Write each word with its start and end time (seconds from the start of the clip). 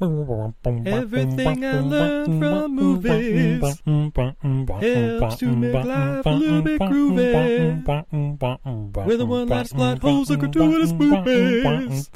Everything 0.00 1.64
I 1.64 1.80
learned 1.80 2.38
from 2.40 2.74
movies 2.76 3.82
helps 3.84 5.36
to 5.38 5.46
make 5.56 5.84
life 5.84 6.24
a 6.26 6.30
little 6.30 6.62
bit 6.62 6.80
groovy. 6.80 7.84
With 9.06 9.20
a 9.20 9.26
one-liner 9.26 9.68
plot 9.68 9.98
holes 9.98 10.30
and 10.30 10.40
gratuitous 10.40 10.92
movies. 10.92 12.10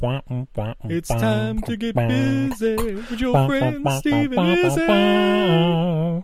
It's 0.85 1.09
time 1.09 1.61
to 1.63 1.75
get 1.75 1.95
busy 1.95 2.75
with 2.75 3.19
your 3.19 3.47
friend 3.47 3.85
Steve 3.99 4.31
and 4.31 4.59
Izzy. 4.59 6.23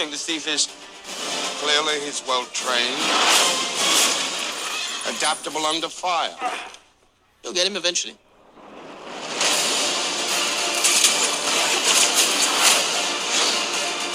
Think 0.00 0.12
the 0.12 0.16
thief 0.16 0.48
is? 0.48 0.64
Clearly, 1.60 2.00
he's 2.00 2.24
well 2.26 2.46
trained, 2.56 2.96
adaptable 5.14 5.66
under 5.66 5.90
fire. 5.90 6.32
You'll 7.44 7.52
get 7.52 7.66
him 7.66 7.76
eventually. 7.76 8.16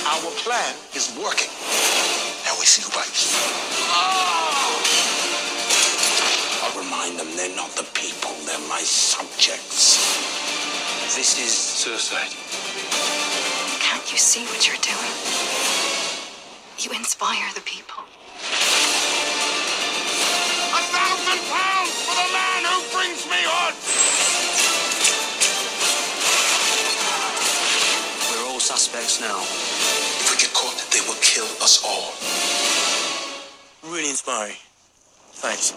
Our 0.10 0.32
plan 0.42 0.74
is 0.98 1.14
working. 1.22 1.54
Now 2.50 2.58
we 2.58 2.66
see 2.66 2.82
who 2.82 2.90
bites. 2.90 3.30
I'll 6.66 6.82
remind 6.82 7.20
them 7.20 7.30
they're 7.38 7.56
not 7.56 7.70
the 7.78 7.86
people, 7.94 8.34
they're 8.50 8.68
my 8.68 8.82
subjects. 8.82 10.02
This 11.14 11.38
is 11.38 11.54
suicide. 11.54 12.34
Can't 13.86 14.12
you 14.12 14.18
see 14.18 14.46
what 14.46 14.68
you're 14.68 14.82
doing? 14.82 15.65
You 16.78 16.92
inspire 16.92 17.48
the 17.56 17.62
people. 17.62 18.04
A 20.76 20.82
thousand 20.92 21.40
pounds 21.48 21.96
for 22.04 22.16
the 22.20 22.28
man 22.36 22.62
who 22.68 22.84
brings 22.92 23.24
me 23.32 23.40
hood! 23.48 23.76
We're 28.28 28.52
all 28.52 28.60
suspects 28.60 29.22
now. 29.22 29.40
If 29.40 30.32
we 30.32 30.38
get 30.38 30.54
caught, 30.54 30.76
they 30.92 31.00
will 31.08 31.16
kill 31.24 31.48
us 31.64 31.80
all. 31.80 32.12
Really 33.90 34.10
inspiring. 34.10 34.58
Thanks. 35.32 35.72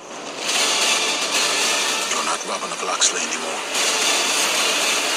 You're 2.10 2.26
not 2.26 2.42
Robin 2.50 2.72
of 2.74 2.82
Locksley 2.82 3.22
anymore. 3.22 3.60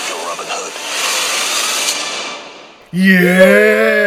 You're 0.07 0.29
Robin 0.29 0.45
Hood. 0.47 0.73
Yeah! 2.93 4.00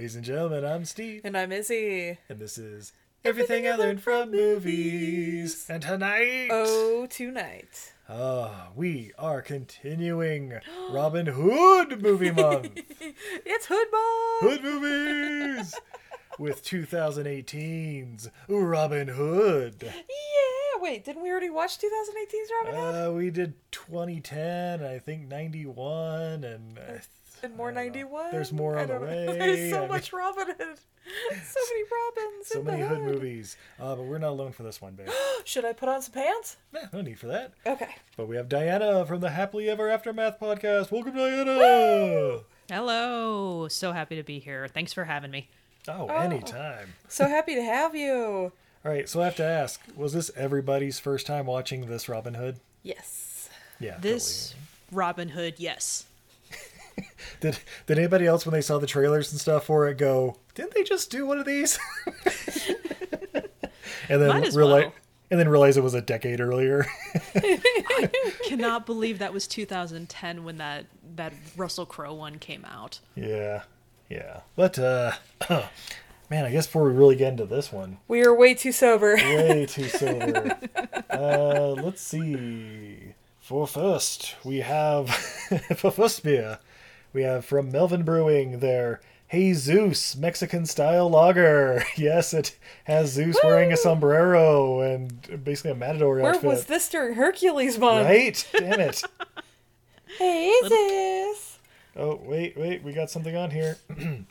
Ladies 0.00 0.16
and 0.16 0.24
gentlemen, 0.24 0.64
I'm 0.64 0.86
Steve, 0.86 1.20
And 1.24 1.36
I'm 1.36 1.52
Izzy. 1.52 2.16
and 2.30 2.38
this 2.38 2.56
is 2.56 2.94
Everything 3.22 3.68
I 3.68 3.76
Learned 3.76 4.02
from 4.02 4.30
Movies. 4.30 5.66
And 5.68 5.82
tonight, 5.82 6.48
Oh, 6.50 7.04
tonight. 7.04 7.92
ah, 8.08 8.68
we 8.74 9.12
are 9.18 9.42
continuing 9.42 10.54
Robin 10.90 11.26
Hood 11.26 12.00
movie 12.00 12.30
month. 12.30 12.80
It's 13.44 13.66
Hood 13.66 13.88
Month. 13.92 14.62
Hood 14.62 14.64
movies 14.64 15.74
with 16.38 16.64
2018's 16.64 18.30
Robin 18.48 19.08
Hood. 19.08 19.76
Yeah. 19.82 20.80
Wait, 20.80 21.04
didn't 21.04 21.22
we 21.22 21.30
already 21.30 21.50
watch 21.50 21.76
2018's 21.76 22.50
Robin 22.64 22.80
Hood? 22.80 23.06
Uh, 23.08 23.12
we 23.12 23.28
did 23.28 23.52
2010, 23.70 24.82
I 24.82 24.98
think 24.98 25.28
91, 25.28 26.42
and 26.42 26.78
uh, 26.78 26.82
and 27.42 27.56
more 27.56 27.72
91? 27.72 28.30
there's 28.30 28.52
more 28.52 28.78
I 28.78 28.82
on 28.82 28.88
the 28.88 28.94
don't 28.94 29.02
know. 29.02 29.08
way. 29.32 29.38
There's 29.38 29.70
so 29.70 29.84
I 29.84 29.86
much 29.88 30.12
Robin 30.12 30.46
Hood. 30.46 30.78
So 31.44 31.60
many 31.70 31.84
Robins. 31.92 32.46
so 32.46 32.58
in 32.60 32.64
the 32.64 32.70
many 32.72 32.82
Hood 32.84 32.98
hood. 32.98 33.14
movies. 33.14 33.56
Uh, 33.80 33.94
but 33.96 34.04
we're 34.04 34.18
not 34.18 34.30
alone 34.30 34.52
for 34.52 34.62
this 34.62 34.80
one, 34.80 34.94
babe. 34.94 35.08
Should 35.44 35.64
I 35.64 35.72
put 35.72 35.88
on 35.88 36.02
some 36.02 36.12
pants? 36.12 36.56
Nah, 36.72 36.80
no 36.92 37.00
need 37.00 37.18
for 37.18 37.26
that. 37.28 37.52
Okay. 37.66 37.88
But 38.16 38.28
we 38.28 38.36
have 38.36 38.48
Diana 38.48 39.04
from 39.06 39.20
the 39.20 39.30
Happily 39.30 39.68
Ever 39.68 39.88
Aftermath 39.88 40.38
podcast. 40.38 40.90
Welcome, 40.90 41.16
Diana. 41.16 42.40
Hello. 42.70 43.66
So 43.68 43.92
happy 43.92 44.16
to 44.16 44.22
be 44.22 44.38
here. 44.38 44.68
Thanks 44.68 44.92
for 44.92 45.04
having 45.04 45.30
me. 45.30 45.48
Oh, 45.88 46.06
anytime. 46.08 46.94
So 47.08 47.26
happy 47.26 47.54
to 47.56 47.62
have 47.62 47.94
you. 47.96 48.52
All 48.84 48.90
right, 48.92 49.08
so 49.08 49.20
I 49.20 49.24
have 49.24 49.36
to 49.36 49.44
ask: 49.44 49.80
Was 49.96 50.12
this 50.12 50.30
everybody's 50.36 50.98
first 51.00 51.26
time 51.26 51.46
watching 51.46 51.86
this 51.86 52.08
Robin 52.08 52.34
Hood? 52.34 52.60
Yes. 52.82 53.48
Yeah. 53.80 53.96
This 54.00 54.54
Robin 54.92 55.30
Hood, 55.30 55.54
yes. 55.58 56.04
Totally. 57.00 57.10
did. 57.40 57.58
Did 57.86 57.98
anybody 57.98 58.26
else 58.26 58.44
when 58.46 58.52
they 58.52 58.60
saw 58.60 58.78
the 58.78 58.86
trailers 58.86 59.32
and 59.32 59.40
stuff 59.40 59.64
for 59.66 59.88
it 59.88 59.98
go? 59.98 60.36
Didn't 60.54 60.74
they 60.74 60.82
just 60.84 61.10
do 61.10 61.26
one 61.26 61.38
of 61.38 61.46
these? 61.46 61.78
and 64.08 64.20
then 64.22 64.30
realize, 64.42 64.54
well. 64.56 64.92
and 65.30 65.40
then 65.40 65.48
realize 65.48 65.76
it 65.76 65.82
was 65.82 65.94
a 65.94 66.00
decade 66.02 66.40
earlier. 66.40 66.86
I 67.34 68.10
Cannot 68.48 68.86
believe 68.86 69.18
that 69.18 69.32
was 69.32 69.46
2010 69.46 70.44
when 70.44 70.58
that 70.58 70.86
that 71.16 71.32
Russell 71.56 71.86
Crowe 71.86 72.14
one 72.14 72.38
came 72.38 72.64
out. 72.64 73.00
yeah, 73.14 73.62
yeah. 74.08 74.40
But 74.56 74.78
uh, 74.78 75.12
man, 76.30 76.44
I 76.44 76.50
guess 76.50 76.66
before 76.66 76.84
we 76.84 76.92
really 76.92 77.16
get 77.16 77.32
into 77.32 77.46
this 77.46 77.72
one, 77.72 77.98
We 78.08 78.24
are 78.24 78.34
way 78.34 78.54
too 78.54 78.72
sober. 78.72 79.16
way 79.16 79.66
too 79.66 79.88
sober. 79.88 80.58
uh, 81.10 81.70
let's 81.82 82.00
see. 82.02 83.14
For 83.40 83.66
first, 83.66 84.36
we 84.44 84.58
have 84.58 85.10
for 85.76 85.90
first 85.90 86.22
beer, 86.22 86.60
we 87.12 87.22
have 87.22 87.44
from 87.44 87.70
Melvin 87.70 88.02
Brewing 88.02 88.60
their 88.60 89.00
Hey 89.28 89.52
Zeus 89.52 90.16
Mexican 90.16 90.66
style 90.66 91.08
lager. 91.08 91.84
Yes, 91.96 92.34
it 92.34 92.56
has 92.84 93.12
Zeus 93.12 93.36
wearing 93.44 93.72
a 93.72 93.76
sombrero 93.76 94.80
and 94.80 95.44
basically 95.44 95.70
a 95.70 95.74
matador 95.76 96.16
Where 96.16 96.30
outfit. 96.34 96.44
was 96.44 96.64
this 96.66 96.88
during 96.88 97.14
Hercules 97.14 97.78
month? 97.78 98.06
Right? 98.06 98.48
Damn 98.52 98.80
it. 98.80 99.02
Hey, 100.18 100.52
Zeus. 100.66 101.58
Oh, 101.96 102.20
wait, 102.24 102.56
wait, 102.56 102.82
we 102.82 102.92
got 102.92 103.10
something 103.10 103.36
on 103.36 103.52
here. 103.52 103.78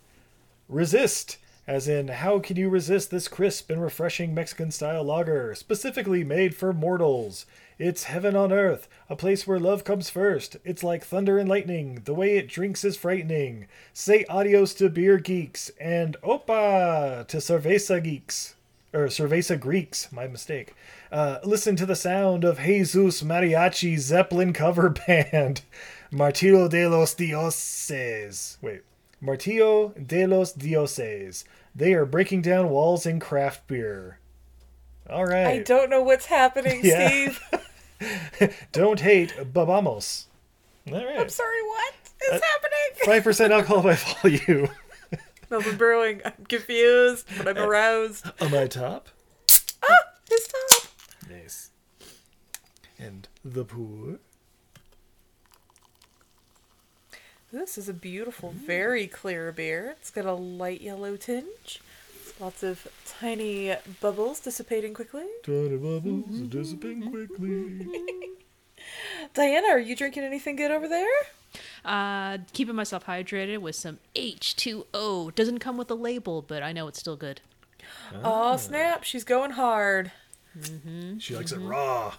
resist, 0.70 1.38
as 1.70 1.88
in, 1.88 2.08
how 2.08 2.40
can 2.40 2.58
you 2.58 2.68
resist 2.68 3.12
this 3.12 3.28
crisp 3.28 3.70
and 3.70 3.80
refreshing 3.80 4.34
Mexican 4.34 4.72
style 4.72 5.04
lager, 5.04 5.54
specifically 5.54 6.24
made 6.24 6.56
for 6.56 6.74
mortals? 6.74 7.46
It's 7.78 8.06
heaven 8.06 8.36
on 8.36 8.52
earth, 8.52 8.88
a 9.08 9.16
place 9.16 9.46
where 9.46 9.60
love 9.60 9.84
comes 9.84 10.10
first. 10.10 10.58
It's 10.66 10.84
like 10.84 11.06
thunder 11.06 11.38
and 11.38 11.48
lightning. 11.48 12.02
The 12.06 12.16
way 12.16 12.38
it 12.38 12.48
drinks 12.48 12.84
is 12.84 12.98
frightening. 12.98 13.68
Say 13.94 14.26
adios 14.28 14.74
to 14.74 14.90
beer 14.90 15.20
geeks 15.20 15.70
and 15.80 16.18
opa 16.24 17.28
to 17.28 17.38
cerveza 17.38 18.04
geeks. 18.04 18.56
Or 18.92 19.06
cerveza 19.06 19.60
Greeks, 19.60 20.12
my 20.12 20.26
mistake. 20.26 20.74
Uh, 21.12 21.38
listen 21.44 21.76
to 21.76 21.86
the 21.86 21.96
sound 21.96 22.44
of 22.44 22.62
Jesus 22.62 23.22
Mariachi 23.22 24.00
Zeppelin 24.00 24.54
cover 24.54 24.90
band. 25.08 25.62
Martillo 26.12 26.68
de 26.68 26.88
los 26.88 27.14
Dioses. 27.14 28.58
Wait. 28.60 28.82
Martillo 29.22 29.94
de 30.08 30.26
los 30.26 30.54
Dioses. 30.54 31.44
They 31.76 31.94
are 31.94 32.06
breaking 32.06 32.42
down 32.42 32.70
walls 32.70 33.06
in 33.06 33.20
craft 33.20 33.68
beer. 33.68 34.20
All 35.10 35.26
right. 35.26 35.48
I 35.48 35.60
don't 35.60 35.90
know 35.90 36.02
what's 36.02 36.26
happening, 36.28 36.82
Yeah. 36.84 37.08
Steve. 37.10 38.56
Don't 38.72 39.00
hate 39.00 39.34
babamos. 39.54 40.26
All 40.92 40.96
I'm 40.96 41.30
sorry, 41.30 41.62
what 41.68 41.94
is 42.34 42.42
Uh, 42.42 42.46
happening? 42.46 42.80
Five 43.06 43.24
percent 43.24 43.54
alcohol 43.54 43.82
by 43.84 43.96
volume. 43.96 44.70
Melvin 45.50 45.78
Brewing. 45.78 46.22
I'm 46.26 46.46
confused, 46.48 47.28
but 47.38 47.48
I'm 47.48 47.58
aroused. 47.58 48.26
On 48.42 48.52
my 48.52 48.68
top. 48.68 49.10
Ah, 49.84 49.96
his 50.30 50.48
top. 50.48 50.92
Nice. 51.30 51.72
And 53.00 53.28
the 53.44 53.66
pour. 53.66 54.20
This 57.52 57.80
is 57.80 57.90
a 57.90 57.94
beautiful, 57.94 58.50
mm. 58.50 58.66
very 58.66 59.08
clear 59.08 59.52
beer. 59.52 59.96
It's 60.00 60.12
got 60.12 60.26
a 60.26 60.34
light 60.34 60.82
yellow 60.82 61.16
tinge. 61.18 61.82
Lots 62.40 62.62
of 62.62 62.88
tiny 63.06 63.76
bubbles 64.00 64.40
dissipating 64.40 64.94
quickly. 64.94 65.26
Tiny 65.44 65.78
bubbles 65.78 66.26
mm-hmm. 66.26 66.48
dissipating 66.48 67.10
quickly. 67.10 67.88
Diana, 69.34 69.68
are 69.70 69.80
you 69.80 69.96
drinking 69.96 70.24
anything 70.24 70.56
good 70.56 70.72
over 70.72 70.88
there? 70.88 71.08
Uh, 71.84 72.38
keeping 72.54 72.76
myself 72.76 73.08
hydrated 73.08 73.58
with 73.58 73.76
some 73.76 73.98
H2O. 74.16 75.34
Doesn't 75.34 75.60
come 75.60 75.76
with 75.76 75.90
a 75.90 75.96
label, 75.96 76.44
but 76.44 76.62
I 76.62 76.72
know 76.72 76.88
it's 76.88 77.00
still 77.00 77.18
good. 77.18 77.42
Oh, 78.24 78.58
snap. 78.58 79.04
She's 79.04 79.24
going 79.24 79.52
hard. 79.52 80.12
Mm-hmm. 80.58 81.18
She 81.18 81.36
likes 81.36 81.52
it 81.52 81.60
mm-hmm. 81.60 81.68
raw. 81.68 82.14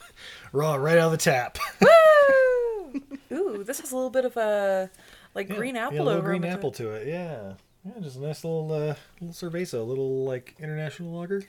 Raw 0.53 0.75
right 0.75 0.99
out 0.99 1.06
of 1.06 1.12
the 1.12 1.19
tap. 1.19 1.59
Woo! 1.81 3.03
Ooh, 3.33 3.65
this 3.65 3.81
has 3.81 3.93
a 3.93 3.94
little 3.94 4.11
bit 4.11 4.25
of 4.25 4.37
a 4.37 4.91
like 5.35 5.49
green 5.49 5.77
apple 5.77 6.06
yeah, 6.06 6.12
over 6.12 6.29
green 6.29 6.44
apple 6.44 6.73
to 6.73 6.91
it. 6.91 7.06
Yeah. 7.06 7.55
Yeah, 7.85 7.93
just 8.03 8.17
a 8.17 8.21
nice 8.21 8.44
little 8.44 8.71
uh, 8.73 8.94
little 9.21 9.50
cerveza, 9.50 9.81
a 9.81 9.82
little 9.82 10.25
like 10.25 10.55
international 10.59 11.12
lager. 11.12 11.43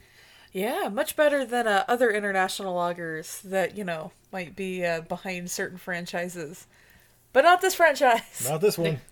Yeah, 0.53 0.89
much 0.91 1.15
better 1.15 1.45
than 1.45 1.67
uh, 1.67 1.83
other 1.87 2.09
international 2.09 2.75
lagers 2.75 3.41
that 3.41 3.77
you 3.77 3.83
know 3.83 4.11
might 4.31 4.55
be 4.55 4.85
uh, 4.85 5.01
behind 5.01 5.51
certain 5.51 5.77
franchises, 5.77 6.67
but 7.33 7.43
not 7.43 7.59
this 7.61 7.75
franchise. 7.75 8.47
Not 8.49 8.61
this 8.61 8.77
one. 8.77 9.01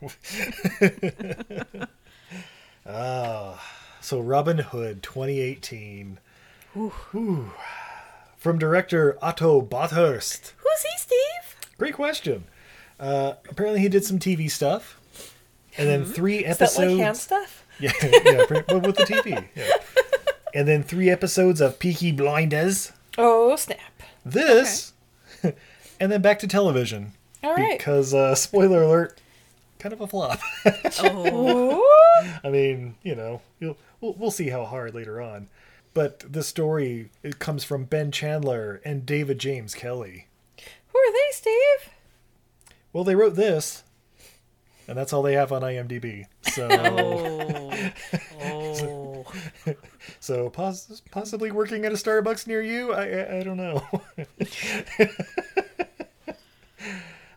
ah, 2.86 3.62
so 4.00 4.20
Robin 4.20 4.58
Hood 4.58 5.02
2018. 5.02 6.18
Ooh. 6.76 7.50
From 8.36 8.58
director 8.58 9.18
Otto 9.22 9.62
Bathurst. 9.62 10.52
Who's 10.58 10.82
he, 10.82 10.98
Steve? 10.98 11.70
Great 11.78 11.94
question. 11.94 12.44
Uh, 12.98 13.34
apparently, 13.48 13.80
he 13.80 13.88
did 13.88 14.04
some 14.04 14.18
TV 14.18 14.50
stuff, 14.50 15.00
and 15.76 15.88
then 15.88 16.04
three 16.04 16.38
Is 16.38 16.58
that 16.58 16.64
episodes. 16.64 16.92
like 16.94 16.98
hand 17.04 17.16
stuff? 17.16 17.62
Yeah, 17.78 17.92
yeah, 18.02 18.46
pretty- 18.46 18.64
but 18.66 18.86
with 18.86 18.96
the 18.96 19.04
TV. 19.04 19.46
Yeah. 19.54 19.64
And 20.54 20.66
then 20.66 20.82
three 20.82 21.10
episodes 21.10 21.60
of 21.60 21.78
Peaky 21.78 22.12
Blinders. 22.12 22.92
Oh 23.18 23.54
snap! 23.56 23.78
This, 24.24 24.94
and 26.00 26.10
then 26.10 26.22
back 26.22 26.38
to 26.38 26.46
television. 26.48 27.12
All 27.44 27.54
right. 27.54 27.76
Because 27.76 28.14
uh, 28.14 28.34
spoiler 28.34 28.80
alert, 28.82 29.20
kind 29.78 29.92
of 29.92 30.00
a 30.00 30.06
flop. 30.06 30.40
Ooh. 31.04 31.84
I 32.42 32.48
mean, 32.48 32.94
you 33.02 33.14
know, 33.14 33.42
you'll, 33.60 33.76
we'll 34.00 34.14
we'll 34.14 34.30
see 34.30 34.48
how 34.48 34.64
hard 34.64 34.94
later 34.94 35.20
on. 35.20 35.48
But 35.92 36.20
the 36.20 36.42
story 36.42 37.10
it 37.22 37.38
comes 37.38 37.62
from 37.64 37.84
Ben 37.84 38.10
Chandler 38.10 38.80
and 38.82 39.04
David 39.04 39.38
James 39.38 39.74
Kelly. 39.74 40.26
Who 40.88 40.98
are 40.98 41.12
they, 41.12 41.32
Steve? 41.32 41.92
Well, 42.96 43.04
they 43.04 43.14
wrote 43.14 43.34
this, 43.34 43.84
and 44.88 44.96
that's 44.96 45.12
all 45.12 45.20
they 45.20 45.34
have 45.34 45.52
on 45.52 45.60
IMDb. 45.60 46.24
So, 46.44 46.66
Oh. 48.40 49.24
so 50.20 50.48
poss- 50.48 51.02
possibly 51.10 51.50
working 51.50 51.84
at 51.84 51.92
a 51.92 51.96
Starbucks 51.96 52.46
near 52.46 52.62
you. 52.62 52.94
I 52.94 53.04
I, 53.04 53.36
I 53.40 53.42
don't 53.42 53.58
know. 53.58 53.86
but 54.16 55.08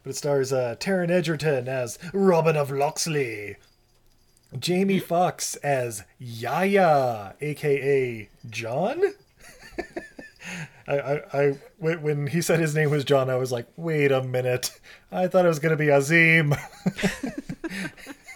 it 0.05 0.15
stars 0.15 0.53
uh, 0.53 0.77
Taron 0.79 1.09
Egerton 1.11 1.67
as 1.67 1.99
Robin 2.13 2.55
of 2.55 2.71
Locksley, 2.71 3.57
Jamie 4.57 4.99
Foxx 4.99 5.57
as 5.57 6.03
Yahya, 6.19 7.35
aka 7.41 8.29
John. 8.49 9.03
I, 10.89 10.97
I, 10.97 11.21
I, 11.33 11.57
when 11.77 12.01
when 12.01 12.27
he 12.27 12.41
said 12.41 12.59
his 12.59 12.73
name 12.73 12.89
was 12.89 13.03
John, 13.03 13.29
I 13.29 13.35
was 13.35 13.51
like, 13.51 13.67
wait 13.77 14.11
a 14.11 14.23
minute. 14.23 14.79
I 15.11 15.27
thought 15.27 15.45
it 15.45 15.49
was 15.49 15.59
going 15.59 15.77
to 15.77 15.77
be 15.77 15.89
Azim. 15.91 16.55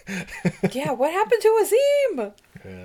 yeah, 0.71 0.91
what 0.91 1.11
happened 1.11 1.41
to 1.41 1.59
Azim? 1.61 2.31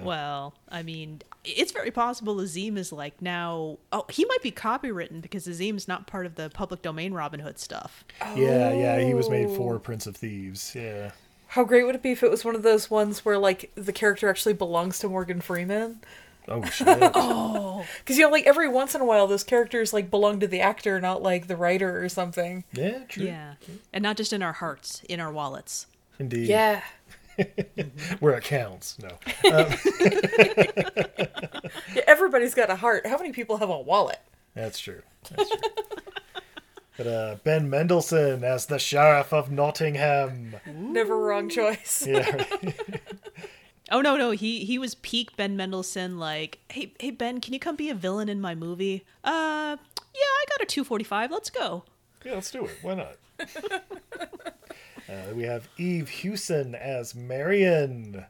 Well, 0.03 0.55
I 0.69 0.83
mean, 0.83 1.23
it's 1.45 1.71
very 1.73 1.91
possible 1.91 2.41
Azim 2.41 2.77
is 2.77 2.93
like 2.93 3.21
now. 3.21 3.79
Oh, 3.93 4.07
he 4.09 4.25
might 4.25 4.43
be 4.43 4.51
copywritten 4.51 5.21
because 5.21 5.47
Azim's 5.47 5.87
not 5.87 6.07
part 6.07 6.27
of 6.27 6.35
the 6.35 6.51
public 6.51 6.83
domain 6.83 7.13
Robin 7.13 7.41
Hood 7.41 7.59
stuff. 7.59 8.05
Yeah, 8.35 8.73
yeah, 8.73 9.01
he 9.01 9.15
was 9.15 9.29
made 9.29 9.51
for 9.51 9.79
Prince 9.79 10.07
of 10.07 10.17
Thieves. 10.17 10.75
Yeah. 10.75 11.13
How 11.49 11.65
great 11.65 11.85
would 11.85 11.95
it 11.95 12.03
be 12.03 12.13
if 12.13 12.23
it 12.23 12.31
was 12.31 12.45
one 12.45 12.55
of 12.55 12.63
those 12.63 12.91
ones 12.91 13.25
where 13.25 13.39
like 13.39 13.71
the 13.75 13.93
character 13.93 14.29
actually 14.29 14.55
belongs 14.55 14.99
to 15.01 15.09
Morgan 15.09 15.41
Freeman? 15.41 16.01
Oh 16.49 16.65
shit. 16.65 16.87
oh, 17.15 17.85
Because 17.99 18.17
you 18.19 18.25
know, 18.25 18.31
like 18.31 18.47
every 18.47 18.69
once 18.69 18.95
in 18.95 19.01
a 19.01 19.05
while, 19.05 19.27
those 19.27 19.45
characters 19.45 19.93
like 19.93 20.11
belong 20.11 20.41
to 20.41 20.47
the 20.47 20.61
actor, 20.61 21.01
not 21.01 21.23
like 21.23 21.47
the 21.47 21.57
writer 21.57 22.03
or 22.03 22.09
something. 22.09 22.65
yeah, 22.73 23.01
true. 23.09 23.27
Yeah, 23.27 23.55
and 23.93 24.03
not 24.03 24.17
just 24.17 24.33
in 24.33 24.43
our 24.43 24.55
hearts, 24.55 25.03
in 25.09 25.21
our 25.21 25.33
wallets. 25.33 25.87
Indeed. 26.19 26.49
Yeah. 26.49 26.83
Where 28.21 28.35
it 28.35 28.45
counts. 28.45 28.99
No. 28.99 29.11
yeah, 29.45 29.77
everybody's 32.07 32.55
got 32.55 32.71
a 32.71 32.77
heart. 32.77 33.07
How 33.07 33.17
many 33.17 33.33
people 33.33 33.59
have 33.59 33.69
a 33.71 33.79
wallet? 33.79 34.19
That's 34.55 34.79
true. 34.79 35.03
That's 35.31 35.49
true. 35.49 35.61
but 36.97 37.07
uh, 37.07 37.37
Ben 37.45 37.71
Mendelsohn 37.71 38.43
as 38.43 38.67
the 38.67 38.79
Sheriff 38.79 39.33
of 39.33 39.51
Nottingham. 39.53 40.57
Never 40.67 41.17
wrong 41.17 41.49
choice. 41.49 42.05
Yeah. 42.07 42.29
right. 42.35 42.75
Oh 43.91 44.01
no, 44.01 44.17
no, 44.17 44.31
he 44.33 44.65
he 44.65 44.79
was 44.79 44.95
peak 44.97 45.37
Ben 45.37 45.57
Mendelsohn. 45.57 46.19
Like, 46.19 46.59
hey, 46.71 46.93
hey 47.01 47.11
Ben, 47.11 47.41
can 47.41 47.55
you 47.55 47.61
come 47.61 47.77
be 47.77 47.91
a 47.91 47.95
villain 47.95 48.29
in 48.29 48.41
my 48.41 48.55
movie? 48.55 49.05
Uh, 49.25 49.77
yeah, 49.79 50.21
I 50.23 50.45
got 50.51 50.63
a 50.63 50.67
two 50.67 50.85
forty 50.85 51.05
five. 51.05 51.31
Let's 51.31 51.51
go. 51.51 51.85
yeah, 52.25 52.35
let's 52.35 52.51
do 52.51 52.65
it. 52.67 52.79
Why 52.83 52.95
not? 52.95 53.17
Uh, 55.09 55.33
we 55.35 55.43
have 55.43 55.67
Eve 55.79 56.07
Hewson 56.07 56.75
as 56.75 57.15
Marion. 57.15 58.27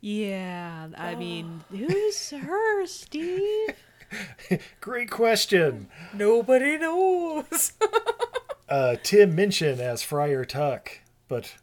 Yeah, 0.00 0.86
I 0.96 1.16
mean, 1.16 1.64
who's 1.68 2.30
her, 2.30 2.86
Steve? 2.86 3.74
Great 4.80 5.10
question. 5.10 5.88
Nobody 6.14 6.78
knows. 6.78 7.72
Uh, 8.68 8.96
Tim 9.04 9.36
Minchin 9.36 9.80
as 9.80 10.02
Friar 10.02 10.44
Tuck. 10.44 10.90
But, 11.28 11.54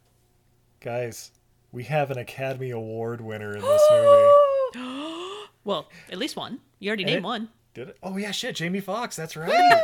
guys, 0.80 1.32
we 1.74 1.84
have 1.84 2.10
an 2.10 2.18
Academy 2.18 2.70
Award 2.70 3.20
winner 3.20 3.54
in 3.54 3.60
this 3.60 3.82
movie. 3.90 4.30
Well, 5.66 5.88
at 6.12 6.18
least 6.18 6.36
one. 6.36 6.60
You 6.78 6.90
already 6.90 7.04
And 7.04 7.12
named 7.12 7.24
it- 7.24 7.26
one. 7.26 7.48
Did 7.72 7.88
it? 7.88 7.96
Oh, 8.02 8.18
yeah, 8.18 8.32
shit. 8.32 8.54
Jamie 8.54 8.80
Foxx. 8.80 9.16
That's 9.16 9.34
right. 9.34 9.50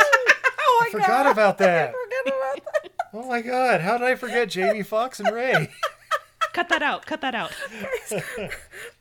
oh 0.60 0.78
my 0.82 0.86
I 0.88 0.90
forgot 0.90 1.26
about 1.26 1.56
that. 1.58 1.94
Forget 1.94 2.34
about 2.36 2.64
that. 2.82 2.90
Oh 3.14 3.26
my 3.26 3.40
god, 3.40 3.80
how 3.80 3.96
did 3.98 4.06
I 4.06 4.14
forget 4.14 4.50
Jamie 4.50 4.82
Foxx 4.82 5.20
and 5.20 5.34
Ray? 5.34 5.68
Cut 6.52 6.68
that 6.68 6.82
out. 6.82 7.06
Cut 7.06 7.20
that 7.22 7.34
out. 7.34 7.52
Um, 8.12 8.20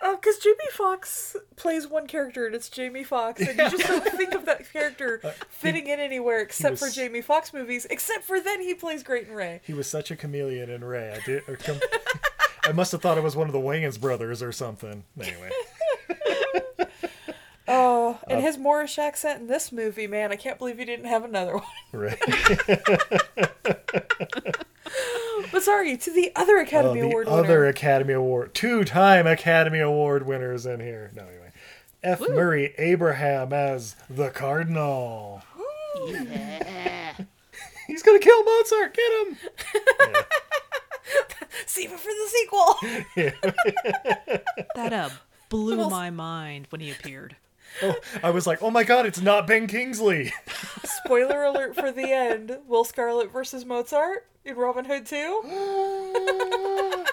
oh, 0.01 0.15
because 0.15 0.38
Jamie 0.38 0.55
Foxx 0.72 1.36
plays 1.58 1.86
one 1.88 2.08
character 2.08 2.46
and 2.46 2.55
it's 2.55 2.69
Jamie 2.69 3.03
Foxx, 3.03 3.41
and 3.41 3.50
you 3.58 3.69
just 3.77 3.86
don't 3.88 4.03
think 4.05 4.34
of 4.34 4.46
that 4.46 4.72
character 4.72 5.19
uh, 5.24 5.31
fitting 5.50 5.88
in 5.88 6.00
anywhere 6.00 6.39
except 6.41 6.77
for 6.79 6.89
Jamie 6.89 7.22
Foxx 7.22 7.53
movies. 7.53 7.86
Except 7.89 8.24
for 8.24 8.39
then 8.39 8.62
he 8.62 8.74
plays 8.74 9.03
Great 9.03 9.27
and 9.27 9.36
Ray. 9.36 9.60
He 9.65 9.74
was 9.74 9.88
such 9.88 10.12
a 10.12 10.15
chameleon 10.15 10.69
in 10.69 10.84
Ray. 10.84 11.12
I 11.12 11.19
did. 11.25 11.43
Or 11.50 11.58
com- 11.58 11.79
I 12.70 12.72
must 12.72 12.92
have 12.92 13.02
thought 13.02 13.18
it 13.18 13.24
was 13.24 13.36
one 13.36 13.48
of 13.48 13.54
the 13.54 13.60
Wayans 13.60 14.00
brothers 14.00 14.44
or 14.44 14.52
something. 14.52 15.04
Anyway, 15.20 15.50
Oh, 17.68 18.20
and 18.28 18.40
Uh, 18.40 18.42
his 18.42 18.58
Moorish 18.58 18.98
accent 19.00 19.42
in 19.42 19.48
this 19.48 19.72
movie, 19.72 20.08
man, 20.08 20.32
I 20.32 20.36
can't 20.36 20.58
believe 20.58 20.78
he 20.80 20.86
didn't 20.86 21.06
have 21.06 21.24
another 21.24 21.54
one. 21.58 21.64
right. 21.94 22.20
But 25.52 25.64
sorry, 25.64 25.98
to 25.98 26.12
the 26.12 26.32
other 26.36 26.58
Academy 26.58 27.02
the 27.02 27.08
Award 27.08 27.28
other 27.28 27.42
winner. 27.42 27.66
Academy 27.68 28.14
Award, 28.14 28.54
two-time 28.54 29.26
Academy 29.28 29.80
Award 29.80 30.26
winners 30.28 30.66
in 30.66 30.80
here. 30.80 31.12
No, 31.16 31.24
anyway, 31.24 31.52
F. 32.04 32.20
Murray 32.22 32.74
Abraham 32.78 33.52
as 33.54 33.96
the 34.10 34.30
Cardinal. 34.30 35.42
He's 37.88 38.04
gonna 38.04 38.20
kill 38.20 38.44
Mozart. 38.44 38.96
Get 38.96 39.28
him! 39.28 39.38
Save 41.66 41.92
it 41.94 42.00
for 42.00 42.10
the 42.10 42.28
sequel. 42.30 42.75
That 44.75 44.94
uh, 44.94 45.10
blew 45.50 45.89
my 45.89 46.10
mind 46.10 46.68
when 46.70 46.82
he 46.82 46.92
appeared. 46.92 47.36
Oh, 47.84 47.96
I 48.24 48.32
was 48.32 48.48
like, 48.48 48.62
oh 48.63 48.72
my 48.72 48.84
god, 48.84 49.06
it's 49.06 49.22
not 49.22 49.46
Ben 49.46 49.68
Kingsley. 49.68 50.34
Spoiler 51.06 51.44
alert 51.44 51.75
for 51.75 51.92
the 51.92 52.12
end: 52.12 52.58
Will 52.68 52.84
Scarlet 52.84 53.32
versus 53.32 53.63
Mozart 53.66 54.25
in 54.44 54.56
Robin 54.56 54.86
Hood 54.86 55.06
2. 55.06 55.42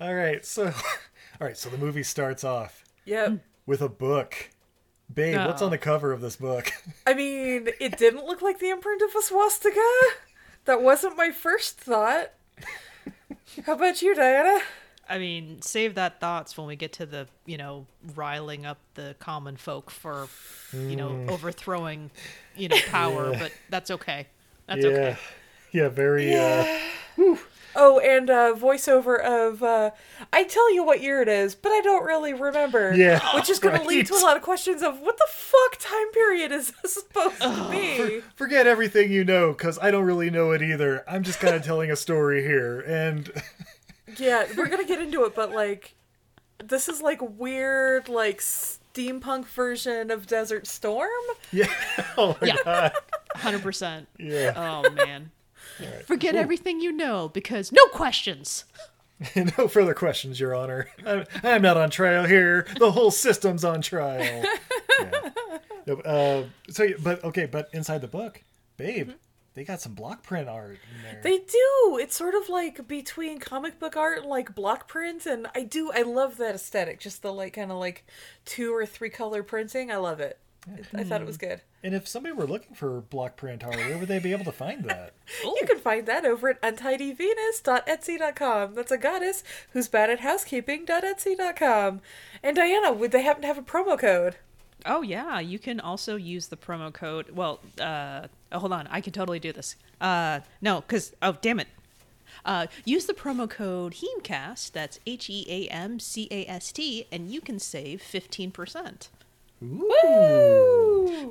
all 0.00 0.14
right, 0.14 0.44
so, 0.44 0.66
all 1.40 1.46
right, 1.46 1.56
so 1.56 1.68
the 1.68 1.78
movie 1.78 2.02
starts 2.02 2.44
off 2.44 2.84
Yep. 3.04 3.38
with 3.66 3.82
a 3.82 3.88
book. 3.88 4.50
Babe, 5.12 5.36
what's 5.36 5.60
on 5.62 5.70
the 5.70 5.78
cover 5.78 6.12
of 6.12 6.20
this 6.22 6.36
book? 6.36 6.72
I 7.06 7.12
mean, 7.14 7.68
it 7.78 7.98
didn't 7.98 8.24
look 8.24 8.40
like 8.42 8.58
the 8.58 8.70
imprint 8.70 9.02
of 9.02 9.14
a 9.14 9.22
swastika. 9.22 9.80
That 10.64 10.82
wasn't 10.82 11.16
my 11.16 11.30
first 11.30 11.78
thought. 11.78 12.32
How 13.66 13.74
about 13.74 14.02
you, 14.02 14.14
Diana? 14.14 14.60
I 15.08 15.18
mean, 15.18 15.60
save 15.60 15.96
that 15.96 16.18
thoughts 16.20 16.56
when 16.56 16.66
we 16.66 16.76
get 16.76 16.94
to 16.94 17.06
the, 17.06 17.28
you 17.44 17.58
know, 17.58 17.86
riling 18.14 18.64
up 18.64 18.78
the 18.94 19.14
common 19.18 19.56
folk 19.56 19.90
for, 19.90 20.28
you 20.72 20.96
know, 20.96 21.26
overthrowing, 21.28 22.10
you 22.56 22.68
know, 22.68 22.78
power, 22.88 23.32
but 23.38 23.52
that's 23.68 23.90
okay. 23.90 24.26
That's 24.66 24.84
yeah, 24.84 24.90
okay. 24.90 25.16
yeah, 25.72 25.88
very. 25.90 26.34
Uh, 26.34 27.36
Oh, 27.76 27.98
and 27.98 28.30
uh, 28.30 28.54
voiceover 28.56 29.20
of 29.20 29.62
uh, 29.62 29.90
I 30.32 30.44
tell 30.44 30.72
you 30.72 30.84
what 30.84 31.00
year 31.02 31.20
it 31.22 31.28
is, 31.28 31.54
but 31.54 31.70
I 31.72 31.80
don't 31.80 32.04
really 32.04 32.32
remember. 32.32 32.94
Yeah, 32.94 33.20
which 33.34 33.50
is 33.50 33.58
going 33.58 33.80
to 33.80 33.86
lead 33.86 34.06
to 34.06 34.14
a 34.14 34.22
lot 34.22 34.36
of 34.36 34.42
questions 34.42 34.82
of 34.82 35.00
what 35.00 35.16
the 35.18 35.26
fuck 35.28 35.78
time 35.80 36.10
period 36.12 36.52
is 36.52 36.72
this 36.82 36.94
supposed 37.02 37.40
to 37.42 37.68
be? 37.70 38.20
forget 38.36 38.66
everything 38.66 39.10
you 39.12 39.24
know, 39.24 39.52
because 39.52 39.78
I 39.80 39.90
don't 39.90 40.04
really 40.04 40.30
know 40.30 40.52
it 40.52 40.62
either. 40.62 41.04
I'm 41.08 41.22
just 41.22 41.40
kind 41.40 41.54
of 41.54 41.62
telling 41.64 41.90
a 41.90 41.96
story 41.96 42.42
here, 42.42 42.80
and 42.80 43.30
Yeah, 44.18 44.46
we're 44.56 44.68
gonna 44.68 44.84
get 44.86 45.00
into 45.00 45.24
it, 45.24 45.34
but 45.34 45.50
like, 45.52 45.94
this 46.62 46.88
is 46.88 47.02
like 47.02 47.20
weird, 47.20 48.08
like 48.08 48.38
steampunk 48.38 49.46
version 49.46 50.10
of 50.12 50.26
Desert 50.28 50.66
Storm. 50.68 51.08
yeah, 51.50 51.66
oh 52.16 52.36
my 52.40 52.46
Yeah. 52.46 52.56
god, 52.64 52.92
100%. 53.36 54.06
yeah. 54.18 54.52
Oh, 54.56 54.88
man. 54.90 55.32
Forget 56.06 56.34
everything 56.34 56.80
you 56.80 56.92
know 56.92 57.28
because 57.28 57.72
no 57.72 57.86
questions. 57.86 58.64
no 59.58 59.68
further 59.68 59.94
questions, 59.94 60.40
Your 60.40 60.54
Honor. 60.54 60.88
I'm, 61.06 61.24
I'm 61.42 61.62
not 61.62 61.76
on 61.76 61.90
trial 61.90 62.24
here. 62.24 62.66
The 62.78 62.92
whole 62.92 63.10
system's 63.10 63.64
on 63.64 63.80
trial. 63.82 64.44
Yeah. 65.00 65.30
No, 65.86 65.94
uh, 65.96 66.44
so, 66.70 66.86
but 67.02 67.22
okay, 67.24 67.46
but 67.46 67.68
inside 67.72 68.00
the 68.00 68.06
book, 68.06 68.42
babe, 68.76 69.10
they 69.54 69.64
got 69.64 69.80
some 69.80 69.94
block 69.94 70.22
print 70.22 70.48
art 70.48 70.78
in 70.94 71.02
there. 71.02 71.20
They 71.22 71.38
do. 71.38 71.98
It's 72.00 72.16
sort 72.16 72.34
of 72.34 72.48
like 72.48 72.86
between 72.86 73.38
comic 73.38 73.78
book 73.80 73.96
art 73.96 74.18
and 74.18 74.26
like 74.26 74.54
block 74.54 74.88
print, 74.88 75.26
and 75.26 75.48
I 75.54 75.62
do. 75.64 75.90
I 75.92 76.02
love 76.02 76.36
that 76.36 76.54
aesthetic. 76.54 77.00
Just 77.00 77.22
the 77.22 77.32
like 77.32 77.54
kind 77.54 77.72
of 77.72 77.78
like 77.78 78.06
two 78.44 78.74
or 78.74 78.86
three 78.86 79.10
color 79.10 79.42
printing. 79.42 79.90
I 79.90 79.96
love 79.96 80.20
it. 80.20 80.38
I 80.94 81.04
thought 81.04 81.20
it 81.20 81.26
was 81.26 81.36
good. 81.36 81.60
and 81.82 81.94
if 81.94 82.08
somebody 82.08 82.34
were 82.34 82.46
looking 82.46 82.74
for 82.74 83.02
block 83.02 83.36
print 83.36 83.62
where 83.64 83.98
would 83.98 84.08
they 84.08 84.18
be 84.18 84.32
able 84.32 84.46
to 84.46 84.52
find 84.52 84.84
that? 84.84 85.12
You 85.44 85.60
can 85.66 85.78
find 85.78 86.06
that 86.06 86.24
over 86.24 86.48
at 86.50 86.62
untidyvenus.etsy.com. 86.62 88.74
That's 88.74 88.90
a 88.92 88.98
goddess 88.98 89.44
who's 89.72 89.88
bad 89.88 90.10
at 90.10 90.20
housekeeping.etsy.com. 90.20 92.00
And 92.42 92.56
Diana, 92.56 92.92
would 92.92 93.12
they 93.12 93.22
happen 93.22 93.42
to 93.42 93.48
have 93.48 93.58
a 93.58 93.62
promo 93.62 93.98
code? 93.98 94.36
Oh 94.86 95.02
yeah, 95.02 95.40
you 95.40 95.58
can 95.58 95.80
also 95.80 96.16
use 96.16 96.48
the 96.48 96.56
promo 96.56 96.92
code. 96.92 97.30
Well, 97.30 97.60
uh, 97.80 98.26
oh, 98.52 98.58
hold 98.58 98.72
on, 98.72 98.86
I 98.90 99.00
can 99.00 99.12
totally 99.14 99.38
do 99.38 99.50
this. 99.52 99.76
Uh, 100.00 100.40
no, 100.60 100.80
because 100.82 101.12
oh 101.22 101.36
damn 101.40 101.60
it. 101.60 101.68
Uh, 102.44 102.66
use 102.84 103.06
the 103.06 103.14
promo 103.14 103.48
code 103.48 103.94
HEAMCAST. 103.94 104.72
That's 104.72 104.98
H 105.06 105.30
E 105.30 105.46
A 105.48 105.68
M 105.72 105.98
C 106.00 106.28
A 106.30 106.44
S 106.46 106.70
T, 106.72 107.06
and 107.10 107.30
you 107.30 107.40
can 107.40 107.58
save 107.58 108.02
fifteen 108.02 108.50
percent. 108.50 109.08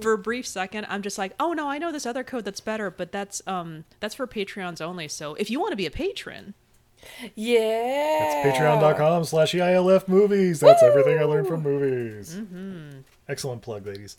For 0.02 0.14
a 0.14 0.18
brief 0.18 0.46
second, 0.48 0.86
I'm 0.90 1.02
just 1.02 1.18
like, 1.18 1.34
oh 1.40 1.54
no, 1.54 1.70
I 1.70 1.78
know 1.78 1.92
this 1.92 2.06
other 2.06 2.24
code 2.24 2.46
that's 2.46 2.60
better, 2.60 2.90
but 2.92 3.12
that's 3.12 3.42
um 3.48 3.86
that's 4.00 4.16
for 4.16 4.28
Patreons 4.28 4.82
only. 4.82 5.08
So 5.08 5.36
if 5.36 5.50
you 5.50 5.60
want 5.60 5.72
to 5.72 5.78
be 5.78 5.86
a 5.86 5.92
patron, 5.92 6.54
Yeah. 7.36 7.58
It's 8.48 8.58
patreon.com 8.58 9.24
slash 9.26 9.54
EILF 9.54 10.08
movies. 10.08 10.60
That's 10.60 10.84
everything 10.84 11.20
I 11.20 11.24
learned 11.24 11.48
from 11.48 11.62
movies. 11.64 12.36
Mm-hmm. 12.36 13.00
Excellent 13.28 13.62
plug, 13.62 13.86
ladies. 13.86 14.18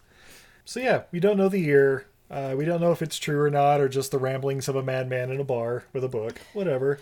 So, 0.67 0.81
yeah, 0.81 1.03
we 1.13 1.21
don't 1.21 1.37
know 1.37 1.49
the 1.49 1.59
year. 1.61 2.07
Uh, 2.31 2.55
we 2.57 2.65
don't 2.65 2.81
know 2.81 2.93
if 2.93 3.03
it's 3.03 3.19
true 3.19 3.41
or 3.41 3.51
not, 3.51 3.81
or 3.81 3.89
just 3.89 4.11
the 4.11 4.19
ramblings 4.19 4.67
of 4.69 4.77
a 4.77 4.83
madman 4.83 5.31
in 5.31 5.41
a 5.41 5.45
bar 5.45 5.85
with 5.93 6.03
a 6.05 6.09
book. 6.09 6.41
Whatever. 6.55 6.99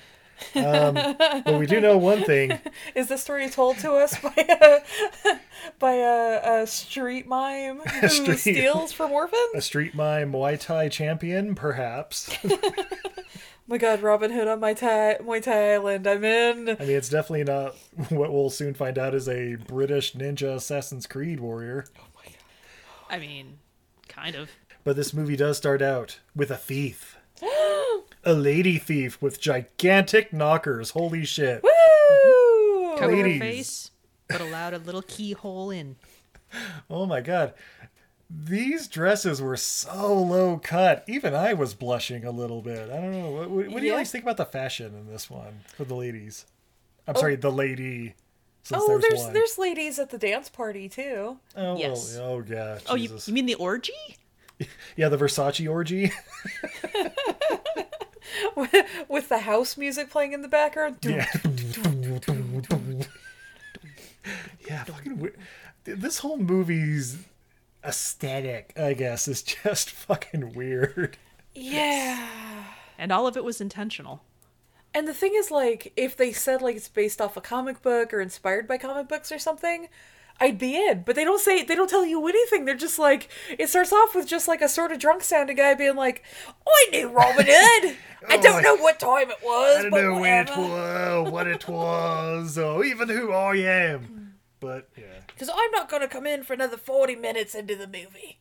Um, 0.55 0.95
but 0.95 1.59
we 1.59 1.67
do 1.67 1.81
know 1.81 1.97
one 1.97 2.25
thing. 2.25 2.59
Is 2.95 3.09
the 3.09 3.19
story 3.19 3.49
told 3.49 3.79
to 3.79 3.93
us 3.93 4.19
by 4.19 4.35
a 4.37 5.37
by 5.79 5.93
a, 5.95 6.63
a 6.63 6.67
street 6.67 7.27
mime 7.27 7.79
who 8.01 8.09
street- 8.09 8.39
steals 8.39 8.93
from 8.93 9.13
orphans? 9.13 9.55
A 9.55 9.61
street 9.61 9.95
mime 9.95 10.33
Muay 10.33 10.59
Thai 10.59 10.89
champion, 10.89 11.55
perhaps. 11.55 12.37
my 13.67 13.79
God, 13.79 14.03
Robin 14.03 14.31
Hood 14.31 14.49
on 14.49 14.61
my 14.61 14.75
Thai, 14.75 15.19
Muay 15.21 15.43
Thai 15.43 15.75
Island. 15.75 16.07
I'm 16.07 16.25
in. 16.25 16.69
I 16.71 16.85
mean, 16.85 16.97
it's 16.97 17.09
definitely 17.09 17.45
not 17.45 17.75
what 18.11 18.33
we'll 18.33 18.51
soon 18.51 18.75
find 18.75 18.99
out 18.99 19.15
is 19.15 19.29
a 19.29 19.57
British 19.57 20.15
ninja 20.15 20.55
Assassin's 20.57 21.07
Creed 21.07 21.41
warrior. 21.41 21.87
Oh 21.99 22.05
my 22.17 22.25
God. 22.25 22.35
I 23.11 23.19
mean, 23.19 23.59
kind 24.09 24.37
of. 24.37 24.51
But 24.85 24.97
this 24.97 25.15
movie 25.15 25.37
does 25.37 25.57
start 25.57 25.81
out 25.81 26.21
with 26.35 26.51
a 26.51 26.57
thief. 26.57 27.17
a 28.25 28.33
lady 28.33 28.79
thief 28.79 29.21
with 29.21 29.41
gigantic 29.41 30.33
knockers. 30.33 30.91
Holy 30.91 31.25
shit. 31.25 31.63
Woo! 31.63 32.97
Cover 32.99 33.17
her 33.17 33.39
face, 33.39 33.91
but 34.29 34.41
allowed 34.41 34.75
a 34.75 34.79
little 34.79 35.03
keyhole 35.03 35.71
in. 35.71 35.97
Oh 36.91 37.07
my 37.07 37.21
god. 37.21 37.55
These 38.31 38.89
dresses 38.89 39.43
were 39.43 39.57
so 39.57 40.15
low 40.15 40.59
cut. 40.59 41.05
Even 41.07 41.35
I 41.35 41.53
was 41.53 41.75
blushing 41.75 42.25
a 42.25 42.31
little 42.31 42.63
bit. 42.63 42.91
I 42.91 42.97
don't 42.97 43.13
know. 43.13 43.31
What, 43.31 43.51
what, 43.51 43.69
what 43.69 43.81
do 43.81 43.87
you 43.87 43.93
guys 43.93 44.11
think 44.11 44.25
about 44.25 44.39
the 44.39 44.47
fashion 44.47 44.95
in 44.95 45.07
this 45.07 45.29
one 45.29 45.61
for 45.77 45.85
the 45.85 45.95
ladies? 45.95 46.47
I'm 47.07 47.15
sorry, 47.17 47.35
oh. 47.35 47.41
the 47.41 47.53
lady. 47.53 48.15
Oh, 48.73 48.87
there's, 48.87 49.03
there's 49.03 49.33
there's 49.33 49.59
ladies 49.59 49.99
at 49.99 50.11
the 50.11 50.19
dance 50.19 50.49
party 50.49 50.89
too. 50.89 51.39
Oh, 51.57 51.77
Yes. 51.77 52.17
well, 52.17 52.27
oh 52.31 52.43
god. 52.43 52.83
Oh, 52.89 52.95
you, 52.95 53.19
you 53.27 53.33
mean 53.35 53.47
the 53.47 53.57
orgy? 53.57 53.93
yeah, 54.97 55.09
the 55.09 55.19
Versace 55.19 55.69
orgy. 55.69 56.13
With 59.09 59.29
the 59.29 59.39
house 59.39 59.77
music 59.77 60.11
playing 60.11 60.33
in 60.33 60.43
the 60.43 60.49
background. 60.49 60.99
Yeah. 61.03 61.27
yeah, 64.69 64.85
fucking 64.85 65.19
weird. 65.19 65.37
This 65.85 66.19
whole 66.19 66.39
movie's 66.39 67.19
aesthetic, 67.85 68.73
I 68.77 68.95
guess, 68.95 69.29
is 69.29 69.43
just 69.43 69.91
fucking 69.91 70.55
weird. 70.55 71.17
Yeah. 71.55 72.29
And 72.99 73.13
all 73.13 73.27
of 73.27 73.37
it 73.37 73.45
was 73.45 73.61
intentional. 73.61 74.23
And 74.95 75.09
the 75.09 75.15
thing 75.15 75.33
is, 75.35 75.51
like, 75.51 75.93
if 75.97 76.17
they 76.17 76.33
said 76.33 76.61
like 76.61 76.77
it's 76.77 76.89
based 76.89 77.21
off 77.21 77.37
a 77.37 77.41
comic 77.41 77.83
book 77.83 78.13
or 78.13 78.21
inspired 78.21 78.69
by 78.69 78.79
comic 78.79 79.09
books 79.09 79.33
or 79.33 79.39
something, 79.39 79.89
I'd 80.43 80.59
be 80.59 80.75
in. 80.77 81.05
But 81.07 81.15
they 81.15 81.25
don't 81.25 81.41
say 81.41 81.63
they 81.63 81.77
don't 81.77 81.89
tell 81.89 82.05
you 82.05 82.27
anything. 82.27 82.65
They're 82.65 82.75
just 82.75 82.99
like 82.99 83.29
it 83.59 83.69
starts 83.69 83.93
off 83.93 84.15
with 84.15 84.27
just 84.27 84.49
like 84.49 84.61
a 84.61 84.69
sort 84.69 84.91
of 84.91 84.99
drunk 84.99 85.23
sounding 85.23 85.57
guy 85.57 85.75
being 85.75 85.95
like, 85.97 86.25
"I 86.67 86.89
knew 86.91 87.09
Robin 87.09 87.47
Hood. 87.49 87.97
I 88.29 88.37
Oh, 88.37 88.43
don't 88.43 88.63
know 88.63 88.77
what 88.77 88.99
time 89.01 89.31
it 89.31 89.39
was, 89.43 89.79
I 89.79 89.83
don't 89.83 89.91
but 89.91 90.03
know 90.03 90.19
when 90.21 90.47
it 90.49 90.57
was, 90.57 91.31
what 91.33 91.47
it 91.49 91.69
was, 91.69 92.57
or 92.59 92.85
even 92.85 93.09
who 93.09 93.33
I 93.33 93.57
am. 93.57 94.35
But 94.61 94.89
yeah, 94.97 95.05
Because 95.29 95.49
I'm 95.49 95.71
not 95.73 95.89
gonna 95.89 96.09
come 96.09 96.27
in 96.27 96.43
for 96.43 96.53
another 96.55 96.77
forty 96.77 97.15
minutes 97.17 97.55
into 97.55 97.77
the 97.77 97.87
movie. 97.87 98.39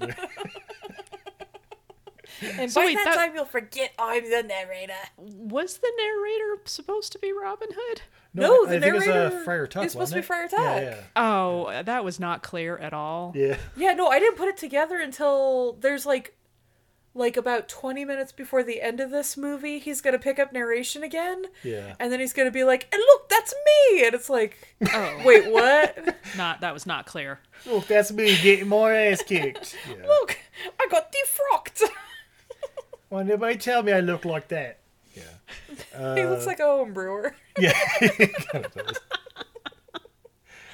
and 2.42 2.70
So 2.70 2.80
by 2.80 2.86
wait, 2.86 2.94
that, 2.96 3.04
that- 3.04 3.14
time, 3.16 3.34
you'll 3.34 3.44
forget 3.44 3.92
I'm 3.98 4.28
the 4.30 4.42
narrator. 4.42 4.92
Was 5.16 5.78
the 5.78 5.92
narrator 5.96 6.62
supposed 6.64 7.12
to 7.12 7.18
be 7.18 7.32
Robin 7.32 7.68
Hood? 7.74 8.02
No, 8.32 8.64
I, 8.66 8.70
the 8.70 8.76
I 8.76 8.80
think 8.80 8.94
it's 8.96 9.06
narrator 9.06 9.36
uh, 9.36 9.44
Friar 9.44 9.66
Tuck. 9.66 9.84
is 9.84 9.92
supposed 9.92 10.14
wasn't 10.14 10.16
to 10.18 10.22
be 10.22 10.26
Friar 10.26 10.44
it? 10.44 10.50
Tuck. 10.50 10.60
Yeah, 10.82 11.00
Oh, 11.16 11.82
that 11.84 12.04
was 12.04 12.20
not 12.20 12.42
clear 12.42 12.76
at 12.76 12.92
all. 12.92 13.32
yeah, 13.34 13.46
yeah. 13.46 13.56
Yeah, 13.76 13.92
no, 13.94 14.08
I 14.08 14.18
didn't 14.20 14.36
put 14.36 14.48
it 14.48 14.56
together 14.56 14.98
until 15.00 15.72
there's 15.80 16.06
like 16.06 16.36
like 17.12 17.36
about 17.36 17.68
20 17.68 18.04
minutes 18.04 18.30
before 18.30 18.62
the 18.62 18.80
end 18.80 19.00
of 19.00 19.10
this 19.10 19.36
movie, 19.36 19.80
he's 19.80 20.00
going 20.00 20.12
to 20.12 20.18
pick 20.18 20.38
up 20.38 20.52
narration 20.52 21.02
again. 21.02 21.44
Yeah. 21.64 21.94
And 21.98 22.12
then 22.12 22.20
he's 22.20 22.32
going 22.32 22.46
to 22.46 22.52
be 22.52 22.62
like, 22.62 22.86
and 22.92 23.00
look, 23.04 23.28
that's 23.28 23.52
me. 23.90 24.04
And 24.04 24.14
it's 24.14 24.30
like, 24.30 24.76
Oh, 24.94 25.20
wait, 25.24 25.50
what? 25.50 26.16
not 26.36 26.60
that 26.60 26.72
was 26.72 26.86
not 26.86 27.06
clear. 27.06 27.40
Look, 27.66 27.88
that's 27.88 28.12
me 28.12 28.36
getting 28.40 28.68
more 28.68 28.92
ass 28.92 29.24
kicked. 29.24 29.76
Yeah. 29.88 30.06
look, 30.06 30.38
I 30.78 30.86
got 30.88 31.12
defrocked. 31.12 31.82
Why 33.10 33.22
nobody 33.24 33.56
tell 33.58 33.82
me 33.82 33.92
I 33.92 34.00
look 34.00 34.24
like 34.24 34.48
that? 34.48 34.78
Yeah. 35.14 35.22
he 36.16 36.22
Uh, 36.22 36.30
looks 36.30 36.46
like 36.46 36.60
a 36.60 36.64
home 36.64 36.92
brewer. 36.94 37.34
Yeah. 37.58 37.72
kind 38.52 38.64
of 38.64 38.72
does. 38.74 38.96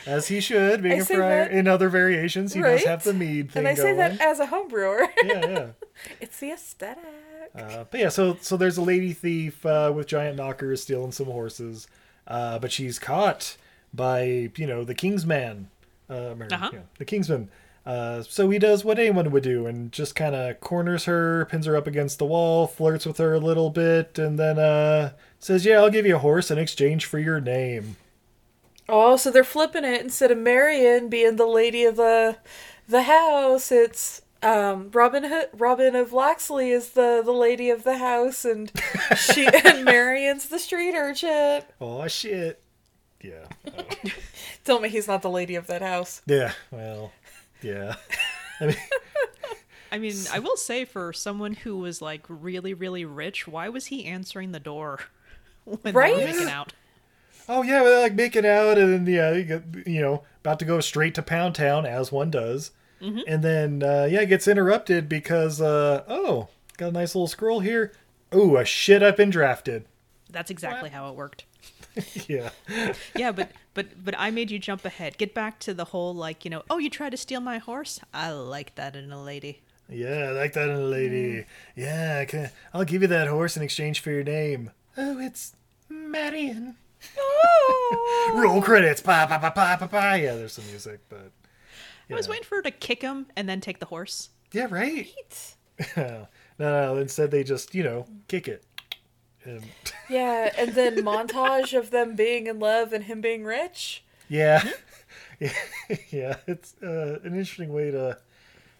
As 0.06 0.28
he 0.28 0.40
should, 0.40 0.82
being 0.82 0.96
I 0.96 0.98
a 0.98 1.04
say 1.04 1.16
friar 1.16 1.44
that- 1.46 1.50
in 1.50 1.66
other 1.66 1.88
variations, 1.88 2.52
he 2.52 2.60
does 2.62 2.84
have 2.84 3.02
the 3.02 3.12
mead 3.12 3.50
thing 3.50 3.60
And 3.60 3.68
I 3.68 3.74
say 3.74 3.94
going. 3.94 3.96
that 3.96 4.20
as 4.20 4.38
a 4.38 4.46
home 4.46 4.68
brewer. 4.68 5.08
yeah, 5.24 5.46
yeah. 5.48 5.66
it's 6.20 6.38
the 6.38 6.52
aesthetic. 6.52 7.02
Uh, 7.54 7.84
but 7.90 7.98
yeah, 7.98 8.08
so 8.10 8.36
so 8.40 8.56
there's 8.56 8.76
a 8.76 8.82
lady 8.82 9.12
thief 9.12 9.64
uh, 9.66 9.90
with 9.94 10.06
giant 10.06 10.36
knockers 10.36 10.82
stealing 10.82 11.10
some 11.10 11.26
horses, 11.26 11.88
uh, 12.28 12.58
but 12.60 12.70
she's 12.70 12.98
caught 13.00 13.56
by 13.94 14.50
you 14.56 14.66
know 14.66 14.84
the 14.84 14.94
Kingsman, 14.94 15.70
uh, 16.10 16.34
or, 16.38 16.46
Uh-huh. 16.52 16.70
yeah, 16.72 16.80
the 16.98 17.04
Kingsman. 17.06 17.48
Uh, 17.86 18.20
so 18.22 18.50
he 18.50 18.58
does 18.58 18.84
what 18.84 18.98
anyone 18.98 19.30
would 19.30 19.44
do 19.44 19.66
and 19.66 19.92
just 19.92 20.16
kind 20.16 20.34
of 20.34 20.58
corners 20.60 21.04
her, 21.04 21.44
pins 21.46 21.66
her 21.66 21.76
up 21.76 21.86
against 21.86 22.18
the 22.18 22.26
wall, 22.26 22.66
flirts 22.66 23.06
with 23.06 23.18
her 23.18 23.32
a 23.34 23.38
little 23.38 23.70
bit, 23.70 24.18
and 24.18 24.38
then 24.38 24.58
uh, 24.58 25.12
says, 25.38 25.64
"Yeah, 25.64 25.76
I'll 25.78 25.90
give 25.90 26.04
you 26.04 26.16
a 26.16 26.18
horse 26.20 26.50
in 26.50 26.58
exchange 26.58 27.04
for 27.06 27.20
your 27.20 27.40
name." 27.40 27.96
Oh, 28.88 29.16
so 29.16 29.30
they're 29.30 29.44
flipping 29.44 29.84
it 29.84 30.00
instead 30.00 30.30
of 30.32 30.38
Marion 30.38 31.08
being 31.08 31.36
the 31.36 31.46
lady 31.46 31.84
of 31.84 31.94
the 31.96 32.38
the 32.88 33.02
house. 33.04 33.70
It's 33.70 34.22
um, 34.42 34.90
Robin 34.92 35.22
Hood, 35.24 35.48
Robin 35.54 35.94
of 35.94 36.12
Locksley 36.12 36.70
is 36.70 36.90
the 36.90 37.22
the 37.24 37.32
lady 37.32 37.70
of 37.70 37.84
the 37.84 37.98
house, 37.98 38.44
and 38.44 38.72
she 39.16 39.46
and 39.64 39.84
Marion's 39.84 40.48
the 40.48 40.58
street 40.58 40.94
urchin. 40.96 41.62
Oh 41.80 42.06
shit! 42.08 42.60
Yeah, 43.22 43.46
Tell 44.64 44.80
me 44.80 44.88
he's 44.88 45.06
not 45.08 45.22
the 45.22 45.30
lady 45.30 45.54
of 45.54 45.66
that 45.68 45.82
house. 45.82 46.22
yeah. 46.26 46.52
Well, 46.72 47.12
yeah. 47.62 47.96
I 48.60 48.66
mean, 48.66 48.76
I 49.92 49.98
mean, 49.98 50.14
I 50.32 50.38
will 50.38 50.56
say 50.56 50.84
for 50.84 51.12
someone 51.12 51.52
who 51.54 51.76
was 51.78 52.00
like 52.02 52.22
really, 52.28 52.74
really 52.74 53.04
rich, 53.04 53.46
why 53.46 53.68
was 53.68 53.86
he 53.86 54.04
answering 54.04 54.52
the 54.52 54.60
door 54.60 55.00
when 55.64 55.78
they 55.82 55.92
Right? 55.92 56.14
were 56.16 56.24
making 56.24 56.48
out? 56.48 56.72
Oh 57.48 57.62
yeah, 57.62 57.84
they're 57.84 58.00
like 58.02 58.14
making 58.14 58.44
out, 58.46 58.76
and 58.78 59.06
then 59.06 59.14
yeah, 59.14 59.32
you 59.32 59.44
get- 59.44 59.86
you 59.86 60.00
know, 60.00 60.24
about 60.40 60.58
to 60.58 60.64
go 60.64 60.80
straight 60.80 61.14
to 61.14 61.22
Pound 61.22 61.54
Town 61.54 61.86
as 61.86 62.10
one 62.10 62.30
does, 62.30 62.72
and 63.00 63.44
then 63.44 63.82
uh, 63.84 64.08
yeah, 64.10 64.22
it 64.22 64.26
gets 64.26 64.48
interrupted 64.48 65.08
because 65.08 65.60
uh, 65.60 66.02
oh, 66.08 66.48
got 66.76 66.88
a 66.88 66.92
nice 66.92 67.14
little 67.14 67.28
scroll 67.28 67.60
here. 67.60 67.92
Oh, 68.32 68.56
a 68.56 68.64
shit! 68.64 69.00
I've 69.02 69.16
been 69.16 69.30
drafted. 69.30 69.84
That's 70.30 70.50
exactly 70.50 70.90
how 70.90 71.08
it 71.10 71.14
worked. 71.14 71.44
Yeah, 72.26 72.50
Yeah, 73.14 73.30
but 73.32 73.50
but 73.76 74.04
but 74.04 74.14
I 74.18 74.32
made 74.32 74.50
you 74.50 74.58
jump 74.58 74.84
ahead. 74.84 75.18
Get 75.18 75.34
back 75.34 75.60
to 75.60 75.74
the 75.74 75.84
whole 75.84 76.12
like 76.12 76.44
you 76.44 76.50
know. 76.50 76.62
Oh, 76.68 76.78
you 76.78 76.90
tried 76.90 77.10
to 77.10 77.16
steal 77.16 77.40
my 77.40 77.58
horse. 77.58 78.00
I 78.12 78.32
like 78.32 78.74
that 78.74 78.96
in 78.96 79.12
a 79.12 79.22
lady. 79.22 79.60
yeah, 79.88 80.30
I 80.30 80.30
like 80.32 80.54
that 80.54 80.68
in 80.68 80.76
a 80.76 80.80
lady. 80.80 81.32
Mm. 81.34 81.46
Yeah, 81.76 82.18
I 82.22 82.24
can, 82.24 82.50
I'll 82.74 82.84
give 82.84 83.02
you 83.02 83.08
that 83.08 83.28
horse 83.28 83.56
in 83.56 83.62
exchange 83.62 84.00
for 84.00 84.10
your 84.10 84.24
name. 84.24 84.70
Oh, 84.96 85.20
it's 85.20 85.54
Marion. 85.88 86.76
Oh! 87.16 88.32
Roll 88.34 88.62
credits. 88.62 89.00
Pa 89.00 89.26
pa 89.28 89.38
pa 89.38 89.50
pa 89.50 89.76
pa 89.76 89.86
pa. 89.86 90.14
Yeah, 90.14 90.34
there's 90.34 90.54
some 90.54 90.66
music, 90.66 91.00
but 91.08 91.30
I 92.10 92.14
was 92.14 92.28
waiting 92.28 92.44
for 92.44 92.56
her 92.56 92.62
to 92.62 92.70
kick 92.70 93.02
him 93.02 93.26
and 93.36 93.48
then 93.48 93.60
take 93.60 93.78
the 93.78 93.86
horse. 93.86 94.30
yeah, 94.52 94.66
right. 94.70 95.54
no, 95.96 96.26
no, 96.58 96.96
instead 96.96 97.30
they 97.30 97.44
just 97.44 97.74
you 97.74 97.84
know 97.84 98.06
kick 98.26 98.48
it. 98.48 98.64
And, 99.46 99.64
Yeah, 100.10 100.52
and 100.58 100.74
then 100.74 100.96
montage 100.98 101.76
of 101.76 101.90
them 101.90 102.14
being 102.14 102.46
in 102.46 102.58
love 102.58 102.92
and 102.92 103.04
him 103.04 103.20
being 103.20 103.44
rich. 103.44 104.04
Yeah, 104.28 104.62
yeah, 105.40 105.52
yeah. 106.10 106.36
It's 106.46 106.74
uh, 106.82 107.18
an 107.24 107.32
interesting 107.32 107.72
way 107.72 107.90
to 107.90 108.18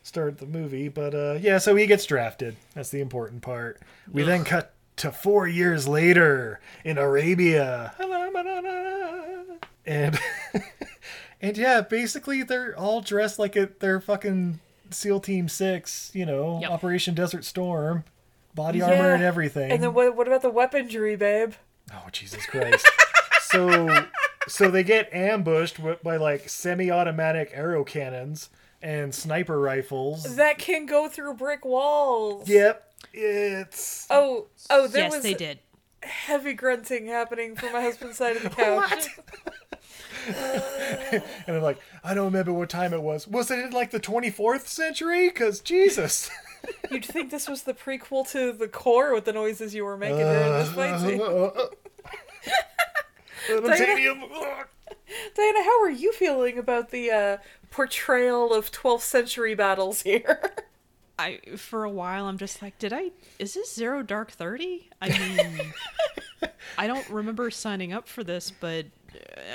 start 0.02 0.38
the 0.38 0.46
movie, 0.46 0.88
but 0.88 1.14
uh, 1.14 1.38
yeah. 1.40 1.58
So 1.58 1.75
he 1.76 1.87
gets 1.87 2.04
drafted. 2.06 2.56
That's 2.75 2.90
the 2.90 3.00
important 3.00 3.43
part. 3.43 3.80
We 4.12 4.23
then 4.23 4.45
cut 4.45 4.73
to 4.97 5.10
four 5.12 5.47
years 5.49 5.86
later 5.88 6.60
in 6.84 6.97
Arabia, 6.99 7.93
and 9.84 10.19
and 11.40 11.56
yeah, 11.56 11.80
basically 11.80 12.43
they're 12.43 12.76
all 12.78 13.00
dressed 13.00 13.38
like 13.38 13.56
it. 13.56 13.80
They're 13.80 14.00
fucking 14.00 14.60
SEAL 14.90 15.21
Team 15.21 15.49
Six. 15.49 16.10
You 16.14 16.26
know, 16.26 16.58
Yep. 16.62 16.71
Operation 16.71 17.14
Desert 17.14 17.45
Storm, 17.45 18.04
body 18.56 18.82
armor 18.82 19.12
and 19.14 19.23
everything. 19.23 19.71
And 19.71 19.80
then 19.82 19.95
what? 19.95 20.16
What 20.16 20.26
about 20.26 20.42
the 20.42 20.50
weaponry, 20.50 21.14
babe? 21.14 21.52
Oh 21.92 22.06
Jesus 22.10 22.45
Christ! 22.47 22.84
so 23.42 24.06
so 24.49 24.69
they 24.71 24.82
get 24.82 25.12
ambushed 25.12 25.78
by 26.02 26.16
like 26.16 26.49
semi-automatic 26.49 27.52
arrow 27.54 27.84
cannons 27.84 28.50
and 28.82 29.14
sniper 29.14 29.60
rifles. 29.60 30.34
That 30.36 30.58
can 30.58 30.86
go 30.86 31.08
through 31.08 31.34
brick 31.34 31.64
walls. 31.64 32.49
Yep, 32.49 32.92
it's 33.12 34.06
Oh, 34.10 34.47
oh, 34.71 34.86
there 34.88 35.04
yes, 35.04 35.12
was 35.14 35.23
they 35.23 35.34
did. 35.34 35.60
heavy 36.02 36.52
grunting 36.54 37.06
happening 37.06 37.54
from 37.56 37.73
my 37.73 37.80
husband's 37.82 38.16
side 38.19 38.36
of 38.36 38.42
the 38.42 38.50
couch. 38.50 39.08
and 41.47 41.56
I'm 41.56 41.62
like, 41.62 41.78
I 42.02 42.14
don't 42.14 42.26
remember 42.26 42.52
what 42.52 42.69
time 42.69 42.92
it 42.92 43.02
was. 43.02 43.28
Was 43.28 43.50
it 43.50 43.58
in 43.60 43.71
like 43.71 43.90
the 43.92 44.00
24th 44.00 44.66
century? 44.66 45.28
Because 45.28 45.60
Jesus. 45.60 46.30
You'd 46.90 47.04
think 47.04 47.30
this 47.30 47.49
was 47.49 47.62
the 47.62 47.75
prequel 47.75 48.28
to 48.30 48.52
the 48.52 48.69
core 48.69 49.14
with 49.14 49.25
the 49.25 49.32
noises 49.32 49.75
you 49.75 49.84
were 49.84 49.97
making 49.97 50.19
during 50.19 50.52
this 50.52 50.73
fight 50.73 51.00
scene. 51.00 51.21
Titanium. 53.47 54.21
Diana, 55.34 55.62
how 55.62 55.82
are 55.82 55.90
you 55.90 56.12
feeling 56.12 56.58
about 56.58 56.90
the 56.90 57.10
uh, 57.10 57.36
portrayal 57.71 58.52
of 58.52 58.73
12th 58.73 59.02
century 59.02 59.54
battles 59.54 60.02
here? 60.02 60.52
I 61.19 61.40
for 61.56 61.84
a 61.84 61.90
while 61.90 62.26
I'm 62.26 62.36
just 62.36 62.60
like, 62.60 62.78
did 62.78 62.92
I? 62.92 63.10
Is 63.38 63.54
this 63.54 63.75
Zero 63.75 64.02
Dark 64.02 64.32
Thirty? 64.32 64.90
I 65.00 65.08
mean, 65.08 65.73
I 66.78 66.86
don't 66.86 67.08
remember 67.08 67.50
signing 67.50 67.95
up 67.95 68.06
for 68.06 68.23
this, 68.23 68.50
but 68.50 68.84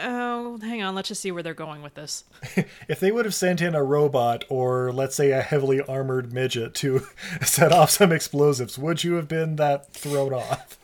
oh, 0.04 0.58
hang 0.62 0.82
on, 0.82 0.96
let's 0.96 1.08
just 1.08 1.22
see 1.22 1.32
where 1.32 1.44
they're 1.44 1.54
going 1.54 1.82
with 1.82 1.96
this. 1.96 2.24
If 2.88 3.00
they 3.00 3.12
would 3.12 3.26
have 3.26 3.34
sent 3.34 3.62
in 3.62 3.74
a 3.74 3.84
robot 3.84 4.44
or 4.50 4.92
let's 4.92 5.16
say 5.16 5.32
a 5.32 5.42
heavily 5.42 5.82
armored 5.82 6.34
midget 6.34 6.74
to 6.76 7.06
set 7.42 7.72
off 7.72 7.90
some 7.90 8.12
explosives, 8.12 8.78
would 8.78 9.04
you 9.04 9.14
have 9.14 9.28
been 9.28 9.56
that 9.56 9.94
thrown 9.94 10.34
off? 10.34 10.78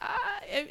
Uh, 0.00 0.62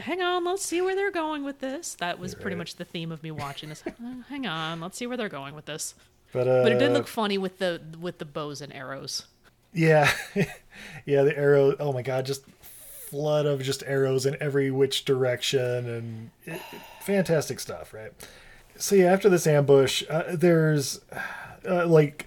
hang 0.00 0.20
on, 0.20 0.44
let's 0.44 0.64
see 0.64 0.80
where 0.82 0.94
they're 0.94 1.10
going 1.10 1.44
with 1.44 1.60
this. 1.60 1.94
That 1.94 2.18
was 2.18 2.34
pretty 2.34 2.50
right. 2.50 2.58
much 2.58 2.76
the 2.76 2.84
theme 2.84 3.10
of 3.10 3.22
me 3.22 3.30
watching 3.30 3.68
this. 3.68 3.82
Uh, 4.04 4.22
hang 4.28 4.46
on, 4.46 4.80
let's 4.80 4.98
see 4.98 5.06
where 5.06 5.16
they're 5.16 5.28
going 5.28 5.54
with 5.54 5.66
this. 5.66 5.94
But 6.32 6.48
uh, 6.48 6.62
But 6.62 6.72
it 6.72 6.78
did 6.78 6.92
look 6.92 7.06
funny 7.06 7.38
with 7.38 7.58
the 7.58 7.80
with 8.00 8.18
the 8.18 8.24
bows 8.24 8.60
and 8.60 8.72
arrows. 8.72 9.26
Yeah, 9.72 10.10
yeah. 11.06 11.22
The 11.22 11.36
arrow. 11.36 11.74
Oh 11.78 11.92
my 11.92 12.02
god, 12.02 12.26
just 12.26 12.44
flood 13.14 13.46
of 13.46 13.62
just 13.62 13.84
arrows 13.86 14.26
in 14.26 14.36
every 14.40 14.72
which 14.72 15.04
direction, 15.04 15.60
and 15.88 16.30
it, 16.46 16.60
fantastic 17.00 17.60
stuff, 17.60 17.94
right? 17.94 18.10
So 18.76 18.96
yeah, 18.96 19.12
after 19.12 19.28
this 19.28 19.46
ambush, 19.46 20.02
uh, 20.10 20.34
there's 20.34 21.00
uh, 21.64 21.86
like 21.86 22.26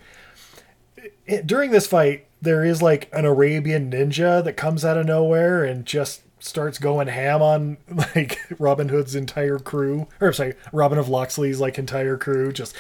it, 1.25 1.45
during 1.45 1.71
this 1.71 1.87
fight, 1.87 2.25
there 2.41 2.63
is 2.63 2.81
like 2.81 3.09
an 3.11 3.25
Arabian 3.25 3.91
ninja 3.91 4.41
that 4.41 4.53
comes 4.53 4.85
out 4.85 4.97
of 4.97 5.05
nowhere 5.05 5.65
and 5.65 5.85
just 5.85 6.21
starts 6.39 6.79
going 6.79 7.09
ham 7.09 7.41
on 7.41 7.75
like 8.15 8.39
Robin 8.57 8.87
Hood's 8.87 9.13
entire 9.13 9.59
crew, 9.59 10.07
or 10.21 10.31
sorry, 10.31 10.53
Robin 10.71 10.97
of 10.97 11.09
Locksley's 11.09 11.59
like 11.59 11.77
entire 11.77 12.15
crew, 12.15 12.53
just 12.53 12.73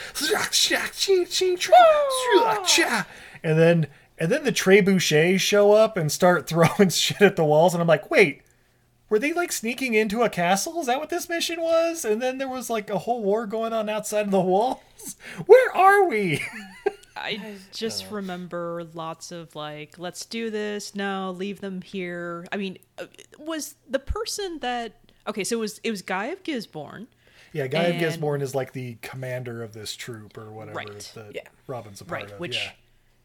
and 3.43 3.59
then 3.59 3.87
and 4.17 4.31
then 4.31 4.43
the 4.43 4.51
trebuchets 4.51 5.39
show 5.39 5.71
up 5.73 5.97
and 5.97 6.11
start 6.11 6.47
throwing 6.49 6.89
shit 6.89 7.21
at 7.21 7.35
the 7.35 7.45
walls, 7.45 7.73
and 7.73 7.81
I'm 7.81 7.87
like, 7.87 8.09
wait. 8.11 8.41
Were 9.09 9.19
they 9.19 9.31
like 9.31 9.53
sneaking 9.53 9.93
into 9.93 10.23
a 10.23 10.29
castle? 10.29 10.81
Is 10.81 10.87
that 10.87 10.99
what 10.99 11.07
this 11.07 11.29
mission 11.29 11.61
was? 11.61 12.03
And 12.03 12.21
then 12.21 12.39
there 12.39 12.49
was 12.49 12.69
like 12.69 12.89
a 12.89 12.97
whole 12.97 13.23
war 13.23 13.45
going 13.45 13.71
on 13.71 13.87
outside 13.87 14.25
of 14.25 14.31
the 14.31 14.41
walls. 14.41 14.81
Where 15.45 15.73
are 15.73 16.09
we? 16.09 16.41
I 17.15 17.55
just 17.71 18.11
remember 18.11 18.85
lots 18.93 19.31
of 19.31 19.55
like, 19.55 19.97
let's 19.97 20.25
do 20.25 20.49
this. 20.49 20.93
No, 20.93 21.31
leave 21.31 21.61
them 21.61 21.81
here. 21.81 22.45
I 22.51 22.57
mean, 22.57 22.79
uh, 22.99 23.05
was 23.39 23.75
the 23.89 23.99
person 23.99 24.59
that 24.59 24.97
okay? 25.25 25.45
So 25.45 25.55
it 25.55 25.59
was 25.61 25.79
it 25.85 25.91
was 25.91 26.01
Guy 26.01 26.25
of 26.25 26.43
Gisborne. 26.43 27.07
Yeah, 27.53 27.67
Guy 27.67 27.83
of 27.83 27.99
Gisborne 27.99 28.41
is 28.41 28.53
like 28.53 28.73
the 28.73 28.97
commander 29.01 29.63
of 29.63 29.71
this 29.71 29.95
troop 29.95 30.37
or 30.37 30.51
whatever 30.51 30.75
Right. 30.79 31.11
that 31.15 31.31
Yeah. 31.33 31.43
Robin's 31.65 32.01
a 32.01 32.05
part 32.05 32.23
right 32.23 32.31
of. 32.33 32.39
which 32.41 32.57
yeah. 32.57 32.71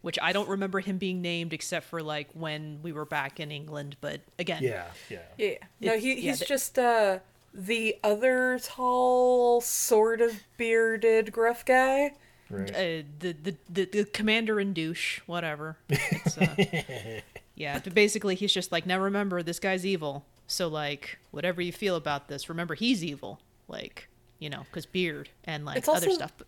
Which 0.03 0.19
i 0.23 0.33
don't 0.33 0.49
remember 0.49 0.79
him 0.81 0.99
being 0.99 1.23
named 1.23 1.53
except 1.53 1.87
for 1.87 2.03
like 2.03 2.29
when 2.35 2.79
we 2.83 2.93
were 2.93 3.05
back 3.07 3.41
in 3.41 3.51
england 3.51 3.97
but 4.01 4.21
again 4.39 4.63
yeah, 4.63 4.85
yeah. 5.09 5.19
Yeah. 5.39 5.55
No, 5.81 5.99
he, 5.99 6.21
he's 6.21 6.39
the- 6.41 6.45
just 6.45 6.79
uh, 6.79 7.19
the 7.55 7.97
other 8.03 8.59
tall, 8.63 9.61
sort 9.61 10.21
of 10.23 10.41
bearded, 10.57 11.33
gruff 11.33 11.65
guy. 11.67 12.13
uh, 12.51 12.65
the, 12.75 13.05
the 13.43 13.57
the 13.69 13.85
the 13.85 14.05
commander 14.07 14.59
and 14.59 14.75
douche, 14.75 15.21
whatever. 15.27 15.77
It's, 15.91 16.39
uh, 16.39 17.21
yeah, 17.55 17.79
but 17.85 17.93
basically 17.95 18.35
he's 18.37 18.53
just 18.55 18.73
like, 18.73 18.87
now 18.87 18.99
remember, 19.01 19.43
this 19.43 19.59
guy's 19.59 19.85
evil. 19.85 20.25
So 20.47 20.69
like, 20.69 21.19
whatever 21.31 21.61
you 21.61 21.73
feel 21.73 21.97
about 21.97 22.29
this, 22.29 22.49
remember 22.49 22.75
he's 22.75 23.05
evil. 23.05 23.39
Like, 23.69 24.09
you 24.39 24.49
know, 24.51 24.63
because 24.71 24.87
beard 24.87 25.29
and 25.45 25.65
like 25.67 25.77
It's 25.79 25.89
other 25.89 26.07
also- 26.07 26.11
stuff. 26.17 26.33
But 26.39 26.47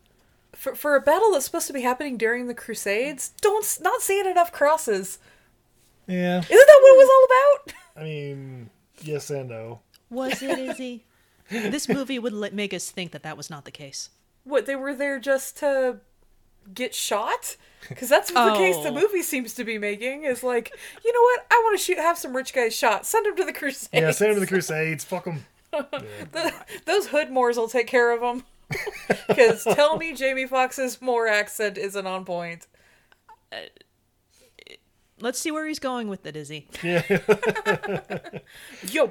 For 0.54 0.74
for 0.74 0.94
a 0.96 1.00
battle 1.00 1.32
that's 1.32 1.44
supposed 1.44 1.66
to 1.68 1.72
be 1.72 1.82
happening 1.82 2.16
during 2.16 2.46
the 2.46 2.54
Crusades, 2.54 3.30
don't 3.40 3.66
not 3.80 4.00
seeing 4.02 4.26
enough 4.26 4.52
crosses. 4.52 5.18
Yeah. 6.06 6.38
Isn't 6.38 6.48
that 6.50 6.78
what 6.82 6.94
it 6.94 6.98
was 6.98 7.10
all 7.10 7.24
about? 7.24 7.74
I 7.96 8.02
mean, 8.04 8.70
yes 9.02 9.30
and 9.30 9.48
no. 9.48 9.80
was 10.10 10.42
it 10.42 10.58
Izzy? 10.58 11.04
this 11.50 11.88
movie 11.88 12.18
would 12.18 12.32
let, 12.32 12.52
make 12.54 12.74
us 12.74 12.90
think 12.90 13.12
that 13.12 13.22
that 13.22 13.36
was 13.36 13.48
not 13.50 13.64
the 13.64 13.70
case. 13.70 14.10
What 14.44 14.66
they 14.66 14.76
were 14.76 14.94
there 14.94 15.18
just 15.18 15.56
to 15.58 15.98
get 16.72 16.94
shot? 16.94 17.56
Because 17.88 18.08
that's 18.08 18.30
the 18.30 18.54
case 18.54 18.76
the 18.78 18.88
Oh. 18.88 18.94
movie 18.94 19.22
seems 19.22 19.54
to 19.54 19.64
be 19.64 19.76
making. 19.78 20.24
Is 20.24 20.42
like, 20.42 20.72
you 21.04 21.12
know 21.12 21.20
what? 21.20 21.46
I 21.50 21.60
want 21.64 21.78
to 21.78 21.84
shoot, 21.84 21.98
have 21.98 22.16
some 22.18 22.34
rich 22.36 22.52
guys 22.54 22.74
shot. 22.74 23.06
Send 23.06 23.26
them 23.26 23.36
to 23.36 23.44
the 23.44 23.52
Crusades. 23.52 23.88
Yeah, 23.92 24.10
send 24.10 24.30
him 24.30 24.36
to 24.36 24.40
the 24.40 24.46
Crusades. 24.46 25.04
Fuck 25.04 25.24
them. 25.24 25.44
The- 25.72 26.54
those 26.86 27.08
hood 27.08 27.30
Moors 27.30 27.56
will 27.56 27.68
take 27.68 27.86
care 27.86 28.12
of 28.12 28.20
them. 28.20 28.44
Because 29.28 29.64
tell 29.64 29.96
me, 29.96 30.12
Jamie 30.14 30.46
Foxx's 30.46 31.00
Moor 31.02 31.26
accent 31.26 31.76
isn't 31.78 32.06
on 32.06 32.24
point. 32.24 32.66
Uh, 33.52 33.56
let's 35.20 35.38
see 35.38 35.50
where 35.50 35.66
he's 35.66 35.78
going 35.78 36.08
with 36.08 36.24
it, 36.26 36.36
Izzy. 36.36 36.68
Yo, 36.82 37.00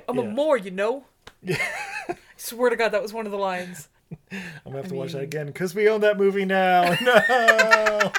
I'm 0.08 0.20
a 0.20 0.24
Yeah. 0.24 0.30
Moor, 0.30 0.58
you 0.58 0.72
know. 0.72 1.06
I 1.48 1.58
swear 2.38 2.70
to 2.70 2.76
God, 2.76 2.90
that 2.90 3.02
was 3.02 3.14
one 3.14 3.26
of 3.26 3.32
the 3.32 3.38
lines. 3.38 3.90
I'm 4.32 4.40
gonna 4.66 4.78
have 4.78 4.88
to 4.90 4.96
watch 4.96 5.14
that 5.14 5.24
again 5.24 5.48
because 5.48 5.74
we 5.76 5.90
own 5.90 6.02
that 6.02 6.18
movie 6.18 6.46
now. 6.46 6.96
No. 7.02 8.12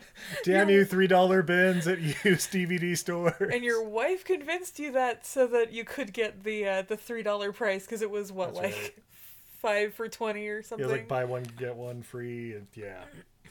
Damn 0.44 0.68
you, 0.70 0.84
three 0.84 1.06
dollar 1.06 1.42
bins 1.42 1.86
at 1.88 2.00
used 2.24 2.52
DVD 2.52 2.96
store. 2.96 3.36
And 3.52 3.62
your 3.64 3.82
wife 3.82 4.24
convinced 4.24 4.78
you 4.78 4.92
that 4.92 5.24
so 5.26 5.46
that 5.48 5.72
you 5.72 5.84
could 5.84 6.12
get 6.12 6.44
the 6.44 6.66
uh, 6.66 6.82
the 6.82 6.96
three 6.96 7.22
dollar 7.22 7.52
price 7.52 7.84
because 7.84 8.02
it 8.02 8.10
was 8.10 8.30
what 8.32 8.54
That's 8.54 8.64
like 8.64 8.74
right. 8.74 8.94
five 9.60 9.94
for 9.94 10.08
twenty 10.08 10.46
or 10.48 10.62
something. 10.62 10.86
was 10.86 10.92
like 10.92 11.08
buy 11.08 11.24
one 11.24 11.44
get 11.58 11.76
one 11.76 12.02
free, 12.02 12.54
and 12.54 12.66
yeah, 12.74 13.02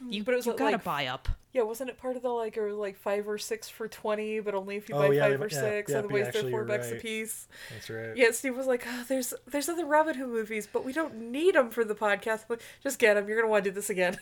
You, 0.08 0.24
But 0.24 0.34
it 0.34 0.38
was 0.38 0.46
you 0.46 0.54
gotta 0.54 0.72
like- 0.78 0.84
buy 0.84 1.06
up. 1.08 1.30
yeah, 1.54 1.62
wasn't 1.64 1.90
it 1.90 1.98
part 1.98 2.16
of 2.16 2.22
the 2.24 2.30
like 2.30 2.58
or 2.58 2.74
like 2.74 2.98
five 2.98 3.28
or 3.30 3.38
six 3.38 3.70
for 3.70 3.88
twenty, 3.88 4.40
but 4.40 4.54
only 4.56 4.76
if 4.78 4.90
you 4.90 4.96
Oh, 4.96 5.08
buy 5.08 5.14
yeah, 5.14 5.30
five 5.30 5.40
they- 5.40 5.46
or 5.46 5.50
yeah, 5.50 5.60
six, 5.60 5.92
yeah, 5.92 5.98
otherwise 6.00 6.30
they're 6.34 6.42
four 6.44 6.50
you're 6.52 6.64
bucks 6.66 6.92
a 6.92 6.96
piece. 6.96 7.48
that's 7.72 7.90
right. 7.90 8.16
Yeah, 8.18 8.32
Steve 8.32 8.56
was 8.58 8.68
like, 8.68 8.84
oh, 8.88 9.06
"There's 9.08 9.34
there's 9.48 9.70
other 9.70 9.86
Robin 9.86 10.16
Hood 10.16 10.30
movies, 10.30 10.68
but 10.72 10.84
we 10.86 10.92
don't 10.94 11.16
need 11.32 11.56
them 11.56 11.70
for 11.70 11.84
the 11.86 11.96
podcast. 11.96 12.46
But 12.48 12.62
just 12.84 13.00
get 13.00 13.14
them. 13.16 13.28
You're 13.28 13.38
gonna 13.38 13.50
want 13.52 13.64
to 13.66 13.70
do 13.70 13.74
this 13.76 13.90
again." 13.90 14.18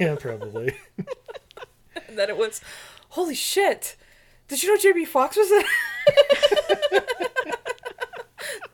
yeah, 0.00 0.16
probably. 0.20 0.74
and 2.08 2.18
then 2.18 2.28
it 2.28 2.36
was, 2.36 2.60
"Holy 3.10 3.34
shit! 3.34 3.96
Did 4.48 4.62
you 4.62 4.70
know 4.70 4.76
Jamie 4.80 5.04
Foxx 5.04 5.36
was 5.36 5.50
in?" 5.50 5.62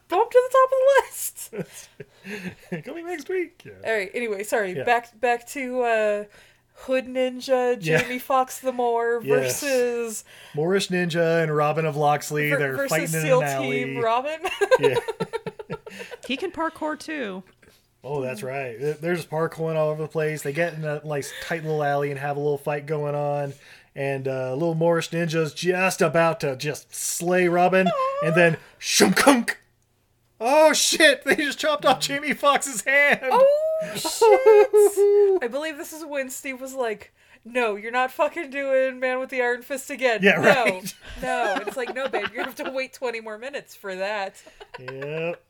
Bump 0.08 0.30
to 0.30 0.40
the 0.48 0.56
top 0.56 0.70
of 0.70 0.78
the 0.80 1.02
list. 1.02 2.84
Coming 2.84 3.06
next 3.06 3.28
week. 3.28 3.62
Yeah. 3.64 3.72
All 3.84 3.92
right. 3.96 4.10
Anyway, 4.14 4.42
sorry. 4.44 4.72
Yeah. 4.76 4.84
Back 4.84 5.18
back 5.20 5.46
to 5.48 5.82
uh, 5.82 6.24
Hood 6.74 7.06
Ninja, 7.06 7.76
Yeah. 7.80 8.00
Jamie 8.02 8.18
Foxx 8.20 8.60
the 8.60 8.72
Moor 8.72 9.20
Yes. 9.24 9.60
versus 9.60 10.24
Moorish 10.54 10.88
Ninja 10.88 11.42
and 11.42 11.54
Robin 11.54 11.84
of 11.86 11.96
Locksley. 11.96 12.50
ver- 12.50 12.58
they're 12.58 12.76
versus 12.76 12.90
fighting 12.90 13.14
in 13.14 13.20
SEAL 13.22 13.40
an 13.40 13.46
alley. 13.48 13.84
Team 13.84 13.98
Robin. 13.98 14.38
yeah. 14.78 14.94
He 16.26 16.36
can 16.36 16.52
parkour 16.52 16.98
too. 16.98 17.42
Oh, 18.08 18.20
that's 18.22 18.42
right. 18.42 18.78
There- 18.80 18.94
There's 18.94 19.26
parkouring 19.26 19.74
all 19.76 19.88
over 19.90 20.02
the 20.02 20.08
place. 20.08 20.42
They 20.42 20.52
get 20.52 20.74
in 20.74 20.84
a 20.84 21.00
like 21.04 21.24
tight 21.42 21.62
little 21.64 21.82
alley 21.82 22.10
and 22.10 22.20
have 22.20 22.36
a 22.36 22.40
little 22.40 22.58
fight 22.58 22.86
going 22.86 23.14
on. 23.14 23.52
And 23.94 24.28
uh, 24.28 24.52
little 24.52 24.74
Moorish 24.74 25.08
ninja's 25.10 25.54
just 25.54 26.02
about 26.02 26.40
to 26.40 26.54
just 26.56 26.94
slay 26.94 27.48
Robin, 27.48 27.88
and 28.22 28.34
then 28.34 28.58
shumkunk. 28.78 29.54
Oh 30.38 30.74
shit! 30.74 31.24
They 31.24 31.34
just 31.36 31.58
chopped 31.58 31.86
off 31.86 32.00
Jamie 32.00 32.34
Foxx's 32.34 32.82
hand. 32.82 33.20
oh 33.22 33.92
shit! 33.94 35.42
I 35.42 35.48
believe 35.48 35.78
this 35.78 35.92
is 35.94 36.04
when 36.04 36.28
Steve 36.30 36.60
was 36.60 36.74
like. 36.74 37.12
No, 37.48 37.76
you're 37.76 37.92
not 37.92 38.10
fucking 38.10 38.50
doing 38.50 38.98
Man 38.98 39.20
with 39.20 39.30
the 39.30 39.40
Iron 39.40 39.62
Fist 39.62 39.88
again. 39.88 40.18
Yeah, 40.20 40.40
no, 40.40 40.64
right. 40.64 40.94
no. 41.22 41.58
It's 41.64 41.76
like, 41.76 41.94
no, 41.94 42.08
babe, 42.08 42.26
you 42.34 42.40
have 42.40 42.56
to 42.56 42.68
wait 42.72 42.92
20 42.92 43.20
more 43.20 43.38
minutes 43.38 43.74
for 43.76 43.94
that. 43.94 44.34
Yep. 44.80 45.40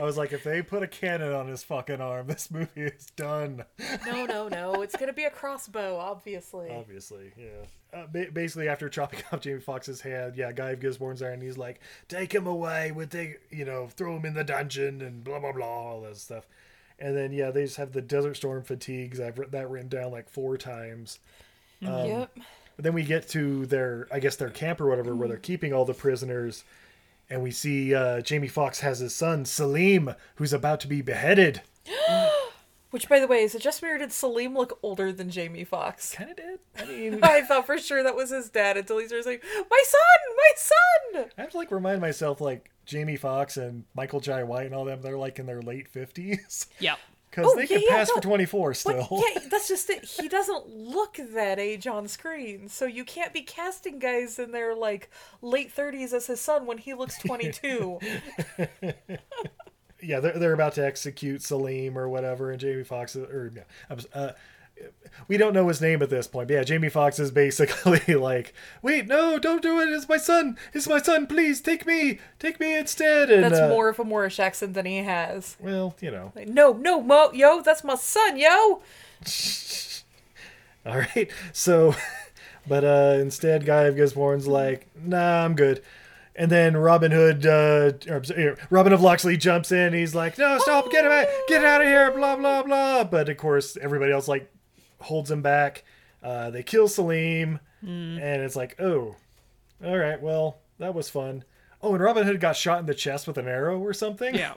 I 0.00 0.04
was 0.04 0.16
like, 0.16 0.32
if 0.32 0.44
they 0.44 0.62
put 0.62 0.82
a 0.82 0.86
cannon 0.86 1.32
on 1.32 1.48
his 1.48 1.62
fucking 1.62 2.00
arm, 2.00 2.26
this 2.28 2.50
movie 2.50 2.82
is 2.82 3.06
done. 3.16 3.64
No, 4.06 4.26
no, 4.26 4.48
no. 4.48 4.82
It's 4.82 4.96
gonna 4.96 5.12
be 5.12 5.24
a 5.24 5.30
crossbow, 5.30 5.96
obviously. 5.96 6.70
Obviously, 6.70 7.32
yeah. 7.36 7.66
Uh, 7.94 8.06
ba- 8.06 8.30
basically, 8.32 8.68
after 8.68 8.88
chopping 8.88 9.20
off 9.32 9.40
Jamie 9.40 9.60
Foxx's 9.60 10.00
head, 10.00 10.34
yeah, 10.36 10.52
Guy 10.52 10.70
of 10.70 10.80
Gisborne's 10.80 11.20
there, 11.20 11.32
and 11.32 11.42
he's 11.42 11.58
like, 11.58 11.80
"Take 12.08 12.34
him 12.34 12.46
away. 12.46 12.92
We'll 12.92 13.06
take, 13.06 13.40
you 13.50 13.64
know, 13.64 13.88
throw 13.88 14.16
him 14.16 14.24
in 14.24 14.34
the 14.34 14.44
dungeon, 14.44 15.00
and 15.02 15.22
blah 15.22 15.38
blah 15.38 15.52
blah, 15.52 15.66
all 15.66 16.00
that 16.02 16.16
stuff." 16.16 16.46
And 16.98 17.16
then, 17.16 17.32
yeah, 17.32 17.50
they 17.50 17.64
just 17.64 17.78
have 17.78 17.92
the 17.92 18.00
Desert 18.00 18.36
Storm 18.36 18.62
fatigues. 18.62 19.18
I've 19.18 19.38
written 19.38 19.52
that 19.52 19.68
written 19.68 19.88
down 19.88 20.12
like 20.12 20.28
four 20.28 20.56
times. 20.56 21.18
Um, 21.84 22.06
yep. 22.06 22.38
But 22.76 22.84
then 22.84 22.94
we 22.94 23.02
get 23.02 23.28
to 23.30 23.66
their, 23.66 24.06
I 24.12 24.20
guess, 24.20 24.36
their 24.36 24.50
camp 24.50 24.80
or 24.80 24.86
whatever, 24.86 25.14
where 25.14 25.28
they're 25.28 25.36
keeping 25.36 25.72
all 25.72 25.84
the 25.84 25.94
prisoners, 25.94 26.64
and 27.32 27.42
we 27.42 27.50
see 27.50 27.94
uh, 27.94 28.20
Jamie 28.20 28.46
Foxx 28.46 28.80
has 28.80 28.98
his 28.98 29.14
son 29.14 29.46
Salim, 29.46 30.14
who's 30.34 30.52
about 30.52 30.80
to 30.80 30.86
be 30.86 31.00
beheaded. 31.00 31.62
Which, 32.90 33.08
by 33.08 33.20
the 33.20 33.26
way, 33.26 33.38
is 33.38 33.54
it 33.54 33.62
just 33.62 33.82
me 33.82 33.88
or 33.88 33.96
did 33.96 34.12
Salim 34.12 34.54
look 34.54 34.78
older 34.82 35.10
than 35.12 35.30
Jamie 35.30 35.64
Foxx? 35.64 36.14
Kind 36.14 36.30
of 36.30 36.36
did. 36.36 36.58
I 36.78 36.84
mean, 36.86 37.20
I 37.22 37.40
thought 37.40 37.64
for 37.64 37.78
sure 37.78 38.02
that 38.02 38.14
was 38.14 38.28
his 38.28 38.50
dad 38.50 38.76
until 38.76 38.98
he 38.98 39.06
starts 39.06 39.24
like, 39.24 39.42
"My 39.42 39.82
son, 39.86 40.36
my 40.36 40.52
son." 40.56 41.30
I 41.38 41.40
have 41.40 41.50
to 41.52 41.56
like 41.56 41.70
remind 41.70 42.02
myself 42.02 42.42
like 42.42 42.70
Jamie 42.84 43.16
Foxx 43.16 43.56
and 43.56 43.84
Michael 43.94 44.20
Jai 44.20 44.42
White 44.42 44.66
and 44.66 44.74
all 44.74 44.84
them. 44.84 45.00
They're 45.00 45.16
like 45.16 45.38
in 45.38 45.46
their 45.46 45.62
late 45.62 45.88
fifties 45.88 46.66
Yep. 46.80 46.98
Because 47.32 47.46
Oh, 47.50 47.56
they 47.56 47.62
yeah, 47.62 47.66
can 47.68 47.80
yeah, 47.88 47.96
pass 47.96 48.08
no. 48.10 48.16
for 48.16 48.20
twenty 48.20 48.44
four 48.44 48.70
But 48.70 48.76
still. 48.76 49.08
yeah, 49.10 49.40
that's 49.50 49.66
just 49.66 49.88
it. 49.88 50.04
He 50.04 50.28
doesn't 50.28 50.68
look 50.68 51.18
that 51.32 51.58
age 51.58 51.86
on 51.86 52.06
screen, 52.06 52.68
so 52.68 52.84
you 52.84 53.04
can't 53.06 53.32
be 53.32 53.40
casting 53.40 53.98
guys 53.98 54.38
in 54.38 54.52
their 54.52 54.74
like 54.74 55.10
late 55.40 55.72
thirties 55.72 56.12
as 56.12 56.26
his 56.26 56.42
son 56.42 56.66
when 56.66 56.76
he 56.76 56.92
looks 56.92 57.16
twenty 57.18 57.50
two. 57.50 57.98
yeah, 60.02 60.20
they're 60.20 60.38
they're 60.38 60.52
about 60.52 60.74
to 60.74 60.84
execute 60.84 61.42
Salim 61.42 61.96
or 61.96 62.08
whatever, 62.08 62.50
and 62.50 62.60
Jamie 62.60 62.84
Foxx 62.84 63.16
or 63.16 63.50
yeah, 63.54 63.96
uh, 64.12 64.32
we 65.28 65.36
don't 65.36 65.52
know 65.52 65.68
his 65.68 65.80
name 65.80 66.02
at 66.02 66.10
this 66.10 66.26
point. 66.26 66.48
But 66.48 66.54
yeah, 66.54 66.64
Jamie 66.64 66.88
Foxx 66.88 67.18
is 67.18 67.30
basically 67.30 68.14
like, 68.14 68.54
wait, 68.82 69.06
no, 69.06 69.38
don't 69.38 69.62
do 69.62 69.80
it. 69.80 69.88
It's 69.88 70.08
my 70.08 70.16
son. 70.16 70.56
It's 70.72 70.88
my 70.88 71.00
son. 71.00 71.26
Please 71.26 71.60
take 71.60 71.86
me. 71.86 72.18
Take 72.38 72.60
me 72.60 72.76
instead. 72.76 73.30
And 73.30 73.44
That's 73.44 73.58
uh, 73.58 73.68
more 73.68 73.88
of 73.88 73.98
a 73.98 74.04
Moorish 74.04 74.38
accent 74.40 74.74
than 74.74 74.86
he 74.86 74.98
has. 74.98 75.56
Well, 75.60 75.94
you 76.00 76.10
know. 76.10 76.32
Like, 76.34 76.48
no, 76.48 76.72
no, 76.72 77.02
Mo, 77.02 77.30
yo, 77.32 77.62
that's 77.62 77.84
my 77.84 77.94
son, 77.94 78.36
yo. 78.36 78.82
All 80.86 80.98
right. 80.98 81.30
So, 81.52 81.94
but 82.66 82.84
uh, 82.84 83.18
instead, 83.20 83.64
Guy 83.64 83.82
of 83.82 83.96
Gisborne's 83.96 84.46
like, 84.46 84.88
nah, 84.96 85.44
I'm 85.44 85.54
good. 85.54 85.82
And 86.34 86.50
then 86.50 86.78
Robin 86.78 87.12
Hood, 87.12 87.44
uh, 87.44 87.92
uh, 88.10 88.56
Robin 88.70 88.94
of 88.94 89.02
Locksley 89.02 89.36
jumps 89.36 89.70
in. 89.70 89.92
He's 89.92 90.14
like, 90.14 90.38
no, 90.38 90.58
stop, 90.60 90.90
get 90.90 91.04
him 91.04 91.12
out, 91.12 91.26
get 91.46 91.62
out 91.62 91.82
of 91.82 91.86
here, 91.86 92.10
blah, 92.10 92.36
blah, 92.36 92.62
blah. 92.62 93.04
But 93.04 93.28
of 93.28 93.36
course, 93.36 93.76
everybody 93.76 94.12
else 94.12 94.28
like 94.28 94.50
holds 95.02 95.30
him 95.30 95.42
back. 95.42 95.84
Uh, 96.22 96.50
they 96.50 96.62
kill 96.62 96.88
Salim. 96.88 97.60
And 97.82 98.20
it's 98.20 98.54
like, 98.54 98.80
oh, 98.80 99.16
all 99.84 99.98
right, 99.98 100.22
well, 100.22 100.58
that 100.78 100.94
was 100.94 101.08
fun. 101.08 101.42
Oh, 101.82 101.94
and 101.94 102.02
Robin 102.02 102.24
Hood 102.24 102.40
got 102.40 102.54
shot 102.54 102.78
in 102.78 102.86
the 102.86 102.94
chest 102.94 103.26
with 103.26 103.38
an 103.38 103.48
arrow 103.48 103.80
or 103.80 103.92
something. 103.92 104.34
Yeah. 104.34 104.54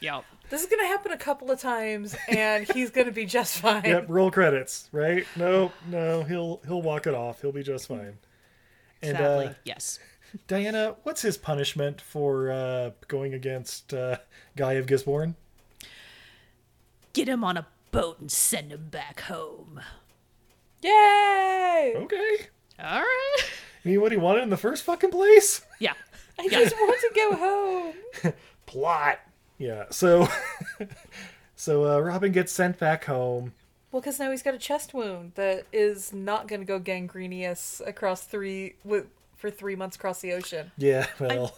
Yep. 0.00 0.24
This 0.50 0.62
is 0.62 0.68
gonna 0.68 0.86
happen 0.86 1.10
a 1.10 1.16
couple 1.16 1.50
of 1.50 1.58
times, 1.58 2.14
and 2.28 2.70
he's 2.70 2.90
gonna 2.90 3.10
be 3.10 3.24
just 3.24 3.58
fine. 3.60 3.82
Yep, 3.84 4.06
roll 4.08 4.30
credits, 4.30 4.90
right? 4.92 5.26
No, 5.36 5.72
no, 5.88 6.22
he'll 6.22 6.60
he'll 6.66 6.82
walk 6.82 7.06
it 7.06 7.14
off. 7.14 7.40
He'll 7.40 7.50
be 7.50 7.62
just 7.62 7.88
fine. 7.88 8.18
And 9.02 9.16
Sadly, 9.16 9.46
uh, 9.46 9.52
yes. 9.64 9.98
Diana, 10.46 10.96
what's 11.02 11.22
his 11.22 11.38
punishment 11.38 12.00
for 12.00 12.52
uh, 12.52 12.90
going 13.08 13.32
against 13.32 13.94
uh, 13.94 14.18
Guy 14.54 14.74
of 14.74 14.86
Gisborne? 14.86 15.34
Get 17.14 17.26
him 17.26 17.42
on 17.42 17.56
a 17.56 17.66
boat 17.94 18.18
and 18.18 18.30
send 18.30 18.72
him 18.72 18.88
back 18.90 19.20
home. 19.20 19.80
Yay! 20.82 21.94
Okay. 21.96 22.36
All 22.80 23.00
right. 23.00 23.36
You 23.84 23.92
mean 23.92 24.00
what 24.00 24.10
he 24.10 24.18
wanted 24.18 24.42
in 24.42 24.50
the 24.50 24.56
first 24.56 24.82
fucking 24.82 25.10
place? 25.10 25.62
Yeah. 25.78 25.94
I 26.38 26.48
just 26.48 26.74
want 26.74 27.00
to 27.00 27.10
go 27.14 27.36
home. 27.36 28.32
Plot. 28.66 29.20
Yeah. 29.58 29.84
So, 29.90 30.26
so 31.56 31.84
uh, 31.84 32.00
Robin 32.00 32.32
gets 32.32 32.52
sent 32.52 32.78
back 32.78 33.04
home. 33.04 33.52
Well, 33.92 34.00
because 34.00 34.18
now 34.18 34.32
he's 34.32 34.42
got 34.42 34.54
a 34.54 34.58
chest 34.58 34.92
wound 34.92 35.32
that 35.36 35.66
is 35.72 36.12
not 36.12 36.48
going 36.48 36.60
to 36.60 36.66
go 36.66 36.80
gangrenous 36.80 37.80
across 37.86 38.24
three 38.24 38.74
with, 38.82 39.06
for 39.36 39.52
three 39.52 39.76
months 39.76 39.94
across 39.94 40.20
the 40.20 40.32
ocean. 40.32 40.72
Yeah. 40.76 41.06
Well, 41.20 41.30
I 41.30 41.52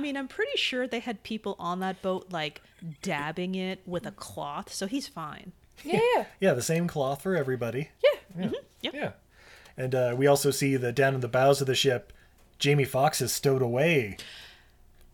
mean, 0.00 0.16
I'm 0.16 0.28
pretty 0.28 0.56
sure 0.56 0.86
they 0.86 1.00
had 1.00 1.22
people 1.22 1.56
on 1.58 1.80
that 1.80 2.02
boat 2.02 2.26
like 2.30 2.60
dabbing 3.02 3.54
it 3.54 3.80
with 3.86 4.06
a 4.06 4.10
cloth, 4.12 4.72
so 4.72 4.86
he's 4.86 5.08
fine. 5.08 5.52
Yeah, 5.84 6.00
yeah. 6.16 6.24
Yeah, 6.40 6.52
the 6.54 6.62
same 6.62 6.86
cloth 6.88 7.22
for 7.22 7.36
everybody. 7.36 7.88
Yeah. 8.38 8.50
Yep. 8.82 8.94
Yeah. 8.94 9.10
And 9.76 9.94
uh, 9.94 10.14
we 10.16 10.26
also 10.26 10.50
see 10.50 10.76
that 10.76 10.94
down 10.94 11.14
in 11.14 11.20
the 11.20 11.28
bows 11.28 11.60
of 11.60 11.66
the 11.66 11.74
ship, 11.74 12.12
Jamie 12.58 12.84
Foxx 12.84 13.20
is 13.20 13.32
stowed 13.32 13.62
away. 13.62 14.16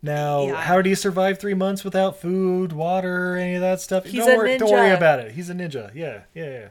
Now, 0.03 0.47
Yeah. 0.47 0.57
how 0.57 0.77
did 0.77 0.87
he 0.87 0.95
survive 0.95 1.39
three 1.39 1.55
months 1.55 1.85
without 1.85 2.21
food, 2.21 2.73
water, 2.73 3.37
any 3.37 3.55
of 3.55 3.61
that 3.63 3.81
stuff? 3.81 4.05
He's 4.07 4.25
don't, 4.25 4.35
a 4.35 4.37
worry, 4.37 4.59
don't 4.59 4.71
worry 4.71 4.91
about 4.91 5.21
it. 5.21 5.33
He's 5.33 5.49
a 5.51 5.55
ninja. 5.55 5.95
Yeah, 5.95 6.23
yeah, 6.35 6.45
yeah. 6.51 6.69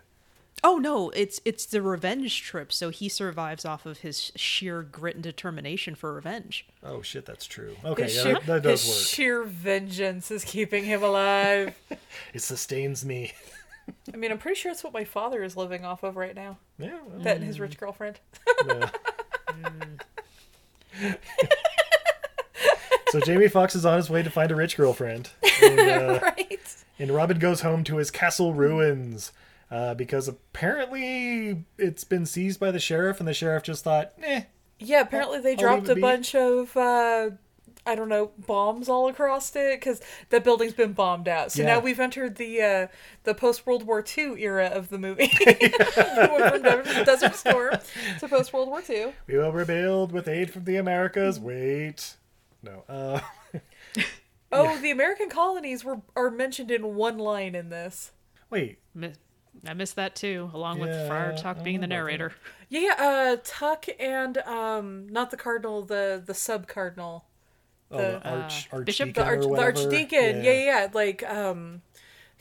Oh 0.66 0.78
no, 0.78 1.10
it's 1.10 1.42
it's 1.44 1.66
the 1.66 1.82
revenge 1.82 2.42
trip, 2.42 2.72
so 2.72 2.90
he 2.90 3.10
survives 3.10 3.66
off 3.66 3.86
of 3.86 4.00
his 4.00 4.32
sheer 4.36 4.82
grit 4.82 5.16
and 5.16 5.24
determination 5.24 5.94
for 5.94 6.14
revenge. 6.14 6.66
Oh 6.82 7.02
shit, 7.02 7.26
that's 7.26 7.46
true. 7.46 7.76
Okay, 7.84 8.04
His 8.04 8.16
yeah, 8.16 8.24
sheer, 8.24 8.34
that, 8.36 8.46
that 8.46 8.64
does 8.64 8.82
his 8.84 8.90
work. 8.96 9.06
sheer 9.08 9.44
vengeance 9.44 10.32
is 10.32 10.46
keeping 10.46 10.86
him 10.86 11.04
alive. 11.04 11.76
It 12.34 12.42
sustains 12.42 13.04
me. 13.06 13.34
I 14.14 14.18
mean, 14.18 14.32
I'm 14.32 14.38
pretty 14.38 14.60
sure 14.60 14.72
it's 14.72 14.84
what 14.84 14.94
my 14.94 15.04
father 15.04 15.44
is 15.44 15.58
living 15.58 15.84
off 15.84 16.04
of 16.04 16.16
right 16.16 16.36
now. 16.36 16.58
Yeah. 16.80 16.98
well, 17.06 17.20
That 17.20 17.38
and 17.38 17.46
his 17.46 17.60
rich 17.60 17.78
girlfriend. 17.78 18.20
yeah. 18.66 18.90
so 23.10 23.20
Jamie 23.20 23.48
Foxx 23.50 23.76
is 23.76 23.86
on 23.86 23.98
his 23.98 24.10
way 24.10 24.24
to 24.24 24.30
find 24.30 24.52
a 24.52 24.56
rich 24.56 24.78
girlfriend, 24.78 25.30
and, 25.62 25.80
uh, 25.80 26.20
right? 26.22 26.76
and 27.00 27.12
Robin 27.12 27.40
goes 27.40 27.62
home 27.62 27.84
to 27.86 27.98
his 27.98 28.10
castle 28.12 28.54
ruins 28.54 29.32
uh, 29.74 29.94
because 29.96 30.28
apparently 30.28 31.66
it's 31.78 32.04
been 32.04 32.26
seized 32.26 32.60
by 32.60 32.72
the 32.72 32.80
sheriff, 32.80 33.20
and 33.20 33.28
the 33.28 33.34
sheriff 33.34 33.64
just 33.64 33.84
thought, 33.84 34.14
"Eh, 34.22 34.44
Yeah, 34.80 35.02
apparently 35.02 35.40
they 35.40 35.52
I'll 35.52 35.58
dropped 35.58 35.90
a 35.90 35.96
be. 35.96 36.02
bunch 36.02 36.36
of, 36.36 36.76
uh, 36.78 37.32
I 37.86 37.96
don't 37.96 38.08
know, 38.08 38.32
bombs 38.38 38.88
all 38.88 39.08
across 39.10 39.54
it 39.56 39.80
because 39.80 40.00
that 40.30 40.44
building's 40.44 40.74
been 40.74 40.94
bombed 40.94 41.28
out. 41.28 41.52
So 41.52 41.62
Yeah. 41.64 41.70
now 41.76 41.80
we've 41.80 42.00
entered 42.00 42.36
the 42.38 42.62
uh, 42.62 42.88
the 43.24 43.34
post 43.34 43.66
World 43.66 43.84
War 43.86 44.04
II 44.18 44.42
era 44.42 44.68
of 44.68 44.90
the 44.90 44.98
movie. 45.00 45.30
We 45.46 45.48
went 46.28 46.54
from 46.54 46.62
Desert- 46.62 47.06
Desert 47.06 47.36
Storm 47.36 47.74
to 48.20 48.28
post 48.28 48.54
World 48.54 48.70
War 48.70 48.82
II. 48.90 49.14
we 49.28 49.38
will 49.38 49.52
rebuild 49.52 50.12
with 50.12 50.28
aid 50.28 50.52
from 50.52 50.66
the 50.66 50.76
Americas." 50.78 51.40
Wait, 51.40 52.16
no. 52.62 52.84
Uh, 52.88 53.20
Oh, 54.52 54.78
the 54.82 54.92
American 54.92 55.30
colonies 55.30 55.84
were 55.84 56.02
are 56.16 56.30
mentioned 56.30 56.70
in 56.72 56.96
one 56.96 57.18
line 57.18 57.56
in 57.56 57.70
this. 57.70 58.12
wait, 58.50 58.78
Mi- 58.94 59.14
I 59.68 59.74
missed 59.74 59.96
that 59.96 60.16
too, 60.16 60.50
along 60.54 60.80
Yeah, 60.80 60.86
with 60.86 61.08
Friar 61.08 61.36
Tuck 61.38 61.64
being 61.64 61.80
the 61.80 61.88
know 61.88 61.96
about 61.96 62.06
that. 62.06 62.18
narrator. 62.18 62.34
Yeah, 62.70 62.96
uh, 62.98 63.38
Tuck 63.44 63.86
and 64.00 64.38
um, 64.40 65.08
not 65.10 65.32
the 65.32 65.38
cardinal, 65.38 65.84
the 65.84 66.22
the 66.26 66.34
sub 66.34 66.68
cardinal. 66.68 67.26
oh, 67.92 67.98
The, 67.98 68.04
the 68.24 68.30
arch, 68.30 68.70
uh, 68.74 68.80
Bishop- 68.80 69.14
the, 69.14 69.24
arch, 69.24 69.46
or 69.46 69.56
the 69.56 69.62
archdeacon 69.62 70.44
yeah. 70.44 70.52
yeah 70.52 70.66
yeah 70.82 70.88
like 70.94 71.24
um 71.30 71.82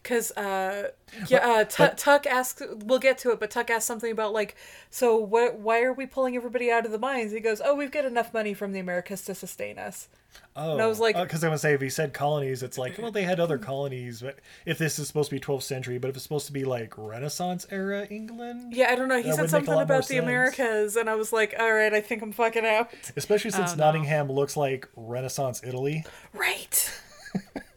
because 0.02 0.30
uh 0.32 0.88
yeah 1.28 1.38
uh, 1.38 1.64
Tu- 1.64 1.74
but- 1.82 1.98
tuck 1.98 2.26
asks 2.26 2.62
we'll 2.84 2.98
get 2.98 3.18
to 3.18 3.30
it 3.30 3.38
but 3.40 3.50
tuck 3.50 3.70
asks 3.70 3.84
something 3.86 4.10
about 4.10 4.32
like 4.32 4.56
so 4.90 5.16
what 5.16 5.58
why 5.58 5.82
are 5.82 5.92
we 5.92 6.06
pulling 6.06 6.36
everybody 6.36 6.70
out 6.70 6.84
of 6.86 6.92
the 6.92 6.98
mines? 6.98 7.32
He 7.32 7.40
goes 7.40 7.60
oh 7.64 7.74
we've 7.74 7.92
got 7.92 8.04
enough 8.04 8.32
money 8.34 8.54
from 8.54 8.72
the 8.72 8.80
americas 8.80 9.22
to 9.26 9.34
sustain 9.34 9.78
us. 9.78 10.08
Oh, 10.56 10.72
and 10.72 10.82
I 10.82 10.86
was 10.86 10.98
like- 10.98 11.14
because 11.16 11.44
I 11.44 11.48
would 11.50 11.60
say 11.60 11.74
if 11.74 11.80
he 11.82 11.90
said 11.90 12.14
colonies, 12.14 12.62
it's 12.62 12.78
like, 12.78 12.96
well, 12.98 13.10
they 13.10 13.22
had 13.22 13.38
other 13.38 13.58
colonies, 13.58 14.22
but 14.22 14.38
if 14.64 14.78
this 14.78 14.98
is 14.98 15.06
supposed 15.06 15.28
to 15.28 15.36
be 15.36 15.40
12th 15.40 15.62
century, 15.62 15.98
but 15.98 16.08
if 16.08 16.16
it's 16.16 16.22
supposed 16.22 16.46
to 16.46 16.52
be 16.52 16.64
like 16.64 16.94
Renaissance 16.96 17.66
era 17.70 18.06
England, 18.10 18.74
yeah 18.74 18.88
i 18.90 18.94
don't 18.94 19.08
know 19.08 19.16
he 19.18 19.24
said 19.24 19.30
would 19.32 19.38
make 19.40 19.46
a 19.46 19.48
something 19.66 19.80
about 19.82 20.08
the 20.08 20.16
americas 20.18 20.96
and 20.96 21.08
i 21.10 21.14
was 21.14 21.32
like 21.34 21.54
all 21.58 21.72
right 21.72 21.92
i 21.92 22.00
think 22.00 22.22
i'm 22.22 22.32
fucking 22.32 22.64
out. 22.64 22.90
Especially 23.16 23.50
since 23.50 23.76
Nottingham 23.76 24.30
looks 24.32 24.56
like 24.56 24.88
Renaissance 24.96 25.60
Italy, 25.64 26.04
right 26.32 27.00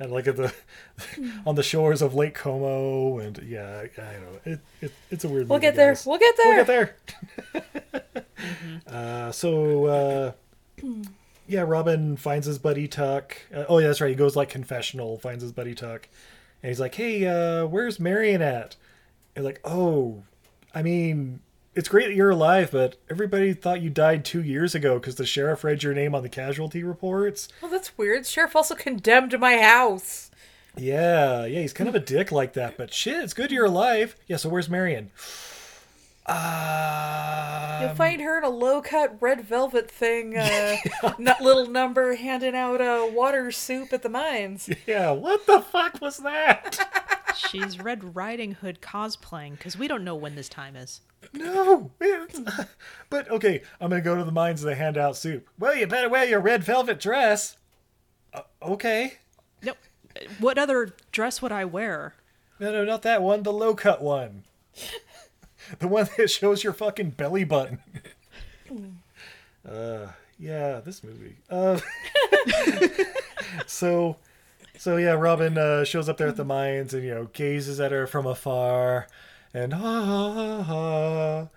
and 0.00 0.10
like 0.10 0.26
at 0.26 0.36
the 0.36 0.52
on 1.46 1.54
the 1.54 1.62
shores 1.62 2.02
of 2.02 2.14
Lake 2.14 2.34
Como, 2.34 3.18
and 3.18 3.38
yeah, 3.46 3.84
I 3.98 4.00
I 4.00 4.12
know 4.14 4.40
it, 4.44 4.60
it 4.80 4.92
it's 5.10 5.24
a 5.24 5.28
weird. 5.28 5.48
we'll 5.48 5.58
movie, 5.58 5.66
get 5.68 5.76
there 5.76 5.92
guys. 5.92 6.06
we'll 6.06 6.18
get 6.18 6.34
there 6.36 6.56
We'll 6.56 6.64
get 6.64 6.96
there. 8.02 8.24
uh, 8.88 9.30
so 9.30 9.84
uh, 9.86 10.32
yeah, 11.46 11.60
Robin 11.62 12.16
finds 12.16 12.46
his 12.46 12.58
buddy 12.58 12.88
Tuck. 12.88 13.36
Uh, 13.54 13.64
oh 13.68 13.78
yeah, 13.78 13.88
that's 13.88 14.00
right. 14.00 14.08
He 14.10 14.14
goes 14.16 14.34
like 14.34 14.48
confessional, 14.48 15.18
finds 15.18 15.42
his 15.42 15.52
buddy 15.52 15.74
Tuck, 15.74 16.08
and 16.62 16.70
he's 16.70 16.80
like, 16.80 16.94
"Hey, 16.94 17.26
uh, 17.26 17.66
where's 17.66 18.00
Marion 18.00 18.42
at?" 18.42 18.76
And 19.36 19.44
like, 19.44 19.60
"Oh, 19.64 20.22
I 20.74 20.82
mean." 20.82 21.40
It's 21.74 21.88
great 21.88 22.08
that 22.08 22.14
you're 22.14 22.30
alive, 22.30 22.70
but 22.72 22.96
everybody 23.08 23.52
thought 23.54 23.80
you 23.80 23.90
died 23.90 24.24
two 24.24 24.42
years 24.42 24.74
ago 24.74 24.98
because 24.98 25.14
the 25.14 25.24
sheriff 25.26 25.62
read 25.62 25.82
your 25.84 25.94
name 25.94 26.14
on 26.16 26.22
the 26.24 26.28
casualty 26.28 26.82
reports. 26.82 27.48
well 27.62 27.70
that's 27.70 27.96
weird 27.96 28.26
sheriff 28.26 28.56
also 28.56 28.74
condemned 28.74 29.38
my 29.38 29.56
house 29.58 30.30
Yeah, 30.76 31.44
yeah, 31.44 31.60
he's 31.60 31.72
kind 31.72 31.88
of 31.88 31.94
a 31.94 32.00
dick 32.00 32.32
like 32.32 32.54
that, 32.54 32.76
but 32.76 32.92
shit, 32.92 33.22
it's 33.22 33.34
good 33.34 33.50
you're 33.52 33.66
alive. 33.66 34.16
Yeah, 34.26 34.36
so 34.36 34.48
where's 34.48 34.68
Marion? 34.68 35.10
Uh, 36.26 37.78
You'll 37.82 37.94
find 37.94 38.20
her 38.20 38.38
in 38.38 38.44
a 38.44 38.48
low 38.50 38.80
cut 38.82 39.16
red 39.20 39.40
velvet 39.40 39.90
thing, 39.90 40.36
uh, 40.36 40.76
nut 41.18 41.40
little 41.40 41.66
number 41.66 42.14
handing 42.14 42.54
out 42.54 42.80
uh, 42.80 43.08
water 43.10 43.50
soup 43.50 43.92
at 43.92 44.02
the 44.02 44.08
mines. 44.08 44.68
yeah, 44.86 45.10
what 45.10 45.46
the 45.46 45.60
fuck 45.60 46.00
was 46.00 46.18
that? 46.18 47.34
She's 47.36 47.80
Red 47.80 48.14
Riding 48.14 48.52
Hood 48.52 48.80
cosplaying 48.80 49.52
because 49.52 49.76
we 49.78 49.88
don't 49.88 50.04
know 50.04 50.14
when 50.14 50.34
this 50.36 50.48
time 50.48 50.76
is. 50.76 51.00
No, 51.32 51.90
but 53.10 53.30
okay, 53.30 53.62
I'm 53.80 53.90
gonna 53.90 54.02
go 54.02 54.16
to 54.16 54.24
the 54.24 54.32
mines 54.32 54.62
and 54.62 54.70
they 54.70 54.76
hand 54.76 54.96
out 54.98 55.16
soup. 55.16 55.48
Well, 55.58 55.74
you 55.76 55.86
better 55.86 56.08
wear 56.08 56.24
your 56.24 56.40
red 56.40 56.64
velvet 56.64 56.98
dress. 57.00 57.56
Uh, 58.32 58.42
okay, 58.62 59.14
No, 59.62 59.74
what 60.38 60.58
other 60.58 60.94
dress 61.12 61.40
would 61.42 61.52
I 61.52 61.64
wear? 61.64 62.14
no, 62.58 62.72
no, 62.72 62.84
not 62.84 63.02
that 63.02 63.22
one, 63.22 63.42
the 63.42 63.52
low 63.52 63.74
cut 63.74 64.02
one, 64.02 64.44
the 65.78 65.88
one 65.88 66.08
that 66.16 66.28
shows 66.30 66.62
your 66.64 66.72
fucking 66.72 67.10
belly 67.10 67.44
button. 67.44 67.78
uh, 69.68 70.06
yeah, 70.38 70.80
this 70.80 71.02
movie. 71.04 71.36
Uh, 71.50 71.78
so 73.66 74.16
so 74.78 74.96
yeah 74.96 75.10
robin 75.12 75.58
uh, 75.58 75.84
shows 75.84 76.08
up 76.08 76.16
there 76.16 76.28
at 76.28 76.36
the 76.36 76.44
mines 76.44 76.94
and 76.94 77.04
you 77.04 77.10
know 77.14 77.24
gazes 77.32 77.80
at 77.80 77.92
her 77.92 78.06
from 78.06 78.26
afar 78.26 79.06
and 79.54 79.72
ha 79.74 79.78
ha 80.04 80.32
ha 80.32 80.62
ha 80.62 81.48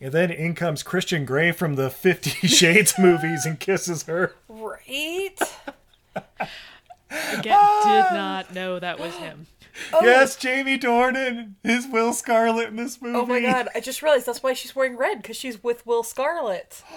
and 0.00 0.12
then 0.12 0.30
in 0.30 0.54
comes 0.54 0.82
christian 0.82 1.24
grey 1.24 1.52
from 1.52 1.74
the 1.76 1.90
50 1.90 2.30
shades 2.48 2.94
movies 2.98 3.44
and 3.46 3.58
kisses 3.60 4.04
her 4.04 4.34
Right? 4.48 5.36
Again, 7.10 7.42
did 7.42 8.12
not 8.14 8.54
know 8.54 8.78
that 8.78 9.00
was 9.00 9.14
him. 9.16 9.46
yes 10.00 10.36
jamie 10.36 10.78
dornan 10.78 11.54
is 11.64 11.86
will 11.88 12.12
scarlet 12.12 12.68
in 12.68 12.76
this 12.76 13.02
movie 13.02 13.18
Oh 13.18 13.26
my 13.26 13.40
god, 13.40 13.68
I 13.74 13.80
just 13.80 14.00
realized 14.02 14.26
that's 14.26 14.42
why 14.44 14.52
she's 14.52 14.76
wearing 14.76 14.96
red, 14.96 15.20
because 15.22 15.36
she's 15.36 15.62
with 15.62 15.84
Will 15.86 16.02
Scarlet. 16.04 16.82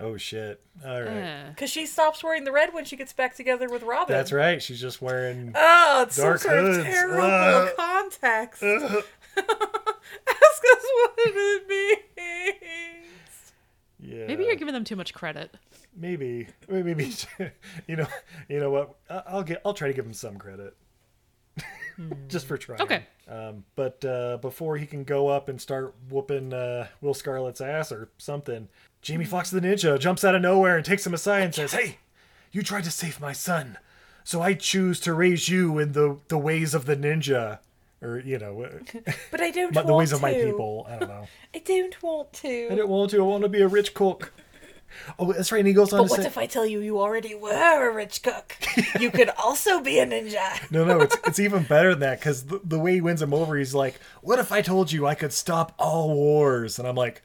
oh 0.00 0.16
shit 0.16 0.60
all 0.86 1.02
right 1.02 1.22
Uh, 1.46 1.48
Because 1.50 1.68
she 1.70 1.84
stops 1.84 2.22
wearing 2.24 2.44
the 2.44 2.52
red 2.52 2.72
when 2.72 2.84
she 2.86 2.96
gets 2.96 3.12
back 3.12 3.34
together 3.36 3.68
with 3.68 3.82
Robin. 3.82 4.14
that's 4.14 4.32
right 4.32 4.62
she's 4.62 4.80
just 4.80 5.02
wearing 5.02 5.52
Oh, 5.54 6.04
it's 6.06 6.16
Dark 6.16 6.38
some 6.40 6.50
sort 6.50 6.62
hoods. 6.64 6.78
of 6.78 6.84
terrible 6.84 7.22
Uh. 7.22 7.68
context. 7.76 8.62
Ask 10.26 10.62
us 10.72 10.84
what 10.94 11.12
it 11.18 11.68
means. 11.68 13.52
yeah. 14.00 14.26
Maybe 14.26 14.44
you're 14.44 14.56
giving 14.56 14.74
them 14.74 14.84
too 14.84 14.96
much 14.96 15.14
credit. 15.14 15.54
maybe. 15.96 16.48
Maybe 16.68 17.12
you 17.88 17.96
know 17.96 18.06
you 18.48 18.60
know 18.60 18.70
what? 18.70 18.94
I- 19.10 19.22
i'll 19.28 19.42
get 19.42 19.60
i'll 19.64 19.74
try 19.74 19.88
to 19.88 19.94
give 19.94 20.06
him 20.06 20.12
some 20.14 20.36
credit. 20.36 20.76
Just 22.28 22.46
for 22.46 22.58
trying. 22.58 22.80
Okay. 22.80 23.04
um, 23.28 23.64
but 23.76 24.04
uh, 24.04 24.38
before 24.38 24.76
he 24.76 24.86
can 24.86 25.04
go 25.04 25.28
up 25.28 25.48
and 25.48 25.60
start 25.60 25.94
whooping 26.10 26.52
uh, 26.52 26.88
will 27.00 27.14
scarlet's 27.14 27.60
ass 27.60 27.92
or 27.92 28.08
something 28.18 28.68
jamie 29.00 29.24
Foxx 29.24 29.50
the 29.50 29.60
ninja 29.60 29.98
jumps 29.98 30.24
out 30.24 30.34
of 30.34 30.42
nowhere 30.42 30.76
and 30.76 30.84
takes 30.84 31.06
him 31.06 31.14
aside 31.14 31.42
and 31.42 31.54
says 31.54 31.72
hey 31.72 31.98
you 32.50 32.62
tried 32.62 32.84
to 32.84 32.90
save 32.90 33.20
my 33.20 33.32
son. 33.32 33.78
So 34.24 34.40
i 34.42 34.54
choose 34.54 34.98
to 35.00 35.12
raise 35.14 35.48
you 35.48 35.78
in 35.78 35.92
the 35.92 36.18
the 36.28 36.38
ways 36.38 36.74
of 36.74 36.86
the 36.86 36.96
ninja 36.96 37.58
or 38.04 38.18
you 38.20 38.38
know 38.38 38.68
But 39.30 39.40
I 39.40 39.50
don't 39.50 39.72
but 39.74 39.86
the 39.86 39.94
ways 39.94 40.10
to. 40.10 40.16
of 40.16 40.22
my 40.22 40.34
people 40.34 40.86
i 40.88 40.96
don't 40.98 41.08
know 41.08 41.26
I 41.54 41.58
don't 41.58 42.02
want 42.02 42.32
to. 42.34 42.68
i 42.70 42.74
don't 42.74 42.88
want 42.88 43.10
to 43.12 43.18
i 43.18 43.26
want 43.26 43.42
to 43.42 43.48
be 43.48 43.62
a 43.62 43.68
rich 43.68 43.94
cook 43.94 44.32
oh 45.18 45.32
that's 45.32 45.50
right 45.50 45.58
and 45.58 45.66
he 45.66 45.74
goes 45.74 45.92
on 45.92 46.02
But 46.02 46.10
what 46.10 46.20
say 46.20 46.26
if 46.26 46.38
I 46.38 46.46
tell 46.46 46.64
you 46.64 46.80
you 46.80 47.00
already 47.00 47.34
were 47.34 47.90
a 47.90 47.92
rich 47.92 48.22
cook? 48.22 48.56
You 49.00 49.10
could 49.10 49.28
also 49.30 49.80
be 49.80 49.98
a 49.98 50.06
ninja. 50.06 50.70
No, 50.70 50.84
no, 50.84 51.00
it's 51.00 51.16
it's 51.26 51.40
even 51.40 51.64
better 51.64 51.90
than 51.90 52.00
that 52.00 52.20
because 52.20 52.44
the, 52.44 52.60
the 52.62 52.78
way 52.78 52.94
he 52.94 53.00
wins 53.00 53.20
him 53.20 53.34
over, 53.34 53.56
he's 53.56 53.74
like, 53.74 53.98
"What 54.22 54.38
if 54.38 54.52
I 54.52 54.62
told 54.62 54.92
you 54.92 55.04
I 55.04 55.16
could 55.16 55.32
stop 55.32 55.72
all 55.80 56.14
wars?" 56.14 56.78
And 56.78 56.86
I'm 56.86 56.94
like, 56.94 57.22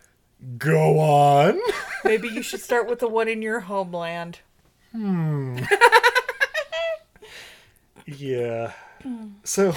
"Go 0.58 0.98
on." 0.98 1.60
Maybe 2.04 2.28
you 2.28 2.42
should 2.42 2.62
start 2.62 2.89
with 2.89 3.00
the 3.00 3.08
one 3.08 3.28
in 3.28 3.44
your 3.44 3.60
homeland. 3.60 4.39
Hmm. 4.92 5.60
Yeah. 8.08 8.74
So, 9.44 9.76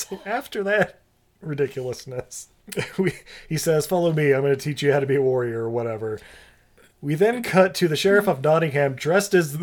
so 0.08 0.20
after 0.24 0.62
that 0.64 1.00
ridiculousness, 1.40 2.48
we 2.98 3.12
he 3.48 3.56
says, 3.56 3.86
"Follow 3.86 4.12
me. 4.12 4.32
I'm 4.32 4.42
going 4.42 4.54
to 4.54 4.60
teach 4.60 4.82
you 4.82 4.92
how 4.92 5.00
to 5.00 5.06
be 5.06 5.16
a 5.16 5.22
warrior 5.22 5.64
or 5.64 5.70
whatever." 5.70 6.20
We 7.02 7.14
then 7.14 7.42
cut 7.42 7.74
to 7.76 7.88
the 7.88 7.96
sheriff 7.96 8.28
of 8.28 8.42
Nottingham 8.44 8.94
dressed 8.94 9.32
as 9.32 9.56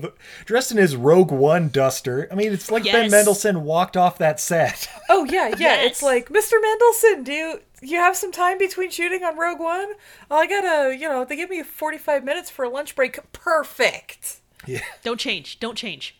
dressed 0.44 0.72
in 0.72 0.76
his 0.76 0.96
Rogue 0.96 1.30
One 1.30 1.68
duster. 1.68 2.26
I 2.32 2.34
mean, 2.34 2.52
it's 2.52 2.68
like 2.68 2.82
Ben 2.82 3.04
Yes. 3.04 3.12
Mendelsohn 3.12 3.62
walked 3.62 3.96
off 3.96 4.18
that 4.18 4.40
set. 4.40 4.88
Oh 5.08 5.24
yeah, 5.24 5.48
yeah. 5.50 5.56
Yes. 5.58 5.86
It's 5.86 6.02
like 6.02 6.30
Mr. 6.30 6.54
Mendelsohn. 6.60 7.22
Do 7.22 7.32
you 7.32 7.60
you 7.80 7.98
have 7.98 8.16
some 8.16 8.32
time 8.32 8.58
between 8.58 8.90
shooting 8.90 9.22
on 9.22 9.38
Rogue 9.38 9.60
One? 9.60 9.92
Oh, 10.30 10.36
I 10.36 10.46
gotta, 10.48 10.96
you 10.96 11.08
know, 11.08 11.24
they 11.24 11.36
give 11.36 11.48
me 11.48 11.62
forty 11.62 11.96
five 11.98 12.24
minutes 12.24 12.50
for 12.50 12.64
a 12.64 12.68
lunch 12.68 12.96
break. 12.96 13.20
Perfect. 13.32 14.40
Yeah. 14.66 14.82
Don't 15.04 15.20
change. 15.20 15.60
Don't 15.60 15.76
change. 15.76 16.16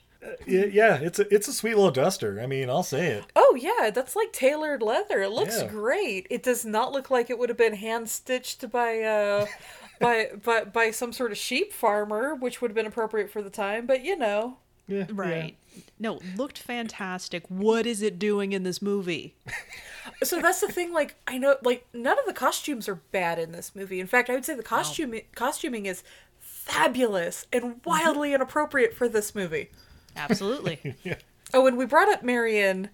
Yeah, 0.46 0.66
yeah, 0.66 0.96
it's 0.96 1.18
a 1.18 1.34
it's 1.34 1.48
a 1.48 1.52
sweet 1.52 1.74
little 1.76 1.90
duster. 1.90 2.40
I 2.40 2.46
mean, 2.46 2.68
I'll 2.68 2.82
say 2.82 3.06
it. 3.08 3.24
Oh 3.34 3.56
yeah, 3.58 3.90
that's 3.90 4.14
like 4.14 4.32
tailored 4.32 4.82
leather. 4.82 5.22
It 5.22 5.30
looks 5.30 5.62
Yeah. 5.62 5.68
great. 5.68 6.26
It 6.30 6.42
does 6.42 6.64
not 6.64 6.92
look 6.92 7.10
like 7.10 7.30
it 7.30 7.38
would 7.38 7.48
have 7.48 7.58
been 7.58 7.74
hand 7.74 8.08
stitched 8.10 8.70
by 8.70 9.00
uh 9.00 9.46
by 10.00 10.30
by 10.44 10.64
by 10.64 10.90
some 10.90 11.12
sort 11.12 11.32
of 11.32 11.38
sheep 11.38 11.72
farmer, 11.72 12.34
which 12.34 12.60
would 12.60 12.70
have 12.70 12.76
been 12.76 12.86
appropriate 12.86 13.30
for 13.30 13.42
the 13.42 13.50
time. 13.50 13.86
But 13.86 14.04
you 14.04 14.16
know, 14.16 14.58
Yeah, 14.88 15.06
Right. 15.10 15.56
No, 15.98 16.20
looked 16.36 16.58
fantastic. 16.58 17.44
What 17.48 17.86
is 17.86 18.02
it 18.02 18.18
doing 18.18 18.52
in 18.52 18.62
this 18.64 18.82
movie? 18.82 19.34
so 20.22 20.40
that's 20.40 20.60
the 20.60 20.68
thing. 20.68 20.92
Like 20.92 21.16
I 21.26 21.38
know, 21.38 21.56
like 21.62 21.86
none 21.94 22.18
of 22.18 22.26
the 22.26 22.32
costumes 22.34 22.88
are 22.88 22.96
bad 23.12 23.38
in 23.38 23.52
this 23.52 23.74
movie. 23.74 24.00
In 24.00 24.06
fact, 24.06 24.28
I 24.28 24.34
would 24.34 24.44
say 24.44 24.54
the 24.54 24.62
costume 24.62 25.14
costuming 25.34 25.86
is 25.86 26.02
fabulous 26.40 27.46
and 27.52 27.80
wildly 27.84 28.34
inappropriate 28.34 28.94
for 28.94 29.08
this 29.08 29.34
movie. 29.34 29.70
Absolutely. 30.16 30.94
Oh, 31.52 31.66
and 31.66 31.76
we 31.76 31.84
brought 31.84 32.08
up 32.08 32.22
Marion, 32.22 32.90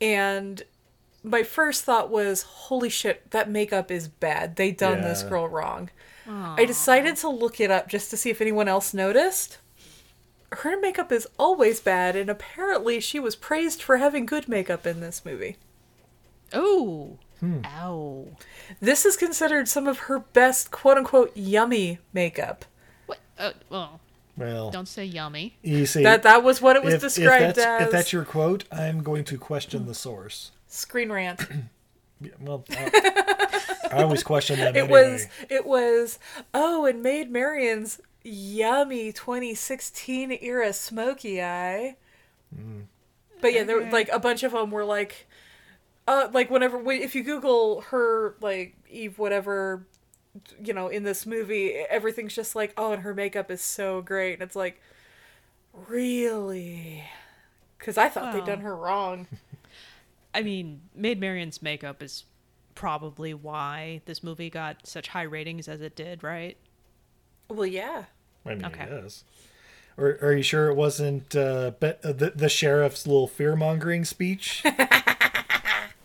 and 0.00 0.62
my 1.24 1.42
first 1.42 1.82
thought 1.82 2.08
was, 2.08 2.42
"Holy 2.42 2.88
shit, 2.88 3.28
that 3.32 3.50
makeup 3.50 3.90
is 3.90 4.06
bad. 4.06 4.54
They 4.54 4.70
done 4.70 5.00
this 5.02 5.24
girl 5.24 5.48
wrong." 5.48 5.90
I 6.28 6.64
decided 6.64 7.16
to 7.16 7.28
look 7.28 7.58
it 7.60 7.72
up 7.72 7.88
just 7.88 8.08
to 8.10 8.16
see 8.16 8.30
if 8.30 8.40
anyone 8.40 8.68
else 8.68 8.94
noticed. 8.94 9.58
Her 10.52 10.78
makeup 10.78 11.10
is 11.10 11.26
always 11.36 11.80
bad, 11.80 12.14
and 12.14 12.30
apparently 12.30 13.00
she 13.00 13.18
was 13.18 13.34
praised 13.34 13.82
for 13.82 13.96
having 13.96 14.24
good 14.24 14.48
makeup 14.48 14.86
in 14.86 15.00
this 15.00 15.24
movie. 15.24 15.56
oh. 16.52 17.18
Hmm. 17.40 17.64
Ow. 17.64 18.28
This 18.80 19.04
is 19.04 19.16
considered 19.16 19.66
some 19.66 19.88
of 19.88 19.98
her 20.00 20.20
best 20.20 20.70
"quote 20.70 20.98
unquote" 20.98 21.36
yummy 21.36 21.98
makeup. 22.12 22.66
What? 23.06 23.18
Uh, 23.36 23.52
well, 23.68 24.00
Well, 24.40 24.70
don't 24.70 24.88
say 24.88 25.04
yummy. 25.04 25.56
you 25.62 25.86
see, 25.86 26.02
That 26.02 26.22
that 26.22 26.42
was 26.42 26.60
what 26.62 26.76
it 26.76 26.82
was 26.82 26.94
if, 26.94 27.04
if 27.04 27.14
described 27.14 27.56
that's, 27.56 27.58
as. 27.58 27.82
if 27.82 27.90
that's 27.92 28.12
your 28.12 28.24
quote, 28.24 28.64
I'm 28.72 29.02
going 29.02 29.24
to 29.24 29.38
question 29.38 29.86
the 29.86 29.94
source. 29.94 30.52
Screen 30.66 31.12
rant. 31.12 31.46
Yeah, 32.22 32.32
well, 32.38 32.66
I, 32.70 33.88
I 33.92 34.02
always 34.02 34.22
question 34.22 34.58
that. 34.58 34.76
It 34.76 34.80
anyway. 34.80 35.12
was 35.12 35.26
it 35.48 35.64
was 35.64 36.18
oh, 36.52 36.84
and 36.84 37.02
Maid 37.02 37.30
Marian's 37.30 37.98
yummy 38.22 39.10
2016 39.10 40.38
era 40.42 40.74
smoky 40.74 41.42
eye. 41.42 41.96
But 43.40 43.54
yeah, 43.54 43.64
there 43.64 43.90
like 43.90 44.10
a 44.10 44.18
bunch 44.18 44.42
of 44.42 44.52
them 44.52 44.70
were 44.70 44.84
like, 44.84 45.26
uh, 46.06 46.28
like 46.32 46.50
whenever 46.50 46.78
if 46.92 47.14
you 47.14 47.22
Google 47.22 47.80
her 47.88 48.34
like 48.42 48.76
Eve 48.90 49.18
whatever, 49.18 49.86
you 50.62 50.72
know, 50.72 50.88
in 50.88 51.02
this 51.04 51.26
movie, 51.26 51.74
everything's 51.88 52.34
just 52.34 52.54
like 52.54 52.72
oh, 52.76 52.92
and 52.92 53.02
her 53.02 53.14
makeup 53.14 53.50
is 53.50 53.60
so 53.60 54.00
great, 54.02 54.34
and 54.34 54.42
it's 54.42 54.56
like, 54.56 54.80
really, 55.88 57.04
because 57.78 57.98
I 57.98 58.08
thought 58.08 58.32
they'd 58.32 58.38
Well. 58.38 58.46
done 58.46 58.60
her 58.60 58.76
wrong. 58.76 59.26
I 60.34 60.42
mean, 60.42 60.82
Maid 60.94 61.18
Marian's 61.20 61.60
makeup 61.62 62.02
is 62.02 62.24
probably 62.76 63.34
why 63.34 64.00
this 64.04 64.22
movie 64.22 64.48
got 64.50 64.86
such 64.86 65.08
high 65.08 65.22
ratings 65.24 65.66
as 65.68 65.80
it 65.80 65.96
did, 65.96 66.22
right? 66.22 66.56
Well, 67.48 67.66
yeah. 67.66 68.04
I 68.46 68.54
mean, 68.54 68.64
Okay. 68.64 68.86
yes. 68.88 69.24
Or 69.96 70.18
are 70.22 70.32
you 70.32 70.42
sure 70.42 70.68
it 70.68 70.76
wasn't 70.76 71.34
uh, 71.34 71.72
be- 71.78 71.88
uh, 72.04 72.12
the 72.12 72.32
the 72.34 72.48
sheriff's 72.48 73.06
little 73.06 73.26
fear 73.26 73.56
mongering 73.56 74.04
speech? 74.04 74.62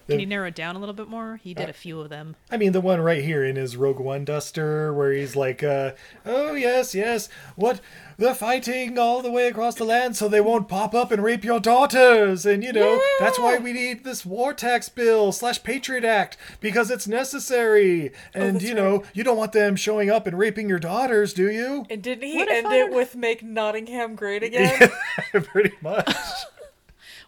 Can 0.08 0.20
you 0.20 0.26
narrow 0.26 0.48
it 0.48 0.56
down 0.56 0.76
a 0.76 0.80
little 0.80 0.94
bit 0.94 1.08
more? 1.08 1.40
He 1.44 1.54
did 1.54 1.70
a 1.70 1.74
few 1.74 2.00
of 2.00 2.10
them. 2.10 2.36
I 2.52 2.58
mean, 2.58 2.74
the 2.74 2.82
one 2.82 3.02
right 3.02 3.24
here 3.24 3.44
in 3.44 3.56
his 3.56 3.76
Rogue 3.76 4.00
One 4.00 4.24
duster, 4.24 4.94
where 4.94 5.12
he's 5.12 5.36
like, 5.36 5.64
uh, 5.64 5.92
"Oh 6.26 6.54
yes, 6.54 6.94
yes, 6.94 7.28
what 7.56 7.82
they're 8.18 8.36
fighting 8.36 9.00
all 9.00 9.22
the 9.22 9.32
way 9.32 9.48
across 9.48 9.76
the 9.76 9.84
land, 9.84 10.16
so 10.16 10.28
they 10.28 10.42
won't 10.42 10.68
pop 10.68 10.94
up 10.94 11.12
and 11.12 11.24
rape 11.24 11.44
your 11.44 11.60
daughters, 11.60 12.46
and 12.46 12.64
you 12.64 12.72
know 12.72 13.02
that's 13.20 13.40
why 13.40 13.58
we 13.58 13.74
need 13.74 14.04
this 14.04 14.26
war 14.26 14.54
tax 14.54 14.90
bill 14.90 15.32
slash 15.32 15.64
Patriot 15.64 16.04
Act 16.06 16.38
because 16.60 16.92
it's 16.92 17.08
necessary, 17.08 18.12
and 18.34 18.62
you 18.62 18.76
know 18.76 19.04
you 19.14 19.24
don't 19.24 19.38
want 19.38 19.54
them 19.54 19.76
showing 19.76 20.10
up 20.12 20.28
and 20.28 20.38
raping 20.38 20.70
your 20.70 20.80
daughters, 20.80 21.34
do 21.34 21.50
you? 21.50 21.86
And 21.90 22.04
didn't 22.04 22.28
he 22.28 22.38
What 22.38 22.52
end 22.52 22.72
it 22.72 22.92
with 22.92 23.16
"Make 23.16 23.42
Nottingham 23.44 24.16
Great 24.16 24.44
Again"? 24.44 24.92
Pretty 25.32 25.74
much. 25.82 26.16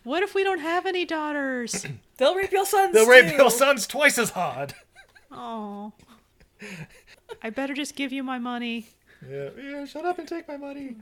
What 0.07 0.23
if 0.23 0.33
we 0.33 0.45
don't 0.45 0.59
have 0.61 0.85
any 0.85 1.03
daughters? 1.03 1.85
They'll 2.17 2.33
rape 2.33 2.53
your 2.53 2.65
sons. 2.65 2.93
They'll 2.93 3.09
rape 3.09 3.29
too. 3.29 3.35
your 3.35 3.51
sons 3.51 3.85
twice 3.85 4.17
as 4.17 4.29
hard. 4.29 4.73
Oh. 5.29 5.91
I 7.43 7.49
better 7.49 7.73
just 7.73 7.93
give 7.97 8.13
you 8.13 8.23
my 8.23 8.39
money. 8.39 8.87
Yeah, 9.29 9.49
yeah, 9.61 9.83
shut 9.83 10.05
up 10.05 10.17
and 10.17 10.25
take 10.25 10.47
my 10.47 10.55
money. 10.55 10.95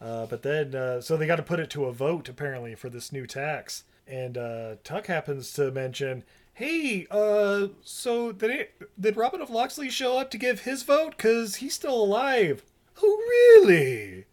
Uh, 0.00 0.26
but 0.26 0.42
then, 0.42 0.72
uh, 0.72 1.00
so 1.00 1.16
they 1.16 1.26
got 1.26 1.36
to 1.36 1.42
put 1.42 1.58
it 1.58 1.68
to 1.70 1.86
a 1.86 1.92
vote 1.92 2.28
apparently 2.28 2.76
for 2.76 2.88
this 2.88 3.10
new 3.10 3.26
tax. 3.26 3.82
And 4.06 4.38
uh, 4.38 4.76
Tuck 4.84 5.08
happens 5.08 5.52
to 5.54 5.72
mention, 5.72 6.22
"Hey, 6.52 7.08
uh, 7.10 7.66
so 7.82 8.30
did 8.30 8.50
it, 8.50 8.82
did 9.00 9.16
Robin 9.16 9.40
of 9.40 9.50
Locksley 9.50 9.90
show 9.90 10.16
up 10.18 10.30
to 10.30 10.38
give 10.38 10.60
his 10.60 10.84
vote? 10.84 11.18
Cause 11.18 11.56
he's 11.56 11.74
still 11.74 12.00
alive." 12.00 12.62
Oh, 13.02 13.60
really? 13.66 14.26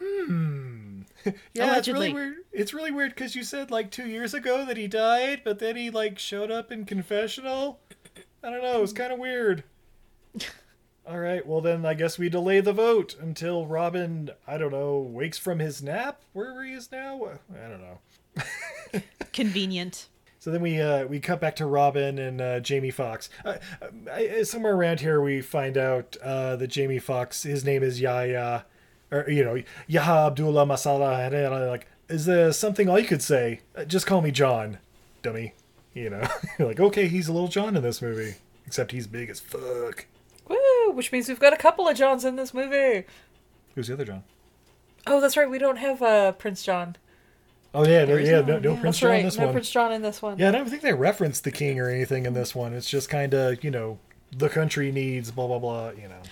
Hmm. 0.00 0.81
yeah, 1.54 1.76
it's 1.76 1.88
really 1.88 2.12
weird. 2.12 2.36
It's 2.52 2.74
really 2.74 2.90
weird 2.90 3.14
because 3.14 3.34
you 3.34 3.44
said 3.44 3.70
like 3.70 3.90
two 3.90 4.06
years 4.06 4.34
ago 4.34 4.64
that 4.64 4.76
he 4.76 4.86
died, 4.86 5.42
but 5.44 5.58
then 5.58 5.76
he 5.76 5.90
like 5.90 6.18
showed 6.18 6.50
up 6.50 6.72
in 6.72 6.84
confessional. 6.84 7.80
I 8.42 8.50
don't 8.50 8.62
know. 8.62 8.78
It 8.78 8.82
was 8.82 8.92
kind 8.92 9.12
of 9.12 9.18
weird. 9.18 9.64
All 11.06 11.18
right, 11.18 11.44
well 11.44 11.60
then 11.60 11.84
I 11.84 11.94
guess 11.94 12.16
we 12.16 12.28
delay 12.28 12.60
the 12.60 12.72
vote 12.72 13.16
until 13.20 13.66
Robin, 13.66 14.30
I 14.46 14.56
don't 14.56 14.70
know, 14.70 14.98
wakes 14.98 15.36
from 15.36 15.58
his 15.58 15.82
nap 15.82 16.22
wherever 16.32 16.62
he 16.62 16.72
is 16.72 16.92
now. 16.92 17.20
I 17.52 17.68
don't 17.68 17.80
know. 17.80 19.00
Convenient. 19.32 20.08
So 20.38 20.50
then 20.50 20.60
we 20.60 20.80
uh, 20.80 21.06
we 21.06 21.20
cut 21.20 21.40
back 21.40 21.56
to 21.56 21.66
Robin 21.66 22.18
and 22.18 22.40
uh, 22.40 22.60
Jamie 22.60 22.90
Foxx. 22.90 23.30
Uh, 23.44 23.58
I, 24.12 24.42
somewhere 24.42 24.74
around 24.74 25.00
here 25.00 25.20
we 25.20 25.40
find 25.40 25.76
out 25.76 26.16
uh, 26.22 26.56
that 26.56 26.68
Jamie 26.68 26.98
Foxx, 26.98 27.44
his 27.44 27.64
name 27.64 27.82
is 27.82 28.00
Yahya, 28.00 28.66
or 29.12 29.30
you 29.30 29.44
know 29.44 29.62
Yaha 29.88 30.26
Abdullah 30.28 30.66
Masala. 30.66 31.26
And 31.26 31.36
I'm 31.54 31.68
like, 31.68 31.86
is 32.08 32.24
there 32.26 32.50
something 32.52 32.88
I 32.90 33.02
could 33.02 33.22
say? 33.22 33.60
Uh, 33.76 33.84
just 33.84 34.06
call 34.06 34.20
me 34.22 34.30
John, 34.32 34.78
dummy. 35.22 35.54
You 35.94 36.08
know, 36.10 36.26
You're 36.58 36.68
like 36.68 36.80
okay, 36.80 37.06
he's 37.06 37.28
a 37.28 37.32
little 37.32 37.48
John 37.48 37.76
in 37.76 37.82
this 37.82 38.00
movie, 38.02 38.34
except 38.66 38.92
he's 38.92 39.06
big 39.06 39.28
as 39.30 39.38
fuck. 39.40 40.06
Woo! 40.48 40.90
Which 40.92 41.12
means 41.12 41.28
we've 41.28 41.38
got 41.38 41.52
a 41.52 41.56
couple 41.58 41.86
of 41.86 41.96
Johns 41.96 42.24
in 42.24 42.36
this 42.36 42.52
movie. 42.54 43.04
Who's 43.74 43.86
the 43.88 43.92
other 43.94 44.04
John? 44.06 44.24
Oh, 45.06 45.20
that's 45.20 45.36
right. 45.36 45.48
We 45.50 45.58
don't 45.58 45.76
have 45.76 46.00
uh, 46.02 46.32
Prince 46.32 46.62
John. 46.62 46.96
Oh 47.74 47.86
yeah, 47.86 48.04
no, 48.04 48.16
yeah, 48.16 48.40
no, 48.42 48.58
no 48.58 48.74
Yeah, 48.74 48.80
Prince 48.80 48.98
John 48.98 49.10
right. 49.10 49.20
in 49.20 49.24
this 49.26 49.38
no 49.38 49.44
one. 49.46 49.52
Prince 49.54 49.70
John 49.70 49.92
in 49.92 50.02
this 50.02 50.20
one. 50.22 50.38
Yeah, 50.38 50.48
I 50.48 50.52
don't 50.52 50.68
think 50.68 50.82
they 50.82 50.92
reference 50.94 51.40
the 51.40 51.50
king 51.50 51.78
or 51.80 51.88
anything 51.88 52.26
in 52.26 52.34
this 52.34 52.54
one. 52.54 52.72
It's 52.74 52.88
just 52.88 53.08
kind 53.08 53.32
of 53.34 53.62
you 53.64 53.70
know 53.70 53.98
the 54.36 54.48
country 54.48 54.92
needs 54.92 55.30
blah 55.30 55.46
blah 55.46 55.58
blah. 55.58 55.90
You 55.90 56.08
know, 56.08 56.22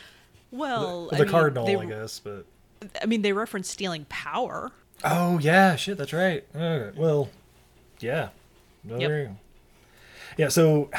Well, 0.50 1.08
the 1.08 1.16
I 1.16 1.20
mean, 1.20 1.28
cardinal, 1.28 1.66
they- 1.66 1.76
I 1.76 1.84
guess, 1.86 2.18
but. 2.18 2.46
I 3.02 3.06
mean, 3.06 3.22
they 3.22 3.32
reference 3.32 3.68
stealing 3.70 4.06
power. 4.08 4.72
Oh 5.04 5.38
yeah, 5.38 5.76
shit, 5.76 5.98
that's 5.98 6.12
right. 6.12 6.44
Well, 6.54 7.30
yeah. 8.00 8.28
No, 8.84 8.98
Yep. 8.98 9.08
there 9.08 9.20
you 9.20 9.26
go. 9.28 9.36
Yeah, 10.36 10.48
so 10.48 10.90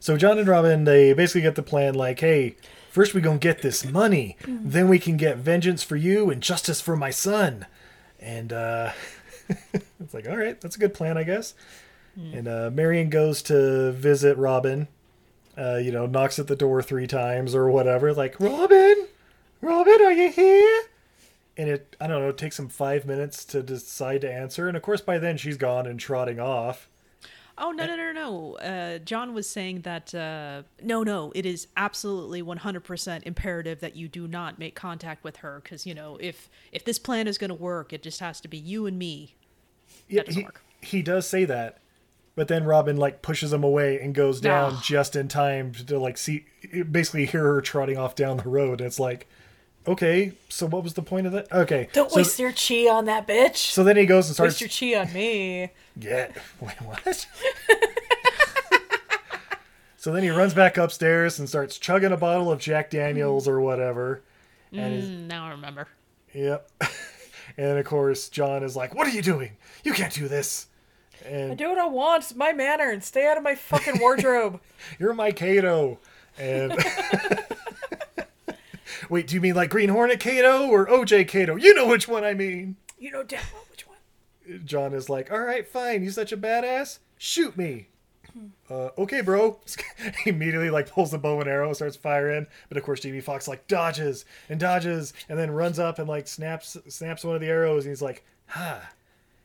so 0.00 0.16
John 0.16 0.38
and 0.38 0.48
Robin 0.48 0.84
they 0.84 1.12
basically 1.12 1.42
get 1.42 1.54
the 1.54 1.62
plan 1.62 1.94
like, 1.94 2.20
hey, 2.20 2.56
first 2.90 3.14
we 3.14 3.20
gonna 3.20 3.38
get 3.38 3.62
this 3.62 3.84
money, 3.84 4.36
then 4.46 4.88
we 4.88 4.98
can 4.98 5.16
get 5.16 5.36
vengeance 5.38 5.82
for 5.82 5.96
you 5.96 6.30
and 6.30 6.42
justice 6.42 6.80
for 6.80 6.96
my 6.96 7.10
son. 7.10 7.66
And 8.18 8.52
uh 8.52 8.92
it's 10.00 10.14
like, 10.14 10.28
all 10.28 10.36
right, 10.36 10.60
that's 10.60 10.76
a 10.76 10.78
good 10.80 10.94
plan, 10.94 11.16
I 11.18 11.22
guess. 11.24 11.54
And 12.16 12.48
uh 12.48 12.70
Marion 12.72 13.08
goes 13.10 13.42
to 13.42 13.92
visit 13.92 14.36
Robin. 14.36 14.88
Uh, 15.58 15.76
you 15.76 15.90
know, 15.92 16.06
knocks 16.06 16.38
at 16.38 16.46
the 16.46 16.56
door 16.56 16.80
three 16.80 17.06
times 17.06 17.54
or 17.54 17.68
whatever, 17.70 18.14
like, 18.14 18.38
Robin, 18.40 19.06
Robin, 19.60 20.00
are 20.00 20.12
you 20.12 20.30
here? 20.30 20.82
And 21.60 21.68
it 21.70 21.96
I 22.00 22.06
don't 22.06 22.22
know, 22.22 22.28
it 22.30 22.38
takes 22.38 22.58
him 22.58 22.68
five 22.68 23.04
minutes 23.06 23.44
to 23.46 23.62
decide 23.62 24.22
to 24.22 24.32
answer, 24.32 24.66
and 24.68 24.76
of 24.76 24.82
course 24.82 25.00
by 25.00 25.18
then 25.18 25.36
she's 25.36 25.56
gone 25.56 25.86
and 25.86 26.00
trotting 26.00 26.40
off. 26.40 26.88
Oh 27.58 27.72
no 27.72 27.84
no 27.84 27.94
no 27.94 28.12
no! 28.12 28.54
Uh, 28.56 28.98
John 29.00 29.34
was 29.34 29.46
saying 29.46 29.82
that 29.82 30.14
uh, 30.14 30.62
no 30.82 31.02
no, 31.02 31.30
it 31.34 31.44
is 31.44 31.66
absolutely 31.76 32.40
one 32.40 32.56
hundred 32.56 32.84
percent 32.84 33.24
imperative 33.26 33.80
that 33.80 33.94
you 33.96 34.08
do 34.08 34.26
not 34.26 34.58
make 34.58 34.74
contact 34.74 35.22
with 35.24 35.36
her 35.38 35.60
because 35.62 35.84
you 35.86 35.94
know 35.94 36.16
if 36.20 36.48
if 36.72 36.84
this 36.84 36.98
plan 36.98 37.28
is 37.28 37.36
going 37.36 37.50
to 37.50 37.54
work, 37.54 37.92
it 37.92 38.02
just 38.02 38.20
has 38.20 38.40
to 38.40 38.48
be 38.48 38.56
you 38.56 38.86
and 38.86 38.98
me. 38.98 39.34
Yeah, 40.08 40.22
doesn't 40.22 40.40
he, 40.40 40.44
work. 40.46 40.62
he 40.80 41.02
does 41.02 41.26
say 41.26 41.44
that, 41.44 41.80
but 42.34 42.48
then 42.48 42.64
Robin 42.64 42.96
like 42.96 43.20
pushes 43.20 43.52
him 43.52 43.62
away 43.62 44.00
and 44.00 44.14
goes 44.14 44.40
down 44.40 44.72
Ah. 44.76 44.82
just 44.82 45.14
in 45.14 45.28
time 45.28 45.72
to 45.72 45.98
like 45.98 46.16
see 46.16 46.46
basically 46.90 47.26
hear 47.26 47.42
her 47.44 47.60
trotting 47.60 47.98
off 47.98 48.14
down 48.14 48.38
the 48.38 48.48
road. 48.48 48.80
It's 48.80 48.98
like, 48.98 49.28
okay, 49.86 50.32
so 50.48 50.66
what 50.66 50.82
was 50.84 50.94
the 50.94 51.02
point 51.02 51.26
of 51.26 51.32
that? 51.32 51.50
Okay, 51.52 51.88
Don't 51.92 52.10
so, 52.10 52.16
waste 52.18 52.38
your 52.38 52.52
chi 52.52 52.88
on 52.88 53.04
that 53.06 53.26
bitch. 53.26 53.56
So 53.72 53.82
then 53.84 53.96
he 53.96 54.06
goes 54.06 54.26
and 54.28 54.34
starts. 54.34 54.60
waste 54.60 54.80
your 54.82 54.94
chi 54.94 55.00
on 55.00 55.12
me. 55.12 55.70
Yeah. 55.96 56.28
Wait, 56.60 56.80
what? 56.82 57.26
so 59.96 60.12
then 60.12 60.22
he 60.22 60.30
runs 60.30 60.54
back 60.54 60.78
upstairs 60.78 61.38
and 61.38 61.48
starts 61.48 61.78
chugging 61.78 62.12
a 62.12 62.16
bottle 62.16 62.50
of 62.50 62.58
Jack 62.60 62.90
Daniels 62.90 63.46
or 63.46 63.60
whatever. 63.60 64.22
And 64.72 64.94
he's, 64.94 65.04
Mm, 65.10 65.26
now 65.26 65.46
I 65.46 65.50
remember. 65.50 65.88
yep. 66.32 66.70
and 67.56 67.78
of 67.78 67.84
course, 67.84 68.28
John 68.28 68.62
is 68.62 68.76
like, 68.76 68.94
"What 68.94 69.06
are 69.08 69.10
you 69.10 69.22
doing? 69.22 69.56
You 69.84 69.92
can't 69.92 70.12
do 70.14 70.28
this." 70.28 70.66
I 71.26 71.54
do 71.54 71.68
what 71.68 71.78
I 71.78 71.86
want. 71.86 72.22
It's 72.22 72.34
my 72.34 72.52
manner, 72.54 72.88
and 72.90 73.04
stay 73.04 73.26
out 73.28 73.36
of 73.36 73.42
my 73.42 73.54
fucking 73.54 73.98
wardrobe. 74.00 74.60
you're 74.98 75.12
my 75.12 75.32
Kato. 75.32 75.98
And 76.38 76.72
wait, 79.10 79.26
do 79.26 79.34
you 79.34 79.40
mean 79.40 79.54
like 79.54 79.70
Green 79.70 79.88
Hornet 79.90 80.20
Kato 80.20 80.66
or 80.68 80.86
OJ 80.86 81.28
Kato? 81.28 81.56
You 81.56 81.74
know 81.74 81.86
which 81.86 82.08
one 82.08 82.24
I 82.24 82.34
mean. 82.34 82.76
you 82.98 83.10
know 83.10 83.22
damn 83.22 83.42
well 83.52 83.64
which 83.70 83.86
one. 83.86 83.98
John 84.64 84.94
is 84.94 85.08
like, 85.08 85.30
"All 85.30 85.40
right, 85.40 85.66
fine. 85.66 86.02
You 86.02 86.10
such 86.10 86.32
a 86.32 86.36
badass. 86.36 86.98
Shoot 87.18 87.56
me." 87.56 87.88
Uh, 88.70 88.90
okay, 88.96 89.20
bro. 89.20 89.58
he 90.24 90.30
immediately 90.30 90.70
like 90.70 90.88
pulls 90.90 91.10
the 91.10 91.18
bow 91.18 91.40
and 91.40 91.48
arrow, 91.50 91.66
and 91.66 91.76
starts 91.76 91.96
firing. 91.96 92.46
But 92.68 92.78
of 92.78 92.84
course, 92.84 93.00
Jamie 93.00 93.20
Foxx 93.20 93.48
like 93.48 93.66
dodges 93.66 94.24
and 94.48 94.60
dodges, 94.60 95.12
and 95.28 95.38
then 95.38 95.50
runs 95.50 95.78
up 95.78 95.98
and 95.98 96.08
like 96.08 96.28
snaps 96.28 96.76
snaps 96.88 97.24
one 97.24 97.34
of 97.34 97.40
the 97.40 97.48
arrows. 97.48 97.84
And 97.84 97.90
he's 97.90 98.02
like, 98.02 98.24
"Ha, 98.48 98.90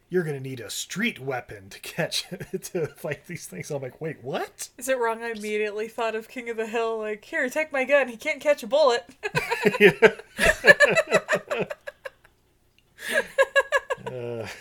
you're 0.09 0.23
gonna 0.23 0.39
need 0.39 0.59
a 0.59 0.69
street 0.69 1.19
weapon 1.19 1.69
to 1.69 1.79
catch 1.79 2.25
to 2.61 2.87
fight 2.87 3.27
these 3.27 3.45
things." 3.45 3.71
I'm 3.71 3.81
like, 3.81 4.01
"Wait, 4.01 4.23
what? 4.23 4.69
Is 4.77 4.89
it 4.89 4.97
wrong? 4.97 5.23
I 5.23 5.31
immediately 5.31 5.87
thought 5.87 6.15
of 6.15 6.27
King 6.27 6.49
of 6.49 6.57
the 6.57 6.67
Hill. 6.67 6.99
Like, 6.99 7.25
here, 7.25 7.49
take 7.49 7.71
my 7.71 7.83
gun. 7.83 8.07
He 8.07 8.17
can't 8.17 8.41
catch 8.41 8.63
a 8.63 8.67
bullet. 8.67 9.05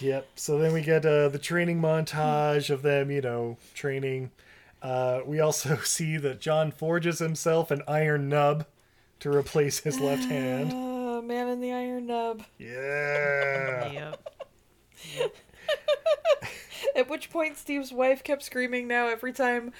Yep. 0.00 0.28
So 0.36 0.58
then 0.58 0.72
we 0.72 0.82
get 0.82 1.06
uh, 1.06 1.28
the 1.28 1.38
training 1.38 1.80
montage 1.80 2.70
of 2.70 2.82
them, 2.82 3.10
you 3.10 3.20
know, 3.20 3.56
training. 3.74 4.30
Uh, 4.82 5.20
we 5.24 5.40
also 5.40 5.76
see 5.78 6.16
that 6.18 6.40
John 6.40 6.70
forges 6.70 7.18
himself 7.18 7.70
an 7.70 7.82
iron 7.88 8.28
nub 8.28 8.66
to 9.20 9.34
replace 9.34 9.80
his 9.80 9.98
left 9.98 10.24
hand. 10.24 10.72
Man 11.26 11.48
in 11.48 11.60
the 11.60 11.72
iron 11.72 12.06
nub. 12.06 12.42
Yeah. 12.58 13.92
Yep. 13.92 15.34
At 16.94 17.10
which 17.10 17.30
point, 17.30 17.58
Steve's 17.58 17.92
wife 17.92 18.24
kept 18.24 18.42
screaming 18.42 18.88
now 18.88 19.08
every 19.08 19.32
time 19.32 19.72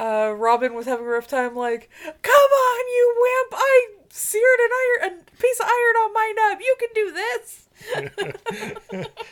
uh, 0.00 0.32
Robin 0.36 0.74
was 0.74 0.86
having 0.86 1.04
a 1.04 1.08
rough 1.08 1.26
time, 1.28 1.54
like, 1.54 1.90
Come 2.04 2.32
on, 2.34 2.86
you 2.88 3.14
wimp! 3.18 3.54
I 3.60 3.86
seared 4.10 4.60
an 4.60 4.70
iron, 5.10 5.20
a 5.20 5.40
piece 5.40 5.60
of 5.60 5.66
iron 5.66 5.96
on 5.96 6.12
my 6.14 6.32
nub. 6.36 6.60
You 6.60 6.76
can 6.78 6.88
do 6.94 7.12
this. 7.12 7.68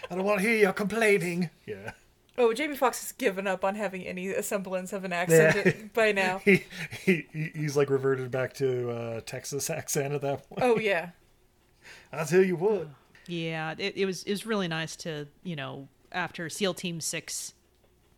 I 0.10 0.14
don't 0.14 0.24
want 0.24 0.40
to 0.40 0.46
hear 0.46 0.56
you 0.56 0.72
complaining. 0.72 1.48
Yeah. 1.66 1.92
Oh, 2.36 2.52
Jamie 2.52 2.76
Foxx 2.76 3.00
has 3.02 3.12
given 3.12 3.46
up 3.46 3.64
on 3.64 3.74
having 3.74 4.06
any 4.06 4.32
semblance 4.42 4.92
of 4.92 5.04
an 5.04 5.12
accent 5.12 5.56
Yeah. 5.64 5.72
by 5.94 6.12
now. 6.12 6.38
He, 6.44 6.64
he 7.04 7.26
he- 7.32 7.52
he's 7.54 7.76
like 7.76 7.88
reverted 7.90 8.30
back 8.30 8.52
to 8.54 8.90
uh, 8.90 9.20
Texas 9.26 9.68
accent 9.70 10.14
at 10.14 10.22
that 10.22 10.48
point. 10.48 10.62
Oh 10.62 10.78
yeah. 10.78 11.10
I 12.12 12.24
tell 12.24 12.42
you 12.42 12.56
what. 12.56 12.88
Yeah, 13.26 13.74
it, 13.78 13.96
it 13.96 14.06
was 14.06 14.22
it 14.24 14.30
was 14.30 14.46
really 14.46 14.68
nice 14.68 14.96
to 14.96 15.28
you 15.42 15.56
know 15.56 15.88
after 16.12 16.48
SEAL 16.48 16.74
Team 16.74 17.00
Six 17.00 17.54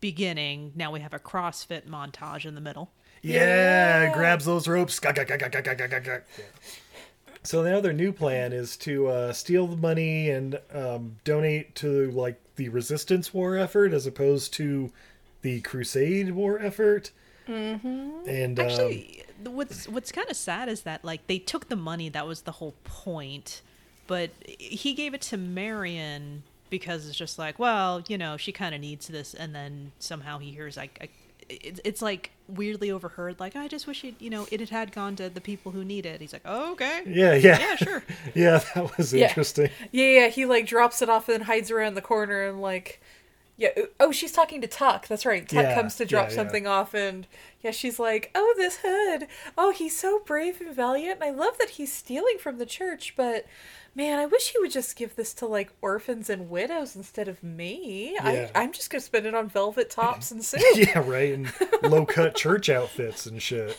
beginning, 0.01 0.73
now 0.75 0.91
we 0.91 1.01
have 1.01 1.15
a 1.15 1.19
CrossFit 1.19 1.87
montage 1.87 2.45
in 2.45 2.55
the 2.55 2.61
middle. 2.61 2.91
Yeah, 3.23 4.03
yeah. 4.03 4.15
grabs 4.15 4.45
those 4.45 4.67
ropes. 4.67 4.99
Gah, 4.99 5.13
gah, 5.13 5.25
gah, 5.25 6.19
so 7.45 7.63
now 7.63 7.81
their 7.81 7.93
new 7.93 8.13
plan 8.13 8.53
is 8.53 8.77
to 8.79 9.09
uh, 9.09 9.33
steal 9.33 9.67
the 9.67 9.77
money 9.77 10.31
and 10.31 10.61
um, 10.73 11.17
donate 11.25 11.75
to 11.77 12.11
like 12.11 12.41
the 12.57 12.69
resistance 12.69 13.35
war 13.35 13.57
effort 13.57 13.93
as 13.93 14.07
opposed 14.07 14.53
to 14.55 14.91
the 15.43 15.61
crusade 15.63 16.33
war 16.33 16.59
effort. 16.61 17.11
Mm-hmm. 17.49 18.29
And 18.29 18.59
actually, 18.59 19.25
um, 19.45 19.55
what's 19.55 19.89
what's 19.89 20.13
kind 20.13 20.31
of 20.31 20.37
sad 20.37 20.69
is 20.69 20.83
that 20.83 21.05
like 21.05 21.27
they 21.27 21.39
took 21.39 21.69
the 21.69 21.77
money 21.77 22.09
that 22.11 22.27
was 22.27 22.43
the 22.43 22.53
whole 22.53 22.75
point 22.85 23.63
but 24.13 24.31
he 24.59 24.93
gave 24.93 25.15
it 25.15 25.23
to 25.23 25.39
Marion 25.39 26.43
because 26.69 27.09
it's 27.09 27.17
just 27.17 27.39
like, 27.39 27.59
well, 27.59 28.03
you 28.09 28.19
know, 28.19 28.37
she 28.37 28.53
kind 28.53 28.75
of 28.75 28.81
needs 28.83 29.09
this, 29.09 29.33
and 29.33 29.55
then 29.55 29.93
somehow 29.99 30.39
he 30.39 30.51
hears 30.51 30.77
like. 30.77 30.99
I, 31.01 31.09
it's 31.49 31.81
it's 31.85 32.01
like 32.01 32.31
weirdly 32.49 32.91
overheard. 32.91 33.39
Like 33.41 33.57
I 33.57 33.69
just 33.69 33.87
wish 33.87 34.05
it, 34.05 34.15
you 34.21 34.31
know, 34.31 34.47
it 34.51 34.61
had 34.61 34.69
had 34.71 34.93
gone 34.93 35.17
to 35.17 35.29
the 35.29 35.41
people 35.41 35.73
who 35.73 35.85
need 35.85 36.07
it. 36.07 36.21
He's 36.21 36.33
like, 36.33 36.43
oh, 36.45 36.73
okay, 36.73 37.03
yeah, 37.07 37.35
yeah, 37.35 37.59
yeah, 37.59 37.77
sure. 37.77 38.03
yeah, 38.35 38.63
that 38.75 38.97
was 38.97 39.13
Yeah. 39.13 39.29
interesting. 39.29 39.69
Yeah, 39.91 40.05
yeah. 40.21 40.29
He 40.29 40.47
like 40.47 40.67
drops 40.67 41.03
it 41.03 41.09
off 41.11 41.29
and 41.29 41.45
hides 41.45 41.71
around 41.71 41.95
the 41.95 42.01
corner 42.01 42.49
and 42.49 42.63
like, 42.63 43.03
yeah. 43.59 43.71
Oh, 44.01 44.13
she's 44.13 44.33
talking 44.33 44.61
to 44.63 44.67
Tuck. 44.69 45.09
That's 45.09 45.27
right. 45.27 45.47
Tuck 45.47 45.63
Yeah, 45.65 45.75
comes 45.75 45.97
to 45.97 46.05
drop 46.07 46.27
yeah, 46.27 46.31
yeah. 46.31 46.37
something 46.37 46.67
off 46.67 46.95
and 46.95 47.27
yeah, 47.63 47.73
she's 47.73 47.99
like, 47.99 48.31
oh, 48.35 48.55
this 48.57 48.79
hood. 48.83 49.27
Oh, 49.59 49.73
he's 49.73 49.99
so 49.99 50.21
brave 50.25 50.61
and 50.61 50.75
valiant. 50.75 51.21
And 51.21 51.25
I 51.25 51.31
love 51.37 51.59
that 51.59 51.71
he's 51.71 51.93
stealing 51.93 52.39
from 52.39 52.59
the 52.59 52.67
church, 52.67 53.15
but. 53.17 53.45
Man, 53.95 54.19
I 54.19 54.25
wish 54.25 54.53
he 54.53 54.59
would 54.59 54.71
just 54.71 54.97
give 54.97 55.17
this 55.17 55.35
to 55.35 55.47
like 55.47 55.71
orphans 55.83 56.31
and 56.31 56.49
widows 56.49 56.97
instead 56.97 57.29
of 57.29 57.43
me. 57.43 58.13
Yeah. 58.15 58.49
I, 58.55 58.63
I'm 58.63 58.73
just 58.73 58.89
gonna 58.89 59.03
spend 59.03 59.27
it 59.27 59.35
on 59.35 59.49
velvet 59.49 59.91
tops 59.91 60.31
and 60.31 60.43
soup. 60.43 60.63
yeah, 60.75 61.01
right. 61.07 61.35
And 61.35 61.53
low 61.83 62.07
cut 62.07 62.35
church 62.37 62.71
outfits 62.71 63.27
and 63.27 63.41
shit. 63.43 63.77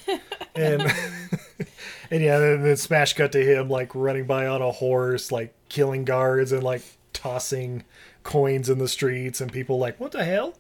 And 0.55 0.81
and 2.11 2.21
yeah, 2.23 2.37
then, 2.37 2.61
then 2.61 2.77
smash 2.77 3.13
cut 3.13 3.31
to 3.31 3.43
him 3.43 3.69
like 3.69 3.95
running 3.95 4.25
by 4.25 4.45
on 4.45 4.61
a 4.61 4.71
horse, 4.71 5.31
like 5.31 5.55
killing 5.67 6.05
guards 6.05 6.51
and 6.51 6.61
like 6.61 6.83
tossing 7.11 7.83
coins 8.21 8.69
in 8.69 8.77
the 8.77 8.87
streets, 8.87 9.41
and 9.41 9.51
people 9.51 9.79
like, 9.79 9.99
what 9.99 10.11
the 10.11 10.23
hell? 10.23 10.53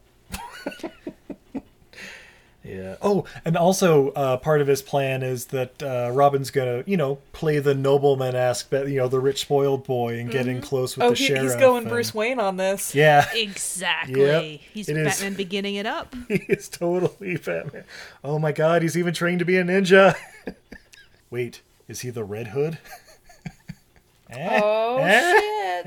Yeah. 2.65 2.95
Oh, 3.01 3.25
and 3.43 3.57
also 3.57 4.11
uh, 4.11 4.37
part 4.37 4.61
of 4.61 4.67
his 4.67 4.81
plan 4.81 5.21
is 5.21 5.47
that 5.47 5.83
uh, 5.83 6.11
Robin's 6.13 6.49
gonna, 6.49 6.83
you 6.87 6.95
know, 6.95 7.19
play 7.33 7.59
the 7.59 7.73
nobleman 7.75 8.35
aspect, 8.37 8.87
you 8.87 8.97
know, 8.97 9.09
the 9.09 9.19
rich 9.19 9.41
spoiled 9.41 9.83
boy, 9.85 10.17
and 10.17 10.31
get 10.31 10.47
in 10.47 10.61
close 10.61 10.95
with 10.95 11.03
Oh, 11.05 11.09
the 11.09 11.15
he, 11.15 11.25
sheriff. 11.25 11.43
he's 11.43 11.55
going 11.57 11.79
and- 11.83 11.89
Bruce 11.89 12.13
Wayne 12.13 12.39
on 12.39 12.55
this. 12.55 12.95
Yeah, 12.95 13.25
Exactly. 13.33 14.21
Yep, 14.21 14.61
He's 14.73 14.87
it 14.87 14.95
is. 14.95 15.07
Batman 15.07 15.33
beginning 15.33 15.75
it 15.75 15.85
up. 15.85 16.15
he 16.29 16.35
is 16.47 16.69
totally 16.69 17.35
Batman. 17.35 17.83
Oh 18.23 18.39
my 18.39 18.53
god, 18.53 18.81
he's 18.81 18.97
even 18.97 19.13
trained 19.13 19.39
to 19.39 19.45
be 19.45 19.57
a 19.57 19.63
ninja. 19.65 20.15
Wait, 21.29 21.61
is 21.89 21.99
he 21.99 22.11
the 22.11 22.23
Red 22.23 22.47
Hood? 22.47 22.77
Eh? 24.29 24.59
Oh 24.63 24.97
Eh? 24.97 25.19
shit! 25.83 25.85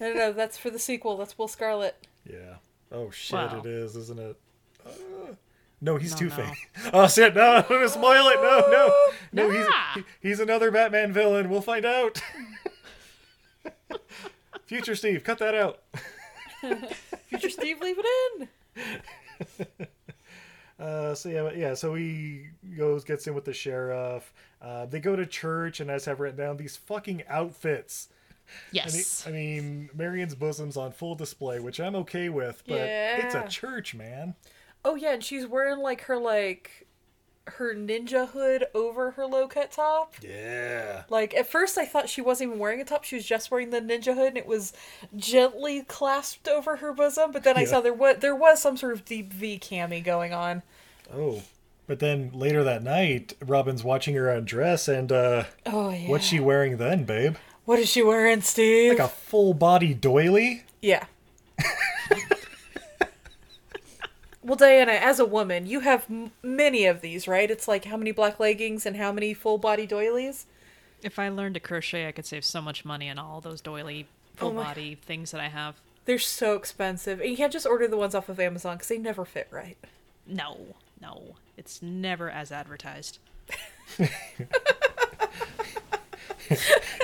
No, 0.00 0.08
no, 0.08 0.14
no, 0.14 0.32
that's 0.32 0.56
for 0.58 0.70
the 0.70 0.78
sequel. 0.78 1.16
That's 1.16 1.36
Will 1.38 1.46
Scarlet. 1.46 1.94
Yeah. 2.28 2.54
Oh 2.90 3.10
shit, 3.10 3.34
Wow. 3.34 3.60
it 3.60 3.66
is, 3.66 3.94
isn't 3.96 4.18
it? 4.18 4.36
Uh, 4.84 4.90
no, 5.80 5.96
he's 5.96 6.12
No, 6.12 6.18
Two 6.18 6.28
no. 6.28 6.52
Oh 6.92 7.08
shit! 7.08 7.34
No, 7.34 7.42
I'm 7.56 7.64
gonna 7.68 7.88
spoil 7.88 8.28
it. 8.28 8.36
No, 8.40 8.60
no, 8.70 8.92
no. 9.32 9.48
Nah. 9.48 9.54
He's 9.54 9.66
he- 9.94 10.04
he's 10.28 10.40
another 10.40 10.70
Batman 10.70 11.12
villain. 11.12 11.50
We'll 11.50 11.60
find 11.62 11.84
out. 11.84 12.22
Future 14.66 14.94
Steve, 14.94 15.24
cut 15.24 15.38
that 15.38 15.54
out. 15.54 15.80
Future 17.28 17.50
Steve, 17.50 17.80
leave 17.80 17.96
it 17.98 18.06
in. 18.40 18.48
Uh, 20.78 21.14
so 21.14 21.28
yeah, 21.28 21.50
yeah. 21.54 21.74
So 21.74 21.94
he 21.94 22.46
goes, 22.76 23.04
gets 23.04 23.26
in 23.26 23.34
with 23.34 23.44
the 23.44 23.52
sheriff. 23.52 24.32
Uh, 24.62 24.86
they 24.86 25.00
go 25.00 25.16
to 25.16 25.26
church, 25.26 25.80
and 25.80 25.90
as 25.90 26.06
I've 26.08 26.20
written 26.20 26.38
down, 26.38 26.56
these 26.56 26.76
fucking 26.76 27.24
outfits. 27.28 28.08
I 28.10 28.52
mean, 28.52 28.84
Yes. 28.84 29.26
I 29.26 29.30
mean, 29.30 29.90
Marion's 29.94 30.34
bosom's 30.34 30.76
on 30.76 30.92
full 30.92 31.14
display, 31.14 31.60
which 31.60 31.80
I'm 31.80 31.94
okay 31.96 32.28
with, 32.30 32.62
but 32.66 32.78
it's 32.80 33.34
a 33.34 33.46
church, 33.48 33.94
man. 33.94 34.34
Oh 34.84 34.94
yeah, 34.94 35.12
and 35.12 35.24
she's 35.24 35.46
wearing 35.46 35.78
like 35.80 36.02
her 36.02 36.16
like 36.16 36.86
her 37.46 37.74
ninja 37.74 38.28
hood 38.28 38.66
over 38.74 39.12
her 39.12 39.26
low 39.26 39.48
cut 39.48 39.72
top. 39.72 40.14
Yeah. 40.22 41.02
Like 41.08 41.34
at 41.34 41.48
first 41.48 41.76
I 41.78 41.84
thought 41.84 42.08
she 42.08 42.20
wasn't 42.20 42.48
even 42.48 42.58
wearing 42.60 42.80
a 42.80 42.84
top, 42.84 43.02
she 43.04 43.16
was 43.16 43.24
just 43.26 43.50
wearing 43.50 43.70
the 43.70 43.80
ninja 43.80 44.14
hood 44.14 44.28
and 44.28 44.36
it 44.38 44.46
was 44.46 44.72
gently 45.16 45.82
clasped 45.82 46.46
over 46.48 46.76
her 46.76 46.92
bosom, 46.92 47.32
but 47.32 47.42
then 47.42 47.56
I 47.56 47.62
Yeah. 47.62 47.66
saw 47.66 47.80
there 47.80 47.92
was 47.94 48.18
there 48.20 48.36
was 48.36 48.60
some 48.62 48.76
sort 48.76 48.92
of 48.92 49.04
deep 49.04 49.32
V 49.32 49.58
cami 49.58 50.02
going 50.04 50.32
on. 50.32 50.62
Oh. 51.12 51.42
But 51.86 51.98
then 51.98 52.30
later 52.32 52.62
that 52.62 52.84
night, 52.84 53.34
Robin's 53.44 53.82
watching 53.82 54.14
her 54.14 54.30
undress, 54.30 54.86
and 54.86 55.10
uh, 55.10 55.44
Oh 55.66 55.90
yeah. 55.90 56.08
what's 56.08 56.24
she 56.26 56.38
wearing 56.38 56.76
then, 56.76 57.02
babe? 57.04 57.34
What 57.64 57.80
is 57.80 57.88
she 57.90 58.02
wearing, 58.04 58.42
Steve? 58.42 58.90
Like 58.90 59.00
a 59.00 59.08
full 59.08 59.54
body 59.54 59.92
doily? 59.92 60.62
Yeah. 60.80 61.06
Well, 64.42 64.56
Diana, 64.56 64.92
as 64.92 65.18
a 65.20 65.24
woman, 65.24 65.66
you 65.66 65.80
have 65.80 66.06
m- 66.10 66.32
many 66.42 66.86
of 66.86 67.00
these, 67.00 67.28
right? 67.28 67.50
It's 67.50 67.68
like 67.68 67.84
how 67.84 67.96
many 67.96 68.10
black 68.12 68.40
leggings 68.40 68.86
and 68.86 68.96
how 68.96 69.12
many 69.12 69.34
full 69.34 69.58
body 69.58 69.86
doilies? 69.86 70.46
If 71.02 71.18
I 71.18 71.28
learned 71.28 71.54
to 71.54 71.60
crochet, 71.60 72.06
I 72.08 72.12
could 72.12 72.26
save 72.26 72.44
so 72.44 72.60
much 72.60 72.84
money 72.84 73.08
on 73.10 73.18
all 73.18 73.40
those 73.40 73.60
doily 73.60 74.06
full 74.36 74.50
Oh 74.50 74.52
my- 74.54 74.64
body 74.64 74.98
things 75.04 75.30
that 75.32 75.40
I 75.40 75.48
have. 75.48 75.76
They're 76.06 76.18
so 76.18 76.54
expensive. 76.56 77.20
And 77.20 77.30
you 77.30 77.36
can't 77.36 77.52
just 77.52 77.66
order 77.66 77.86
the 77.86 77.96
ones 77.96 78.14
off 78.14 78.28
of 78.28 78.40
Amazon 78.40 78.76
because 78.76 78.88
they 78.88 78.98
never 78.98 79.24
fit 79.24 79.46
right. 79.50 79.76
No, 80.26 80.74
no, 81.00 81.36
it's 81.56 81.82
never 81.82 82.30
as 82.30 82.50
advertised. 82.50 83.18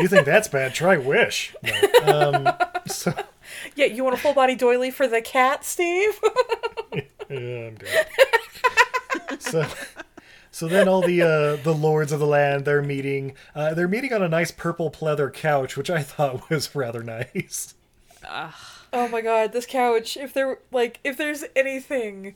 You 0.01 0.09
think 0.09 0.27
that's 0.27 0.49
bad? 0.49 0.75
Try 0.75 0.97
Wish. 0.97 1.55
No. 1.63 1.73
Um, 2.07 2.49
so 2.87 3.13
Yeah, 3.75 3.87
you 3.87 4.05
want 4.05 4.15
a 4.17 4.19
full 4.19 4.35
body 4.35 4.55
doily 4.55 4.91
for 4.93 5.07
the 5.09 5.21
cat, 5.23 5.65
Steve? 5.65 6.21
yeah, 7.31 7.69
I'm 7.69 7.75
good. 7.75 8.07
so, 9.43 9.67
so 10.51 10.69
then 10.69 10.89
all 10.89 11.03
the 11.03 11.23
uh, 11.23 11.57
the 11.63 11.75
lords 11.75 12.13
of 12.13 12.21
the 12.21 12.27
land 12.27 12.65
they're 12.65 12.83
meeting. 12.83 13.35
Uh, 13.55 13.75
they're 13.75 13.89
meeting 13.89 14.13
on 14.13 14.23
a 14.23 14.29
nice 14.29 14.51
purple 14.51 14.91
pleather 14.91 15.33
couch, 15.33 15.77
which 15.77 15.91
I 15.91 16.03
thought 16.03 16.49
was 16.51 16.75
rather 16.75 17.03
nice. 17.03 17.75
oh 18.29 19.09
my 19.09 19.21
god, 19.21 19.53
this 19.53 19.67
couch. 19.67 20.17
If 20.17 20.33
there 20.33 20.59
like 20.73 21.01
if 21.05 21.17
there's 21.17 21.45
anything 21.55 22.35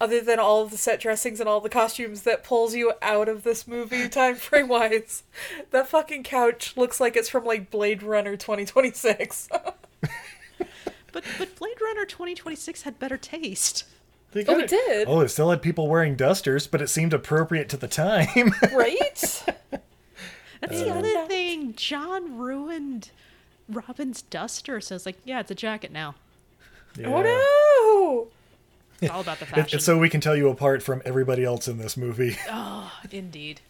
other 0.00 0.20
than 0.20 0.38
all 0.38 0.62
of 0.62 0.70
the 0.70 0.76
set 0.76 1.00
dressings 1.00 1.40
and 1.40 1.48
all 1.48 1.60
the 1.60 1.70
costumes 1.70 2.22
that 2.22 2.44
pulls 2.44 2.74
you 2.74 2.92
out 3.00 3.28
of 3.28 3.42
this 3.44 3.66
movie 3.66 4.08
time 4.10 4.36
frame 4.36 4.68
wise, 4.68 5.22
that 5.70 5.88
fucking 5.88 6.22
couch 6.22 6.76
looks 6.76 7.00
like 7.00 7.16
it's 7.16 7.28
from 7.30 7.44
like 7.44 7.70
Blade 7.70 8.02
Runner 8.02 8.36
2026. 8.36 9.48
But 11.12 11.24
but 11.38 11.56
Blade 11.56 11.80
Runner 11.80 12.04
2026 12.04 12.82
had 12.82 12.98
better 12.98 13.16
taste. 13.16 13.84
They 14.36 14.42
Oh, 14.42 14.54
got 14.54 14.60
it 14.64 14.68
did? 14.70 15.08
Oh, 15.08 15.20
it 15.20 15.28
still 15.30 15.50
had 15.50 15.62
people 15.62 15.88
wearing 15.88 16.14
dusters, 16.14 16.66
but 16.66 16.82
it 16.82 16.88
seemed 16.88 17.12
appropriate 17.14 17.68
to 17.70 17.76
the 17.76 17.88
time. 17.88 18.52
right? 18.74 19.44
That's 20.60 20.80
the 20.80 20.90
other 20.94 21.26
thing. 21.26 21.74
John 21.74 22.36
ruined 22.38 23.10
Robin's 23.68 24.22
duster, 24.22 24.80
so 24.80 24.94
it's 24.94 25.06
like, 25.06 25.16
yeah, 25.24 25.40
it's 25.40 25.50
a 25.50 25.54
jacket 25.54 25.90
now. 25.92 26.14
Oh 27.04 27.22
no! 27.22 28.28
It's 29.02 29.12
all 29.12 29.20
about 29.20 29.38
the 29.38 29.46
fashion. 29.46 29.76
it's 29.76 29.84
so 29.84 29.98
we 29.98 30.08
can 30.08 30.20
tell 30.20 30.36
you 30.36 30.48
apart 30.48 30.82
from 30.82 31.02
everybody 31.04 31.44
else 31.44 31.68
in 31.68 31.78
this 31.78 31.96
movie. 31.96 32.36
Oh, 32.50 32.92
indeed. 33.10 33.60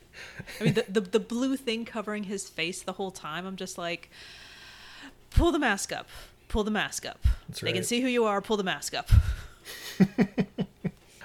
I 0.60 0.64
mean, 0.64 0.74
the, 0.74 0.84
the 0.88 1.00
the 1.00 1.20
blue 1.20 1.56
thing 1.56 1.84
covering 1.84 2.24
his 2.24 2.48
face 2.48 2.82
the 2.82 2.92
whole 2.94 3.10
time. 3.10 3.46
I'm 3.46 3.56
just 3.56 3.78
like, 3.78 4.10
pull 5.30 5.52
the 5.52 5.58
mask 5.58 5.92
up. 5.92 6.08
Pull 6.48 6.64
the 6.64 6.70
mask 6.70 7.04
up. 7.04 7.18
they 7.60 7.72
can 7.72 7.82
see 7.82 8.00
who 8.00 8.06
you 8.08 8.24
are. 8.24 8.40
Pull 8.40 8.56
the 8.56 8.62
mask 8.64 8.94
up. 8.94 9.10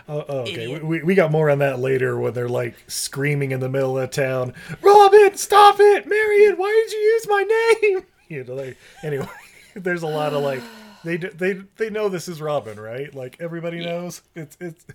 Oh, 0.07 0.25
oh, 0.27 0.37
okay. 0.39 0.63
Idiot. 0.63 0.83
We, 0.83 1.03
we 1.03 1.15
got 1.15 1.31
more 1.31 1.49
on 1.49 1.59
that 1.59 1.79
later 1.79 2.19
when 2.19 2.33
they're 2.33 2.49
like 2.49 2.75
screaming 2.87 3.51
in 3.51 3.61
the 3.61 3.69
middle 3.69 3.97
of 3.97 4.09
town, 4.11 4.53
Robin, 4.81 5.37
stop 5.37 5.75
it! 5.79 6.05
Marion, 6.05 6.57
why 6.57 6.67
did 6.85 6.91
you 6.91 6.99
use 6.99 7.27
my 7.29 7.43
name? 7.43 8.03
You 8.27 8.45
know, 8.45 8.55
like, 8.55 8.77
anyway, 9.03 9.27
there's 9.75 10.03
a 10.03 10.07
lot 10.07 10.33
of 10.33 10.41
like, 10.41 10.61
they 11.03 11.17
they 11.17 11.61
they 11.75 11.89
know 11.89 12.07
this 12.07 12.29
is 12.29 12.41
Robin, 12.41 12.79
right? 12.79 13.13
Like 13.13 13.35
everybody 13.41 13.83
knows. 13.83 14.21
It's 14.35 14.55
it's 14.61 14.85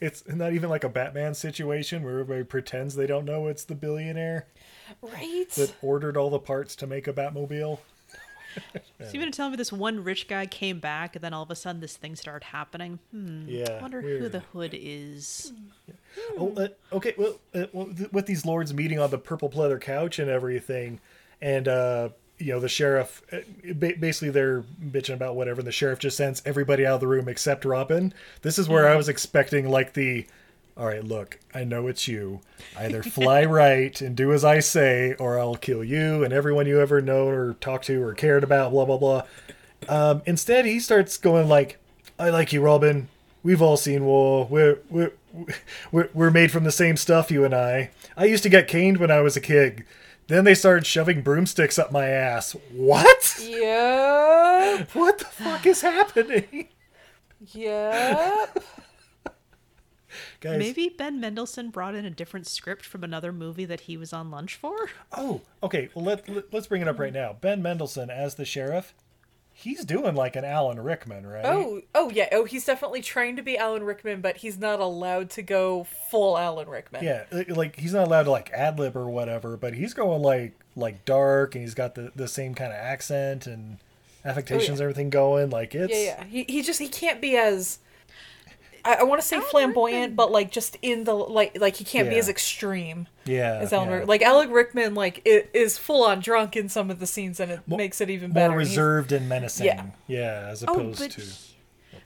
it's 0.00 0.28
not 0.28 0.52
even 0.52 0.70
like 0.70 0.84
a 0.84 0.88
Batman 0.88 1.34
situation 1.34 2.04
where 2.04 2.20
everybody 2.20 2.44
pretends 2.44 2.94
they 2.94 3.08
don't 3.08 3.24
know 3.24 3.48
it's 3.48 3.64
the 3.64 3.74
billionaire 3.74 4.46
Right? 5.02 5.50
that 5.56 5.74
ordered 5.82 6.16
all 6.16 6.30
the 6.30 6.38
parts 6.38 6.76
to 6.76 6.86
make 6.86 7.08
a 7.08 7.12
Batmobile. 7.12 7.78
So 9.00 9.10
you're 9.12 9.20
gonna 9.20 9.32
tell 9.32 9.50
me 9.50 9.56
this 9.56 9.72
one 9.72 10.02
rich 10.02 10.28
guy 10.28 10.46
came 10.46 10.78
back, 10.78 11.14
and 11.16 11.22
then 11.22 11.34
all 11.34 11.42
of 11.42 11.50
a 11.50 11.56
sudden 11.56 11.80
this 11.80 11.96
thing 11.96 12.16
started 12.16 12.44
happening? 12.46 12.98
Hmm. 13.10 13.44
Yeah. 13.48 13.76
I 13.78 13.82
wonder 13.82 14.00
who 14.00 14.28
the 14.28 14.40
hood 14.40 14.74
is. 14.78 15.52
Oh, 16.38 16.52
uh, 16.56 16.68
okay. 16.92 17.14
Well, 17.18 17.40
uh, 17.54 17.66
well, 17.72 17.86
th- 17.86 18.12
with 18.12 18.26
these 18.26 18.46
lords 18.46 18.72
meeting 18.72 18.98
on 18.98 19.10
the 19.10 19.18
purple 19.18 19.50
pleather 19.50 19.80
couch 19.80 20.18
and 20.18 20.30
everything, 20.30 21.00
and 21.42 21.66
uh, 21.68 22.10
you 22.38 22.52
know 22.52 22.60
the 22.60 22.68
sheriff, 22.68 23.22
uh, 23.32 23.38
ba- 23.74 23.94
basically 23.98 24.30
they're 24.30 24.62
bitching 24.82 25.14
about 25.14 25.34
whatever. 25.36 25.60
And 25.60 25.66
the 25.66 25.72
sheriff 25.72 25.98
just 25.98 26.16
sends 26.16 26.40
everybody 26.46 26.86
out 26.86 26.94
of 26.94 27.00
the 27.00 27.08
room 27.08 27.28
except 27.28 27.64
Robin. 27.64 28.14
This 28.42 28.58
is 28.58 28.68
where 28.68 28.88
I 28.88 28.96
was 28.96 29.08
expecting 29.08 29.68
like 29.68 29.92
the, 29.94 30.26
all 30.76 30.86
right, 30.86 31.04
look, 31.04 31.38
I 31.54 31.64
know 31.64 31.86
it's 31.86 32.08
you. 32.08 32.40
Either 32.76 33.02
fly 33.02 33.44
right 33.44 34.00
and 34.00 34.16
do 34.16 34.32
as 34.32 34.44
I 34.44 34.58
say, 34.60 35.14
or 35.18 35.38
I'll 35.38 35.54
kill 35.56 35.84
you 35.84 36.24
and 36.24 36.32
everyone 36.32 36.66
you 36.66 36.80
ever 36.80 37.00
known 37.00 37.32
or 37.32 37.54
talked 37.54 37.86
to 37.86 38.02
or 38.02 38.14
cared 38.14 38.42
about. 38.44 38.72
Blah 38.72 38.84
blah 38.84 38.98
blah. 38.98 39.22
Um, 39.88 40.22
instead, 40.26 40.64
he 40.64 40.80
starts 40.80 41.16
going 41.16 41.48
like, 41.48 41.78
"I 42.18 42.30
like 42.30 42.52
you, 42.52 42.60
Robin. 42.60 43.08
We've 43.42 43.62
all 43.62 43.76
seen 43.76 44.04
war. 44.04 44.46
We're 44.50 44.78
we're 44.90 45.12
we're, 45.92 46.08
we're 46.14 46.30
made 46.30 46.50
from 46.50 46.64
the 46.64 46.72
same 46.72 46.96
stuff, 46.96 47.30
you 47.30 47.44
and 47.44 47.54
I. 47.54 47.90
I 48.16 48.24
used 48.24 48.42
to 48.44 48.48
get 48.48 48.68
caned 48.68 48.98
when 48.98 49.10
I 49.10 49.20
was 49.20 49.36
a 49.36 49.40
kid. 49.40 49.84
Then 50.26 50.44
they 50.44 50.54
started 50.54 50.86
shoving 50.86 51.20
broomsticks 51.22 51.78
up 51.78 51.92
my 51.92 52.08
ass. 52.08 52.56
What? 52.72 53.36
Yep. 53.42 54.94
What 54.94 55.18
the 55.18 55.24
fuck 55.26 55.66
is 55.66 55.82
happening, 55.82 56.68
Yep. 57.52 58.64
Guys? 60.44 60.58
Maybe 60.58 60.88
Ben 60.88 61.18
Mendelsohn 61.18 61.70
brought 61.70 61.94
in 61.94 62.04
a 62.04 62.10
different 62.10 62.46
script 62.46 62.84
from 62.84 63.02
another 63.02 63.32
movie 63.32 63.64
that 63.64 63.82
he 63.82 63.96
was 63.96 64.12
on 64.12 64.30
lunch 64.30 64.54
for. 64.54 64.90
Oh, 65.12 65.40
okay. 65.62 65.88
Well, 65.94 66.04
let, 66.04 66.28
let 66.28 66.52
let's 66.52 66.66
bring 66.66 66.82
it 66.82 66.88
up 66.88 66.98
right 66.98 67.12
now. 67.12 67.36
Ben 67.40 67.62
Mendelsohn 67.62 68.10
as 68.10 68.36
the 68.36 68.44
sheriff. 68.44 68.94
He's 69.56 69.84
doing 69.84 70.16
like 70.16 70.34
an 70.34 70.44
Alan 70.44 70.80
Rickman, 70.80 71.26
right? 71.26 71.44
Oh, 71.44 71.80
oh 71.94 72.10
yeah. 72.10 72.28
Oh, 72.32 72.44
he's 72.44 72.64
definitely 72.64 73.02
trying 73.02 73.36
to 73.36 73.42
be 73.42 73.56
Alan 73.56 73.84
Rickman, 73.84 74.20
but 74.20 74.38
he's 74.38 74.58
not 74.58 74.80
allowed 74.80 75.30
to 75.30 75.42
go 75.42 75.84
full 76.10 76.36
Alan 76.36 76.68
Rickman. 76.68 77.04
Yeah, 77.04 77.24
like 77.48 77.76
he's 77.76 77.94
not 77.94 78.08
allowed 78.08 78.24
to 78.24 78.32
like 78.32 78.50
ad 78.50 78.78
lib 78.80 78.96
or 78.96 79.08
whatever, 79.08 79.56
but 79.56 79.74
he's 79.74 79.94
going 79.94 80.22
like 80.22 80.54
like 80.74 81.04
dark, 81.04 81.54
and 81.54 81.62
he's 81.62 81.74
got 81.74 81.94
the 81.94 82.12
the 82.16 82.28
same 82.28 82.54
kind 82.54 82.72
of 82.72 82.78
accent 82.78 83.46
and 83.46 83.78
affectations, 84.24 84.70
oh, 84.70 84.72
and 84.72 84.80
everything 84.82 85.10
going. 85.10 85.50
Like 85.50 85.74
it's 85.74 85.92
yeah, 85.92 86.18
yeah. 86.18 86.24
He 86.24 86.44
he 86.48 86.62
just 86.62 86.80
he 86.80 86.88
can't 86.88 87.20
be 87.20 87.36
as. 87.36 87.78
I, 88.84 88.96
I 88.96 89.02
want 89.04 89.20
to 89.20 89.26
say 89.26 89.40
flamboyant, 89.40 90.14
but 90.16 90.30
like 90.30 90.50
just 90.50 90.76
in 90.82 91.04
the 91.04 91.14
like 91.14 91.58
like 91.60 91.76
he 91.76 91.84
can't 91.84 92.08
be 92.10 92.16
as 92.18 92.28
extreme 92.28 93.06
yeah, 93.24 93.54
as 93.60 93.72
Alan 93.72 93.88
yeah. 93.88 93.94
Rick- 93.96 94.08
Like 94.08 94.22
Alec 94.22 94.50
Rickman, 94.50 94.94
like 94.94 95.22
i- 95.26 95.46
is 95.54 95.78
full 95.78 96.04
on 96.04 96.20
drunk 96.20 96.56
in 96.56 96.68
some 96.68 96.90
of 96.90 96.98
the 97.00 97.06
scenes, 97.06 97.40
and 97.40 97.50
it 97.50 97.60
makes 97.66 98.00
it 98.00 98.10
even 98.10 98.32
better. 98.32 98.50
more 98.50 98.60
And 98.60 98.68
he's- 98.68 98.76
reserved 98.76 99.12
and 99.12 99.28
menacing. 99.28 99.66
Yeah. 99.66 99.86
Yeah, 100.06 100.48
as 100.50 100.62
Oh, 100.66 100.72
opposed 100.74 100.98
but 100.98 101.10
to 101.12 101.22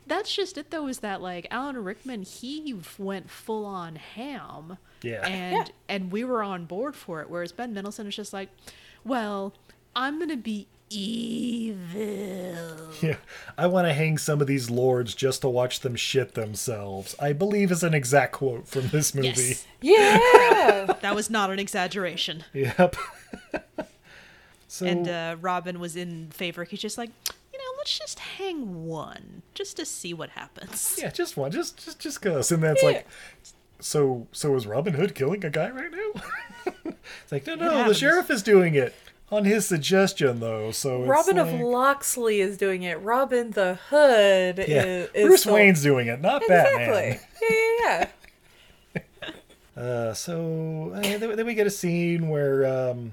that's 0.06 0.34
just 0.34 0.56
it 0.56 0.70
though. 0.70 0.86
Is 0.86 1.00
that 1.00 1.20
like 1.20 1.46
Alan 1.50 1.82
Rickman? 1.82 2.22
He 2.22 2.74
went 2.98 3.28
full 3.30 3.64
on 3.66 3.96
ham. 3.96 4.78
Yeah. 5.02 5.26
And 5.26 5.66
Yeah. 5.68 5.72
and 5.88 6.10
we 6.12 6.24
were 6.24 6.42
on 6.42 6.64
board 6.64 6.94
for 6.96 7.20
it. 7.20 7.28
Whereas 7.28 7.52
Ben 7.52 7.74
Mendelsohn 7.74 8.06
is 8.06 8.16
just 8.16 8.32
like, 8.32 8.48
well, 9.04 9.52
I'm 9.94 10.18
gonna 10.18 10.36
be 10.36 10.66
evil. 10.90 12.88
yeah. 13.02 13.16
I 13.56 13.66
want 13.66 13.86
to 13.86 13.92
hang 13.92 14.18
some 14.18 14.40
of 14.40 14.46
these 14.46 14.70
lords 14.70 15.14
just 15.14 15.42
to 15.42 15.48
watch 15.48 15.80
them 15.80 15.96
shit 15.96 16.34
themselves. 16.34 17.14
I 17.18 17.32
believe 17.32 17.70
is 17.70 17.82
an 17.82 17.94
exact 17.94 18.32
quote 18.32 18.68
from 18.68 18.88
this 18.88 19.14
movie. 19.14 19.28
Yes, 19.28 19.66
Yeah. 19.80 20.94
that 21.00 21.14
was 21.14 21.30
not 21.30 21.50
an 21.50 21.58
exaggeration. 21.58 22.44
Yep. 22.52 22.96
so 24.68 24.86
And 24.86 25.08
uh, 25.08 25.36
Robin 25.40 25.80
was 25.80 25.96
in 25.96 26.28
favor. 26.30 26.64
He's 26.64 26.80
just 26.80 26.98
like, 26.98 27.10
you 27.52 27.58
know, 27.58 27.64
let's 27.78 27.98
just 27.98 28.18
hang 28.18 28.86
one 28.86 29.42
just 29.54 29.76
to 29.76 29.84
see 29.84 30.14
what 30.14 30.30
happens. 30.30 30.96
yeah, 31.00 31.10
just 31.10 31.36
one, 31.36 31.50
just 31.50 31.84
just 31.84 31.98
just 31.98 32.22
cause, 32.22 32.52
and 32.52 32.62
that's 32.62 32.82
like. 32.82 33.06
So, 33.80 34.26
so 34.32 34.56
is 34.56 34.66
Robin 34.66 34.94
Hood 34.94 35.14
killing 35.14 35.44
a 35.44 35.50
guy 35.50 35.70
right 35.70 35.92
now? 35.92 36.22
it's 36.84 37.30
like, 37.30 37.46
no, 37.46 37.54
no, 37.54 37.86
the 37.86 37.94
sheriff 37.94 38.28
is 38.28 38.42
doing 38.42 38.74
it 38.74 38.92
on 39.30 39.44
his 39.44 39.66
suggestion, 39.66 40.40
though. 40.40 40.70
So 40.70 41.02
it's 41.02 41.08
Robin 41.08 41.36
like, 41.36 41.54
of 41.54 41.60
Locksley 41.60 42.40
is 42.40 42.56
doing 42.56 42.82
it. 42.82 42.96
Robin 43.00 43.50
the 43.50 43.78
Hood 43.90 44.58
yeah, 44.58 44.84
is, 44.84 45.08
is 45.14 45.26
Bruce 45.26 45.44
the- 45.44 45.52
Wayne's 45.52 45.82
doing 45.82 46.08
it, 46.08 46.20
not 46.20 46.42
Batman. 46.48 47.20
Yeah, 47.42 47.48
yeah, 47.50 48.08
yeah. 48.94 49.00
Uh, 49.76 50.12
so 50.12 50.90
uh, 50.92 51.00
then, 51.00 51.36
then 51.36 51.46
we 51.46 51.54
get 51.54 51.64
a 51.64 51.70
scene 51.70 52.28
where 52.28 52.66
um, 52.66 53.12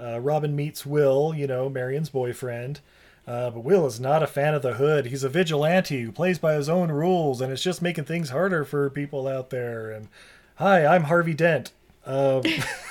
uh, 0.00 0.18
Robin 0.18 0.56
meets 0.56 0.86
Will, 0.86 1.34
you 1.36 1.46
know, 1.46 1.68
Marion's 1.68 2.08
boyfriend. 2.08 2.80
Uh, 3.26 3.50
but 3.50 3.60
Will 3.60 3.86
is 3.86 4.00
not 4.00 4.22
a 4.22 4.26
fan 4.26 4.54
of 4.54 4.62
the 4.62 4.72
Hood. 4.72 5.04
He's 5.04 5.22
a 5.22 5.28
vigilante 5.28 6.00
who 6.00 6.10
plays 6.10 6.38
by 6.38 6.54
his 6.54 6.66
own 6.66 6.90
rules, 6.90 7.42
and 7.42 7.52
it's 7.52 7.62
just 7.62 7.82
making 7.82 8.04
things 8.04 8.30
harder 8.30 8.64
for 8.64 8.88
people 8.88 9.28
out 9.28 9.50
there. 9.50 9.90
And 9.90 10.08
hi, 10.54 10.86
I'm 10.86 11.04
Harvey 11.04 11.34
Dent. 11.34 11.72
Um, 12.06 12.40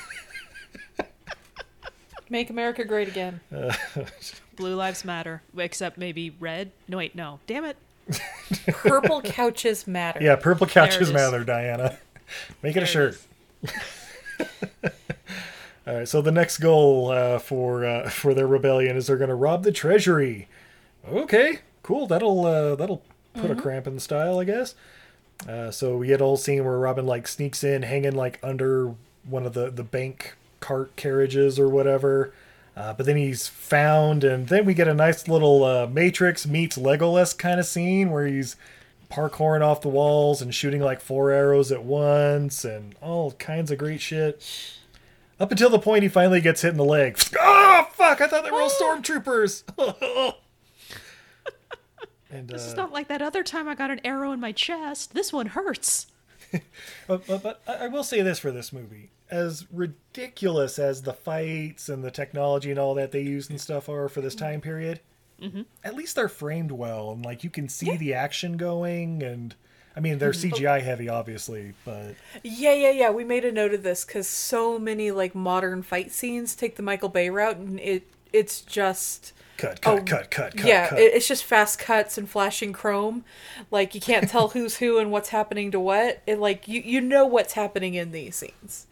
Make 2.30 2.50
America 2.50 2.84
great 2.84 3.08
again. 3.08 3.40
Blue 4.56 4.76
lives 4.76 5.06
matter, 5.06 5.42
except 5.58 5.98
maybe 5.98 6.36
red. 6.40 6.72
No, 6.88 6.98
wait, 6.98 7.16
no. 7.16 7.40
Damn 7.48 7.66
it. 7.66 7.78
Purple 8.68 9.22
couches 9.22 9.86
matter. 9.88 10.20
yeah, 10.22 10.36
purple 10.36 10.66
couches 10.68 11.12
matter, 11.12 11.44
Diana. 11.44 11.98
Make 12.64 12.76
it 12.78 12.84
a 12.84 12.94
There 12.94 13.08
it 13.10 13.14
shirt. 13.14 13.22
All 15.86 15.96
right, 15.96 16.08
so 16.08 16.22
the 16.22 16.32
next 16.32 16.58
goal 16.58 17.12
uh, 17.12 17.40
for 17.40 17.86
uh, 17.86 18.10
for 18.10 18.34
their 18.34 18.48
rebellion 18.48 18.98
is 18.98 19.08
they're 19.08 19.18
going 19.18 19.30
to 19.30 19.36
rob 19.36 19.64
the 19.64 19.72
treasury. 19.72 20.48
Okay, 21.08 21.60
cool. 21.84 22.08
That'll 22.08 22.46
uh, 22.46 22.76
that'll 22.76 23.02
put 23.34 23.52
a 23.52 23.56
cramp 23.56 23.88
in 23.88 23.96
the 23.96 24.02
style, 24.02 24.40
I 24.40 24.44
guess. 24.44 24.76
Uh, 25.48 25.72
so 25.72 25.96
we 25.98 26.08
get 26.08 26.20
a 26.20 26.24
whole 26.26 26.36
scene 26.38 26.66
where 26.66 26.78
Robin 26.78 27.06
like 27.06 27.28
sneaks 27.28 27.64
in, 27.64 27.84
hanging 27.84 28.16
like 28.16 28.40
under 28.44 28.96
one 29.30 29.46
of 29.46 29.54
the 29.54 29.70
the 29.70 29.84
bank 29.84 30.36
cart 30.60 30.96
carriages 30.96 31.60
or 31.60 31.68
whatever. 31.68 32.34
Uh, 32.76 32.94
but 32.94 33.08
then 33.08 33.18
he's 33.18 33.48
found, 33.48 34.24
and 34.24 34.50
then 34.50 34.64
we 34.64 34.76
get 34.76 34.88
a 34.88 34.94
nice 34.94 35.28
little 35.28 35.64
uh, 35.64 35.88
Matrix 35.88 36.46
meets 36.46 36.78
Legolas 36.78 37.36
kind 37.36 37.60
of 37.60 37.66
scene 37.66 38.12
where 38.12 38.28
he's 38.28 38.56
parkouring 39.10 39.62
off 39.62 39.82
the 39.82 39.88
walls 39.88 40.42
and 40.44 40.54
shooting 40.54 40.82
like 40.82 41.02
four 41.02 41.32
arrows 41.32 41.72
at 41.72 41.84
once 41.84 42.64
and 42.64 42.96
all 43.02 43.32
kinds 43.34 43.72
of 43.72 43.80
great 43.80 44.00
shit. 44.02 44.44
Up 45.40 45.52
until 45.52 45.70
the 45.70 45.80
point 45.80 46.04
he 46.04 46.10
finally 46.10 46.42
gets 46.42 46.62
hit 46.62 46.70
in 46.70 46.78
the 46.78 46.84
leg. 46.84 47.20
Oh, 47.40 47.88
fuck! 47.94 48.22
I 48.22 48.28
thought 48.28 48.44
they 48.44 48.52
were 48.52 48.62
all 48.62 48.70
stormtroopers! 48.70 49.64
and, 52.30 52.48
This 52.48 52.66
is 52.66 52.74
uh, 52.74 52.78
not 52.78 52.92
like 52.92 53.08
that 53.08 53.22
other 53.22 53.44
time 53.44 53.68
I 53.68 53.76
got 53.76 53.92
an 53.92 54.02
arrow 54.04 54.32
in 54.32 54.40
my 54.40 54.52
chest. 54.52 55.14
This 55.14 55.34
one 55.34 55.48
hurts. 55.48 56.08
But, 57.08 57.26
but, 57.28 57.44
but 57.44 57.62
I 57.68 57.88
will 57.88 58.04
say 58.04 58.22
this 58.22 58.40
for 58.40 58.52
this 58.52 58.74
movie. 58.74 59.10
As 59.30 59.66
ridiculous 59.72 60.80
as 60.80 61.02
the 61.02 61.14
fights 61.14 61.90
and 61.90 62.04
the 62.04 62.12
technology 62.12 62.70
and 62.70 62.80
all 62.80 62.96
that 62.96 63.12
they 63.12 63.22
used 63.22 63.50
and 63.50 63.60
stuff 63.60 63.90
are 63.90 64.08
for 64.08 64.22
this 64.22 64.36
mm-hmm. 64.36 64.46
time 64.46 64.62
period, 64.62 65.02
mm-hmm. 65.42 65.64
at 65.84 65.96
least 65.96 66.16
they're 66.16 66.30
framed 66.30 66.72
well 66.72 67.12
and 67.12 67.26
like 67.26 67.44
you 67.44 67.50
can 67.50 67.68
see 67.68 67.98
the 67.98 68.14
action 68.14 68.58
going. 68.58 69.22
And 69.24 69.56
I 69.98 70.00
mean, 70.00 70.20
they're 70.20 70.32
mm-hmm. 70.32 70.54
oh. 70.54 70.58
CGI 70.58 70.84
heavy, 70.84 71.10
obviously, 71.10 71.74
but 71.84 72.16
Yeah, 72.44 72.74
yeah, 72.74 72.92
yeah. 72.92 73.10
We 73.10 73.24
made 73.24 73.44
a 73.44 73.52
note 73.52 73.74
of 73.74 73.82
this 73.82 74.06
because 74.06 74.28
so 74.28 74.78
many 74.78 75.10
like 75.10 75.34
modern 75.34 75.82
fight 75.82 76.12
scenes 76.12 76.56
take 76.56 76.76
the 76.76 76.84
Michael 76.84 77.10
Bay 77.10 77.32
route, 77.32 77.58
and 77.58 77.80
it 77.80 78.08
it's 78.32 78.62
just 78.62 79.34
cut, 79.58 79.82
cut, 79.82 79.92
Oh, 79.92 80.04
cut, 80.04 80.30
cut, 80.30 80.56
cut, 80.56 80.68
yeah, 80.68 80.90
cut. 80.90 81.00
it- 81.00 81.16
it's 81.16 81.28
just 81.28 81.44
fast 81.44 81.80
cuts 81.80 82.16
and 82.18 82.30
flashing 82.30 82.74
chrome. 82.74 83.26
Like 83.72 83.96
you 83.96 84.02
can't 84.02 84.30
tell 84.30 84.50
who's 84.50 84.78
who 84.78 85.00
and 85.00 85.12
what's 85.12 85.30
happening 85.30 85.72
to 85.72 85.80
what. 85.80 86.22
It 86.28 86.40
like 86.40 86.68
you 86.68 86.80
you 86.82 87.02
know 87.02 87.26
what's 87.26 87.54
happening 87.54 87.96
in 87.96 88.12
these 88.12 88.36
scenes. 88.36 88.86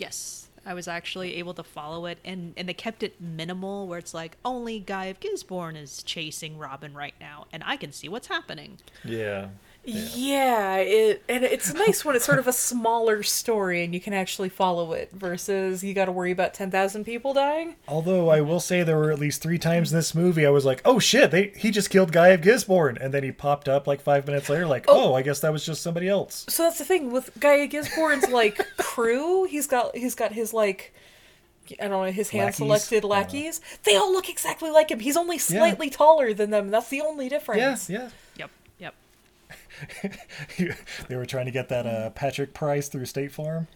Yes, 0.00 0.48
I 0.64 0.72
was 0.72 0.88
actually 0.88 1.36
able 1.36 1.52
to 1.54 1.62
follow 1.62 2.06
it, 2.06 2.18
and 2.24 2.54
and 2.56 2.66
they 2.66 2.72
kept 2.72 3.02
it 3.02 3.20
minimal, 3.20 3.86
where 3.86 3.98
it's 3.98 4.14
like 4.14 4.38
only 4.46 4.78
Guy 4.78 5.04
of 5.06 5.20
Gisborne 5.20 5.76
is 5.76 6.02
chasing 6.02 6.56
Robin 6.56 6.94
right 6.94 7.14
now, 7.20 7.46
and 7.52 7.62
I 7.66 7.76
can 7.76 7.92
see 7.92 8.08
what's 8.08 8.28
happening. 8.28 8.78
yeah. 9.04 9.48
Yeah, 9.82 10.76
it 10.76 11.22
and 11.28 11.42
it's 11.42 11.72
nice 11.72 12.04
when 12.04 12.14
it's 12.14 12.24
sort 12.24 12.38
of 12.38 12.46
a 12.46 12.52
smaller 12.52 13.22
story 13.22 13.82
and 13.82 13.94
you 13.94 14.00
can 14.00 14.12
actually 14.12 14.50
follow 14.50 14.92
it 14.92 15.10
versus 15.12 15.82
you 15.82 15.94
got 15.94 16.04
to 16.04 16.12
worry 16.12 16.30
about 16.30 16.52
ten 16.52 16.70
thousand 16.70 17.04
people 17.04 17.32
dying. 17.32 17.76
Although 17.88 18.28
I 18.28 18.42
will 18.42 18.60
say 18.60 18.82
there 18.82 18.98
were 18.98 19.10
at 19.10 19.18
least 19.18 19.42
three 19.42 19.58
times 19.58 19.90
in 19.90 19.98
this 19.98 20.14
movie 20.14 20.44
I 20.44 20.50
was 20.50 20.66
like, 20.66 20.82
"Oh 20.84 20.98
shit, 20.98 21.30
they 21.30 21.52
he 21.56 21.70
just 21.70 21.88
killed 21.88 22.12
Guy 22.12 22.28
of 22.28 22.42
Gisborne," 22.42 22.98
and 23.00 23.12
then 23.14 23.22
he 23.22 23.32
popped 23.32 23.68
up 23.68 23.86
like 23.86 24.02
five 24.02 24.26
minutes 24.26 24.48
later, 24.50 24.66
like, 24.66 24.84
"Oh, 24.86 25.12
oh 25.12 25.14
I 25.14 25.22
guess 25.22 25.40
that 25.40 25.52
was 25.52 25.64
just 25.64 25.82
somebody 25.82 26.08
else." 26.08 26.44
So 26.48 26.64
that's 26.64 26.78
the 26.78 26.84
thing 26.84 27.10
with 27.10 27.30
Guy 27.40 27.54
of 27.54 27.70
Gisborne's 27.70 28.28
like 28.28 28.60
crew. 28.76 29.44
He's 29.44 29.66
got 29.66 29.96
he's 29.96 30.14
got 30.14 30.32
his 30.32 30.52
like 30.52 30.92
I 31.80 31.88
don't 31.88 32.04
know 32.04 32.12
his 32.12 32.30
hand 32.30 32.46
Lackeys? 32.46 32.56
selected 32.56 33.04
lackeys. 33.04 33.60
They 33.84 33.96
all 33.96 34.12
look 34.12 34.28
exactly 34.28 34.70
like 34.70 34.90
him. 34.90 35.00
He's 35.00 35.16
only 35.16 35.38
slightly 35.38 35.88
taller 35.88 36.34
than 36.34 36.50
them. 36.50 36.70
That's 36.70 36.88
the 36.88 37.00
only 37.00 37.26
Yeah, 37.26 37.30
difference. 37.30 37.88
yeah. 37.88 37.98
Yep, 37.98 38.02
yep. 38.02 38.12
they 41.08 41.16
were 41.16 41.26
trying 41.26 41.46
to 41.46 41.50
get 41.50 41.68
that 41.68 41.86
uh, 41.86 42.10
Patrick 42.10 42.54
Price 42.54 42.88
through 42.88 43.06
State 43.06 43.32
Farm. 43.32 43.68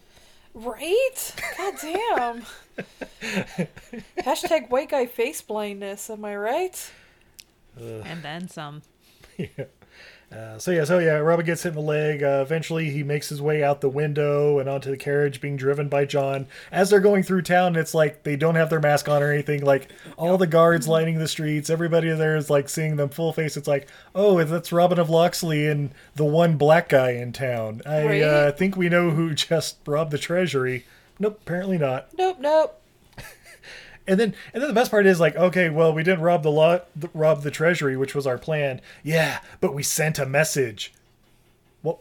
Right? 0.55 1.34
God 1.59 1.74
damn. 1.80 2.42
Hashtag 4.18 4.70
white 4.70 4.90
guy 4.90 5.07
face 5.07 5.42
blindness. 5.42 6.09
Am 6.11 6.24
I 6.24 6.36
right? 6.36 6.92
And 7.76 8.22
then 8.22 8.48
some. 8.48 8.82
Uh, 10.32 10.58
so 10.58 10.70
yeah, 10.70 10.84
so 10.84 10.98
yeah, 10.98 11.12
Robin 11.18 11.46
gets 11.46 11.62
hit 11.62 11.70
in 11.70 11.74
the 11.76 11.80
leg. 11.80 12.22
Uh, 12.22 12.40
eventually, 12.42 12.90
he 12.90 13.02
makes 13.02 13.28
his 13.28 13.40
way 13.40 13.62
out 13.62 13.80
the 13.80 13.88
window 13.88 14.58
and 14.58 14.68
onto 14.68 14.90
the 14.90 14.96
carriage, 14.96 15.40
being 15.40 15.56
driven 15.56 15.88
by 15.88 16.04
John. 16.04 16.46
As 16.72 16.90
they're 16.90 16.98
going 17.00 17.22
through 17.22 17.42
town, 17.42 17.76
it's 17.76 17.94
like 17.94 18.24
they 18.24 18.34
don't 18.34 18.56
have 18.56 18.68
their 18.70 18.80
mask 18.80 19.08
on 19.08 19.22
or 19.22 19.30
anything. 19.32 19.64
Like 19.64 19.88
all 20.16 20.36
the 20.36 20.46
guards 20.46 20.88
lining 20.88 21.18
the 21.18 21.28
streets, 21.28 21.70
everybody 21.70 22.10
there 22.10 22.36
is 22.36 22.50
like 22.50 22.68
seeing 22.68 22.96
them 22.96 23.10
full 23.10 23.32
face. 23.32 23.56
It's 23.56 23.68
like, 23.68 23.88
oh, 24.14 24.42
that's 24.42 24.72
Robin 24.72 24.98
of 24.98 25.08
Locksley 25.10 25.66
and 25.68 25.90
the 26.16 26.24
one 26.24 26.56
black 26.56 26.88
guy 26.88 27.10
in 27.12 27.32
town. 27.32 27.82
I 27.86 28.04
Right. 28.04 28.22
uh, 28.22 28.52
think 28.52 28.76
we 28.76 28.88
know 28.88 29.10
who 29.10 29.34
just 29.34 29.76
robbed 29.86 30.10
the 30.10 30.18
treasury. 30.18 30.84
Nope, 31.20 31.38
apparently 31.42 31.78
not. 31.78 32.08
Nope, 32.18 32.38
nope. 32.40 32.80
And 34.07 34.20
then, 34.20 34.34
and 34.52 34.62
then 34.62 34.68
the 34.68 34.74
best 34.74 34.90
part 34.90 35.07
is 35.07 35.18
like, 35.18 35.34
okay, 35.36 35.70
well, 35.70 35.92
we 35.92 36.02
didn't 36.02 36.20
rob 36.20 36.42
the 36.42 36.50
lot, 36.50 36.88
rob 37.14 37.42
the 37.42 37.50
treasury, 37.50 37.96
which 37.96 38.14
was 38.14 38.26
our 38.26 38.36
plan. 38.36 38.80
Yeah, 39.02 39.40
but 39.61 39.72
we 39.74 39.82
sent 39.82 40.18
a 40.18 40.26
message. 40.26 40.92
What, 41.80 41.98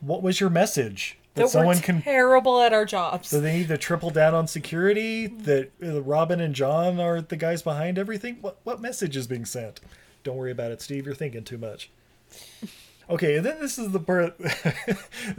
what 0.00 0.22
was 0.22 0.38
your 0.38 0.50
message? 0.50 1.16
That, 1.34 1.42
That 1.42 1.48
someone 1.50 1.76
we're 1.76 1.82
can. 1.82 2.02
terrible 2.02 2.60
at 2.60 2.72
our 2.72 2.84
jobs. 2.84 3.28
So 3.28 3.40
they 3.40 3.58
need 3.58 3.68
to 3.68 3.78
triple 3.78 4.10
down 4.10 4.34
on 4.34 4.46
security. 4.46 5.26
That 5.26 5.70
uh, 5.82 6.02
Robin 6.02 6.40
and 6.40 6.54
John 6.54 7.00
are 7.00 7.20
the 7.20 7.36
guys 7.36 7.62
behind 7.62 7.98
everything. 7.98 8.36
What, 8.40 8.58
what 8.64 8.80
message 8.80 9.16
is 9.16 9.26
being 9.26 9.44
sent? 9.44 9.80
Don't 10.24 10.36
worry 10.36 10.50
about 10.52 10.72
it, 10.72 10.82
Steve. 10.82 11.06
You're 11.06 11.14
thinking 11.14 11.44
too 11.44 11.58
much. 11.58 11.90
Okay, 13.08 13.36
and 13.36 13.46
then 13.46 13.60
this 13.60 13.78
is 13.78 13.92
the 13.92 14.00
part. 14.00 14.36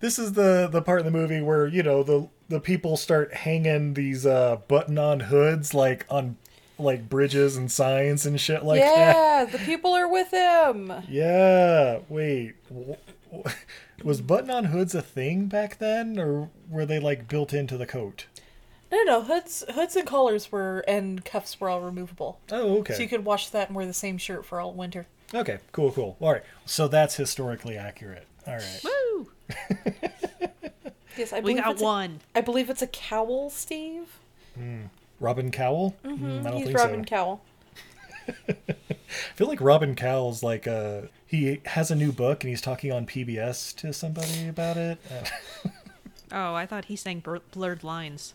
this 0.00 0.18
is 0.18 0.32
the 0.34 0.68
the 0.70 0.82
part 0.82 1.00
in 1.00 1.06
the 1.06 1.10
movie 1.10 1.40
where 1.40 1.66
you 1.66 1.82
know 1.82 2.02
the 2.02 2.28
the 2.48 2.60
people 2.60 2.96
start 2.96 3.34
hanging 3.34 3.94
these 3.94 4.24
uh, 4.24 4.56
button-on 4.68 5.20
hoods 5.20 5.74
like 5.74 6.06
on 6.08 6.36
like 6.78 7.08
bridges 7.08 7.56
and 7.56 7.70
signs 7.72 8.24
and 8.24 8.40
shit 8.40 8.64
like 8.64 8.80
that. 8.80 8.96
yeah, 8.96 9.44
the 9.44 9.58
people 9.58 9.92
are 9.92 10.08
with 10.08 10.30
him. 10.30 10.92
Yeah. 11.08 11.98
Wait. 12.08 12.54
w- 12.68 12.96
w- 13.32 13.56
Was 14.04 14.20
button-on 14.20 14.66
hoods 14.66 14.94
a 14.94 15.02
thing 15.02 15.46
back 15.46 15.78
then, 15.78 16.16
or 16.20 16.50
were 16.70 16.86
they 16.86 17.00
like 17.00 17.26
built 17.26 17.52
into 17.52 17.76
the 17.76 17.86
coat? 17.86 18.26
No, 18.92 19.02
no, 19.02 19.22
hoods, 19.22 19.64
hoods 19.74 19.96
and 19.96 20.06
collars 20.06 20.50
were 20.52 20.84
and 20.86 21.24
cuffs 21.24 21.60
were 21.60 21.68
all 21.68 21.80
removable. 21.80 22.38
Oh, 22.52 22.78
okay. 22.78 22.94
So 22.94 23.02
you 23.02 23.08
could 23.08 23.24
wash 23.24 23.50
that 23.50 23.68
and 23.68 23.76
wear 23.76 23.84
the 23.84 23.92
same 23.92 24.16
shirt 24.16 24.46
for 24.46 24.60
all 24.60 24.72
winter. 24.72 25.08
Okay. 25.34 25.58
Cool. 25.72 25.92
Cool. 25.92 26.16
All 26.20 26.32
right. 26.32 26.42
So 26.66 26.88
that's 26.88 27.16
historically 27.16 27.76
accurate. 27.76 28.26
All 28.46 28.54
right. 28.54 28.80
Woo! 28.84 29.30
Yes, 31.16 31.32
I 31.32 31.36
We 31.38 31.54
believe 31.54 31.56
got 31.64 31.72
it's 31.72 31.80
a- 31.80 31.84
one. 31.84 32.20
I 32.36 32.40
believe 32.42 32.70
it's 32.70 32.80
a 32.82 32.86
cowl, 32.86 33.50
Steve. 33.50 34.06
Robin 35.18 35.50
Cowell. 35.50 35.96
Mm, 36.04 36.40
I 36.46 36.50
don't 36.50 36.56
He's 36.58 36.66
think 36.66 36.78
Robin 36.78 37.00
so. 37.00 37.08
Cowell. 37.08 37.40
I 38.48 38.54
feel 39.34 39.48
like 39.48 39.60
Robin 39.60 39.96
Cowell's 39.96 40.44
like 40.44 40.68
uh 40.68 41.02
he 41.26 41.60
has 41.66 41.90
a 41.90 41.96
new 41.96 42.12
book 42.12 42.44
and 42.44 42.50
he's 42.50 42.60
talking 42.60 42.92
on 42.92 43.04
PBS 43.04 43.74
to 43.78 43.92
somebody 43.92 44.46
about 44.48 44.76
it. 44.76 44.98
Uh, 45.10 45.68
Oh, 46.30 46.54
I 46.54 46.66
thought 46.66 46.84
he 46.84 46.94
sang 46.94 47.18
blur- 47.20 47.40
blurred 47.52 47.82
lines. 47.82 48.34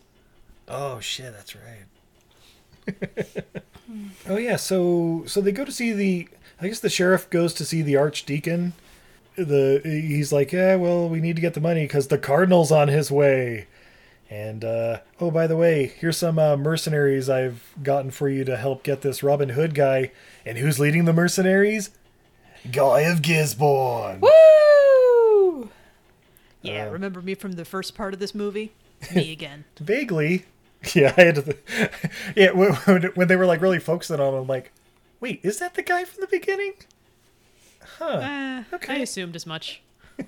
Oh 0.68 0.98
shit, 1.00 1.32
that's 1.32 1.54
right. 1.56 1.84
oh 4.28 4.36
yeah, 4.36 4.56
so 4.56 5.22
so 5.26 5.40
they 5.40 5.52
go 5.52 5.64
to 5.64 5.72
see 5.72 5.92
the 5.92 6.28
I 6.60 6.68
guess 6.68 6.80
the 6.80 6.88
sheriff 6.90 7.28
goes 7.30 7.52
to 7.54 7.64
see 7.64 7.82
the 7.82 7.96
archdeacon. 7.96 8.72
The 9.36 9.80
he's 9.84 10.32
like, 10.32 10.52
"Yeah, 10.52 10.76
well, 10.76 11.08
we 11.08 11.20
need 11.20 11.36
to 11.36 11.42
get 11.42 11.54
the 11.54 11.60
money 11.60 11.86
cuz 11.88 12.06
the 12.06 12.18
cardinal's 12.18 12.70
on 12.70 12.88
his 12.88 13.10
way." 13.10 13.66
And 14.30 14.64
uh 14.64 15.00
oh, 15.20 15.30
by 15.30 15.46
the 15.46 15.56
way, 15.56 15.92
here's 15.98 16.16
some 16.16 16.38
uh, 16.38 16.56
mercenaries 16.56 17.28
I've 17.28 17.62
gotten 17.82 18.10
for 18.10 18.28
you 18.28 18.44
to 18.44 18.56
help 18.56 18.82
get 18.82 19.02
this 19.02 19.22
Robin 19.22 19.50
Hood 19.50 19.74
guy. 19.74 20.12
And 20.46 20.58
who's 20.58 20.78
leading 20.80 21.04
the 21.04 21.12
mercenaries? 21.12 21.90
Guy 22.72 23.00
of 23.00 23.20
Gisborne. 23.22 24.20
Woo! 24.20 25.70
Yeah, 26.62 26.88
remember 26.88 27.20
me 27.20 27.34
from 27.34 27.52
the 27.52 27.64
first 27.64 27.94
part 27.94 28.14
of 28.14 28.20
this 28.20 28.34
movie? 28.34 28.72
Me 29.14 29.32
again. 29.32 29.64
Vaguely. 29.78 30.44
Yeah, 30.94 31.14
I 31.16 31.20
had 31.22 31.34
to. 31.36 31.56
yeah, 32.36 32.50
when, 32.50 32.74
when- 32.74 33.02
when 33.14 33.26
they 33.28 33.36
were 33.36 33.46
like 33.46 33.62
really 33.62 33.78
focusing 33.78 34.20
on 34.20 34.34
him, 34.34 34.40
I'm 34.42 34.46
like, 34.46 34.70
wait, 35.20 35.40
is 35.42 35.58
that 35.58 35.74
the 35.74 35.82
guy 35.82 36.04
from 36.04 36.20
the 36.20 36.26
beginning? 36.26 36.74
Huh. 37.98 38.18
Eh, 38.22 38.62
I 38.88 38.96
assumed 38.96 39.36
as 39.36 39.46
much. 39.46 39.82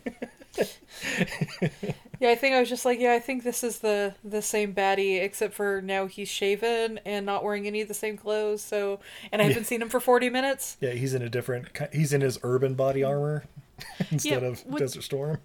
Yeah, 2.18 2.30
I 2.30 2.34
think 2.34 2.54
I 2.54 2.60
was 2.60 2.70
just 2.70 2.86
like, 2.86 2.98
yeah, 2.98 3.12
I 3.12 3.18
think 3.18 3.44
this 3.44 3.62
is 3.62 3.80
the 3.80 4.14
the 4.24 4.40
same 4.40 4.72
baddie, 4.74 5.22
except 5.22 5.52
for 5.52 5.82
now 5.82 6.06
he's 6.06 6.30
shaven 6.30 6.98
and 7.04 7.26
not 7.26 7.44
wearing 7.44 7.66
any 7.66 7.82
of 7.82 7.88
the 7.88 7.94
same 7.94 8.16
clothes. 8.16 8.62
So, 8.62 9.00
and 9.30 9.42
I 9.42 9.44
haven't 9.44 9.64
seen 9.66 9.82
him 9.82 9.90
for 9.90 10.00
forty 10.00 10.30
minutes. 10.30 10.78
Yeah, 10.80 10.92
he's 10.92 11.12
in 11.12 11.20
a 11.20 11.28
different. 11.28 11.68
He's 11.92 12.14
in 12.14 12.22
his 12.22 12.38
urban 12.42 12.72
body 12.74 13.04
armor 13.04 13.44
instead 14.10 14.40
Yeah, 14.42 14.48
of 14.48 14.60
what- 14.60 14.78
Desert 14.78 15.02
Storm. 15.02 15.40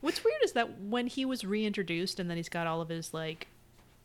What's 0.00 0.22
weird 0.22 0.40
is 0.44 0.52
that 0.52 0.78
when 0.80 1.08
he 1.08 1.24
was 1.24 1.44
reintroduced 1.44 2.20
and 2.20 2.30
then 2.30 2.36
he's 2.36 2.48
got 2.48 2.68
all 2.68 2.80
of 2.80 2.88
his 2.88 3.12
like 3.12 3.48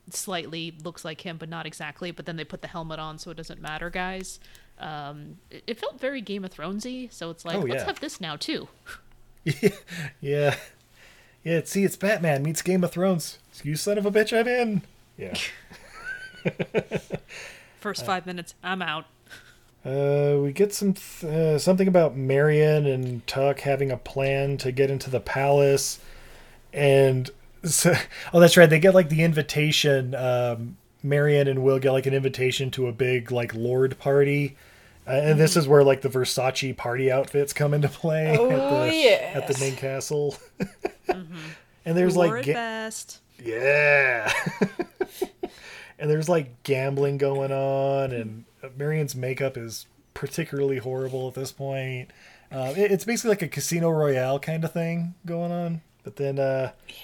slightly 0.10 0.76
looks 0.84 1.04
like 1.06 1.22
him 1.22 1.38
but 1.38 1.50
not 1.50 1.66
exactly, 1.66 2.12
but 2.12 2.26
then 2.26 2.36
they 2.36 2.44
put 2.44 2.62
the 2.62 2.68
helmet 2.68 3.00
on 3.00 3.18
so 3.18 3.32
it 3.32 3.38
doesn't 3.38 3.62
matter, 3.62 3.90
guys. 3.90 4.40
Um, 4.80 5.38
it, 5.50 5.64
it 5.68 5.80
felt 5.80 6.00
very 6.00 6.20
Game 6.22 6.44
of 6.44 6.52
Thronesy, 6.52 7.12
so 7.14 7.30
it's 7.30 7.46
like 7.46 7.56
Oh, 7.56 7.60
let's 7.60 7.82
yeah. 7.82 7.86
have 7.86 8.00
this 8.00 8.20
now 8.22 8.36
too. 8.36 8.68
Yeah, 10.22 10.56
yeah. 11.44 11.62
See, 11.66 11.84
it's 11.84 11.98
Batman 11.98 12.44
meets 12.44 12.62
Game 12.62 12.84
of 12.84 12.92
Thrones. 12.92 13.40
You 13.62 13.76
son 13.76 13.98
of 13.98 14.06
a 14.06 14.12
bitch, 14.12 14.32
I'm 14.38 14.48
in. 14.48 14.82
Yeah. 15.18 15.34
First 17.80 18.06
five 18.06 18.26
minutes, 18.26 18.56
I'm 18.64 18.82
out. 18.82 19.06
Uh, 19.86 20.38
we 20.42 20.54
get 20.54 20.74
some 20.74 20.94
th- 20.94 21.24
uh, 21.26 21.60
something 21.60 21.90
about 21.90 22.16
Marion 22.16 22.86
and 22.86 23.26
Tuck 23.28 23.60
having 23.60 23.92
a 23.92 23.98
plan 23.98 24.56
to 24.60 24.72
get 24.72 24.90
into 24.90 25.10
the 25.10 25.20
palace, 25.20 26.00
and 26.72 27.30
so, 27.64 27.94
oh, 28.34 28.40
that's 28.40 28.58
right. 28.58 28.70
They 28.70 28.80
get 28.80 28.94
like 28.94 29.10
the 29.10 29.24
invitation. 29.24 30.14
Um, 30.16 30.78
Marion 31.02 31.48
and 31.48 31.64
Will 31.64 31.80
get 31.80 31.92
like 31.92 32.06
an 32.06 32.14
invitation 32.14 32.72
to 32.72 32.88
a 32.88 32.92
big 32.94 33.32
like 33.32 33.54
Lord 33.54 33.98
party. 34.00 34.56
Uh, 35.06 35.12
and 35.12 35.40
this 35.40 35.58
is 35.58 35.68
where 35.68 35.84
like 35.84 36.02
the 36.02 36.08
Versace 36.10 36.76
party 36.78 37.12
outfits 37.12 37.52
come 37.52 37.74
into 37.74 37.90
play 37.90 38.38
Oh, 38.40 38.50
at, 38.50 38.90
the, 38.90 39.36
at 39.38 39.48
the 39.48 39.58
main 39.60 39.76
castle. 39.76 40.38
And 41.86 41.98
there's 41.98 42.16
like 42.16 42.46
ga- 42.46 42.54
best. 42.54 43.20
yeah. 43.44 44.32
and 46.00 46.10
there's 46.10 46.30
like 46.30 46.64
gambling 46.64 47.18
going 47.18 47.52
on, 47.52 48.14
and 48.14 48.46
Marion's 48.78 49.16
makeup 49.16 49.58
is 49.58 49.86
particularly 50.14 50.78
horrible 50.78 51.28
at 51.28 51.34
this 51.34 51.52
point. 51.52 52.12
Uh, 52.52 52.74
it- 52.78 52.92
it's 52.92 53.04
basically 53.04 53.32
like 53.32 53.42
a 53.42 53.48
Casino 53.50 53.90
Royale 53.90 54.40
kind 54.40 54.64
of 54.64 54.72
thing 54.72 55.14
going 55.26 55.52
on. 55.52 55.82
But 56.06 56.16
then, 56.16 56.40
uh, 56.40 56.72
but 56.88 56.96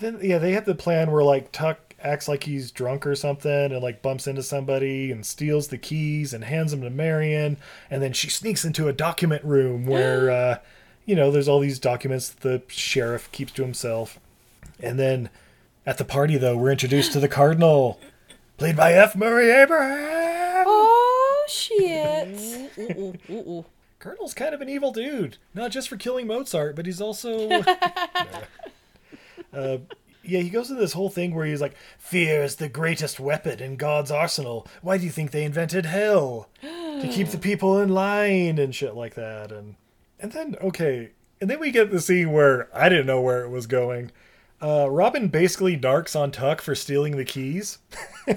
then 0.00 0.18
yeah, 0.22 0.38
they 0.38 0.52
have 0.52 0.64
the 0.64 0.74
plan 0.74 1.10
where 1.10 1.24
like 1.24 1.52
Tuck 1.52 1.78
acts 2.02 2.28
like 2.28 2.44
he's 2.44 2.70
drunk 2.70 3.06
or 3.06 3.14
something, 3.14 3.72
and 3.72 3.82
like 3.82 4.02
bumps 4.02 4.26
into 4.26 4.42
somebody 4.42 5.10
and 5.10 5.24
steals 5.24 5.68
the 5.68 5.78
keys 5.78 6.32
and 6.32 6.44
hands 6.44 6.70
them 6.70 6.82
to 6.82 6.90
Marion, 6.90 7.56
and 7.90 8.02
then 8.02 8.12
she 8.12 8.30
sneaks 8.30 8.64
into 8.64 8.88
a 8.88 8.92
document 8.92 9.44
room 9.44 9.86
where. 9.86 10.30
Uh, 10.36 10.58
you 11.06 11.14
know, 11.14 11.30
there's 11.30 11.48
all 11.48 11.60
these 11.60 11.78
documents 11.78 12.28
the 12.28 12.60
sheriff 12.66 13.30
keeps 13.32 13.52
to 13.52 13.62
himself. 13.62 14.18
And 14.80 14.98
then 14.98 15.30
at 15.86 15.98
the 15.98 16.04
party, 16.04 16.36
though, 16.36 16.56
we're 16.56 16.72
introduced 16.72 17.12
to 17.12 17.20
the 17.20 17.28
Cardinal, 17.28 18.00
played 18.58 18.76
by 18.76 18.92
F. 18.92 19.16
Murray 19.16 19.50
Abraham. 19.50 20.64
Oh 20.66 21.44
shit! 21.48 22.28
Ooh, 22.76 22.92
ooh, 22.92 23.14
ooh, 23.30 23.50
ooh. 23.50 23.64
Cardinal's 24.00 24.34
kind 24.34 24.54
of 24.54 24.60
an 24.60 24.68
evil 24.68 24.92
dude, 24.92 25.38
not 25.54 25.70
just 25.70 25.88
for 25.88 25.96
killing 25.96 26.26
Mozart, 26.26 26.76
but 26.76 26.86
he's 26.86 27.00
also. 27.00 27.48
uh, 29.56 29.78
yeah, 30.22 30.40
he 30.40 30.50
goes 30.50 30.70
into 30.70 30.80
this 30.80 30.92
whole 30.92 31.08
thing 31.08 31.34
where 31.34 31.46
he's 31.46 31.60
like, 31.60 31.76
"Fear 31.98 32.42
is 32.42 32.56
the 32.56 32.68
greatest 32.68 33.20
weapon 33.20 33.60
in 33.60 33.76
God's 33.76 34.10
arsenal. 34.10 34.66
Why 34.82 34.98
do 34.98 35.04
you 35.04 35.10
think 35.10 35.30
they 35.30 35.44
invented 35.44 35.86
hell? 35.86 36.48
to 36.62 37.08
keep 37.12 37.28
the 37.28 37.38
people 37.38 37.78
in 37.80 37.90
line 37.90 38.58
and 38.58 38.74
shit 38.74 38.94
like 38.94 39.14
that." 39.14 39.52
And 39.52 39.76
and 40.18 40.32
then 40.32 40.56
okay, 40.60 41.10
and 41.40 41.48
then 41.48 41.60
we 41.60 41.70
get 41.70 41.90
the 41.90 42.00
scene 42.00 42.32
where 42.32 42.68
I 42.76 42.88
didn't 42.88 43.06
know 43.06 43.20
where 43.20 43.44
it 43.44 43.50
was 43.50 43.66
going. 43.66 44.10
Uh, 44.60 44.88
Robin 44.90 45.28
basically 45.28 45.76
darks 45.76 46.16
on 46.16 46.30
Tuck 46.30 46.60
for 46.60 46.74
stealing 46.74 47.16
the 47.16 47.24
keys. 47.24 47.78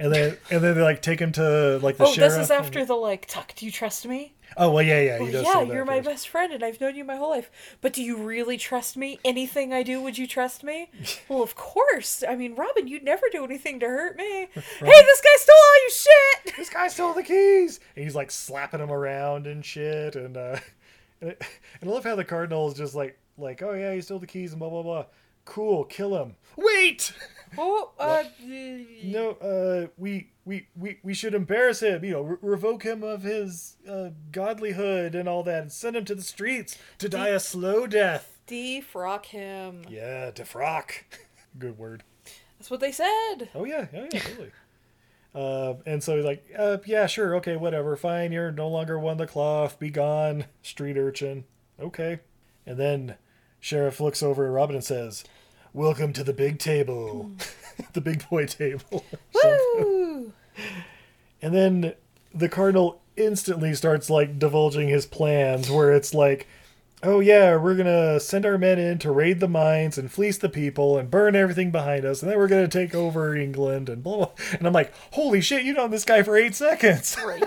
And 0.00 0.12
then, 0.12 0.36
and 0.50 0.62
then 0.64 0.74
they 0.74 0.82
like 0.82 1.00
take 1.02 1.20
him 1.20 1.30
to 1.32 1.78
like 1.78 1.96
the 1.96 2.04
Oh, 2.06 2.12
sheriff. 2.12 2.32
this 2.32 2.44
is 2.44 2.50
after 2.50 2.84
the 2.84 2.94
like, 2.94 3.26
Tuck, 3.26 3.54
do 3.54 3.66
you 3.66 3.70
trust 3.70 4.06
me? 4.06 4.34
Oh 4.56 4.70
well, 4.70 4.82
yeah, 4.82 5.00
yeah. 5.00 5.18
Well, 5.18 5.30
yeah, 5.30 5.72
you're 5.72 5.84
my 5.84 5.98
first. 5.98 6.08
best 6.08 6.28
friend 6.28 6.52
and 6.52 6.62
I've 6.62 6.80
known 6.80 6.96
you 6.96 7.04
my 7.04 7.16
whole 7.16 7.30
life. 7.30 7.50
But 7.80 7.92
do 7.92 8.02
you 8.02 8.16
really 8.16 8.58
trust 8.58 8.96
me? 8.96 9.18
Anything 9.24 9.72
I 9.72 9.82
do, 9.82 10.00
would 10.02 10.18
you 10.18 10.26
trust 10.26 10.64
me? 10.64 10.90
well, 11.28 11.42
of 11.42 11.54
course. 11.54 12.24
I 12.28 12.36
mean, 12.36 12.54
Robin, 12.54 12.88
you'd 12.88 13.04
never 13.04 13.26
do 13.30 13.44
anything 13.44 13.80
to 13.80 13.86
hurt 13.86 14.16
me. 14.16 14.48
hey, 14.54 14.60
this 14.80 15.20
guy 15.20 15.36
stole 15.36 15.56
all 15.56 15.80
your 15.82 15.90
shit! 15.90 16.56
this 16.56 16.68
guy 16.70 16.88
stole 16.88 17.14
the 17.14 17.22
keys 17.22 17.80
and 17.96 18.04
he's 18.04 18.14
like 18.14 18.30
slapping 18.30 18.80
him 18.80 18.90
around 18.90 19.46
and 19.46 19.64
shit 19.64 20.16
and 20.16 20.36
uh 20.36 20.58
and 21.20 21.36
I 21.82 21.86
love 21.86 22.04
how 22.04 22.16
the 22.16 22.24
cardinal 22.24 22.68
is 22.68 22.74
just 22.74 22.94
like 22.94 23.18
like 23.38 23.62
oh 23.62 23.72
yeah 23.72 23.94
he 23.94 24.00
stole 24.00 24.18
the 24.18 24.26
keys 24.26 24.52
and 24.52 24.60
blah 24.60 24.68
blah 24.68 24.82
blah 24.82 25.06
cool 25.44 25.84
kill 25.84 26.16
him 26.22 26.36
wait 26.56 27.12
Oh, 27.58 27.90
uh, 27.98 28.22
no 29.04 29.30
uh 29.32 29.86
we 29.98 30.28
we 30.44 30.68
we, 30.76 30.98
we 31.02 31.14
should 31.14 31.34
embarrass 31.34 31.80
him 31.80 32.04
you 32.04 32.12
know 32.12 32.22
re- 32.22 32.36
revoke 32.42 32.82
him 32.84 33.02
of 33.02 33.22
his 33.22 33.76
uh, 33.88 34.10
godlyhood 34.30 35.14
and 35.14 35.28
all 35.28 35.42
that 35.42 35.62
and 35.62 35.72
send 35.72 35.96
him 35.96 36.04
to 36.04 36.14
the 36.14 36.22
streets 36.22 36.78
to 36.98 37.08
die 37.08 37.28
a 37.28 37.40
slow 37.40 37.86
death 37.86 38.38
defrock 38.46 39.26
him. 39.26 39.82
yeah 39.88 40.30
defrock 40.30 40.92
good 41.58 41.76
word 41.78 42.02
That's 42.58 42.70
what 42.70 42.80
they 42.80 42.92
said. 42.92 43.48
Oh 43.54 43.64
yeah, 43.64 43.86
yeah, 43.92 44.06
yeah, 44.12 44.20
totally. 44.20 44.50
Uh, 45.34 45.74
and 45.86 46.02
so 46.02 46.16
he's 46.16 46.24
like, 46.24 46.44
uh, 46.58 46.78
yeah, 46.86 47.06
sure, 47.06 47.36
okay, 47.36 47.56
whatever, 47.56 47.96
fine. 47.96 48.32
You're 48.32 48.50
no 48.50 48.68
longer 48.68 48.98
one 48.98 49.16
the 49.16 49.26
cloth. 49.28 49.78
Be 49.78 49.88
gone, 49.88 50.44
street 50.62 50.96
urchin. 50.98 51.44
Okay. 51.80 52.18
And 52.66 52.76
then 52.78 53.14
sheriff 53.60 54.00
looks 54.00 54.22
over 54.24 54.44
at 54.46 54.50
Robin 54.52 54.74
and 54.76 54.84
says, 54.84 55.22
"Welcome 55.72 56.12
to 56.14 56.24
the 56.24 56.32
big 56.32 56.58
table, 56.58 57.30
the 57.92 58.00
big 58.00 58.28
boy 58.28 58.46
table." 58.46 59.04
Woo! 59.34 60.32
and 61.42 61.54
then 61.54 61.94
the 62.34 62.48
cardinal 62.48 63.00
instantly 63.16 63.74
starts 63.74 64.08
like 64.10 64.38
divulging 64.38 64.88
his 64.88 65.06
plans, 65.06 65.70
where 65.70 65.92
it's 65.92 66.14
like. 66.14 66.46
Oh 67.02 67.20
yeah, 67.20 67.56
we're 67.56 67.76
gonna 67.76 68.20
send 68.20 68.44
our 68.44 68.58
men 68.58 68.78
in 68.78 68.98
to 68.98 69.10
raid 69.10 69.40
the 69.40 69.48
mines 69.48 69.96
and 69.96 70.12
fleece 70.12 70.36
the 70.36 70.50
people 70.50 70.98
and 70.98 71.10
burn 71.10 71.34
everything 71.34 71.70
behind 71.70 72.04
us, 72.04 72.20
and 72.20 72.30
then 72.30 72.36
we're 72.36 72.46
gonna 72.46 72.68
take 72.68 72.94
over 72.94 73.34
England 73.34 73.88
and 73.88 74.02
blah. 74.02 74.16
blah. 74.16 74.30
And 74.52 74.66
I'm 74.66 74.74
like, 74.74 74.92
holy 75.12 75.40
shit, 75.40 75.62
you 75.62 75.72
know 75.72 75.88
this 75.88 76.04
guy 76.04 76.22
for 76.22 76.36
eight 76.36 76.54
seconds. 76.54 77.16
Right? 77.24 77.42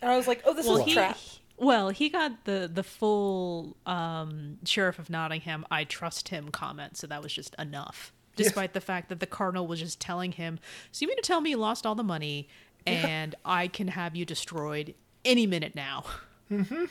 and 0.00 0.10
I 0.10 0.16
was 0.16 0.26
like, 0.26 0.40
oh, 0.46 0.54
this 0.54 0.64
Well, 0.64 0.76
is 0.76 0.80
a 0.80 0.84
he, 0.84 0.94
trap. 0.94 1.18
Well, 1.56 1.90
he 1.90 2.08
got 2.08 2.44
the 2.44 2.70
the 2.72 2.82
full 2.82 3.76
um, 3.86 4.58
sheriff 4.64 4.98
of 4.98 5.10
Nottingham. 5.10 5.64
I 5.70 5.84
trust 5.84 6.28
him 6.28 6.50
comment, 6.50 6.96
so 6.96 7.06
that 7.06 7.22
was 7.22 7.32
just 7.32 7.54
enough. 7.58 8.12
Despite 8.34 8.72
the 8.72 8.80
fact 8.80 9.10
that 9.10 9.20
the 9.20 9.26
cardinal 9.26 9.66
was 9.66 9.78
just 9.78 10.00
telling 10.00 10.32
him, 10.32 10.58
"So 10.90 11.02
you 11.02 11.08
mean 11.08 11.16
to 11.16 11.22
tell 11.22 11.40
me 11.40 11.50
you 11.50 11.58
lost 11.58 11.84
all 11.84 11.94
the 11.94 12.02
money, 12.02 12.48
and 12.86 13.34
I 13.44 13.68
can 13.68 13.88
have 13.88 14.16
you 14.16 14.24
destroyed 14.24 14.94
any 15.24 15.46
minute 15.46 15.74
now?" 15.74 16.04
Mm-hmm. 16.50 16.84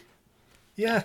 Yeah, 0.75 1.03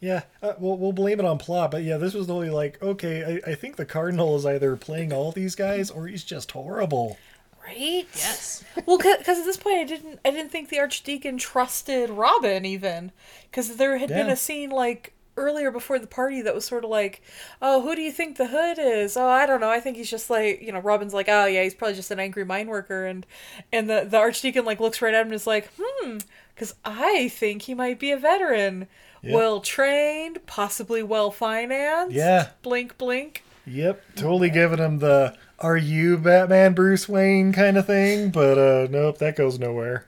yeah. 0.00 0.22
Uh, 0.42 0.54
we'll 0.58 0.76
we'll 0.76 0.92
blame 0.92 1.20
it 1.20 1.26
on 1.26 1.38
plot, 1.38 1.70
but 1.70 1.82
yeah, 1.82 1.96
this 1.96 2.14
was 2.14 2.28
only 2.28 2.50
like, 2.50 2.82
okay, 2.82 3.40
I, 3.46 3.52
I 3.52 3.54
think 3.54 3.76
the 3.76 3.86
cardinal 3.86 4.36
is 4.36 4.44
either 4.44 4.76
playing 4.76 5.12
all 5.12 5.32
these 5.32 5.54
guys 5.54 5.90
or 5.90 6.06
he's 6.06 6.24
just 6.24 6.50
horrible. 6.52 7.16
Right? 7.64 8.06
Yes. 8.14 8.62
Well, 8.86 8.98
because 8.98 9.38
at 9.38 9.44
this 9.44 9.56
point, 9.56 9.78
I 9.78 9.84
didn't, 9.84 10.20
I 10.24 10.30
didn't 10.30 10.50
think 10.50 10.68
the 10.68 10.80
archdeacon 10.80 11.38
trusted 11.38 12.10
Robin 12.10 12.64
even, 12.66 13.10
because 13.50 13.76
there 13.76 13.96
had 13.98 14.10
been 14.10 14.28
a 14.28 14.36
scene 14.36 14.70
like 14.70 15.12
earlier 15.36 15.70
before 15.70 15.98
the 15.98 16.06
party 16.06 16.42
that 16.42 16.54
was 16.54 16.64
sort 16.64 16.84
of 16.84 16.90
like, 16.90 17.22
oh, 17.62 17.80
who 17.82 17.96
do 17.96 18.02
you 18.02 18.12
think 18.12 18.36
the 18.36 18.46
hood 18.48 18.78
is? 18.78 19.16
Oh, 19.16 19.26
I 19.26 19.46
don't 19.46 19.60
know. 19.60 19.70
I 19.70 19.80
think 19.80 19.96
he's 19.96 20.10
just 20.10 20.28
like, 20.30 20.60
you 20.62 20.72
know, 20.72 20.78
Robin's 20.78 21.14
like, 21.14 21.28
oh 21.28 21.46
yeah, 21.46 21.62
he's 21.62 21.74
probably 21.74 21.94
just 21.96 22.10
an 22.10 22.20
angry 22.20 22.44
mine 22.44 22.66
worker, 22.68 23.06
and 23.06 23.24
and 23.72 23.88
the 23.88 24.06
the 24.08 24.18
archdeacon 24.18 24.64
like 24.64 24.78
looks 24.80 25.00
right 25.00 25.14
at 25.14 25.20
him 25.22 25.28
and 25.28 25.34
is 25.34 25.46
like, 25.46 25.70
hmm, 25.80 26.18
because 26.54 26.74
I 26.84 27.28
think 27.28 27.62
he 27.62 27.74
might 27.74 27.98
be 27.98 28.10
a 28.12 28.16
veteran, 28.18 28.88
Yeah. 29.22 29.34
well 29.34 29.60
trained, 29.60 30.44
possibly 30.46 31.02
well 31.02 31.30
financed. 31.30 32.14
Yeah. 32.14 32.50
Blink, 32.62 32.98
blink. 32.98 33.42
Yep, 33.66 34.02
totally 34.16 34.50
giving 34.50 34.78
him 34.78 34.98
the 34.98 35.34
"Are 35.64 35.78
you 35.78 36.18
Batman, 36.18 36.74
Bruce 36.74 37.08
Wayne?" 37.08 37.52
kind 37.52 37.78
of 37.78 37.86
thing, 37.86 38.28
but 38.30 38.58
uh, 38.58 38.86
nope, 38.90 39.16
that 39.18 39.34
goes 39.34 39.58
nowhere. 39.58 40.06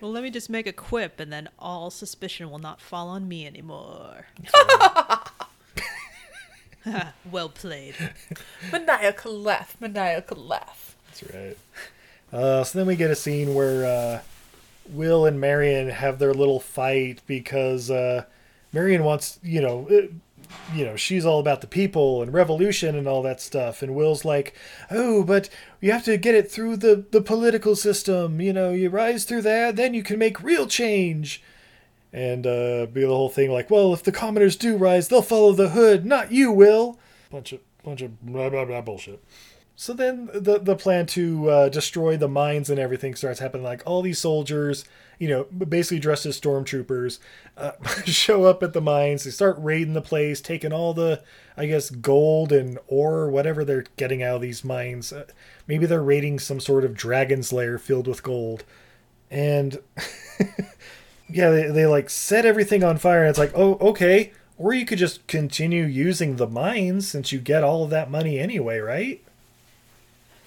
Well, 0.00 0.10
let 0.10 0.22
me 0.22 0.30
just 0.30 0.50
make 0.50 0.66
a 0.66 0.74
quip, 0.74 1.18
and 1.18 1.32
then 1.32 1.48
all 1.58 1.90
suspicion 1.90 2.50
will 2.50 2.58
not 2.58 2.82
fall 2.82 3.08
on 3.08 3.26
me 3.26 3.46
anymore. 3.46 4.26
well 7.30 7.48
played. 7.48 7.94
Maniacal 8.70 9.38
laugh, 9.38 9.74
maniacal 9.80 10.36
laugh. 10.36 10.96
That's 11.06 11.34
right. 11.34 11.56
Uh, 12.32 12.62
so 12.64 12.78
then 12.78 12.86
we 12.86 12.96
get 12.96 13.10
a 13.10 13.16
scene 13.16 13.54
where 13.54 13.86
uh, 13.86 14.20
Will 14.88 15.24
and 15.24 15.40
Marion 15.40 15.88
have 15.88 16.18
their 16.18 16.34
little 16.34 16.60
fight 16.60 17.22
because 17.26 17.90
uh, 17.90 18.24
Marion 18.72 19.02
wants, 19.02 19.38
you 19.42 19.60
know, 19.60 19.88
uh, 19.90 20.06
you 20.74 20.84
know, 20.84 20.96
she's 20.96 21.24
all 21.24 21.40
about 21.40 21.60
the 21.60 21.66
people 21.66 22.22
and 22.22 22.32
revolution 22.32 22.96
and 22.96 23.06
all 23.06 23.22
that 23.22 23.40
stuff, 23.40 23.82
and 23.82 23.94
Will's 23.94 24.24
like, 24.24 24.54
"Oh, 24.90 25.24
but 25.24 25.48
you 25.80 25.92
have 25.92 26.04
to 26.04 26.16
get 26.16 26.34
it 26.34 26.50
through 26.50 26.76
the 26.76 27.04
the 27.10 27.20
political 27.20 27.76
system. 27.76 28.40
You 28.40 28.52
know, 28.52 28.70
you 28.72 28.90
rise 28.90 29.24
through 29.24 29.42
that, 29.42 29.76
then 29.76 29.94
you 29.94 30.02
can 30.02 30.18
make 30.18 30.42
real 30.42 30.66
change." 30.66 31.42
And 32.12 32.46
uh, 32.46 32.86
be 32.86 33.02
the 33.02 33.08
whole 33.08 33.28
thing 33.28 33.50
like, 33.50 33.70
"Well, 33.70 33.92
if 33.92 34.02
the 34.02 34.12
commoners 34.12 34.56
do 34.56 34.76
rise, 34.76 35.08
they'll 35.08 35.22
follow 35.22 35.52
the 35.52 35.70
hood, 35.70 36.04
not 36.06 36.32
you, 36.32 36.50
Will." 36.52 36.98
Bunch 37.30 37.52
of 37.52 37.60
bunch 37.84 38.02
of 38.02 38.20
blah 38.20 38.50
blah 38.50 38.64
blah 38.64 38.80
bullshit. 38.80 39.22
So 39.80 39.94
then 39.94 40.28
the 40.34 40.58
the 40.58 40.76
plan 40.76 41.06
to 41.06 41.48
uh, 41.48 41.68
destroy 41.70 42.18
the 42.18 42.28
mines 42.28 42.68
and 42.68 42.78
everything 42.78 43.14
starts 43.14 43.40
happening. 43.40 43.64
Like 43.64 43.82
all 43.86 44.02
these 44.02 44.18
soldiers, 44.18 44.84
you 45.18 45.26
know, 45.26 45.44
basically 45.44 45.98
dressed 45.98 46.26
as 46.26 46.38
stormtroopers, 46.38 47.18
uh, 47.56 47.72
show 48.04 48.44
up 48.44 48.62
at 48.62 48.74
the 48.74 48.82
mines. 48.82 49.24
They 49.24 49.30
start 49.30 49.56
raiding 49.58 49.94
the 49.94 50.02
place, 50.02 50.42
taking 50.42 50.74
all 50.74 50.92
the, 50.92 51.22
I 51.56 51.64
guess, 51.64 51.88
gold 51.88 52.52
and 52.52 52.78
ore, 52.88 53.30
whatever 53.30 53.64
they're 53.64 53.86
getting 53.96 54.22
out 54.22 54.36
of 54.36 54.42
these 54.42 54.62
mines. 54.62 55.14
Uh, 55.14 55.24
maybe 55.66 55.86
they're 55.86 56.02
raiding 56.02 56.38
some 56.40 56.60
sort 56.60 56.84
of 56.84 56.92
dragon's 56.92 57.50
lair 57.50 57.78
filled 57.78 58.06
with 58.06 58.22
gold, 58.22 58.64
and 59.30 59.80
yeah, 61.26 61.48
they 61.48 61.68
they 61.70 61.86
like 61.86 62.10
set 62.10 62.44
everything 62.44 62.84
on 62.84 62.98
fire. 62.98 63.20
And 63.20 63.30
it's 63.30 63.38
like, 63.38 63.52
oh, 63.54 63.78
okay. 63.80 64.32
Or 64.58 64.74
you 64.74 64.84
could 64.84 64.98
just 64.98 65.26
continue 65.26 65.84
using 65.84 66.36
the 66.36 66.46
mines 66.46 67.08
since 67.08 67.32
you 67.32 67.38
get 67.38 67.64
all 67.64 67.82
of 67.82 67.88
that 67.88 68.10
money 68.10 68.38
anyway, 68.38 68.78
right? 68.78 69.24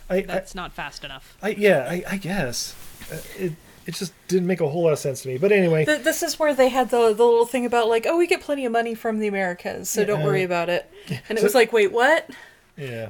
I, 0.10 0.18
I 0.18 0.22
That's 0.22 0.54
not 0.56 0.74
fast 0.74 1.04
enough. 1.04 1.38
I 1.41 1.49
yeah, 1.49 1.88
I, 1.89 2.04
I 2.10 2.18
guess 2.18 2.76
Uh, 3.12 3.18
it 3.38 3.54
it 3.86 3.93
just 3.95 4.14
didn't 4.30 4.47
make 4.47 4.62
a 4.62 4.68
whole 4.70 4.84
lot 4.84 4.93
of 4.93 4.99
sense 4.99 5.24
to 5.24 5.28
me. 5.28 5.38
But 5.38 5.51
anyway, 5.51 5.84
Th- 5.86 6.01
this 6.01 6.24
is 6.24 6.39
where 6.39 6.54
they 6.54 6.70
had 6.70 6.89
the 6.89 7.14
the 7.14 7.24
little 7.26 7.45
thing 7.45 7.66
about 7.66 7.88
like, 7.89 8.06
oh, 8.08 8.18
we 8.18 8.28
get 8.28 8.41
plenty 8.41 8.66
of 8.66 8.72
money 8.72 8.95
from 8.95 9.20
the 9.20 9.28
Americas, 9.28 9.89
so 9.89 10.06
don't 10.06 10.20
Yeah. 10.22 10.26
worry 10.26 10.43
about 10.43 10.70
it. 10.70 10.89
And 11.30 11.38
it 11.38 11.39
So- 11.39 11.43
was 11.43 11.56
like, 11.56 11.74
wait, 11.74 11.91
what? 11.91 12.30
yeah, 12.78 13.10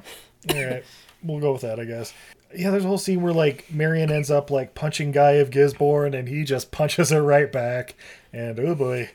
all 0.49 0.63
right, 0.65 0.83
we'll 1.23 1.39
go 1.39 1.53
with 1.53 1.61
that, 1.61 1.79
I 1.79 1.85
guess. 1.85 2.13
yeah, 2.55 2.69
there's 2.71 2.83
a 2.85 2.87
whole 2.87 2.97
scene 2.97 3.21
where 3.21 3.33
like 3.33 3.71
Marion 3.71 4.11
ends 4.11 4.29
up 4.31 4.49
like 4.51 4.73
punching 4.75 5.11
Guy 5.11 5.33
of 5.33 5.51
Gisborne, 5.51 6.13
and 6.13 6.27
he 6.27 6.43
just 6.43 6.71
punches 6.79 7.09
her 7.11 7.21
right 7.21 7.51
back. 7.51 7.93
And 8.31 8.59
oh 8.59 8.73
boy, 8.75 9.11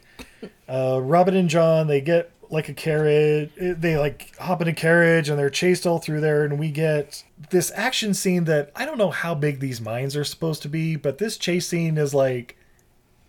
uh, 0.69 1.01
Robin 1.03 1.35
and 1.37 1.49
John 1.49 1.87
they 1.89 2.01
get 2.01 2.31
like 2.51 2.69
a 2.69 2.75
carriage. 2.75 3.51
They 3.61 3.97
like 3.99 4.37
hop 4.39 4.63
in 4.63 4.69
a 4.69 4.73
carriage 4.73 5.29
and 5.29 5.39
they're 5.39 5.51
chased 5.51 5.87
all 5.87 5.99
through 5.99 6.21
there, 6.21 6.45
and 6.45 6.59
we 6.59 6.71
get 6.71 7.23
this 7.51 7.71
action 7.75 8.15
scene 8.15 8.45
that 8.45 8.71
I 8.77 8.85
don't 8.87 8.99
know 8.99 9.11
how 9.11 9.35
big 9.35 9.61
these 9.61 9.81
mines 9.81 10.17
are 10.17 10.25
supposed 10.25 10.63
to 10.63 10.69
be, 10.69 10.97
but 10.97 11.19
this 11.19 11.37
chase 11.37 11.67
scene 11.69 11.97
is 11.99 12.13
like 12.15 12.57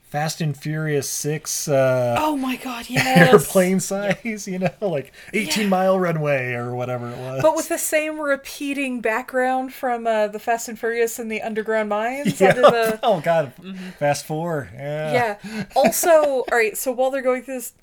Fast 0.02 0.42
and 0.42 0.58
Furious 0.58 1.08
Six. 1.08 1.68
Uh, 1.68 2.16
Oh 2.18 2.36
my 2.36 2.56
god, 2.56 2.86
yes. 2.90 3.32
Airplane 3.32 3.80
size, 3.80 4.48
you 4.48 4.58
know, 4.58 4.72
like 4.82 5.14
18 5.34 5.64
Yeah. 5.64 5.70
mile 5.70 6.00
runway 6.00 6.54
or 6.54 6.74
whatever 6.74 7.12
it 7.12 7.18
was. 7.18 7.42
But 7.44 7.56
with 7.56 7.70
the 7.70 7.78
same 7.78 8.20
repeating 8.20 9.02
background 9.02 9.72
from 9.74 10.08
uh, 10.08 10.28
the 10.28 10.40
Fast 10.40 10.68
and 10.68 10.80
Furious 10.80 11.20
and 11.20 11.32
the 11.32 11.42
underground 11.44 11.90
mines 11.90 12.42
yeah. 12.42 12.50
under 12.50 12.62
the 12.62 13.00
oh 13.04 13.22
god, 13.22 13.54
fast 14.00 14.26
four. 14.26 14.70
Yeah. 14.74 15.38
yeah. 15.44 15.66
Also, 15.76 16.12
all 16.12 16.46
right. 16.52 16.76
So 16.76 16.92
while 16.92 17.12
they're 17.12 17.22
going 17.22 17.44
through 17.44 17.56
this, 17.56 17.74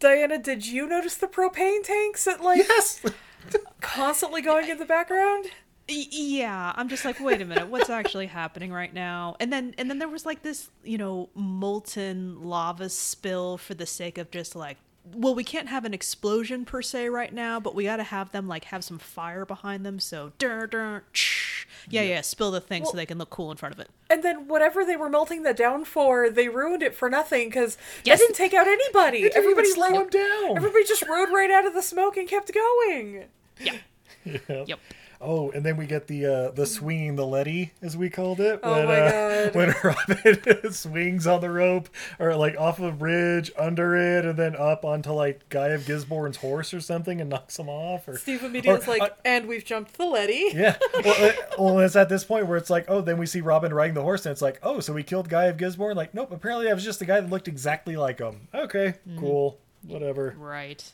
Diana, 0.00 0.38
did 0.38 0.66
you 0.66 0.86
notice 0.86 1.14
the 1.16 1.26
propane 1.28 1.84
tanks 1.84 2.24
that 2.24 2.42
like 2.42 2.58
Yes. 2.58 3.02
constantly 3.80 4.42
going 4.42 4.68
in 4.68 4.78
the 4.78 4.84
background? 4.86 5.46
Yeah 5.92 6.72
i'm 6.76 6.88
just 6.88 7.04
like 7.04 7.18
wait 7.18 7.40
a 7.42 7.44
minute 7.44 7.66
what's 7.66 7.90
actually 7.90 8.26
happening 8.26 8.72
right 8.72 8.94
now 8.94 9.34
and 9.40 9.52
then 9.52 9.74
and 9.76 9.90
then 9.90 9.98
there 9.98 10.08
was 10.08 10.24
like 10.24 10.42
this 10.42 10.70
you 10.84 10.96
know 10.96 11.30
molten 11.34 12.40
lava 12.42 12.88
spill 12.88 13.58
for 13.58 13.74
the 13.74 13.86
sake 13.86 14.16
of 14.16 14.30
just 14.30 14.54
like 14.54 14.76
well 15.14 15.34
we 15.34 15.42
can't 15.44 15.68
have 15.68 15.84
an 15.84 15.94
explosion 15.94 16.64
per 16.64 16.82
se 16.82 17.08
right 17.08 17.32
now 17.32 17.58
but 17.58 17.74
we 17.74 17.84
got 17.84 17.96
to 17.96 18.02
have 18.02 18.30
them 18.32 18.46
like 18.46 18.64
have 18.66 18.84
some 18.84 18.98
fire 18.98 19.44
behind 19.44 19.84
them 19.84 19.98
so 19.98 20.32
dur, 20.38 20.66
dur, 20.66 21.02
tsh. 21.12 21.64
yeah 21.88 22.02
yeah 22.02 22.20
spill 22.20 22.50
the 22.50 22.60
thing 22.60 22.84
so 22.84 22.92
they 22.96 23.06
can 23.06 23.16
look 23.18 23.30
cool 23.30 23.50
in 23.50 23.56
front 23.56 23.74
of 23.74 23.80
it 23.80 23.88
And 24.10 24.22
then 24.22 24.46
whatever 24.46 24.84
they 24.84 24.96
were 24.96 25.08
melting 25.08 25.42
that 25.44 25.56
down 25.56 25.84
for, 25.84 26.28
they 26.30 26.48
ruined 26.48 26.82
it 26.82 26.94
for 26.94 27.08
nothing 27.08 27.48
because 27.48 27.78
Yes. 28.04 28.18
that 28.18 28.26
didn't 28.26 28.36
take 28.36 28.52
out 28.54 28.66
anybody. 28.68 29.18
It 29.18 29.32
didn't 29.32 29.44
even 29.50 29.64
Everybody 29.64 29.70
slow 29.70 29.90
rode- 29.90 30.02
him 30.02 30.08
down. 30.10 30.56
Everybody 30.56 30.84
just 30.84 31.06
rode 31.08 31.30
right 31.30 31.50
out 31.50 31.64
of 31.66 31.74
the 31.74 31.82
smoke 31.82 32.16
and 32.16 32.28
kept 32.28 32.52
going. 32.52 33.24
yeah 33.60 33.76
yep 34.66 34.78
Oh, 35.22 35.50
and 35.50 35.62
then 35.62 35.76
we 35.76 35.84
get 35.86 36.06
the 36.06 36.24
uh, 36.24 36.50
the 36.52 36.64
swinging 36.64 37.14
the 37.16 37.26
Letty, 37.26 37.72
as 37.82 37.94
we 37.94 38.08
called 38.08 38.40
it. 38.40 38.58
Oh 38.62 38.72
when, 38.74 38.86
my 38.86 39.00
uh, 39.00 39.44
God. 39.50 39.54
when 39.54 39.74
Robin 39.84 40.72
swings 40.72 41.26
on 41.26 41.42
the 41.42 41.50
rope, 41.50 41.90
or 42.18 42.34
like 42.36 42.56
off 42.58 42.80
a 42.80 42.90
bridge, 42.90 43.50
under 43.58 43.94
it, 43.96 44.24
and 44.24 44.38
then 44.38 44.56
up 44.56 44.82
onto 44.82 45.12
like 45.12 45.46
Guy 45.50 45.68
of 45.68 45.84
Gisborne's 45.84 46.38
horse 46.38 46.72
or 46.72 46.80
something, 46.80 47.20
and 47.20 47.28
knocks 47.28 47.58
him 47.58 47.68
off. 47.68 48.08
Or 48.08 48.16
Steve 48.16 48.42
immediately 48.42 48.86
like, 48.98 49.02
uh, 49.02 49.14
and 49.26 49.46
we've 49.46 49.64
jumped 49.64 49.98
the 49.98 50.06
Letty. 50.06 50.52
yeah. 50.54 50.76
Well, 51.04 51.16
uh, 51.28 51.32
well, 51.58 51.78
it's 51.80 51.96
at 51.96 52.08
this 52.08 52.24
point 52.24 52.46
where 52.46 52.56
it's 52.56 52.70
like, 52.70 52.86
oh, 52.88 53.00
then 53.02 53.18
we 53.18 53.26
see 53.26 53.40
Robin 53.42 53.74
riding 53.74 53.94
the 53.94 54.02
horse, 54.02 54.24
and 54.24 54.32
it's 54.32 54.42
like, 54.42 54.58
oh, 54.62 54.80
so 54.80 54.92
we 54.94 55.02
killed 55.02 55.28
Guy 55.28 55.44
of 55.46 55.56
Gisborne? 55.58 55.96
Like, 55.96 56.14
nope. 56.14 56.30
Apparently, 56.32 56.70
I 56.70 56.72
was 56.74 56.84
just 56.84 56.98
the 56.98 57.04
guy 57.04 57.20
that 57.20 57.28
looked 57.28 57.48
exactly 57.48 57.96
like 57.96 58.20
him. 58.20 58.48
Okay, 58.54 58.94
cool, 59.18 59.58
whatever. 59.86 60.34
Right. 60.38 60.92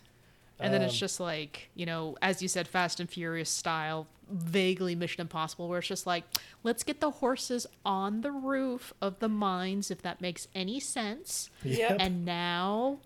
And 0.59 0.73
then 0.73 0.81
it's 0.81 0.95
Um, 0.95 0.99
just 0.99 1.21
like, 1.21 1.69
you 1.75 1.85
know, 1.85 2.17
as 2.23 2.41
you 2.41 2.49
said, 2.49 2.67
Fast 2.67 2.99
and 2.99 3.11
Furious 3.11 3.51
style, 3.51 4.07
vaguely 4.31 4.95
Mission 4.95 5.21
Impossible, 5.21 5.69
where 5.69 5.79
it's 5.79 5.89
just 5.89 6.07
like, 6.07 6.25
let's 6.63 6.83
get 6.83 7.01
the 7.01 7.11
horses 7.11 7.67
on 7.85 8.21
the 8.23 8.31
roof 8.33 8.93
of 9.01 9.19
the 9.21 9.29
mines, 9.29 9.91
if 9.91 10.03
that 10.03 10.21
makes 10.21 10.49
any 10.55 10.81
sense. 10.81 11.51
Yep. 11.65 11.97
And 12.01 12.25
now, 12.25 12.99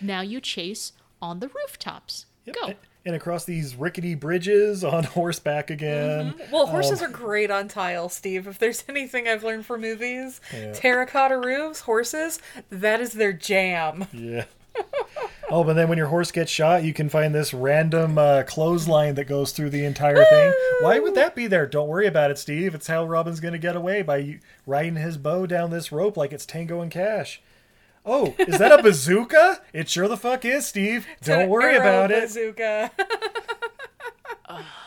now 0.00 0.20
you 0.20 0.40
chase 0.40 0.92
on 1.22 1.40
the 1.40 1.48
rooftops. 1.48 2.26
Go. 2.52 2.74
And 3.04 3.14
across 3.14 3.44
these 3.44 3.76
rickety 3.76 4.14
bridges 4.16 4.82
on 4.82 5.04
horseback 5.18 5.70
again. 5.70 6.34
Well, 6.50 6.66
horses 6.66 7.00
Um, 7.02 7.08
are 7.08 7.12
great 7.12 7.50
on 7.52 7.68
tile, 7.68 8.08
Steve. 8.08 8.46
If 8.48 8.58
there's 8.58 8.82
anything 8.88 9.28
I've 9.28 9.44
learned 9.44 9.64
from 9.66 9.80
movies, 9.80 10.40
Yeah. 10.52 10.72
terracotta 10.72 11.38
roofs, 11.38 11.80
horses, 11.80 12.40
that 12.70 13.00
is 13.00 13.12
their 13.12 13.32
jam. 13.32 14.06
Yeah. 14.12 14.44
Oh, 15.50 15.64
but 15.64 15.74
then 15.74 15.88
when 15.88 15.98
your 15.98 16.08
horse 16.08 16.30
gets 16.30 16.50
shot, 16.50 16.84
you 16.84 16.92
can 16.92 17.08
find 17.08 17.34
this 17.34 17.54
random 17.54 18.18
uh, 18.18 18.42
clothesline 18.46 19.14
that 19.14 19.24
goes 19.24 19.52
through 19.52 19.70
the 19.70 19.84
entire 19.84 20.24
thing. 20.24 20.52
Why 20.80 20.98
would 20.98 21.14
that 21.14 21.34
be 21.34 21.46
there? 21.46 21.66
Don't 21.66 21.88
worry 21.88 22.06
about 22.06 22.30
it, 22.30 22.38
Steve. 22.38 22.74
It's 22.74 22.86
how 22.86 23.04
Robin's 23.06 23.40
going 23.40 23.52
to 23.52 23.58
get 23.58 23.76
away 23.76 24.02
by 24.02 24.40
riding 24.66 24.96
his 24.96 25.16
bow 25.16 25.46
down 25.46 25.70
this 25.70 25.92
rope 25.92 26.16
like 26.16 26.32
it's 26.32 26.46
Tango 26.46 26.80
and 26.80 26.90
Cash. 26.90 27.40
Oh, 28.04 28.34
is 28.38 28.58
that 28.58 28.78
a 28.78 28.82
bazooka? 28.82 29.62
It 29.72 29.88
sure 29.88 30.06
the 30.06 30.16
fuck 30.16 30.44
is, 30.44 30.66
Steve. 30.66 31.06
Don't 31.22 31.48
worry 31.48 31.76
about 31.76 32.12
it. 32.12 32.22
Bazooka. 32.22 32.92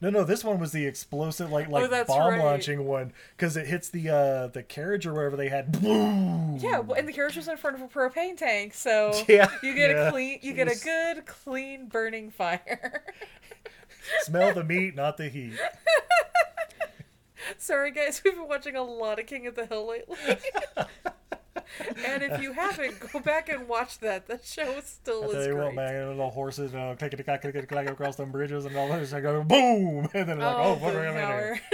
No, 0.00 0.10
no, 0.10 0.24
this 0.24 0.44
one 0.44 0.58
was 0.60 0.72
the 0.72 0.86
explosive, 0.86 1.50
like 1.50 1.68
like 1.68 1.90
Oh, 1.90 2.04
bomb 2.04 2.32
right. 2.34 2.44
launching 2.44 2.84
one, 2.86 3.12
because 3.36 3.56
it 3.56 3.66
hits 3.66 3.88
the 3.88 4.10
uh 4.10 4.46
the 4.48 4.62
carriage 4.62 5.06
or 5.06 5.14
wherever 5.14 5.36
they 5.36 5.48
had. 5.48 5.80
Boom. 5.80 6.58
yeah, 6.60 6.82
and 6.96 7.08
the 7.08 7.12
carriage 7.12 7.36
was 7.36 7.48
in 7.48 7.56
front 7.56 7.76
of 7.76 7.82
a 7.82 7.88
propane 7.88 8.36
tank, 8.36 8.74
so 8.74 9.12
Yeah, 9.28 9.48
you 9.62 9.74
get 9.74 9.90
yeah. 9.90 10.08
a 10.08 10.10
clean, 10.10 10.38
you 10.42 10.52
get 10.52 10.68
a 10.68 10.78
good, 10.82 11.26
clean 11.26 11.86
burning 11.86 12.30
fire. 12.30 13.04
Smell 14.22 14.54
the 14.54 14.64
meat, 14.64 14.94
not 14.94 15.16
the 15.16 15.28
heat. 15.28 15.54
Sorry, 17.58 17.92
guys, 17.92 18.20
we've 18.24 18.34
been 18.34 18.48
watching 18.48 18.74
a 18.76 18.82
lot 18.82 19.18
of 19.20 19.26
King 19.26 19.46
of 19.46 19.54
the 19.54 19.66
Hill 19.66 19.86
lately. 19.88 20.16
And 22.06 22.22
if 22.22 22.40
you 22.42 22.52
haven't, 22.52 22.98
go 23.12 23.20
back 23.20 23.48
and 23.48 23.68
watch 23.68 23.98
that. 24.00 24.26
That 24.26 24.44
show 24.44 24.80
still 24.84 25.24
I 25.24 25.26
is 25.38 25.46
you 25.46 25.54
great. 25.54 25.64
what, 25.66 25.74
man, 25.74 26.08
little 26.08 26.30
horses, 26.30 26.72
you 26.72 26.78
know, 26.78 26.94
click 26.98 27.12
it, 27.12 27.24
click 27.24 27.28
it, 27.28 27.40
click 27.40 27.54
it, 27.54 27.68
click 27.68 27.86
it 27.86 27.92
across 27.92 28.16
them 28.16 28.30
bridges 28.32 28.64
and 28.64 28.76
all 28.76 28.88
this. 28.88 29.12
I 29.12 29.20
go 29.20 29.42
boom, 29.42 30.08
and 30.14 30.28
then 30.28 30.38
like, 30.38 30.56
oh, 30.56 30.62
oh, 30.62 30.74
what 30.84 30.94
are 30.94 31.00
we 31.00 31.06
gonna 31.06 31.20
Boomhauer. 31.20 31.58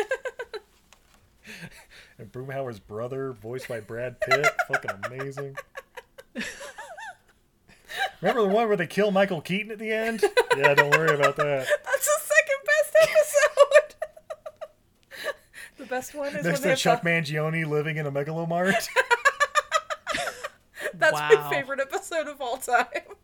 And 2.19 2.31
Boomhauer's 2.31 2.79
brother, 2.79 3.33
voiced 3.33 3.69
by 3.69 3.81
Brad 3.81 4.21
Pitt, 4.21 4.47
fucking 4.69 4.91
amazing. 5.07 5.57
Remember 8.21 8.43
the 8.43 8.49
one 8.49 8.69
where 8.69 8.77
they 8.77 8.87
kill 8.87 9.11
Michael 9.11 9.41
Keaton 9.41 9.73
at 9.73 9.79
the 9.81 9.91
end? 9.91 10.23
Yeah, 10.57 10.75
don't 10.75 10.91
worry 10.93 11.15
about 11.15 11.35
that. 11.37 11.67
That's 11.85 12.07
the 12.07 12.21
second 12.21 12.61
best 12.67 12.97
episode. 13.03 13.95
the 15.79 15.87
best 15.87 16.15
one 16.15 16.29
is 16.29 16.35
Next 16.35 16.47
when 16.47 16.55
to 16.55 16.69
they 16.69 16.75
Chuck 16.77 17.03
have 17.03 17.25
Mangione 17.25 17.67
living 17.67 17.97
in 17.97 18.07
a 18.07 18.13
megalomart. 18.13 18.87
The, 21.13 21.37
That's 21.37 21.51
my 21.51 21.51
favorite 21.51 21.81
episode 21.81 22.29
of 22.29 22.41
all 22.41 22.57
time. 22.59 22.87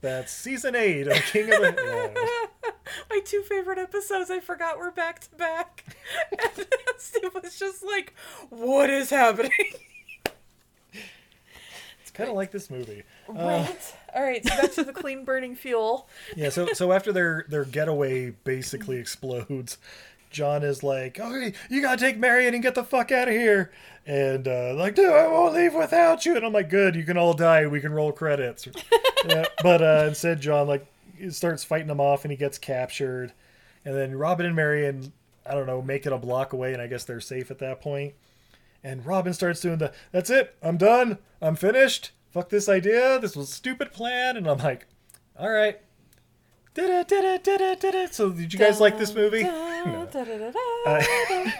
That's 0.00 0.32
season 0.32 0.74
eight 0.76 1.06
of 1.06 1.16
King 1.24 1.52
of 1.52 1.60
the. 1.60 2.10
Yeah. 2.64 2.70
my 3.10 3.20
two 3.24 3.42
favorite 3.42 3.78
episodes 3.78 4.30
I 4.30 4.40
forgot 4.40 4.78
were 4.78 4.90
back 4.90 5.20
to 5.20 5.34
back. 5.36 5.84
And 6.32 6.66
Steve 6.98 7.32
was 7.34 7.58
just 7.58 7.82
like, 7.84 8.14
"What 8.50 8.90
is 8.90 9.08
happening?" 9.10 9.50
It's 12.02 12.10
kind 12.12 12.28
of 12.28 12.36
like 12.36 12.50
this 12.50 12.70
movie. 12.70 13.04
Uh, 13.28 13.32
Right. 13.34 13.94
All 14.14 14.22
right. 14.22 14.46
So 14.46 14.56
back 14.56 14.72
to 14.72 14.84
the 14.84 14.92
clean 14.92 15.24
burning 15.24 15.56
fuel. 15.56 16.08
Yeah, 16.36 16.50
so 16.50 16.68
so 16.74 16.92
after 16.92 17.12
their 17.12 17.46
their 17.48 17.64
getaway 17.64 18.30
basically 18.30 18.98
explodes, 18.98 19.78
John 20.34 20.62
is 20.62 20.82
like, 20.82 21.18
"Okay, 21.18 21.54
you 21.70 21.80
gotta 21.80 21.96
take 21.96 22.18
Marion 22.18 22.52
and 22.52 22.62
get 22.62 22.74
the 22.74 22.84
fuck 22.84 23.10
out 23.10 23.28
of 23.28 23.34
here," 23.34 23.72
and 24.06 24.46
uh, 24.46 24.74
like, 24.74 24.94
"Dude, 24.94 25.06
I 25.06 25.26
won't 25.26 25.54
leave 25.54 25.74
without 25.74 26.26
you." 26.26 26.36
And 26.36 26.44
I'm 26.44 26.52
like, 26.52 26.68
"Good, 26.68 26.94
you 26.94 27.04
can 27.04 27.16
all 27.16 27.32
die. 27.32 27.66
We 27.66 27.80
can 27.80 27.92
roll 27.92 28.12
credits." 28.12 28.68
yeah, 29.26 29.46
but 29.62 29.80
uh, 29.80 30.04
instead, 30.08 30.40
John 30.40 30.66
like 30.66 30.86
starts 31.30 31.64
fighting 31.64 31.86
them 31.86 32.00
off, 32.00 32.24
and 32.24 32.30
he 32.32 32.36
gets 32.36 32.58
captured, 32.58 33.32
and 33.84 33.96
then 33.96 34.16
Robin 34.16 34.44
and 34.44 34.56
Marion, 34.56 35.12
I 35.46 35.54
don't 35.54 35.66
know, 35.66 35.80
make 35.80 36.04
it 36.04 36.12
a 36.12 36.18
block 36.18 36.52
away, 36.52 36.72
and 36.72 36.82
I 36.82 36.86
guess 36.86 37.04
they're 37.04 37.20
safe 37.20 37.50
at 37.50 37.58
that 37.60 37.80
point. 37.80 38.14
And 38.82 39.06
Robin 39.06 39.32
starts 39.32 39.60
doing 39.60 39.78
the, 39.78 39.92
"That's 40.12 40.28
it, 40.28 40.56
I'm 40.62 40.76
done, 40.76 41.18
I'm 41.40 41.56
finished. 41.56 42.10
Fuck 42.32 42.48
this 42.50 42.68
idea. 42.68 43.18
This 43.20 43.36
was 43.36 43.48
a 43.48 43.52
stupid 43.52 43.92
plan." 43.92 44.36
And 44.36 44.46
I'm 44.46 44.58
like, 44.58 44.86
"All 45.38 45.50
right." 45.50 45.80
Did 46.74 46.90
it, 46.90 47.06
did 47.06 47.24
it, 47.24 47.44
did 47.44 47.60
it, 47.60 47.80
did 47.80 47.94
it. 47.94 48.14
So, 48.14 48.30
did 48.30 48.52
you 48.52 48.58
guys 48.58 48.80
like 48.80 48.98
this 48.98 49.14
movie? 49.14 49.44
Uh. 50.86 51.50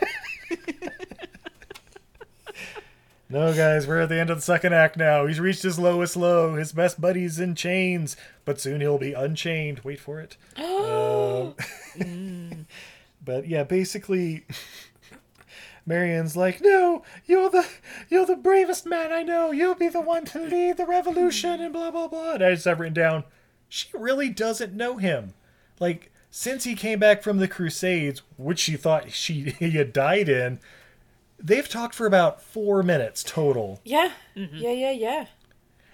No, 3.31 3.53
guys, 3.55 3.87
we're 3.87 4.03
at 4.03 4.11
the 4.11 4.21
end 4.21 4.31
of 4.31 4.37
the 4.37 4.43
second 4.43 4.75
act 4.75 4.97
now. 4.97 5.27
He's 5.27 5.41
reached 5.41 5.63
his 5.63 5.79
lowest 5.79 6.15
low. 6.17 6.55
His 6.55 6.73
best 6.73 7.01
buddy's 7.01 7.41
in 7.41 7.55
chains, 7.55 8.17
but 8.45 8.61
soon 8.61 8.81
he'll 8.81 8.99
be 8.99 9.13
unchained. 9.13 9.81
Wait 9.83 9.99
for 9.99 10.21
it. 10.21 10.37
Um, 10.57 11.55
but 13.25 13.49
yeah, 13.49 13.65
basically, 13.65 14.45
Marion's 15.87 16.37
like, 16.37 16.61
"No, 16.61 17.03
you're 17.25 17.51
the 17.51 17.67
you're 18.09 18.27
the 18.27 18.37
bravest 18.37 18.87
man 18.87 19.11
I 19.13 19.23
know. 19.23 19.51
You'll 19.51 19.75
be 19.75 19.89
the 19.89 20.01
one 20.03 20.27
to 20.27 20.39
lead 20.39 20.77
the 20.77 20.87
revolution," 20.87 21.61
and 21.61 21.73
blah 21.73 21.91
blah 21.91 22.09
blah. 22.09 22.35
And 22.35 22.45
I 22.45 22.55
just 22.55 22.67
have 22.67 22.79
written 22.79 22.95
down, 22.95 23.25
she 23.69 23.89
really 23.95 24.29
doesn't 24.29 24.75
know 24.75 24.99
him. 24.99 25.35
Like 25.81 26.13
since 26.37 26.65
he 26.65 26.75
came 26.75 26.99
back 26.99 27.23
from 27.23 27.37
the 27.37 27.47
Crusades, 27.47 28.21
which 28.37 28.59
she 28.59 28.77
thought 28.77 29.13
she 29.13 29.51
he 29.61 29.71
had 29.71 29.93
died 29.93 30.29
in, 30.29 30.59
they've 31.39 31.69
talked 31.69 31.95
for 31.95 32.09
about 32.09 32.43
four 32.43 32.83
minutes 32.83 33.23
total. 33.23 33.81
Yeah. 33.85 34.11
Mm-hmm. 34.37 34.57
Yeah. 34.57 34.73
Yeah. 34.73 34.91
Yeah. 34.91 35.27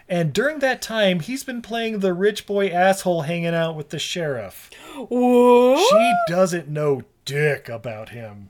And 0.08 0.32
during 0.32 0.60
that 0.60 0.80
time, 0.80 1.20
he's 1.20 1.44
been 1.44 1.60
playing 1.60 1.98
the 1.98 2.14
rich 2.14 2.46
boy 2.46 2.68
asshole 2.68 3.22
hanging 3.22 3.54
out 3.54 3.76
with 3.76 3.90
the 3.90 3.98
sheriff. 3.98 4.70
What? 4.96 5.88
She 5.90 6.32
doesn't 6.32 6.68
know 6.68 7.02
dick 7.26 7.68
about 7.68 8.08
him, 8.08 8.48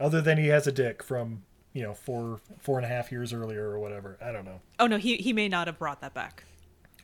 other 0.00 0.20
than 0.20 0.38
he 0.38 0.48
has 0.48 0.66
a 0.66 0.72
dick 0.72 1.04
from 1.04 1.44
you 1.72 1.84
know 1.84 1.94
four 1.94 2.40
four 2.58 2.78
and 2.78 2.84
a 2.84 2.88
half 2.88 3.12
years 3.12 3.32
earlier 3.32 3.70
or 3.70 3.78
whatever. 3.78 4.18
I 4.20 4.32
don't 4.32 4.44
know. 4.44 4.60
Oh 4.80 4.88
no, 4.88 4.96
he 4.96 5.16
he 5.18 5.32
may 5.32 5.48
not 5.48 5.68
have 5.68 5.78
brought 5.78 6.00
that 6.00 6.14
back. 6.14 6.42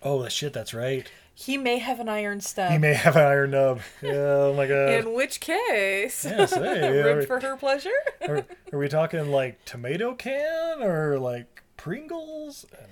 Oh 0.02 0.20
that 0.24 0.32
shit, 0.32 0.52
that's 0.52 0.74
right. 0.74 1.08
He 1.36 1.56
may 1.58 1.78
have 1.78 1.98
an 1.98 2.08
iron 2.08 2.40
stub. 2.40 2.70
He 2.70 2.78
may 2.78 2.94
have 2.94 3.16
an 3.16 3.22
iron 3.26 3.50
nub. 3.50 3.80
Yeah, 4.00 4.12
oh 4.12 4.54
my 4.56 4.66
god. 4.68 4.90
In 4.90 5.12
which 5.14 5.40
case, 5.40 6.24
Yeah, 6.24 6.46
say, 6.46 7.02
ribbed 7.02 7.24
are- 7.24 7.26
for 7.26 7.40
her 7.40 7.56
pleasure. 7.56 7.90
are, 8.28 8.46
are 8.72 8.78
we 8.78 8.88
talking 8.88 9.30
like 9.30 9.64
tomato 9.64 10.14
can 10.14 10.80
or 10.82 11.18
like 11.18 11.62
Pringles? 11.76 12.64
I 12.72 12.76
don't 12.76 12.88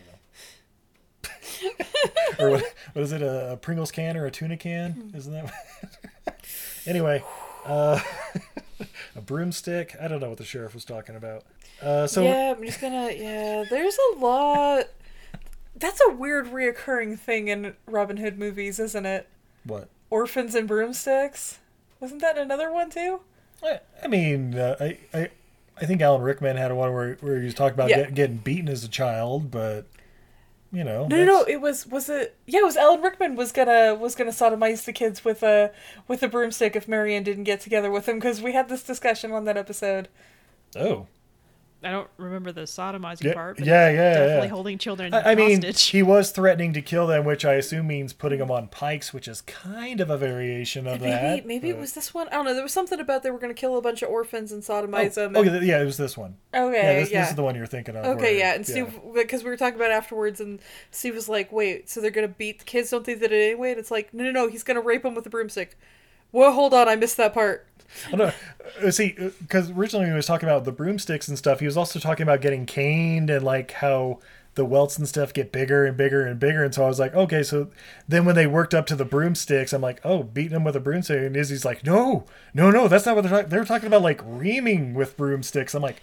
know. 1.68 1.84
or 2.44 2.50
what, 2.50 2.64
what 2.94 3.02
is 3.02 3.12
it? 3.12 3.22
A, 3.22 3.52
a 3.52 3.56
Pringles 3.56 3.90
can 3.92 4.16
or 4.16 4.26
a 4.26 4.30
tuna 4.30 4.56
can? 4.56 5.12
Isn't 5.16 5.32
that? 5.32 5.52
anyway, 6.86 7.22
uh, 7.64 8.00
a 9.14 9.20
broomstick. 9.20 9.94
I 10.00 10.08
don't 10.08 10.20
know 10.20 10.28
what 10.30 10.38
the 10.38 10.44
sheriff 10.44 10.74
was 10.74 10.84
talking 10.84 11.14
about. 11.14 11.44
Uh, 11.80 12.06
so 12.08 12.22
yeah, 12.22 12.54
I'm 12.56 12.64
just 12.64 12.80
gonna. 12.80 13.10
Yeah, 13.12 13.64
there's 13.70 13.96
a 14.14 14.18
lot. 14.18 14.86
That's 15.82 16.00
a 16.08 16.12
weird 16.12 16.46
reoccurring 16.46 17.18
thing 17.18 17.48
in 17.48 17.74
Robin 17.86 18.16
Hood 18.16 18.38
movies, 18.38 18.78
isn't 18.78 19.04
it? 19.04 19.28
what? 19.64 19.88
Orphans 20.10 20.54
and 20.54 20.66
broomsticks. 20.68 21.58
Wasn't 22.00 22.20
that 22.20 22.38
another 22.38 22.72
one 22.72 22.88
too? 22.90 23.20
I, 23.62 23.80
I 24.02 24.08
mean, 24.08 24.54
uh, 24.54 24.76
I, 24.80 24.98
I 25.14 25.30
I 25.80 25.86
think 25.86 26.00
Alan 26.02 26.22
Rickman 26.22 26.56
had 26.56 26.72
one 26.72 26.92
where 26.92 27.14
where 27.20 27.38
he 27.38 27.44
was 27.44 27.54
talking 27.54 27.74
about 27.74 27.90
Yeah. 27.90 28.02
get, 28.02 28.14
getting 28.14 28.36
beaten 28.38 28.68
as 28.68 28.84
a 28.84 28.88
child, 28.88 29.50
but 29.50 29.86
you 30.72 30.84
know, 30.84 31.06
No, 31.06 31.16
no, 31.16 31.24
no. 31.24 31.42
It 31.44 31.60
was 31.60 31.86
was 31.86 32.08
it? 32.08 32.36
Yeah, 32.46 32.60
it 32.60 32.64
was 32.64 32.76
Alan 32.76 33.00
Rickman 33.02 33.36
was 33.36 33.52
gonna 33.52 33.94
was 33.94 34.14
gonna 34.14 34.30
sodomize 34.30 34.84
the 34.84 34.92
kids 34.92 35.24
with 35.24 35.42
a 35.42 35.70
with 36.08 36.22
a 36.22 36.28
broomstick 36.28 36.76
if 36.76 36.86
Marianne 36.88 37.22
didn't 37.24 37.44
get 37.44 37.60
together 37.60 37.90
with 37.90 38.08
him 38.08 38.16
because 38.16 38.40
we 38.42 38.52
had 38.52 38.68
this 38.68 38.82
discussion 38.82 39.32
on 39.32 39.44
that 39.46 39.56
episode. 39.56 40.08
Oh, 40.76 41.06
I 41.84 41.90
don't 41.90 42.08
remember 42.16 42.52
the 42.52 42.62
sodomizing 42.62 43.24
Yeah, 43.24 43.34
part. 43.34 43.56
But 43.58 43.66
yeah, 43.66 43.90
yeah, 43.90 44.14
definitely 44.14 44.46
yeah. 44.46 44.52
holding 44.52 44.78
children 44.78 45.12
I, 45.14 45.32
I 45.32 45.34
mean, 45.34 45.62
hostage. 45.62 45.86
he 45.88 46.02
was 46.02 46.30
threatening 46.30 46.72
to 46.74 46.82
kill 46.82 47.06
them, 47.06 47.24
which 47.24 47.44
I 47.44 47.54
assume 47.54 47.86
means 47.86 48.12
putting 48.12 48.38
them 48.38 48.50
on 48.50 48.68
pikes, 48.68 49.12
which 49.12 49.26
is 49.26 49.40
kind 49.42 50.00
of 50.00 50.10
a 50.10 50.16
variation 50.16 50.86
of 50.86 51.00
Maybe 51.00 51.10
that. 51.10 51.46
maybe 51.46 51.68
it 51.70 51.78
was 51.78 51.92
this 51.92 52.14
one. 52.14 52.28
I 52.28 52.32
don't 52.32 52.44
know. 52.44 52.54
There 52.54 52.62
was 52.62 52.72
something 52.72 53.00
about 53.00 53.22
they 53.22 53.30
were 53.30 53.38
gonna 53.38 53.54
kill 53.54 53.76
a 53.76 53.82
bunch 53.82 54.02
of 54.02 54.10
orphans 54.10 54.52
and 54.52 54.62
sodomize 54.62 55.18
oh, 55.18 55.22
them. 55.26 55.36
Oh, 55.36 55.40
and- 55.40 55.48
okay, 55.48 55.58
th- 55.58 55.62
yeah, 55.68 55.82
it 55.82 55.84
was 55.84 55.96
this 55.96 56.16
one. 56.16 56.36
Okay, 56.54 56.72
yeah, 56.74 57.00
this, 57.00 57.10
yeah. 57.10 57.20
this 57.22 57.30
is 57.30 57.36
the 57.36 57.42
one 57.42 57.54
you're 57.56 57.66
thinking 57.66 57.96
of. 57.96 58.04
Okay, 58.04 58.20
where- 58.22 58.32
yeah, 58.32 58.54
and 58.54 58.66
Steve, 58.66 58.98
because 59.14 59.42
we 59.42 59.50
were 59.50 59.56
talking 59.56 59.76
about 59.76 59.90
it 59.90 59.94
afterwards, 59.94 60.40
and 60.40 60.60
Steve 60.90 61.14
was 61.14 61.28
like, 61.28 61.50
"Wait, 61.52 61.90
so 61.90 62.00
they're 62.00 62.10
gonna 62.10 62.28
beat 62.28 62.60
the 62.60 62.64
kids? 62.64 62.90
Don't 62.90 63.04
they 63.04 63.14
did 63.14 63.32
it 63.32 63.50
anyway?" 63.50 63.70
And 63.70 63.78
it's 63.80 63.90
like, 63.90 64.14
"No, 64.14 64.24
no, 64.24 64.30
no, 64.30 64.48
he's 64.48 64.62
gonna 64.62 64.80
rape 64.80 65.02
them 65.02 65.14
with 65.14 65.26
a 65.26 65.30
broomstick." 65.30 65.76
Well, 66.32 66.52
hold 66.52 66.74
on, 66.74 66.88
I 66.88 66.96
missed 66.96 67.18
that 67.18 67.34
part. 67.34 67.66
Oh, 68.12 68.16
no. 68.16 68.32
uh, 68.82 68.90
See, 68.90 69.14
because 69.40 69.70
originally 69.70 70.04
when 70.04 70.12
he 70.12 70.16
was 70.16 70.26
talking 70.26 70.48
about 70.48 70.64
the 70.64 70.72
broomsticks 70.72 71.28
and 71.28 71.36
stuff, 71.36 71.60
he 71.60 71.66
was 71.66 71.76
also 71.76 71.98
talking 71.98 72.22
about 72.22 72.40
getting 72.40 72.64
caned 72.64 73.28
and 73.28 73.44
like 73.44 73.72
how 73.72 74.18
the 74.54 74.64
welts 74.64 74.98
and 74.98 75.08
stuff 75.08 75.32
get 75.32 75.52
bigger 75.52 75.84
and 75.84 75.96
bigger 75.96 76.26
and 76.26 76.38
bigger. 76.38 76.64
And 76.64 76.74
so 76.74 76.84
I 76.84 76.88
was 76.88 76.98
like, 76.98 77.14
okay, 77.14 77.42
so 77.42 77.68
then 78.08 78.24
when 78.24 78.34
they 78.34 78.46
worked 78.46 78.74
up 78.74 78.86
to 78.86 78.96
the 78.96 79.04
broomsticks, 79.04 79.72
I'm 79.72 79.82
like, 79.82 80.00
oh, 80.04 80.22
beating 80.22 80.52
them 80.52 80.64
with 80.64 80.76
a 80.76 80.80
broomstick. 80.80 81.18
And 81.22 81.36
Izzy's 81.36 81.64
like, 81.64 81.84
no, 81.84 82.24
no, 82.54 82.70
no, 82.70 82.88
that's 82.88 83.06
not 83.06 83.14
what 83.14 83.22
they're 83.22 83.30
talking. 83.30 83.48
They're 83.50 83.64
talking 83.64 83.86
about 83.86 84.02
like 84.02 84.20
reaming 84.24 84.94
with 84.94 85.16
broomsticks. 85.16 85.74
I'm 85.74 85.82
like, 85.82 86.02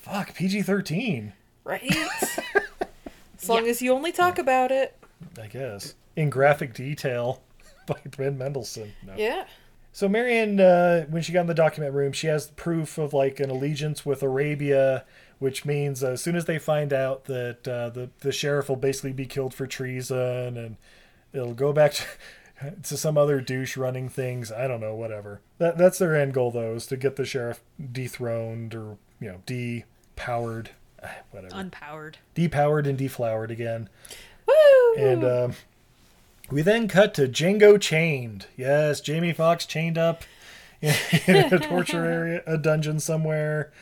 fuck, 0.00 0.34
PG 0.34 0.62
13, 0.62 1.32
Right? 1.64 1.82
as 3.38 3.48
long 3.48 3.66
as 3.68 3.82
you 3.82 3.92
only 3.92 4.12
talk 4.12 4.38
about 4.38 4.70
it. 4.70 4.96
I 5.40 5.46
guess, 5.46 5.94
in 6.16 6.30
graphic 6.30 6.72
detail 6.74 7.42
by 7.90 8.00
Ben 8.16 8.38
Mendelsohn. 8.38 8.92
No. 9.06 9.14
Yeah. 9.16 9.44
So 9.92 10.08
Marion, 10.08 10.60
uh, 10.60 11.06
when 11.06 11.20
she 11.22 11.32
got 11.32 11.40
in 11.42 11.46
the 11.48 11.54
document 11.54 11.94
room, 11.94 12.12
she 12.12 12.28
has 12.28 12.46
proof 12.52 12.96
of 12.96 13.12
like 13.12 13.40
an 13.40 13.50
allegiance 13.50 14.06
with 14.06 14.22
Arabia, 14.22 15.04
which 15.40 15.64
means 15.64 16.04
uh, 16.04 16.10
as 16.10 16.22
soon 16.22 16.36
as 16.36 16.44
they 16.44 16.58
find 16.60 16.92
out 16.92 17.24
that 17.24 17.66
uh, 17.66 17.90
the 17.90 18.10
the 18.20 18.30
sheriff 18.30 18.68
will 18.68 18.76
basically 18.76 19.12
be 19.12 19.26
killed 19.26 19.52
for 19.52 19.66
treason, 19.66 20.56
and 20.56 20.76
it'll 21.32 21.54
go 21.54 21.72
back 21.72 21.92
to, 21.94 22.04
to 22.84 22.96
some 22.96 23.18
other 23.18 23.40
douche 23.40 23.76
running 23.76 24.08
things. 24.08 24.52
I 24.52 24.68
don't 24.68 24.80
know, 24.80 24.94
whatever. 24.94 25.40
That 25.58 25.76
that's 25.76 25.98
their 25.98 26.14
end 26.14 26.34
goal 26.34 26.52
though, 26.52 26.74
is 26.74 26.86
to 26.86 26.96
get 26.96 27.16
the 27.16 27.24
sheriff 27.24 27.60
dethroned 27.92 28.76
or 28.76 28.96
you 29.20 29.28
know 29.28 29.42
depowered, 29.44 30.68
whatever, 31.32 31.54
Unpowered. 31.56 32.14
depowered 32.36 32.86
and 32.86 32.96
deflowered 32.96 33.50
again. 33.50 33.88
Woo! 34.46 34.94
And 34.96 35.24
um, 35.24 35.54
we 36.50 36.62
then 36.62 36.88
cut 36.88 37.14
to 37.14 37.28
Django 37.28 37.80
chained. 37.80 38.46
Yes, 38.56 39.00
Jamie 39.00 39.32
Foxx 39.32 39.66
chained 39.66 39.98
up 39.98 40.24
in, 40.80 40.94
in 41.26 41.54
a 41.54 41.58
torture 41.58 42.04
area, 42.06 42.42
a 42.46 42.58
dungeon 42.58 43.00
somewhere. 43.00 43.72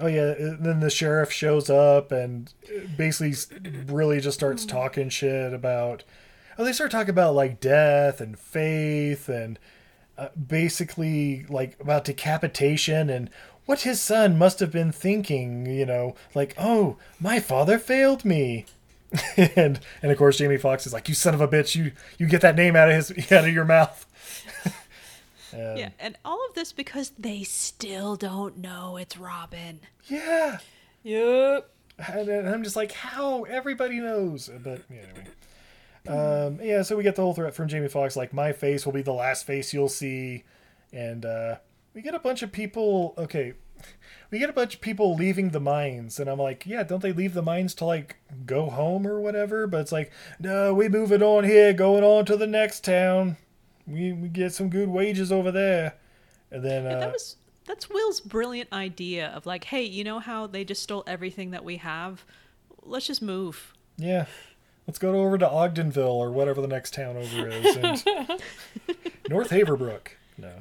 Oh 0.00 0.06
yeah, 0.06 0.32
and 0.32 0.64
then 0.64 0.80
the 0.80 0.90
sheriff 0.90 1.32
shows 1.32 1.70
up 1.70 2.12
and 2.12 2.52
uh, 2.68 2.80
basically 2.96 3.34
really 3.86 4.20
just 4.20 4.38
starts 4.38 4.64
hmm. 4.64 4.68
talking 4.68 5.08
shit 5.08 5.52
about. 5.52 6.04
Oh, 6.58 6.64
they 6.64 6.72
start 6.72 6.90
talking 6.90 7.10
about 7.10 7.34
like 7.34 7.60
death 7.60 8.20
and 8.20 8.38
faith 8.38 9.28
and 9.28 9.58
uh, 10.18 10.28
basically 10.34 11.46
like 11.48 11.78
about 11.80 12.04
decapitation 12.04 13.08
and 13.08 13.30
what 13.64 13.82
his 13.82 14.00
son 14.00 14.36
must 14.36 14.60
have 14.60 14.72
been 14.72 14.92
thinking. 14.92 15.64
You 15.66 15.86
know, 15.86 16.14
like 16.34 16.54
oh, 16.58 16.96
my 17.18 17.40
father 17.40 17.78
failed 17.78 18.24
me 18.24 18.66
and 19.36 19.80
and 20.02 20.12
of 20.12 20.18
course 20.18 20.38
Jamie 20.38 20.58
Foxx 20.58 20.86
is 20.86 20.92
like, 20.92 21.08
"You 21.08 21.14
son 21.14 21.34
of 21.34 21.40
a 21.40 21.48
bitch! 21.48 21.74
You 21.74 21.92
you 22.18 22.26
get 22.26 22.40
that 22.42 22.56
name 22.56 22.76
out 22.76 22.90
of 22.90 22.94
his 22.94 23.10
out 23.32 23.44
of 23.46 23.52
your 23.52 23.64
mouth." 23.64 24.04
Um, 25.50 25.78
Yeah, 25.78 25.88
and 25.98 26.18
all 26.26 26.44
of 26.46 26.54
this 26.54 26.74
because 26.74 27.12
they 27.18 27.42
still 27.42 28.16
don't 28.16 28.58
know 28.58 28.98
it's 28.98 29.16
Robin. 29.16 29.80
yeah. 30.04 30.58
Yep. 31.04 31.70
And, 32.06 32.28
and 32.28 32.48
I'm 32.48 32.62
just 32.62 32.76
like, 32.76 32.92
how 32.92 33.44
everybody 33.44 33.98
knows, 33.98 34.50
but 34.62 34.82
yeah, 34.90 35.00
anyway. 36.06 36.46
Um, 36.46 36.58
yeah, 36.62 36.82
so 36.82 36.96
we 36.96 37.02
get 37.02 37.16
the 37.16 37.22
whole 37.22 37.34
threat 37.34 37.54
from 37.54 37.66
Jamie 37.66 37.88
Foxx, 37.88 38.14
like 38.14 38.32
my 38.34 38.52
face 38.52 38.84
will 38.84 38.92
be 38.92 39.00
the 39.02 39.12
last 39.12 39.46
face 39.46 39.72
you'll 39.72 39.88
see, 39.88 40.44
and 40.92 41.24
uh, 41.24 41.56
we 41.94 42.02
get 42.02 42.14
a 42.14 42.18
bunch 42.18 42.42
of 42.42 42.52
people. 42.52 43.14
Okay, 43.18 43.54
we 44.30 44.38
get 44.38 44.50
a 44.50 44.54
bunch 44.54 44.74
of 44.74 44.80
people 44.80 45.14
leaving 45.14 45.50
the 45.50 45.60
mines, 45.60 46.18
and 46.18 46.28
I'm 46.28 46.38
like, 46.38 46.66
yeah, 46.66 46.82
don't 46.82 47.02
they 47.02 47.12
leave 47.12 47.34
the 47.34 47.42
mines 47.42 47.74
to 47.76 47.84
like 47.84 48.16
go 48.46 48.70
home 48.70 49.06
or 49.06 49.20
whatever? 49.20 49.66
But 49.66 49.82
it's 49.82 49.92
like, 49.92 50.12
no, 50.38 50.74
we 50.74 50.88
moving 50.88 51.22
on 51.22 51.44
here, 51.44 51.72
going 51.72 52.04
on 52.04 52.24
to 52.26 52.36
the 52.36 52.46
next 52.46 52.84
town. 52.84 53.36
We 53.86 54.12
we 54.12 54.28
get 54.28 54.52
some 54.52 54.68
good 54.68 54.88
wages 54.88 55.32
over 55.32 55.50
there, 55.50 55.94
and 56.50 56.64
then 56.64 56.86
uh, 56.86 57.00
that 57.00 57.12
was 57.12 57.36
that's 57.68 57.90
Will's 57.90 58.20
brilliant 58.20 58.72
idea 58.72 59.28
of 59.28 59.44
like, 59.46 59.64
hey, 59.64 59.82
you 59.82 60.02
know 60.02 60.18
how 60.18 60.46
they 60.46 60.64
just 60.64 60.82
stole 60.82 61.04
everything 61.06 61.50
that 61.50 61.64
we 61.64 61.76
have? 61.76 62.24
Let's 62.82 63.06
just 63.06 63.22
move. 63.22 63.74
Yeah. 63.98 64.24
Let's 64.86 64.98
go 64.98 65.20
over 65.20 65.36
to 65.36 65.46
Ogdenville 65.46 66.14
or 66.14 66.30
whatever 66.30 66.62
the 66.62 66.66
next 66.66 66.94
town 66.94 67.18
over 67.18 67.46
is. 67.46 67.76
And 67.76 68.04
North 69.28 69.50
Haverbrook. 69.50 70.08
No. 70.38 70.54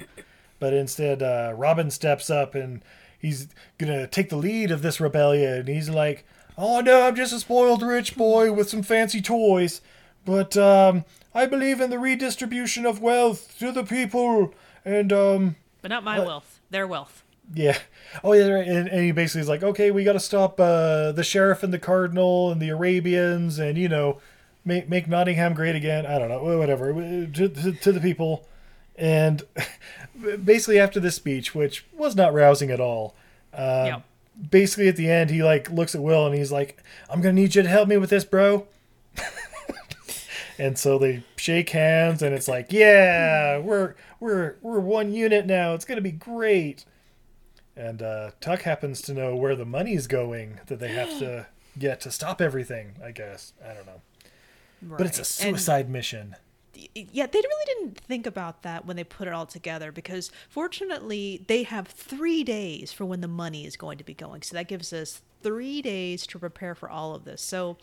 But 0.59 0.73
instead, 0.73 1.23
uh, 1.23 1.53
Robin 1.55 1.89
steps 1.89 2.29
up 2.29 2.53
and 2.53 2.81
he's 3.19 3.47
going 3.77 3.91
to 3.91 4.07
take 4.07 4.29
the 4.29 4.35
lead 4.37 4.71
of 4.71 4.81
this 4.81 4.99
rebellion. 4.99 5.67
He's 5.67 5.89
like, 5.89 6.25
Oh, 6.57 6.79
no, 6.81 7.03
I'm 7.07 7.15
just 7.15 7.33
a 7.33 7.39
spoiled 7.39 7.83
rich 7.83 8.15
boy 8.15 8.51
with 8.51 8.69
some 8.69 8.81
fancy 8.81 9.21
toys. 9.21 9.81
But 10.25 10.57
um, 10.57 11.05
I 11.33 11.45
believe 11.45 11.79
in 11.79 11.89
the 11.91 11.99
redistribution 11.99 12.85
of 12.85 12.99
wealth 13.01 13.57
to 13.59 13.71
the 13.71 13.83
people. 13.83 14.53
And 14.83 15.13
um, 15.13 15.55
But 15.81 15.89
not 15.89 16.03
my 16.03 16.17
What? 16.17 16.27
wealth, 16.27 16.59
their 16.71 16.87
wealth. 16.87 17.23
yeah. 17.53 17.77
Oh, 18.23 18.33
yeah. 18.33 18.47
right. 18.47 18.67
And, 18.67 18.87
and 18.87 19.01
he 19.03 19.11
basically 19.11 19.41
is 19.41 19.47
like, 19.49 19.61
okay, 19.63 19.91
we 19.91 20.03
got 20.03 20.13
to 20.13 20.19
stop 20.19 20.59
uh, 20.59 21.11
the 21.11 21.23
sheriff 21.23 21.61
and 21.61 21.71
the 21.73 21.79
cardinal 21.79 22.51
and 22.51 22.59
the 22.61 22.69
Arabians 22.69 23.59
and, 23.59 23.77
you 23.77 23.87
know, 23.89 24.19
make, 24.65 24.89
make 24.89 25.07
Nottingham 25.07 25.53
great 25.53 25.75
again. 25.75 26.05
I 26.05 26.17
don't 26.17 26.29
know. 26.29 26.57
Whatever. 26.57 26.91
To, 26.93 27.27
to, 27.49 27.71
to 27.73 27.91
the 27.91 27.99
people. 28.01 28.47
And 28.97 29.43
basically, 30.43 30.79
after 30.79 30.99
this 30.99 31.15
speech, 31.15 31.53
which 31.53 31.85
was 31.93 32.15
not 32.15 32.33
rousing 32.33 32.71
at 32.71 32.79
all, 32.79 33.15
uh, 33.53 33.83
yeah. 33.87 33.99
basically 34.49 34.87
at 34.87 34.95
the 34.95 35.09
end, 35.09 35.29
he 35.29 35.43
like 35.43 35.69
looks 35.69 35.93
at 35.95 36.01
Will 36.01 36.25
and 36.25 36.35
he's 36.35 36.51
like, 36.51 36.81
I'm 37.09 37.21
going 37.21 37.35
to 37.35 37.41
need 37.41 37.55
you 37.55 37.61
to 37.63 37.69
help 37.69 37.87
me 37.87 37.97
with 37.97 38.09
this, 38.09 38.25
bro. 38.25 38.67
and 40.59 40.77
so 40.77 40.97
they 40.97 41.23
shake 41.35 41.69
hands 41.69 42.21
and 42.21 42.33
it's 42.33 42.47
like, 42.47 42.71
yeah, 42.71 43.59
we're 43.59 43.95
we're 44.19 44.55
we're 44.61 44.79
one 44.79 45.13
unit 45.13 45.45
now. 45.45 45.73
It's 45.73 45.85
going 45.85 45.97
to 45.97 46.01
be 46.01 46.11
great. 46.11 46.85
And 47.75 48.01
uh, 48.01 48.31
Tuck 48.41 48.63
happens 48.63 49.01
to 49.03 49.13
know 49.13 49.35
where 49.35 49.55
the 49.55 49.65
money's 49.65 50.07
going 50.07 50.59
that 50.65 50.79
they 50.79 50.87
have 50.93 51.19
to 51.19 51.45
get 51.79 52.01
to 52.01 52.11
stop 52.11 52.41
everything. 52.41 52.93
I 53.03 53.11
guess 53.11 53.53
I 53.63 53.73
don't 53.75 53.85
know, 53.85 54.01
but 54.81 55.05
it's 55.05 55.19
a 55.19 55.21
Right. 55.21 55.47
And- 55.49 55.57
suicide 55.59 55.89
mission. 55.89 56.35
Yeah, 56.93 57.25
they 57.25 57.39
really 57.39 57.65
didn't 57.65 57.99
think 57.99 58.25
about 58.27 58.63
that 58.63 58.85
when 58.85 58.95
they 58.95 59.03
put 59.03 59.27
it 59.27 59.33
all 59.33 59.45
together 59.45 59.91
because 59.91 60.31
fortunately 60.49 61.43
they 61.47 61.63
have 61.63 61.87
three 61.87 62.43
days 62.43 62.91
for 62.91 63.05
when 63.05 63.21
the 63.21 63.27
money 63.27 63.65
is 63.65 63.75
going 63.75 63.97
to 63.97 64.03
be 64.03 64.13
going. 64.13 64.41
So 64.41 64.55
that 64.55 64.67
gives 64.67 64.93
us 64.93 65.21
three 65.43 65.81
days 65.81 66.27
to 66.27 66.39
prepare 66.39 66.75
for 66.75 66.89
all 66.89 67.15
of 67.15 67.25
this. 67.25 67.41
So 67.41 67.77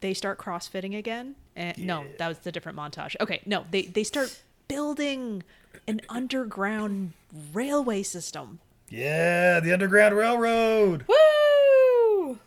they 0.00 0.14
start 0.14 0.38
crossfitting 0.38 0.96
again. 0.96 1.34
And 1.56 1.78
no, 1.78 2.04
that 2.18 2.28
was 2.28 2.38
the 2.40 2.52
different 2.52 2.76
montage. 2.78 3.16
Okay, 3.20 3.40
no, 3.46 3.64
they 3.70 3.82
they 3.82 4.04
start 4.04 4.42
building 4.68 5.42
an 5.86 6.00
underground 6.08 7.12
railway 7.52 8.02
system. 8.02 8.60
Yeah, 8.90 9.60
the 9.60 9.72
Underground 9.72 10.16
Railroad. 10.16 11.04
Woo! 11.08 12.38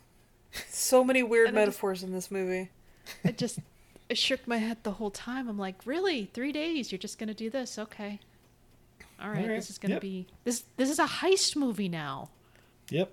So 0.68 1.04
many 1.04 1.22
weird 1.22 1.48
And 1.48 1.58
I 1.58 1.64
just- 1.66 1.76
metaphors 1.78 2.02
in 2.02 2.12
this 2.12 2.30
movie. 2.30 2.70
It 3.24 3.36
just 3.38 3.58
shook 4.14 4.46
my 4.46 4.58
head 4.58 4.78
the 4.82 4.92
whole 4.92 5.10
time. 5.10 5.48
I'm 5.48 5.58
like, 5.58 5.76
really? 5.84 6.30
Three 6.32 6.52
days? 6.52 6.92
You're 6.92 6.98
just 6.98 7.18
gonna 7.18 7.34
do 7.34 7.50
this? 7.50 7.78
Okay. 7.78 8.20
All 9.20 9.28
right. 9.28 9.42
All 9.42 9.48
right, 9.48 9.56
This 9.56 9.70
is 9.70 9.78
gonna 9.78 9.94
yep. 9.94 10.02
be 10.02 10.26
this. 10.44 10.64
This 10.76 10.90
is 10.90 10.98
a 10.98 11.06
heist 11.06 11.56
movie 11.56 11.88
now. 11.88 12.30
Yep, 12.90 13.12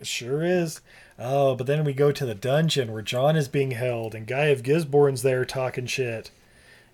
it 0.00 0.06
sure 0.06 0.42
is. 0.44 0.80
Oh, 1.18 1.56
but 1.56 1.66
then 1.66 1.84
we 1.84 1.92
go 1.92 2.12
to 2.12 2.24
the 2.24 2.34
dungeon 2.34 2.92
where 2.92 3.02
John 3.02 3.36
is 3.36 3.48
being 3.48 3.72
held, 3.72 4.14
and 4.14 4.26
Guy 4.26 4.46
of 4.46 4.62
Gisborne's 4.62 5.22
there 5.22 5.44
talking 5.44 5.86
shit. 5.86 6.30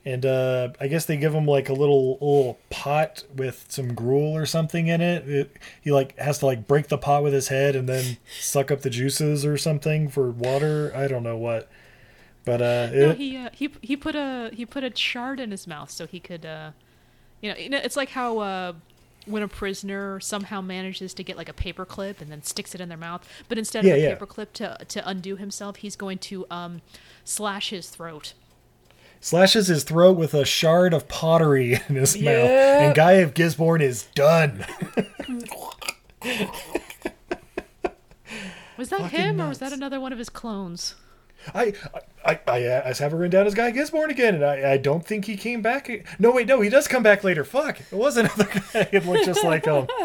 And 0.06 0.26
uh, 0.26 0.68
I 0.80 0.88
guess 0.88 1.06
they 1.06 1.16
give 1.16 1.34
him 1.34 1.46
like 1.46 1.68
a 1.70 1.72
little 1.72 2.12
little 2.14 2.58
pot 2.68 3.24
with 3.34 3.66
some 3.68 3.94
gruel 3.94 4.36
or 4.36 4.44
something 4.44 4.86
in 4.86 5.00
it. 5.00 5.28
it. 5.28 5.56
He 5.80 5.92
like 5.92 6.18
has 6.18 6.38
to 6.40 6.46
like 6.46 6.66
break 6.66 6.88
the 6.88 6.98
pot 6.98 7.22
with 7.22 7.32
his 7.32 7.48
head 7.48 7.74
and 7.74 7.88
then 7.88 8.18
suck 8.38 8.70
up 8.70 8.82
the 8.82 8.90
juices 8.90 9.46
or 9.46 9.56
something 9.56 10.08
for 10.08 10.30
water. 10.30 10.92
I 10.94 11.06
don't 11.08 11.22
know 11.22 11.38
what. 11.38 11.70
But 12.44 12.60
uh, 12.62 12.90
No, 12.92 13.10
it, 13.10 13.16
he 13.16 13.36
uh, 13.36 13.50
he 13.52 13.70
he 13.82 13.96
put 13.96 14.14
a 14.14 14.50
he 14.52 14.66
put 14.66 14.84
a 14.84 14.94
shard 14.94 15.40
in 15.40 15.50
his 15.50 15.66
mouth 15.66 15.90
so 15.90 16.06
he 16.06 16.20
could 16.20 16.44
uh, 16.44 16.72
you 17.40 17.50
know, 17.52 17.58
you 17.58 17.68
know 17.70 17.78
it's 17.82 17.96
like 17.96 18.10
how 18.10 18.38
uh, 18.38 18.72
when 19.26 19.42
a 19.42 19.48
prisoner 19.48 20.20
somehow 20.20 20.60
manages 20.60 21.14
to 21.14 21.22
get 21.24 21.36
like 21.38 21.48
a 21.48 21.54
paper 21.54 21.86
clip 21.86 22.20
and 22.20 22.30
then 22.30 22.42
sticks 22.42 22.74
it 22.74 22.80
in 22.80 22.90
their 22.90 22.98
mouth, 22.98 23.26
but 23.48 23.56
instead 23.56 23.84
Yeah, 23.84 23.94
of 23.94 23.98
a 23.98 24.02
yeah. 24.02 24.08
paper 24.10 24.26
clip 24.26 24.52
to 24.54 24.76
to 24.88 25.08
undo 25.08 25.36
himself, 25.36 25.76
he's 25.76 25.96
going 25.96 26.18
to 26.18 26.46
um, 26.50 26.82
slash 27.24 27.70
his 27.70 27.88
throat. 27.88 28.34
slashes 29.20 29.68
his 29.68 29.84
throat 29.84 30.18
with 30.18 30.34
a 30.34 30.44
shard 30.44 30.92
of 30.92 31.08
pottery 31.08 31.80
in 31.88 31.94
his 31.96 32.14
mouth, 32.20 32.50
and 32.50 32.94
Guy 32.94 33.12
of 33.12 33.32
Gisborne 33.32 33.80
is 33.80 34.04
done. 34.14 34.66
Was 38.76 38.88
that 38.88 39.00
Fucking 39.02 39.18
him 39.20 39.40
or 39.40 39.48
was 39.48 39.58
that 39.60 39.72
another 39.72 40.00
one 40.00 40.12
of 40.12 40.18
his 40.18 40.28
clones? 40.28 40.96
I, 41.52 41.72
I, 42.24 42.38
I, 42.46 42.82
I 42.90 42.92
have 42.94 43.12
it 43.12 43.16
written 43.16 43.30
down 43.30 43.46
as 43.46 43.54
Guy 43.54 43.70
Gisborne 43.70 44.10
again, 44.10 44.36
and 44.36 44.44
I, 44.44 44.72
I 44.72 44.76
don't 44.76 45.04
think 45.04 45.24
he 45.26 45.36
came 45.36 45.60
back. 45.62 45.90
No, 46.18 46.30
wait, 46.30 46.46
no, 46.46 46.60
he 46.60 46.70
does 46.70 46.88
come 46.88 47.02
back 47.02 47.24
later. 47.24 47.44
Fuck, 47.44 47.80
it 47.80 47.92
was 47.92 48.16
another 48.16 48.44
guy. 48.72 48.88
It 48.92 49.04
looked 49.04 49.24
just 49.26 49.44
like 49.44 49.64
him. 49.66 49.86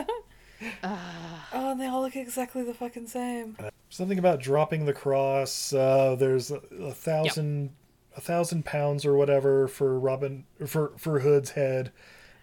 Oh, 1.52 1.72
and 1.72 1.80
they 1.80 1.88
all 1.88 2.02
look 2.02 2.16
exactly 2.16 2.64
the 2.64 2.74
fucking 2.74 3.08
same. 3.08 3.58
Something 3.90 4.20
about 4.20 4.40
dropping 4.40 4.86
the 4.86 4.94
cross. 4.94 5.74
Uh, 5.74 6.16
there's 6.20 6.52
a, 6.52 6.58
a 6.82 6.94
thousand, 6.94 7.72
a 8.16 8.22
thousand 8.22 8.66
pounds 8.66 9.06
or 9.06 9.16
whatever 9.16 9.68
for 9.68 9.98
Robin 10.00 10.46
for 10.68 10.92
for 10.98 11.20
Hood's 11.20 11.52
head, 11.52 11.92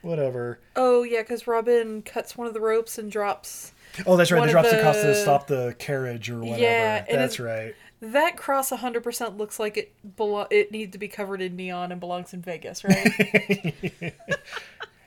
whatever. 0.02 0.60
Oh 0.74 1.02
yeah, 1.02 1.20
because 1.22 1.46
Robin 1.46 2.02
cuts 2.02 2.36
one 2.36 2.46
of 2.46 2.54
the 2.54 2.60
ropes 2.60 2.98
and 2.98 3.10
drops. 3.10 3.72
Oh, 4.06 4.16
that's 4.16 4.32
right. 4.32 4.38
One 4.38 4.48
They 4.48 4.52
drops 4.52 4.70
the 4.70 4.80
cross 4.80 4.96
to 4.96 5.14
stop 5.14 5.46
the 5.46 5.76
carriage 5.78 6.28
or 6.30 6.40
whatever. 6.40 6.60
Yeah, 6.60 7.00
that's 7.02 7.34
it's- 7.34 7.40
right. 7.40 7.74
That 8.00 8.36
cross 8.36 8.70
100% 8.70 9.38
looks 9.38 9.58
like 9.58 9.76
it 9.76 9.92
belo- 10.16 10.46
it 10.50 10.70
needs 10.70 10.92
to 10.92 10.98
be 10.98 11.08
covered 11.08 11.40
in 11.40 11.56
neon 11.56 11.90
and 11.92 12.00
belongs 12.00 12.34
in 12.34 12.42
Vegas, 12.42 12.84
right? 12.84 13.74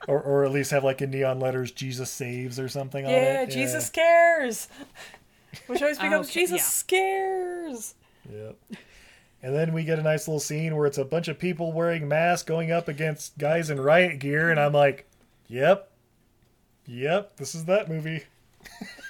Or, 0.07 0.19
or 0.19 0.43
at 0.43 0.51
least 0.51 0.71
have 0.71 0.83
like 0.83 1.03
in 1.03 1.11
neon 1.11 1.39
letters 1.39 1.71
"Jesus 1.71 2.09
saves" 2.09 2.59
or 2.59 2.67
something 2.67 3.05
on 3.05 3.11
it. 3.11 3.15
yeah. 3.15 3.45
Jesus 3.45 3.91
cares. 3.91 4.67
Which 5.67 5.83
always 5.83 5.97
becomes 6.01 6.29
Okay, 6.31 6.39
Jesus 6.41 6.57
yeah. 6.57 6.63
scares. 6.63 7.93
Yep. 8.31 8.55
And 9.43 9.53
then 9.55 9.71
we 9.71 9.83
get 9.83 9.99
a 9.99 10.01
nice 10.01 10.27
little 10.27 10.39
scene 10.39 10.75
where 10.75 10.87
it's 10.87 10.97
a 10.97 11.05
bunch 11.05 11.27
of 11.27 11.37
people 11.37 11.73
wearing 11.73 12.07
masks 12.07 12.43
going 12.43 12.71
up 12.71 12.87
against 12.87 13.37
guys 13.37 13.69
in 13.69 13.79
riot 13.79 14.17
gear, 14.19 14.49
and 14.49 14.59
I'm 14.59 14.73
like, 14.73 15.05
yep, 15.47 15.91
yep, 16.87 17.35
this 17.37 17.53
is 17.53 17.65
that 17.65 17.87
movie. 17.87 18.23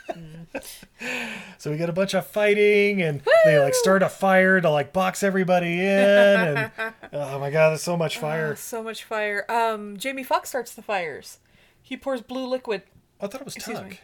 so 1.57 1.72
we 1.72 1.78
get 1.78 1.89
a 1.89 1.93
bunch 1.93 2.14
of 2.14 2.26
fighting, 2.28 3.01
and 3.01 3.22
they 3.45 3.60
like 3.60 3.74
start 3.76 4.03
a 4.03 4.10
fire 4.10 4.60
to 4.62 4.70
like 4.70 4.93
box 4.93 5.24
everybody 5.24 5.80
in, 5.80 5.88
and 5.88 6.72
oh 7.14 7.39
my 7.39 7.49
god, 7.49 7.70
there's 7.70 7.84
so 7.84 7.97
much 7.97 8.18
fire. 8.18 8.55
So 8.55 8.84
much 8.84 9.03
fire. 9.03 9.45
Um, 9.49 9.97
Jamie 9.97 10.24
Foxx 10.24 10.49
starts 10.49 10.74
the 10.74 10.82
fires. 10.82 11.39
He 11.82 11.97
pours 11.97 12.22
blue 12.22 12.47
liquid. 12.47 12.84
I 13.20 13.28
thought 13.28 13.41
it 13.41 13.45
was 13.45 13.55
Excuse 13.55 13.78
Tuck. 13.78 13.89
me. 13.89 13.99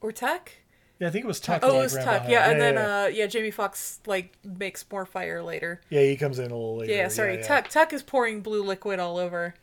Or 0.00 0.12
Tuck? 0.12 0.50
Yeah, 0.98 1.08
I 1.08 1.10
think 1.10 1.24
it 1.24 1.28
was 1.28 1.40
Tuck. 1.40 1.60
Oh, 1.62 1.80
it 1.80 1.82
was 1.82 1.94
Tuck. 1.94 2.04
behind. 2.04 2.30
Yeah, 2.30 2.50
and 2.50 2.60
then 2.60 2.74
yeah. 2.74 3.02
uh, 3.02 3.06
yeah, 3.08 3.26
Jamie 3.26 3.50
Foxx 3.50 4.00
like 4.06 4.32
makes 4.44 4.84
more 4.90 5.04
fire 5.04 5.42
later. 5.42 5.80
yeah, 5.90 6.02
he 6.02 6.16
comes 6.16 6.38
in 6.38 6.46
a 6.50 6.54
little 6.54 6.78
later. 6.78 6.92
Yeah, 6.92 7.08
sorry, 7.08 7.36
yeah. 7.36 7.46
Tuck. 7.46 7.68
Tuck 7.68 7.92
is 7.92 8.02
pouring 8.02 8.40
blue 8.40 8.62
liquid 8.62 8.98
all 8.98 9.18
over. 9.18 9.54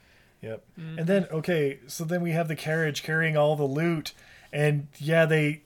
Yep. 0.41 0.63
Mm-hmm. 0.79 0.99
And 0.99 1.07
then 1.07 1.27
okay, 1.31 1.79
so 1.87 2.03
then 2.03 2.21
we 2.21 2.31
have 2.31 2.47
the 2.47 2.55
carriage 2.55 3.01
carrying 3.01 3.37
all 3.37 3.55
the 3.55 3.63
loot, 3.63 4.13
and 4.51 4.87
yeah, 4.97 5.25
they, 5.25 5.63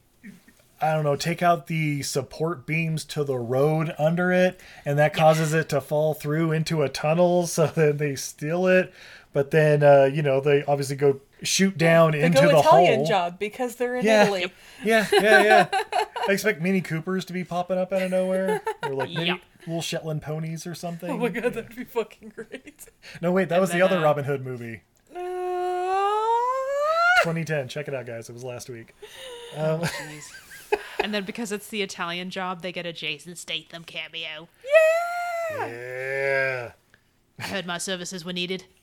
I 0.80 0.94
don't 0.94 1.04
know, 1.04 1.16
take 1.16 1.42
out 1.42 1.68
the 1.68 2.04
support 2.04 2.66
beams 2.68 3.04
to 3.06 3.24
the 3.24 3.38
road 3.38 3.96
under 3.98 4.32
it, 4.32 4.60
and 4.86 4.98
that 5.00 5.14
causes 5.14 5.54
it 5.54 5.70
to 5.70 5.82
fall 5.82 6.14
through 6.14 6.52
into 6.52 6.84
a 6.84 6.90
tunnel. 6.90 7.48
So 7.48 7.68
then 7.68 7.98
they 7.98 8.16
steal 8.16 8.68
it, 8.68 8.94
but 9.34 9.52
then 9.52 9.82
uh, 9.84 10.06
you 10.14 10.22
know 10.22 10.40
they 10.40 10.64
obviously 10.66 10.96
go 10.96 11.20
shoot 11.44 11.78
down 11.78 12.12
They 12.12 12.22
into 12.24 12.42
go 12.42 12.48
the 12.50 12.60
Italian 12.60 12.96
hole. 13.00 13.08
job 13.08 13.40
because 13.40 13.76
they're 13.76 13.96
in 13.98 14.06
Yeah. 14.06 14.24
Italy. 14.26 14.52
Yeah, 14.84 15.08
yeah, 15.14 15.44
yeah. 15.44 15.68
I 16.28 16.32
expect 16.32 16.62
Mini 16.62 16.82
Coopers 16.82 17.26
to 17.26 17.34
be 17.34 17.44
popping 17.44 17.78
up 17.78 17.92
out 17.94 18.02
of 18.04 18.12
nowhere, 18.12 18.62
or 18.84 18.94
like 18.94 19.10
mini, 19.10 19.42
little 19.66 19.82
Shetland 19.82 20.22
ponies 20.22 20.68
or 20.68 20.76
something. 20.76 21.10
Oh 21.10 21.18
my 21.18 21.30
god, 21.30 21.54
that'd 21.54 21.76
be 21.76 21.84
fucking 21.86 22.34
great. 22.36 22.86
No, 23.22 23.32
wait, 23.32 23.50
that 23.50 23.60
was 23.62 23.72
the 23.72 23.82
other 23.82 23.98
uh, 23.98 24.04
Robin 24.04 24.26
Hood 24.26 24.44
movie. 24.46 24.82
Ah. 25.16 25.24
2010. 27.24 27.68
Check 27.68 27.88
it 27.88 27.94
out, 27.96 28.06
guys. 28.06 28.30
It 28.30 28.34
was 28.34 28.44
last 28.44 28.70
week. 28.70 28.94
And 31.04 31.14
then 31.14 31.24
because 31.26 31.52
it's 31.52 31.68
the 31.68 31.84
Italian 31.84 32.30
job, 32.32 32.62
they 32.62 32.72
get 32.72 32.86
a 32.86 32.92
Jason 32.92 33.36
Statham 33.36 33.84
cameo. 33.84 34.50
Yeah. 35.52 36.72
I 37.40 37.44
heard 37.44 37.66
my 37.66 37.78
services 37.78 38.26
were 38.26 38.34
needed. 38.34 38.66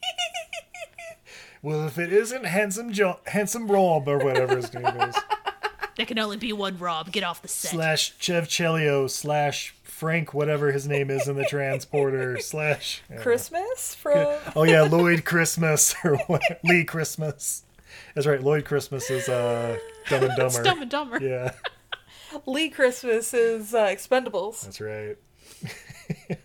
Well, 1.63 1.87
if 1.87 1.97
it 1.99 2.13
isn't 2.13 2.45
handsome 2.45 2.93
jo- 2.93 3.21
handsome 3.27 3.69
Rob 3.69 4.07
or 4.07 4.19
whatever 4.19 4.57
his 4.57 4.75
name 4.75 4.85
is, 4.85 5.17
There 5.97 6.05
can 6.05 6.19
only 6.19 6.37
be 6.37 6.53
one 6.53 6.77
Rob. 6.77 7.11
Get 7.11 7.25
off 7.25 7.41
the 7.41 7.49
set. 7.49 7.71
slash 7.71 8.15
Chev 8.19 8.49
Chelio 8.49 9.09
slash 9.09 9.75
Frank 9.83 10.35
whatever 10.35 10.73
his 10.73 10.87
name 10.87 11.09
is 11.11 11.27
in 11.27 11.37
the 11.37 11.45
transporter 11.47 12.39
slash 12.41 13.03
yeah. 13.11 13.17
Christmas 13.23 13.95
from 13.95 14.37
Oh 14.55 14.65
yeah, 14.65 14.83
Lloyd 14.83 15.25
Christmas 15.25 15.95
or 16.05 16.17
what? 16.27 16.43
Lee 16.65 16.85
Christmas. 16.85 17.63
That's 18.15 18.27
right. 18.27 18.43
Lloyd 18.43 18.65
Christmas 18.65 19.11
is 19.11 19.29
uh, 19.29 19.77
Dumb 20.09 20.25
and 20.25 20.33
It's 20.33 20.55
Dumber. 20.55 20.63
Dumb 20.63 20.83
and 20.83 20.91
Dumber. 20.91 21.19
Yeah, 21.23 21.53
Lee 22.47 22.69
Christmas 22.71 23.33
is 23.35 23.75
uh, 23.75 23.87
Expendables. 23.87 24.63
that's 24.65 24.81
right. 24.81 25.17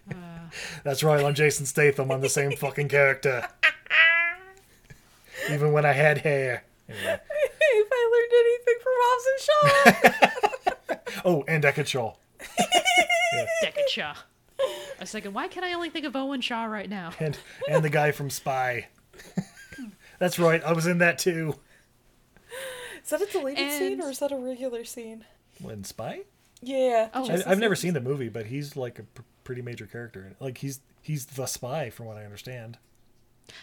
that's 0.84 1.04
right. 1.04 1.24
I'm 1.24 1.34
Jason 1.34 1.66
Statham. 1.66 2.12
I'm 2.12 2.22
the 2.22 2.30
same 2.30 2.52
fucking 2.56 2.88
character. 2.90 3.48
Even 5.52 5.72
when 5.72 5.86
I 5.86 5.94
had 5.94 6.20
hair. 6.20 6.64
Anyway. 6.88 7.20
if 7.62 7.88
I 7.92 8.10
learned 8.14 8.34
anything 8.42 8.78
from 8.84 8.94
Hobbs 8.98 9.26
and 9.32 10.96
Shaw. 11.16 11.22
Oh, 11.26 11.44
and 11.48 11.64
Deckard 11.64 11.88
Shaw. 11.88 12.14
Deckard 13.64 13.88
Shaw. 13.90 14.14
I 14.60 15.02
was 15.02 15.12
thinking, 15.12 15.34
why 15.34 15.48
can 15.48 15.64
I 15.64 15.74
only 15.74 15.90
think 15.90 16.06
of 16.06 16.16
Owen 16.16 16.42
Shaw 16.42 16.66
right 16.66 16.90
now? 16.90 17.12
and 17.20 17.38
and 17.70 17.84
the 17.84 17.90
guy 17.90 18.12
from 18.12 18.30
Spy. 18.30 18.88
That's 20.20 20.38
right, 20.38 20.64
I 20.64 20.74
was 20.74 20.86
in 20.86 21.00
that 21.00 21.18
too. 21.18 21.56
is 23.04 23.10
that 23.10 23.22
a 23.22 23.26
deleted 23.26 23.72
scene 23.72 24.02
or 24.02 24.10
is 24.10 24.20
that 24.20 24.32
a 24.32 24.38
regular 24.38 24.84
scene? 24.84 25.26
When 25.62 25.84
Spy? 25.84 26.22
Yeah. 26.62 27.10
Oh. 27.14 27.30
I, 27.30 27.52
I've 27.52 27.60
never 27.60 27.76
seen 27.76 27.94
the 27.94 28.02
movie, 28.02 28.30
but 28.30 28.46
he's 28.48 28.76
like 28.76 29.00
a 29.00 29.04
pr- 29.04 29.22
pretty 29.44 29.62
major 29.62 29.86
character. 29.86 30.36
Like 30.40 30.58
he's 30.60 30.82
he's 31.02 31.26
the 31.26 31.46
spy, 31.46 31.90
from 31.90 32.06
what 32.06 32.18
I 32.18 32.26
understand. 32.26 32.78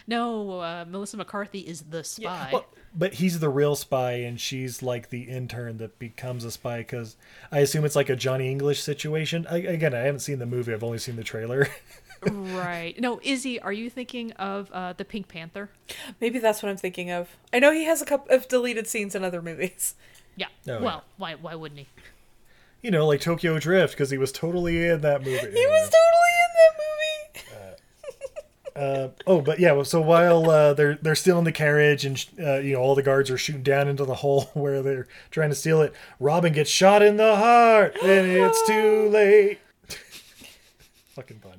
No, 0.05 0.59
uh, 0.59 0.85
Melissa 0.87 1.15
McCarthy 1.15 1.59
is 1.59 1.83
the 1.83 2.03
spy. 2.03 2.49
Well, 2.51 2.65
but 2.93 3.13
he's 3.15 3.39
the 3.39 3.49
real 3.49 3.75
spy, 3.75 4.13
and 4.13 4.39
she's 4.39 4.83
like 4.83 5.09
the 5.09 5.23
intern 5.23 5.77
that 5.77 5.97
becomes 5.99 6.43
a 6.43 6.51
spy. 6.51 6.79
Because 6.79 7.15
I 7.51 7.59
assume 7.59 7.85
it's 7.85 7.95
like 7.95 8.09
a 8.09 8.15
Johnny 8.15 8.49
English 8.51 8.81
situation. 8.81 9.47
I, 9.49 9.59
again, 9.59 9.93
I 9.93 9.99
haven't 9.99 10.19
seen 10.19 10.39
the 10.39 10.45
movie; 10.45 10.73
I've 10.73 10.83
only 10.83 10.97
seen 10.97 11.15
the 11.15 11.23
trailer. 11.23 11.67
right. 12.21 12.99
No, 12.99 13.19
Izzy, 13.23 13.59
are 13.59 13.73
you 13.73 13.89
thinking 13.89 14.31
of 14.33 14.71
uh, 14.71 14.93
the 14.93 15.05
Pink 15.05 15.27
Panther? 15.27 15.69
Maybe 16.19 16.39
that's 16.39 16.61
what 16.63 16.69
I'm 16.69 16.77
thinking 16.77 17.11
of. 17.11 17.29
I 17.53 17.59
know 17.59 17.71
he 17.71 17.85
has 17.85 18.01
a 18.01 18.05
couple 18.05 18.33
of 18.35 18.47
deleted 18.47 18.87
scenes 18.87 19.15
in 19.15 19.23
other 19.23 19.41
movies. 19.41 19.95
Yeah. 20.35 20.47
Oh, 20.69 20.81
well, 20.81 21.03
why 21.17 21.35
why 21.35 21.55
wouldn't 21.55 21.79
he? 21.79 21.87
you 22.81 22.91
know, 22.91 23.07
like 23.07 23.21
Tokyo 23.21 23.57
Drift, 23.57 23.93
because 23.93 24.09
he 24.09 24.17
was 24.17 24.31
totally 24.31 24.85
in 24.85 25.01
that 25.01 25.21
movie. 25.21 25.31
He 25.31 25.67
was 25.67 25.89
totally 25.89 26.33
in 26.43 26.51
that 26.55 26.73
movie. 26.77 27.77
Uh, 28.77 29.09
oh, 29.25 29.41
but 29.41 29.59
yeah. 29.59 29.81
So 29.81 29.99
while 29.99 30.49
uh, 30.51 30.73
they're 30.73 30.99
they're 31.01 31.15
still 31.15 31.39
in 31.39 31.45
the 31.45 31.51
carriage, 31.51 32.05
and 32.05 32.23
uh, 32.39 32.59
you 32.59 32.73
know 32.73 32.79
all 32.79 32.93
the 32.93 33.01
guards 33.01 33.31
are 33.31 33.37
shooting 33.37 33.63
down 33.63 33.87
into 33.87 34.05
the 34.05 34.13
hole 34.15 34.43
where 34.53 34.83
they're 34.83 35.07
trying 35.31 35.49
to 35.49 35.55
steal 35.55 35.81
it, 35.81 35.93
Robin 36.19 36.53
gets 36.53 36.69
shot 36.69 37.01
in 37.01 37.17
the 37.17 37.35
heart, 37.35 37.97
and 38.03 38.27
it's 38.27 38.67
too 38.67 39.09
late. 39.09 39.59
Fucking 41.15 41.37
Bon 41.37 41.53
Jovi. 41.53 41.56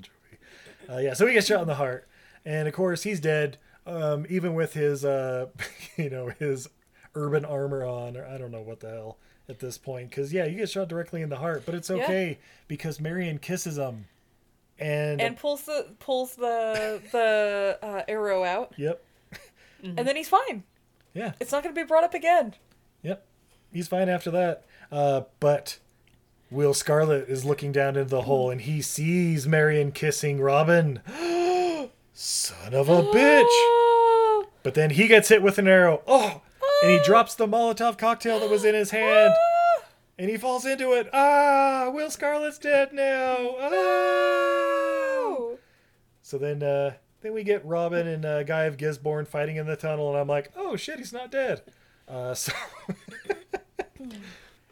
Uh, 0.89 0.99
yeah, 0.99 1.13
so 1.15 1.27
he 1.27 1.35
gets 1.35 1.47
shot 1.47 1.61
in 1.61 1.67
the 1.69 1.75
heart, 1.75 2.09
and 2.45 2.67
of 2.69 2.75
course 2.75 3.03
he's 3.03 3.21
dead. 3.21 3.59
um, 3.87 4.27
even 4.29 4.55
with 4.55 4.75
his, 4.75 5.05
uh, 5.05 5.47
you 5.97 6.11
know, 6.11 6.29
his 6.39 6.69
urban 7.15 7.45
armor 7.45 7.85
on, 7.85 8.17
or 8.17 8.25
I 8.27 8.37
don't 8.39 8.51
know 8.51 8.61
what 8.63 8.81
the 8.81 8.89
hell 8.91 9.19
at 9.49 9.59
this 9.61 9.79
point. 9.79 10.11
Because 10.11 10.33
yeah, 10.33 10.45
you 10.45 10.57
get 10.57 10.69
shot 10.71 10.89
directly 10.89 11.23
in 11.23 11.29
the 11.31 11.37
heart, 11.37 11.63
but 11.67 11.75
it's 11.75 11.89
Yeah. 11.91 11.97
okay 12.05 12.39
because 12.69 13.01
Marion 13.01 13.39
kisses 13.39 13.77
him, 13.79 14.07
and, 14.79 15.21
And 15.21 15.37
pulls 15.37 15.63
the 15.63 15.87
pulls 16.01 16.35
the 16.37 17.01
the 17.13 17.79
uh, 17.83 18.03
arrow 18.09 18.45
out, 18.45 18.75
yep, 18.77 19.03
and 19.83 19.97
then 19.99 20.17
he's 20.17 20.29
fine. 20.29 20.65
yeah, 21.15 21.33
It's 21.41 21.51
not 21.53 21.63
going 21.63 21.75
to 21.75 21.81
be 21.81 21.87
brought 21.87 22.05
up 22.05 22.15
again. 22.15 22.55
yep, 23.03 23.27
he's 23.73 23.89
fine 23.89 24.09
after 24.09 24.31
that. 24.33 24.65
Uh, 24.93 25.23
but 25.41 25.79
Will 26.51 26.73
Scarlet 26.73 27.29
is 27.29 27.45
looking 27.45 27.73
down 27.73 27.97
into 27.97 28.09
the 28.09 28.23
hole, 28.23 28.49
and 28.51 28.63
he 28.63 28.81
sees 28.81 29.47
Marion 29.47 29.93
kissing 29.93 30.41
Robin. 30.41 31.01
Son 32.15 32.75
of 32.75 32.89
a 32.89 33.03
bitch! 33.03 34.45
But 34.65 34.75
then 34.75 34.91
he 34.91 35.07
gets 35.07 35.29
hit 35.29 35.41
with 35.41 35.57
an 35.59 35.69
arrow. 35.69 36.03
Oh! 36.07 36.43
And 36.83 36.91
he 36.91 36.99
drops 37.05 37.35
the 37.35 37.47
Molotov 37.47 37.97
cocktail 37.97 38.41
that 38.41 38.51
was 38.51 38.65
in 38.65 38.75
his 38.75 38.91
hand. 38.91 39.33
And 40.19 40.29
he 40.29 40.37
falls 40.37 40.67
into 40.67 40.93
it. 40.93 41.09
Ah! 41.13 41.91
Will 41.93 42.11
Scarlet's 42.11 42.59
dead 42.59 42.93
now. 42.93 43.55
Ah! 43.61 45.37
So 46.23 46.39
then, 46.39 46.63
uh, 46.63 46.95
then 47.21 47.33
we 47.35 47.45
get 47.45 47.65
Robin 47.65 48.07
and 48.07 48.25
uh, 48.25 48.43
Guy 48.43 48.65
of 48.65 48.77
Gisborne 48.77 49.27
fighting 49.27 49.57
in 49.57 49.67
the 49.67 49.77
tunnel, 49.77 50.11
and 50.11 50.19
I'm 50.19 50.29
like, 50.29 50.51
oh 50.57 50.77
shit, 50.77 50.99
he's 50.99 51.13
not 51.13 51.31
dead. 51.31 51.63
Uh, 52.09 52.35
so. 52.35 52.53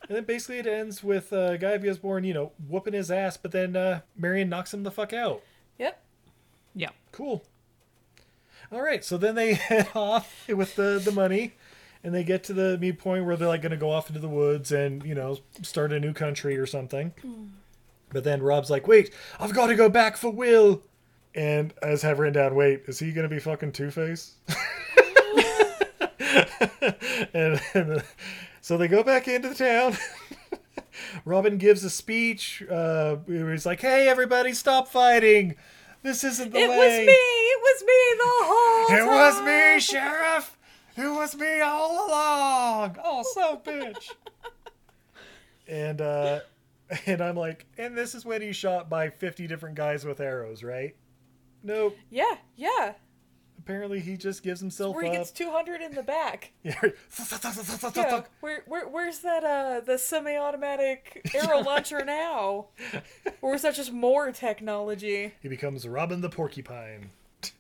and 0.09 0.17
then 0.17 0.25
basically 0.25 0.59
it 0.59 0.67
ends 0.67 1.03
with 1.03 1.33
uh, 1.33 1.57
Guy 1.57 1.73
of 1.73 1.83
Gisborne, 1.83 2.25
you 2.25 2.35
know, 2.35 2.53
whooping 2.69 2.95
his 2.95 3.11
ass, 3.11 3.37
but 3.37 3.53
then 3.53 3.77
uh, 3.77 4.01
Marion 4.17 4.49
knocks 4.49 4.73
him 4.73 4.83
the 4.83 4.91
fuck 4.91 5.13
out. 5.13 5.43
Yep. 5.79 6.03
Yeah. 6.75 6.91
Cool. 7.13 7.43
All 8.71 8.83
right, 8.83 9.05
so 9.05 9.17
then 9.17 9.35
they 9.35 9.55
head 9.55 9.89
off 9.95 10.49
with 10.49 10.75
the 10.77 11.01
the 11.03 11.13
money, 11.13 11.55
and 12.03 12.15
they 12.15 12.25
get 12.25 12.45
to 12.45 12.53
the 12.53 12.79
midpoint 12.79 13.25
where 13.25 13.37
they're 13.37 13.49
like 13.49 13.63
going 13.63 13.71
to 13.71 13.77
go 13.77 13.91
off 13.91 14.09
into 14.09 14.21
the 14.21 14.29
woods 14.29 14.73
and 14.73 15.05
you 15.05 15.15
know 15.15 15.39
start 15.63 15.93
a 15.93 16.01
new 16.01 16.13
country 16.13 16.57
or 16.57 16.67
something. 16.67 17.13
But 18.11 18.25
then 18.25 18.43
Rob's 18.43 18.71
like, 18.71 18.89
"Wait, 18.89 19.13
I've 19.39 19.55
got 19.55 19.69
to 19.69 19.75
go 19.77 19.89
back 19.89 20.17
for 20.17 20.31
Will." 20.31 20.83
And 21.35 21.75
as 21.83 22.03
have 22.03 22.19
written 22.19 22.35
down, 22.35 22.55
wait, 22.55 22.83
is 22.87 22.99
he 22.99 23.13
gonna 23.13 23.29
be 23.29 23.39
fucking 23.39 23.73
Two 23.73 23.91
Face? 23.91 24.35
and, 27.35 27.61
and, 27.75 27.93
uh, 27.93 28.03
so 28.67 28.77
they 28.77 28.89
go 28.89 29.05
back 29.05 29.29
into 29.29 29.49
the 29.49 29.55
town. 29.55 29.97
Robin 31.25 31.57
gives 31.57 31.85
a 31.85 31.91
speech. 31.91 32.65
Uh, 32.69 33.19
he's 33.29 33.65
like, 33.65 33.81
"Hey, 33.81 34.09
everybody, 34.09 34.53
stop 34.55 34.89
fighting! 34.89 35.55
This 36.03 36.25
isn't 36.25 36.53
the 36.53 36.59
It 36.59 36.69
way." 36.71 36.77
was 36.77 37.07
me. 37.07 37.13
It 37.13 37.61
was 37.63 37.83
me 37.85 38.19
the 38.19 38.33
whole 38.45 38.97
It 38.97 38.99
time. 38.99 39.07
was 39.07 39.43
me, 39.43 39.81
Sheriff. 39.81 40.59
It 40.97 41.07
was 41.15 41.37
me 41.37 41.61
all 41.61 42.09
along. 42.09 42.97
Oh, 43.05 43.23
so 43.35 43.63
bitch. 43.65 44.11
and 45.69 46.01
uh, 46.01 46.41
and 47.07 47.21
I'm 47.21 47.37
like, 47.37 47.67
and 47.79 47.97
this 47.97 48.17
is 48.17 48.25
when 48.25 48.43
he's 48.43 48.57
shot 48.57 48.91
by 48.91 49.11
50 49.11 49.47
different 49.47 49.77
guys 49.77 50.05
with 50.05 50.19
arrows, 50.19 50.65
right? 50.65 50.97
Nope. 51.63 51.97
Yeah, 52.11 52.35
yeah. 52.57 52.95
Apparently, 53.67 53.99
he 53.99 54.17
just 54.17 54.45
gives 54.45 54.61
himself 54.61 54.95
Where 54.95 55.03
he 55.03 55.11
up. 55.11 55.17
gets 55.17 55.33
200 55.33 55.81
in 55.83 55.93
the 55.93 56.03
back. 56.05 56.53
Yeah. 56.63 56.77
Yeah. 57.97 58.23
Where, 58.39 58.63
where, 58.67 58.87
where's 58.87 59.19
that, 59.21 59.43
uh, 59.43 59.81
the 59.81 59.99
semi-automatic 59.99 61.29
arrow 61.35 61.61
launcher 61.65 62.05
now? 62.05 62.67
Or 63.43 63.57
is 63.57 63.63
that 63.63 63.75
just 63.75 63.93
more 63.93 64.31
technology? 64.31 65.33
He 65.43 65.49
becomes 65.49 65.87
Robin 65.89 66.21
the 66.21 66.29
Porcupine. 66.29 67.11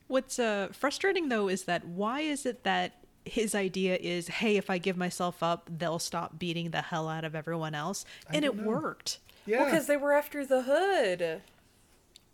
What's 0.06 0.38
uh, 0.38 0.68
frustrating 0.72 1.28
though 1.28 1.48
is 1.48 1.64
that 1.64 1.84
why 1.84 2.20
is 2.20 2.46
it 2.46 2.62
that 2.62 3.04
his 3.24 3.56
idea 3.56 3.96
is, 3.96 4.28
hey, 4.28 4.56
if 4.56 4.70
I 4.70 4.78
give 4.78 4.96
myself 4.96 5.42
up, 5.42 5.68
they'll 5.76 5.98
stop 5.98 6.38
beating 6.38 6.70
the 6.70 6.82
hell 6.82 7.08
out 7.08 7.24
of 7.24 7.34
everyone 7.34 7.74
else, 7.74 8.04
and 8.30 8.44
it 8.44 8.54
know. 8.54 8.62
worked. 8.62 9.18
Yeah. 9.44 9.64
Because 9.64 9.88
they 9.88 9.96
were 9.96 10.12
after 10.12 10.46
the 10.46 10.62
hood. 10.62 11.42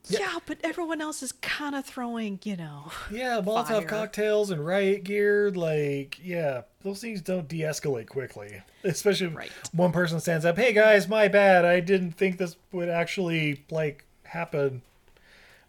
Yeah. 0.09 0.39
but 0.47 0.59
everyone 0.65 1.01
else 1.01 1.23
is 1.23 1.33
kind 1.33 1.75
of 1.75 1.85
throwing, 1.85 2.41
you 2.45 2.57
know. 2.57 2.91
Yeah, 3.11 3.41
Molotov 3.41 3.67
Fire. 3.69 3.83
cocktails 3.83 4.51
and 4.51 4.65
riot 4.67 5.05
gear, 5.05 5.51
like, 5.53 6.19
yeah, 6.23 6.63
those 6.83 7.01
things 7.01 7.21
don't 7.21 7.47
de 7.49 7.61
escalate 7.61 8.09
quickly. 8.09 8.63
Especially 8.85 9.29
if 9.29 9.37
Right. 9.37 9.51
one 9.73 9.93
person 9.93 10.19
stands 10.21 10.45
up, 10.45 10.57
hey 10.59 10.73
guys, 10.73 11.09
my 11.09 11.29
bad. 11.29 11.65
I 11.65 11.81
didn't 11.81 12.13
think 12.13 12.39
this 12.39 12.57
would 12.73 12.89
actually, 12.89 13.65
like, 13.71 14.05
happen. 14.25 14.83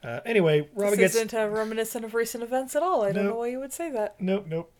Uh, 0.04 0.20
anyway, 0.26 0.68
Robin 0.76 0.98
This 1.00 1.14
gets. 1.16 1.34
isn't 1.34 1.52
reminiscent 1.54 2.04
of 2.04 2.14
recent 2.14 2.44
events 2.44 2.76
at 2.76 2.84
all. 2.84 3.04
I 3.04 3.12
don't 3.12 3.26
know 3.26 3.36
why 3.36 3.48
you 3.48 3.60
would 3.60 3.72
say 3.72 3.90
that. 3.92 4.16
Nope, 4.20 4.48
nope. 4.50 4.72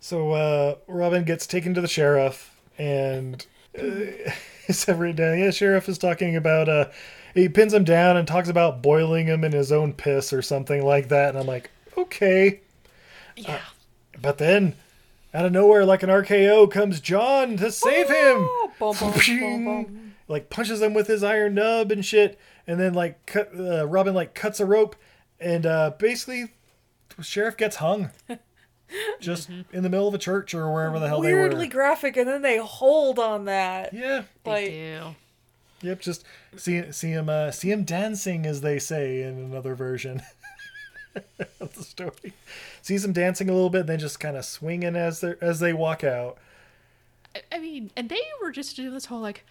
So 0.00 0.32
uh, 0.32 0.74
Robin 0.86 1.24
gets 1.24 1.46
taken 1.46 1.72
to 1.74 1.80
the 1.80 1.88
sheriff, 1.88 2.54
and 2.76 3.46
uh, 3.78 3.82
it's 4.66 4.86
every 4.88 5.12
day. 5.14 5.40
Yeah, 5.44 5.50
sheriff 5.50 5.88
is 5.88 5.96
talking 5.96 6.36
about. 6.36 6.68
Uh, 6.68 6.86
he 7.36 7.48
pins 7.48 7.74
him 7.74 7.84
down 7.84 8.16
and 8.16 8.26
talks 8.26 8.48
about 8.48 8.82
boiling 8.82 9.26
him 9.26 9.44
in 9.44 9.52
his 9.52 9.70
own 9.70 9.92
piss 9.92 10.32
or 10.32 10.42
something 10.42 10.84
like 10.84 11.08
that. 11.08 11.30
And 11.30 11.38
I'm 11.38 11.46
like, 11.46 11.70
okay. 11.96 12.60
Yeah. 13.36 13.60
But 14.20 14.38
then, 14.38 14.74
out 15.34 15.44
of 15.44 15.52
nowhere, 15.52 15.84
like 15.84 16.02
an 16.02 16.08
RKO, 16.08 16.70
comes 16.70 17.00
John 17.00 17.56
to 17.58 17.70
save 17.70 18.08
him. 18.08 18.38
Oh, 18.38 18.72
bum, 18.78 18.96
bum, 18.98 19.12
bum, 19.12 19.64
bum. 19.64 20.02
Like 20.28 20.50
punches 20.50 20.82
him 20.82 20.92
with 20.92 21.06
his 21.06 21.22
iron 21.22 21.54
nub 21.54 21.92
and 21.92 22.04
shit, 22.04 22.36
and 22.66 22.80
then 22.80 22.94
like 22.94 23.24
cut, 23.26 23.48
uh, 23.56 23.86
Robin 23.86 24.12
like 24.12 24.34
cuts 24.34 24.58
a 24.58 24.66
rope, 24.66 24.96
and 25.38 25.64
uh, 25.64 25.92
basically, 26.00 26.48
the 27.16 27.22
sheriff 27.22 27.56
gets 27.56 27.76
hung, 27.76 28.10
just 29.20 29.48
in 29.48 29.84
the 29.84 29.88
middle 29.88 30.08
of 30.08 30.14
a 30.14 30.18
church 30.18 30.52
or 30.52 30.72
wherever 30.72 30.98
the 30.98 31.06
hell 31.06 31.20
Weirdly 31.20 31.30
they 31.30 31.36
were. 31.36 31.48
Weirdly 31.48 31.68
graphic, 31.68 32.16
and 32.16 32.26
then 32.26 32.42
they 32.42 32.56
hold 32.56 33.20
on 33.20 33.44
that. 33.44 33.94
Yeah. 33.94 34.24
Like, 34.44 34.72
Ew. 34.72 35.14
Yep. 35.82 36.00
Just 36.00 36.24
see 36.58 36.90
see 36.92 37.10
him 37.10 37.28
uh, 37.28 37.50
see 37.50 37.70
him 37.70 37.84
dancing, 37.84 38.46
as 38.46 38.60
they 38.60 38.78
say 38.78 39.22
in 39.22 39.38
another 39.38 39.74
version 39.74 40.22
of 41.60 41.74
the 41.74 41.82
story. 41.82 42.32
Sees 42.82 43.04
him 43.04 43.12
dancing 43.12 43.48
a 43.48 43.52
little 43.52 43.70
bit, 43.70 43.86
then 43.86 43.98
just 43.98 44.20
kind 44.20 44.36
of 44.36 44.44
swinging 44.44 44.96
as 44.96 45.20
they 45.20 45.34
as 45.40 45.60
they 45.60 45.72
walk 45.72 46.04
out. 46.04 46.38
I- 47.34 47.42
I 47.52 47.58
mean, 47.58 47.90
and 47.96 48.08
they 48.08 48.20
were 48.42 48.50
just 48.50 48.76
doing 48.76 48.92
this 48.94 49.06
whole 49.06 49.20
like, 49.20 49.44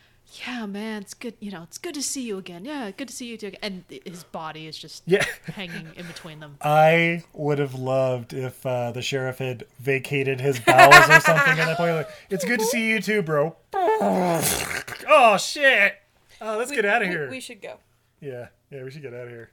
yeah, 0.48 0.66
man, 0.66 1.04
it's 1.04 1.14
good. 1.14 1.36
You 1.40 1.52
know, 1.52 1.62
it's 1.64 1.78
good 1.78 1.94
to 1.96 2.02
see 2.02 2.24
you 2.24 2.38
again. 2.40 2.66
Yeah, 2.66 2.90
good 2.92 3.10
to 3.10 3.14
see 3.14 3.28
you 3.28 3.38
too. 3.38 3.52
And 3.62 3.84
his 4.06 4.24
body 4.24 4.66
is 4.68 4.76
just 4.78 5.04
Yeah. 5.06 5.24
hanging 5.46 5.90
in 5.96 6.08
between 6.08 6.40
them. 6.40 6.58
I 6.62 7.24
would 7.34 7.60
have 7.60 7.76
loved 7.76 8.34
if 8.34 8.66
uh, 8.66 8.92
the 8.92 9.04
sheriff 9.04 9.38
had 9.38 9.66
vacated 9.80 10.42
his 10.42 10.60
bowels 10.60 10.96
or 11.10 11.20
something 11.20 11.60
at 11.60 11.66
that 11.66 11.78
point. 11.78 11.96
Like, 11.96 12.10
it's 12.32 12.44
good 12.46 12.60
to 12.60 12.66
see 12.66 12.90
you 12.90 13.00
too, 13.02 13.22
bro. 13.22 13.56
oh 13.74 15.38
shit! 15.40 16.02
Oh, 16.42 16.58
let's 16.58 16.72
get 16.72 16.86
out 16.86 17.02
of 17.02 17.08
here. 17.10 17.30
We 17.30 17.40
should 17.40 17.62
go. 17.62 17.78
Yeah, 18.20 18.48
yeah, 18.72 18.84
we 18.84 18.92
should 18.92 19.02
get 19.02 19.14
out 19.14 19.28
of 19.28 19.30
here. 19.30 19.52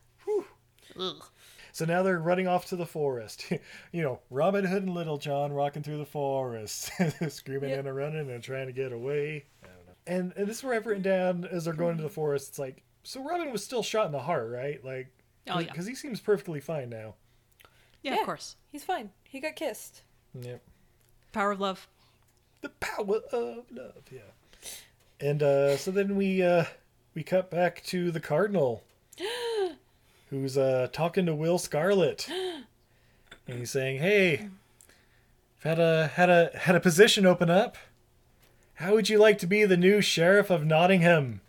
So 1.74 1.86
now 1.86 2.02
they're 2.02 2.18
running 2.18 2.46
off 2.46 2.66
to 2.66 2.76
the 2.76 2.84
forest. 2.86 3.50
you 3.92 4.02
know, 4.02 4.20
Robin 4.30 4.64
Hood 4.64 4.82
and 4.82 4.94
Little 4.94 5.16
John 5.16 5.54
walking 5.54 5.82
through 5.82 5.96
the 5.98 6.04
forest, 6.04 6.90
screaming 7.28 7.70
Yep. 7.70 7.86
and 7.86 7.96
running 7.96 8.30
and 8.30 8.42
trying 8.42 8.66
to 8.66 8.72
get 8.72 8.92
away. 8.92 9.46
I 9.62 9.66
don't 9.68 9.86
know. 9.86 9.92
And 10.06 10.32
and 10.36 10.46
this 10.46 10.58
is 10.58 10.64
where 10.64 10.74
I've 10.74 10.86
written 10.86 11.02
down 11.02 11.46
as 11.50 11.64
they're 11.64 11.72
going 11.74 11.96
to 11.96 12.02
the 12.02 12.10
forest. 12.10 12.50
It's 12.50 12.58
like, 12.58 12.82
so 13.04 13.24
Robin 13.24 13.50
was 13.50 13.64
still 13.64 13.82
shot 13.82 14.04
in 14.06 14.12
the 14.12 14.20
heart, 14.20 14.50
right? 14.50 14.84
Like, 14.84 15.08
Oh, 15.48 15.58
yeah. 15.58 15.68
because 15.70 15.86
he 15.86 15.94
seems 15.94 16.20
perfectly 16.20 16.60
fine 16.60 16.88
now. 16.90 17.14
Yeah, 18.02 18.14
Yeah. 18.14 18.20
of 18.20 18.26
course. 18.26 18.56
He's 18.70 18.84
fine. 18.84 19.10
He 19.24 19.40
got 19.40 19.56
kissed. 19.56 20.02
Yep. 20.40 20.60
Power 21.32 21.52
of 21.52 21.60
love. 21.60 21.88
The 22.60 22.68
power 22.68 23.16
of 23.32 23.64
love, 23.72 24.04
yeah. 24.12 24.20
And 25.22 25.40
uh, 25.40 25.76
so 25.76 25.92
then 25.92 26.16
we 26.16 26.42
uh, 26.42 26.64
we 27.14 27.22
cut 27.22 27.48
back 27.48 27.84
to 27.84 28.10
the 28.10 28.18
cardinal, 28.18 28.82
who's 30.30 30.58
uh, 30.58 30.88
talking 30.92 31.26
to 31.26 31.34
Will 31.34 31.58
Scarlet, 31.58 32.28
and 33.46 33.58
he's 33.58 33.70
saying, 33.70 34.00
"Hey, 34.00 34.48
I've 35.58 35.62
had 35.62 35.78
a 35.78 36.08
had 36.08 36.28
a 36.28 36.50
had 36.58 36.74
a 36.74 36.80
position 36.80 37.24
open 37.24 37.50
up. 37.50 37.76
How 38.74 38.94
would 38.94 39.08
you 39.08 39.18
like 39.18 39.38
to 39.38 39.46
be 39.46 39.64
the 39.64 39.76
new 39.76 40.00
sheriff 40.00 40.50
of 40.50 40.64
Nottingham?" 40.64 41.40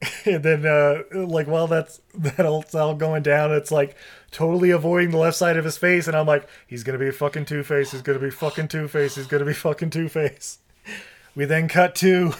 and 0.24 0.42
then, 0.42 0.66
uh, 0.66 1.02
like, 1.12 1.46
while 1.46 1.68
that's 1.68 2.00
that's 2.14 2.74
all 2.74 2.94
going 2.96 3.22
down, 3.22 3.52
it's 3.52 3.70
like 3.70 3.94
totally 4.32 4.70
avoiding 4.72 5.10
the 5.10 5.18
left 5.18 5.36
side 5.36 5.56
of 5.56 5.64
his 5.64 5.78
face, 5.78 6.08
and 6.08 6.16
I'm 6.16 6.26
like, 6.26 6.48
he's 6.66 6.82
gonna 6.82 6.98
be 6.98 7.12
fucking 7.12 7.44
Two 7.44 7.62
Face. 7.62 7.92
He's 7.92 8.02
gonna 8.02 8.18
be 8.18 8.30
fucking 8.30 8.66
Two 8.66 8.88
Face. 8.88 9.14
He's 9.14 9.28
gonna 9.28 9.44
be 9.44 9.54
fucking 9.54 9.90
Two 9.90 10.08
Face. 10.08 10.58
We 11.34 11.44
then 11.44 11.68
cut 11.68 11.94
to 11.96 12.34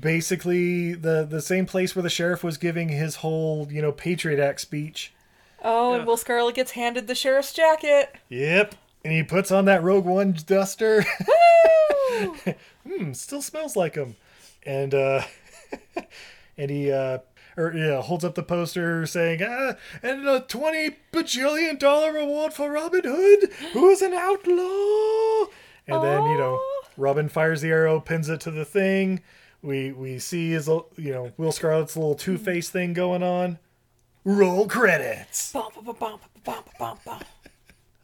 basically 0.00 0.94
the 0.94 1.26
the 1.28 1.40
same 1.40 1.66
place 1.66 1.94
where 1.94 2.02
the 2.02 2.10
sheriff 2.10 2.44
was 2.44 2.56
giving 2.56 2.88
his 2.88 3.16
whole 3.16 3.68
you 3.70 3.82
know 3.82 3.92
Patriot 3.92 4.40
Act 4.40 4.60
speech. 4.60 5.12
Oh, 5.62 5.94
and 5.94 6.06
Will 6.06 6.16
Scarlet 6.16 6.54
gets 6.54 6.72
handed 6.72 7.06
the 7.06 7.14
sheriff's 7.14 7.52
jacket. 7.52 8.14
Yep. 8.28 8.74
And 9.04 9.12
he 9.12 9.22
puts 9.22 9.50
on 9.50 9.66
that 9.66 9.82
Rogue 9.82 10.04
One 10.04 10.36
duster. 10.46 11.04
hmm, 12.86 13.12
still 13.12 13.42
smells 13.42 13.76
like 13.76 13.94
him. 13.94 14.16
And 14.64 14.94
uh 14.94 15.22
and 16.58 16.70
he 16.70 16.90
uh 16.90 17.18
or 17.56 17.72
yeah, 17.74 18.00
holds 18.00 18.24
up 18.24 18.34
the 18.34 18.42
poster 18.42 19.04
saying, 19.06 19.40
ah, 19.42 19.74
and 20.02 20.26
a 20.26 20.40
twenty 20.40 20.96
bajillion 21.12 21.78
dollar 21.78 22.12
reward 22.12 22.54
for 22.54 22.70
Robin 22.70 23.02
Hood, 23.04 23.52
who 23.72 23.90
is 23.90 24.02
an 24.02 24.14
outlaw. 24.14 25.46
And 25.86 26.02
then 26.02 26.22
you 26.24 26.38
know, 26.38 26.60
Robin 26.96 27.28
fires 27.28 27.60
the 27.60 27.70
arrow, 27.70 28.00
pins 28.00 28.28
it 28.28 28.40
to 28.42 28.50
the 28.50 28.64
thing. 28.64 29.20
We 29.62 29.92
we 29.92 30.18
see 30.18 30.50
his 30.50 30.68
little- 30.68 30.90
you 30.96 31.12
know 31.12 31.32
Will 31.36 31.52
Scarlet's 31.52 31.96
little 31.96 32.14
Two 32.14 32.38
Face 32.38 32.70
thing 32.70 32.92
going 32.94 33.22
on. 33.22 33.58
Roll 34.24 34.66
credits. 34.68 35.52
Bum, 35.52 35.70
bum, 35.74 35.84
bum, 35.84 35.96
bum, 35.98 36.20
bum, 36.44 36.64
bum, 36.78 36.98
bum. 37.04 37.20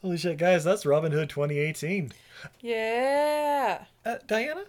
Holy 0.02 0.16
shit, 0.16 0.36
guys! 0.38 0.64
That's 0.64 0.86
Robin 0.86 1.12
Hood 1.12 1.28
2018. 1.30 2.12
Yeah. 2.60 3.84
Uh, 4.04 4.16
Diana, 4.26 4.64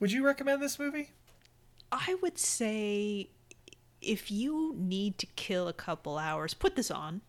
would 0.00 0.12
you 0.12 0.24
recommend 0.24 0.62
this 0.62 0.78
movie? 0.78 1.10
I 1.92 2.16
would 2.22 2.38
say 2.38 3.28
if 4.00 4.30
you 4.30 4.74
need 4.76 5.18
to 5.18 5.26
kill 5.36 5.68
a 5.68 5.72
couple 5.72 6.18
hours, 6.18 6.52
put 6.54 6.76
this 6.76 6.90
on. 6.90 7.20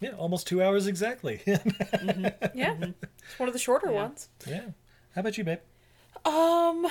Yeah, 0.00 0.10
almost 0.12 0.46
two 0.46 0.62
hours 0.62 0.86
exactly. 0.86 1.40
yeah. 1.46 1.58
Yeah. 2.54 2.76
It's 2.80 3.38
one 3.38 3.48
of 3.48 3.52
the 3.52 3.58
shorter 3.58 3.90
ones. 3.90 4.28
Yeah. 4.46 4.66
How 5.14 5.20
about 5.20 5.36
you, 5.38 5.44
babe? 5.44 5.58
Um 6.24 6.86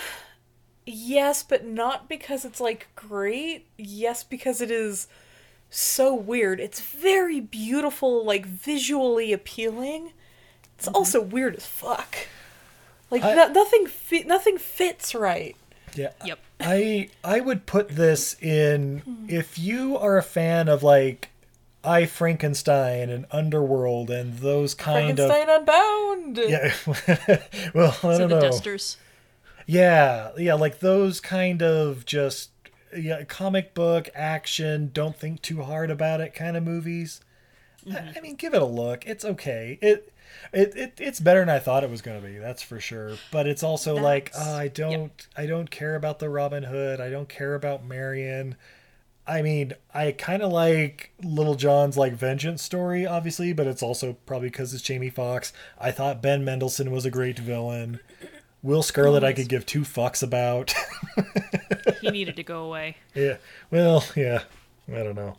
yes, 0.85 1.43
but 1.43 1.65
not 1.65 2.07
because 2.07 2.45
it's 2.45 2.59
like 2.59 2.87
great. 2.95 3.65
Yes, 3.77 4.23
because 4.23 4.61
it 4.61 4.71
is 4.71 5.07
so 5.69 6.13
weird. 6.13 6.59
It's 6.59 6.79
very 6.81 7.39
beautiful, 7.39 8.23
like 8.23 8.45
visually 8.45 9.33
appealing. 9.33 10.13
It's 10.77 10.87
mm-hmm. 10.87 10.95
also 10.95 11.21
weird 11.21 11.55
as 11.55 11.65
fuck. 11.65 12.15
Like 13.11 13.23
I- 13.23 13.35
no- 13.35 13.51
nothing 13.51 13.87
fi- 13.87 14.23
nothing 14.23 14.57
fits 14.57 15.13
right. 15.15 15.55
Yeah. 15.95 16.11
Yep. 16.25 16.39
I 16.59 17.09
I 17.23 17.39
would 17.39 17.65
put 17.65 17.89
this 17.89 18.35
in 18.41 18.99
hmm. 18.99 19.25
if 19.29 19.57
you 19.57 19.97
are 19.97 20.17
a 20.17 20.23
fan 20.23 20.67
of 20.67 20.83
like 20.83 21.29
I 21.83 22.05
Frankenstein 22.05 23.09
and 23.09 23.25
Underworld 23.31 24.09
and 24.09 24.39
those 24.39 24.73
kind 24.73 25.19
of 25.19 25.29
Frankenstein 25.29 25.59
Unbound. 25.59 26.37
yeah. 26.37 26.73
well, 27.73 27.91
I 27.91 28.01
So 28.01 28.17
don't 28.17 28.29
the 28.29 28.35
know. 28.35 28.41
dusters. 28.41 28.97
Yeah, 29.65 30.31
yeah, 30.37 30.53
like 30.53 30.79
those 30.79 31.19
kind 31.19 31.61
of 31.61 32.05
just 32.05 32.51
yeah, 32.95 33.23
comic 33.23 33.73
book 33.73 34.09
action. 34.13 34.91
Don't 34.93 35.15
think 35.15 35.41
too 35.41 35.63
hard 35.63 35.89
about 35.89 36.21
it 36.21 36.33
kind 36.33 36.55
of 36.55 36.63
movies. 36.63 37.21
I, 37.85 37.89
mm-hmm. 37.89 38.17
I 38.17 38.21
mean, 38.21 38.35
give 38.35 38.53
it 38.53 38.61
a 38.61 38.65
look. 38.65 39.05
It's 39.05 39.25
okay. 39.25 39.77
It. 39.81 40.11
It, 40.51 40.75
it 40.75 40.93
it's 40.97 41.19
better 41.19 41.39
than 41.39 41.49
I 41.49 41.59
thought 41.59 41.83
it 41.83 41.89
was 41.89 42.01
going 42.01 42.21
to 42.21 42.27
be. 42.27 42.37
That's 42.37 42.61
for 42.61 42.79
sure. 42.79 43.13
But 43.31 43.47
it's 43.47 43.63
also 43.63 43.95
like 43.95 44.31
oh, 44.37 44.55
I 44.55 44.67
don't 44.67 45.27
I 45.35 45.45
don't 45.45 45.71
care 45.71 45.95
about 45.95 46.19
the 46.19 46.29
Robin 46.29 46.63
Hood. 46.63 46.99
I 46.99 47.09
don't 47.09 47.29
care 47.29 47.55
about 47.55 47.85
Marion. 47.85 48.55
I 49.27 49.41
mean, 49.41 49.73
I 49.93 50.11
kind 50.11 50.43
of 50.43 50.51
like 50.51 51.11
Little 51.23 51.55
John's 51.55 51.97
like 51.97 52.13
vengeance 52.13 52.61
story, 52.61 53.07
obviously, 53.07 53.53
but 53.53 53.65
it's 53.65 53.81
also 53.81 54.17
probably 54.25 54.49
because 54.49 54.73
it's 54.73 54.83
Jamie 54.83 55.09
Foxx. 55.09 55.51
I 55.79 55.91
thought 55.91 56.21
Ben 56.21 56.45
Mendelsohn 56.45 56.91
was 56.91 57.05
a 57.05 57.11
great 57.11 57.39
villain. 57.39 57.99
Will 58.65 58.83
Scarlet, 58.83 59.23
I 59.23 59.31
could 59.31 59.47
give 59.47 59.65
two 59.65 59.81
fucks 59.81 60.23
about. 60.23 60.73
He 62.01 62.11
needed 62.11 62.35
to 62.35 62.43
go 62.43 62.63
away. 62.63 62.97
yeah, 63.15 63.37
well, 63.71 64.03
yeah, 64.15 64.43
I 64.87 65.01
don't 65.03 65.15
know, 65.15 65.37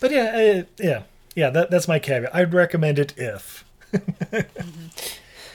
but 0.00 0.10
yeah, 0.10 0.62
uh, 0.62 0.82
yeah, 0.82 1.02
yeah. 1.34 1.50
That 1.50 1.70
that's 1.70 1.86
my 1.88 1.98
caveat. 1.98 2.34
I'd 2.34 2.54
recommend 2.54 2.98
it 2.98 3.12
if. 3.18 3.64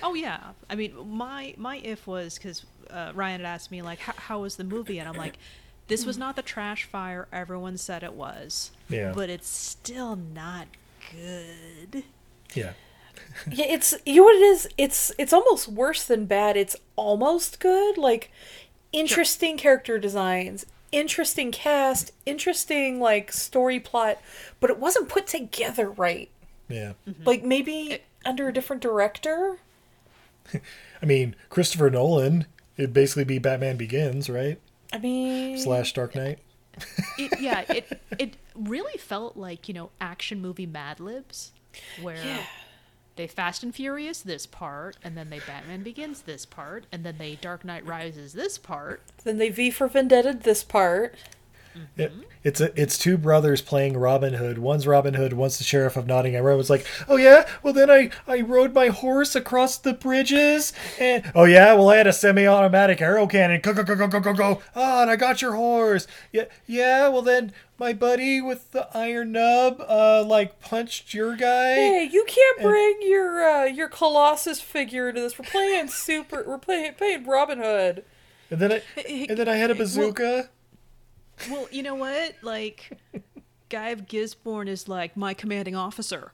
Oh 0.03 0.14
yeah, 0.14 0.39
I 0.69 0.76
mean 0.76 0.93
my 1.10 1.53
my 1.57 1.77
if 1.77 2.06
was 2.07 2.35
because 2.35 2.65
uh, 2.89 3.11
Ryan 3.14 3.41
had 3.41 3.48
asked 3.48 3.72
me 3.72 3.81
like 3.81 3.99
how, 3.99 4.14
how 4.18 4.39
was 4.41 4.56
the 4.56 4.64
movie 4.64 4.99
and 4.99 5.07
I'm 5.07 5.15
like 5.15 5.38
this 5.88 6.06
was 6.06 6.18
not 6.18 6.35
the 6.35 6.41
trash 6.41 6.85
fire 6.85 7.27
everyone 7.31 7.77
said 7.77 8.03
it 8.03 8.14
was. 8.14 8.72
Yeah. 8.89 9.14
But 9.15 9.30
it's 9.30 9.48
still 9.48 10.15
not 10.15 10.68
good. 11.11 12.03
Yeah, 12.53 12.73
Yeah, 13.51 13.65
it's 13.65 13.93
you 14.05 14.17
know 14.17 14.23
what 14.23 14.35
it 14.35 14.41
is. 14.41 14.69
It's 14.77 15.11
it's 15.17 15.33
almost 15.33 15.67
worse 15.67 16.03
than 16.03 16.25
bad. 16.25 16.57
It's 16.57 16.75
almost 16.95 17.59
good. 17.59 17.97
Like 17.97 18.31
interesting 18.91 19.57
character 19.57 19.97
designs, 19.97 20.65
interesting 20.91 21.51
cast, 21.51 22.11
interesting 22.25 22.99
like 22.99 23.31
story 23.31 23.79
plot, 23.79 24.19
but 24.59 24.69
it 24.69 24.79
wasn't 24.79 25.09
put 25.09 25.27
together 25.27 25.89
right. 25.89 26.29
yeah. 26.69 26.93
Mm-hmm. 27.07 27.23
Like 27.23 27.43
maybe 27.43 27.99
under 28.25 28.47
a 28.47 28.53
different 28.53 28.81
director. 28.81 29.59
I 31.01 31.05
mean, 31.05 31.35
Christopher 31.49 31.89
Nolan. 31.89 32.45
It'd 32.77 32.93
basically 32.93 33.25
be 33.25 33.37
Batman 33.37 33.77
Begins, 33.77 34.29
right? 34.29 34.59
I 34.93 34.97
mean, 34.97 35.57
Slash 35.57 35.93
Dark 35.93 36.15
Knight. 36.15 36.39
It, 37.17 37.39
yeah, 37.39 37.63
it 37.69 38.01
it 38.17 38.37
really 38.55 38.97
felt 38.97 39.37
like 39.37 39.67
you 39.67 39.73
know 39.73 39.91
action 39.99 40.41
movie 40.41 40.65
Mad 40.65 40.99
Libs, 40.99 41.51
where 42.01 42.39
they 43.22 43.27
Fast 43.27 43.61
and 43.61 43.76
Furious 43.76 44.22
this 44.22 44.48
part, 44.48 44.98
and 45.03 45.15
then 45.15 45.30
they 45.30 45.38
Batman 45.38 45.84
Begins 45.84 46.23
this 46.23 46.43
part, 46.43 46.85
and 46.91 47.03
then 47.03 47.19
they 47.19 47.35
Dark 47.35 47.64
Knight 47.64 47.85
Rises 47.85 48.34
this 48.34 48.57
part. 48.57 49.03
then 49.23 49.38
they 49.38 49.49
V 49.49 49.69
for 49.69 49.88
Vendetta 49.88 50.34
this 50.34 50.64
part. 50.64 51.14
It, 51.98 52.11
it's 52.43 52.60
a, 52.60 52.81
it's 52.81 52.98
two 52.98 53.18
brothers 53.18 53.61
playing 53.61 53.98
Robin 53.98 54.34
Hood. 54.34 54.57
One's 54.57 54.88
Robin 54.88 55.14
Hood, 55.14 55.34
one's 55.34 55.57
the 55.57 55.64
sheriff 55.64 55.95
of 55.95 56.07
Nottingham. 56.07 56.39
Everyone's 56.39 56.69
like, 56.69 56.85
"Oh 57.07 57.18
yeah, 57.18 57.48
well 57.61 57.73
then 57.73 57.89
I 57.89 58.10
I 58.27 58.41
rode 58.41 58.73
my 58.73 58.88
horse 58.88 59.35
across 59.35 59.77
the 59.77 59.93
bridges, 59.93 60.73
and 60.99 61.31
oh 61.35 61.45
yeah, 61.45 61.73
well 61.73 61.89
I 61.89 61.98
had 61.98 62.07
a 62.07 62.14
semi-automatic 62.14 63.02
arrow 63.02 63.27
cannon. 63.27 63.61
Go 63.61 63.73
go 63.73 63.84
go 63.84 63.95
go 63.95 64.07
go 64.07 64.19
go 64.19 64.34
go. 64.34 64.61
Ah, 64.76 65.03
and 65.03 65.11
I 65.11 65.15
got 65.15 65.41
your 65.41 65.56
horse. 65.56 66.07
Yeah 66.31 66.45
yeah. 66.65 67.07
Well 67.07 67.22
then 67.22 67.53
my 67.77 67.93
buddy 67.93 68.41
with 68.41 68.72
the 68.72 68.88
iron 68.95 69.31
nub, 69.31 69.84
uh, 69.89 70.23
like 70.23 70.61
punched 70.61 71.14
your 71.14 71.35
guy. 71.35 71.73
Hey, 71.73 72.10
you 72.11 72.23
can't 72.27 72.61
bring 72.61 72.99
your 73.02 73.43
uh, 73.43 73.65
your 73.65 73.89
Colossus 73.89 74.61
figure 74.61 75.10
into 75.10 75.22
this. 75.22 75.38
We're 75.38 75.49
playing 75.49 75.88
super. 75.88 76.43
We're 76.48 76.60
playing 76.60 76.93
playing 76.93 77.26
Robin 77.26 77.57
Hood. 77.57 78.03
And 78.52 78.60
then 78.60 78.72
I 78.72 78.81
and 79.30 79.38
then 79.38 79.49
I 79.49 79.56
had 79.56 79.72
a 79.72 79.76
bazooka. 79.76 80.22
Well, 80.22 80.48
you 81.72 81.84
know 81.84 81.95
what? 81.95 82.35
Like, 82.41 82.97
Guy 83.69 83.89
of 83.89 84.07
Gisborne 84.07 84.68
is 84.68 84.88
like 84.88 85.15
my 85.15 85.34
commanding 85.34 85.76
officer. 85.76 86.31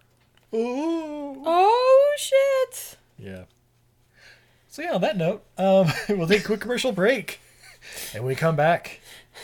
Ooh. 0.53 1.41
Oh 1.45 2.15
shit! 2.17 2.97
Yeah. 3.17 3.43
So 4.67 4.81
yeah, 4.81 4.93
on 4.93 5.01
that 5.01 5.17
note, 5.17 5.43
um, 5.57 5.91
we'll 6.09 6.27
take 6.27 6.41
a 6.41 6.45
quick 6.45 6.61
commercial 6.61 6.91
break, 6.91 7.39
and 8.13 8.23
when 8.23 8.29
we 8.29 8.35
come 8.35 8.55
back, 8.55 9.01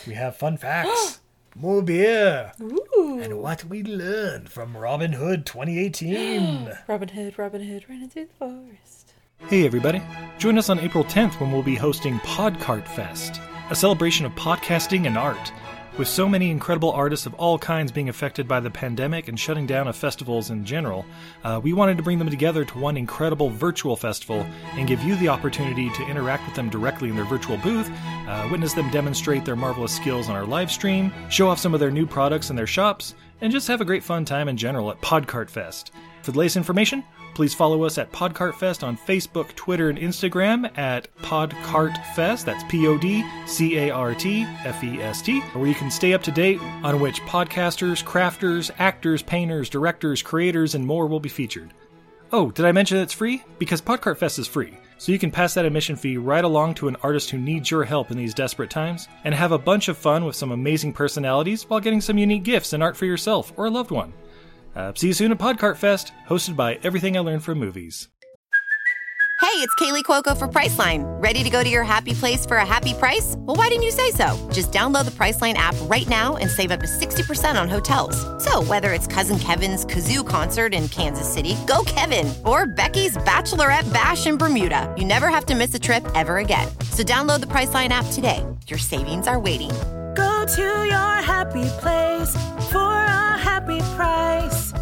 we 0.07 0.14
have 0.14 0.35
fun 0.35 0.57
facts, 0.57 1.19
more 1.56 1.81
beer, 1.81 2.52
and 2.60 3.40
what 3.40 3.65
we 3.65 3.84
learned 3.84 4.49
from 4.49 4.77
Robin 4.77 5.14
Hood 5.14 5.45
2018. 5.45 6.72
Robin 6.88 7.10
Hood, 7.10 7.38
Robin 7.38 7.64
Hood, 7.64 7.85
running 7.90 8.10
through 8.10 8.27
the 8.27 8.34
forest. 8.34 9.14
Hey, 9.49 9.65
everybody. 9.65 10.02
Join 10.38 10.57
us 10.57 10.69
on 10.69 10.80
April 10.80 11.03
10th 11.03 11.40
when 11.40 11.52
we'll 11.52 11.64
be 11.64 11.76
hosting 11.76 12.18
Podcart 12.19 12.88
Fest, 12.88 13.41
a 13.73 13.75
celebration 13.75 14.23
of 14.23 14.31
podcasting 14.35 15.07
and 15.07 15.17
art. 15.17 15.51
With 15.97 16.07
so 16.07 16.29
many 16.29 16.51
incredible 16.51 16.91
artists 16.91 17.25
of 17.25 17.33
all 17.33 17.57
kinds 17.57 17.91
being 17.91 18.07
affected 18.07 18.47
by 18.47 18.59
the 18.59 18.69
pandemic 18.69 19.27
and 19.27 19.39
shutting 19.39 19.65
down 19.65 19.87
of 19.87 19.95
festivals 19.95 20.51
in 20.51 20.63
general, 20.63 21.07
uh, 21.43 21.59
we 21.63 21.73
wanted 21.73 21.97
to 21.97 22.03
bring 22.03 22.19
them 22.19 22.29
together 22.29 22.65
to 22.65 22.77
one 22.77 22.97
incredible 22.97 23.49
virtual 23.49 23.95
festival 23.95 24.45
and 24.73 24.87
give 24.87 25.01
you 25.01 25.15
the 25.15 25.27
opportunity 25.27 25.89
to 25.89 26.05
interact 26.07 26.45
with 26.45 26.53
them 26.53 26.69
directly 26.69 27.09
in 27.09 27.15
their 27.15 27.25
virtual 27.25 27.57
booth, 27.57 27.89
uh, 28.27 28.47
witness 28.51 28.73
them 28.73 28.91
demonstrate 28.91 29.43
their 29.43 29.55
marvelous 29.55 29.95
skills 29.95 30.29
on 30.29 30.35
our 30.35 30.45
live 30.45 30.71
stream, 30.71 31.11
show 31.31 31.49
off 31.49 31.57
some 31.57 31.73
of 31.73 31.79
their 31.79 31.89
new 31.89 32.05
products 32.05 32.51
in 32.51 32.55
their 32.55 32.67
shops, 32.67 33.15
and 33.41 33.51
just 33.51 33.67
have 33.67 33.81
a 33.81 33.85
great 33.85 34.03
fun 34.03 34.23
time 34.23 34.47
in 34.47 34.55
general 34.55 34.91
at 34.91 35.01
Podcart 35.01 35.49
Fest. 35.49 35.91
For 36.21 36.31
the 36.31 36.37
latest 36.37 36.57
information, 36.57 37.03
please 37.34 37.53
follow 37.53 37.84
us 37.84 37.97
at 37.97 38.11
Podcartfest 38.11 38.84
on 38.84 38.97
Facebook, 38.97 39.55
Twitter, 39.55 39.89
and 39.89 39.97
Instagram 39.97 40.76
at 40.77 41.14
Podcartfest. 41.18 42.45
That's 42.45 42.64
P 42.65 42.88
O 42.88 42.97
D 42.97 43.23
C 43.45 43.77
A 43.77 43.89
R 43.89 44.15
T 44.15 44.43
F 44.64 44.84
E 44.84 45.01
S 45.01 45.22
T, 45.22 45.39
where 45.39 45.68
you 45.68 45.76
can 45.76 45.91
stay 45.91 46.14
up 46.14 46.23
to 46.23 46.31
date 46.31 46.61
on 46.84 46.99
which 46.99 47.22
podcasters, 47.22 48.03
crafters, 48.03 48.72
actors, 48.80 49.22
painters, 49.22 49.69
directors, 49.69 50.22
creators, 50.22 50.76
and 50.76 50.85
more 50.85 51.07
will 51.07 51.19
be 51.19 51.30
featured. 51.30 51.73
Oh, 52.31 52.49
did 52.49 52.65
I 52.65 52.72
mention 52.72 52.97
it's 52.97 53.14
free? 53.14 53.43
Because 53.60 53.81
Podcart 53.81 54.18
Fest 54.18 54.39
is 54.39 54.47
free, 54.47 54.76
so 54.97 55.11
you 55.11 55.19
can 55.19 55.30
pass 55.30 55.53
that 55.53 55.65
admission 55.65 55.95
fee 55.95 56.18
right 56.18 56.43
along 56.43 56.73
to 56.76 56.88
an 56.88 56.97
artist 57.03 57.30
who 57.30 57.38
needs 57.38 57.69
your 57.69 57.84
help 57.84 58.10
in 58.10 58.18
these 58.18 58.34
desperate 58.34 58.72
times, 58.72 59.07
and 59.23 59.35
have 59.35 59.51
a 59.51 59.57
bunch 59.57 59.88
of 59.88 59.97
fun 59.97 60.26
with 60.26 60.35
some 60.35 60.51
amazing 60.51 60.93
personalities 60.93 61.69
while 61.69 61.80
getting 61.80 62.01
some 62.01 62.18
unique 62.18 62.43
gifts 62.43 62.73
and 62.73 62.81
art 62.81 62.97
for 62.97 63.05
yourself 63.05 63.53
or 63.55 63.65
a 63.65 63.69
loved 63.69 63.91
one. 63.91 64.14
Uh, 64.75 64.91
see 64.95 65.07
you 65.07 65.13
soon 65.13 65.31
at 65.31 65.37
Podcart 65.37 65.77
Fest, 65.77 66.13
hosted 66.27 66.55
by 66.55 66.79
Everything 66.83 67.15
I 67.15 67.19
Learned 67.19 67.43
from 67.43 67.59
Movies. 67.59 68.09
Hey, 69.43 69.59
it's 69.59 69.75
Kaley 69.75 70.03
Cuoco 70.03 70.35
for 70.35 70.47
Priceline. 70.47 71.03
Ready 71.21 71.43
to 71.43 71.49
go 71.49 71.63
to 71.63 71.69
your 71.69 71.83
happy 71.83 72.13
place 72.13 72.45
for 72.45 72.57
a 72.57 72.65
happy 72.65 72.93
price? 72.93 73.35
Well, 73.39 73.57
why 73.57 73.67
didn't 73.67 73.83
you 73.83 73.91
say 73.91 74.09
so? 74.11 74.49
Just 74.51 74.71
download 74.71 75.05
the 75.05 75.11
Priceline 75.11 75.55
app 75.55 75.75
right 75.81 76.07
now 76.07 76.37
and 76.37 76.49
save 76.49 76.71
up 76.71 76.79
to 76.79 76.87
60% 76.87 77.61
on 77.61 77.67
hotels. 77.67 78.15
So, 78.43 78.63
whether 78.63 78.93
it's 78.93 79.05
Cousin 79.05 79.37
Kevin's 79.37 79.85
Kazoo 79.85 80.25
concert 80.25 80.73
in 80.73 80.87
Kansas 80.87 81.31
City, 81.31 81.57
go 81.67 81.83
Kevin, 81.85 82.33
or 82.45 82.65
Becky's 82.65 83.17
Bachelorette 83.17 83.91
Bash 83.91 84.25
in 84.25 84.37
Bermuda, 84.37 84.91
you 84.97 85.05
never 85.05 85.27
have 85.27 85.45
to 85.47 85.55
miss 85.55 85.75
a 85.75 85.79
trip 85.79 86.07
ever 86.15 86.37
again. 86.37 86.67
So, 86.91 87.03
download 87.03 87.41
the 87.41 87.47
Priceline 87.47 87.89
app 87.89 88.05
today. 88.13 88.43
Your 88.67 88.79
savings 88.79 89.27
are 89.27 89.39
waiting. 89.39 89.71
Go 90.15 90.34
Go 90.44 90.56
to 90.56 90.61
your 90.61 91.22
happy 91.23 91.64
place 91.80 92.35
for 92.69 92.91
a 92.91 93.38
happy 93.38 93.80
price. 93.95 94.73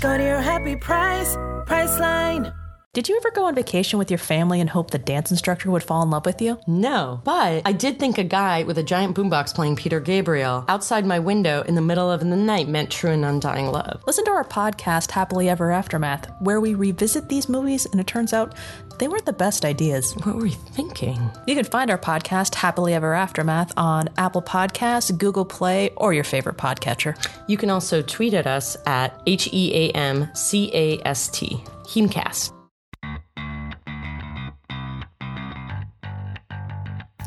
Go 0.00 0.18
to 0.18 0.24
your 0.24 0.40
happy 0.40 0.74
price, 0.74 1.36
Priceline. 1.68 2.52
Did 2.92 3.08
you 3.08 3.16
ever 3.16 3.30
go 3.30 3.44
on 3.44 3.54
vacation 3.54 3.98
with 3.98 4.10
your 4.10 4.18
family 4.18 4.60
and 4.60 4.68
hope 4.68 4.90
the 4.90 4.98
dance 4.98 5.30
instructor 5.30 5.70
would 5.70 5.82
fall 5.82 6.02
in 6.02 6.10
love 6.10 6.26
with 6.26 6.42
you? 6.42 6.58
No, 6.66 7.22
but 7.24 7.62
I 7.64 7.72
did 7.72 7.98
think 7.98 8.18
a 8.18 8.24
guy 8.24 8.64
with 8.64 8.76
a 8.76 8.82
giant 8.82 9.16
boombox 9.16 9.54
playing 9.54 9.76
Peter 9.76 10.00
Gabriel 10.00 10.64
outside 10.68 11.06
my 11.06 11.18
window 11.18 11.62
in 11.62 11.74
the 11.74 11.80
middle 11.80 12.10
of 12.10 12.20
the 12.20 12.26
night 12.26 12.68
meant 12.68 12.90
true 12.90 13.12
and 13.12 13.24
undying 13.24 13.68
love. 13.68 14.02
Listen 14.06 14.24
to 14.26 14.32
our 14.32 14.44
podcast, 14.44 15.12
Happily 15.12 15.48
Ever 15.48 15.70
Aftermath, 15.70 16.30
where 16.40 16.60
we 16.60 16.74
revisit 16.74 17.28
these 17.28 17.48
movies 17.48 17.86
and 17.86 18.00
it 18.00 18.06
turns 18.06 18.34
out 18.34 18.56
they 19.02 19.08
weren't 19.08 19.26
the 19.26 19.32
best 19.32 19.64
ideas. 19.64 20.12
What 20.14 20.36
were 20.36 20.42
we 20.42 20.50
thinking? 20.50 21.28
You 21.48 21.56
can 21.56 21.64
find 21.64 21.90
our 21.90 21.98
podcast, 21.98 22.54
Happily 22.54 22.94
Ever 22.94 23.14
Aftermath, 23.14 23.72
on 23.76 24.08
Apple 24.16 24.42
Podcasts, 24.42 25.18
Google 25.18 25.44
Play, 25.44 25.90
or 25.96 26.14
your 26.14 26.22
favorite 26.22 26.56
podcatcher. 26.56 27.16
You 27.48 27.56
can 27.56 27.68
also 27.68 28.00
tweet 28.00 28.32
at 28.32 28.46
us 28.46 28.76
at 28.86 29.20
H 29.26 29.48
E 29.52 29.74
A 29.74 29.90
M 29.90 30.28
C 30.34 30.70
A 30.72 31.00
S 31.04 31.26
T, 31.30 31.64
Hemcast. 31.82 32.61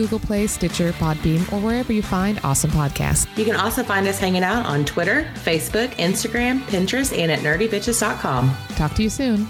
Google 0.00 0.18
Play, 0.18 0.46
Stitcher, 0.46 0.92
Podbean, 0.92 1.40
or 1.52 1.60
wherever 1.60 1.92
you 1.92 2.00
find 2.00 2.40
awesome 2.42 2.70
podcasts. 2.70 3.26
You 3.36 3.44
can 3.44 3.56
also 3.56 3.82
find 3.82 4.08
us 4.08 4.18
hanging 4.18 4.42
out 4.42 4.64
on 4.64 4.86
Twitter, 4.86 5.30
Facebook, 5.34 5.88
Instagram, 5.96 6.60
Pinterest, 6.60 7.16
and 7.16 7.30
at 7.30 7.40
nerdybitches.com. 7.40 8.50
Talk 8.76 8.94
to 8.94 9.02
you 9.02 9.10
soon. 9.10 9.46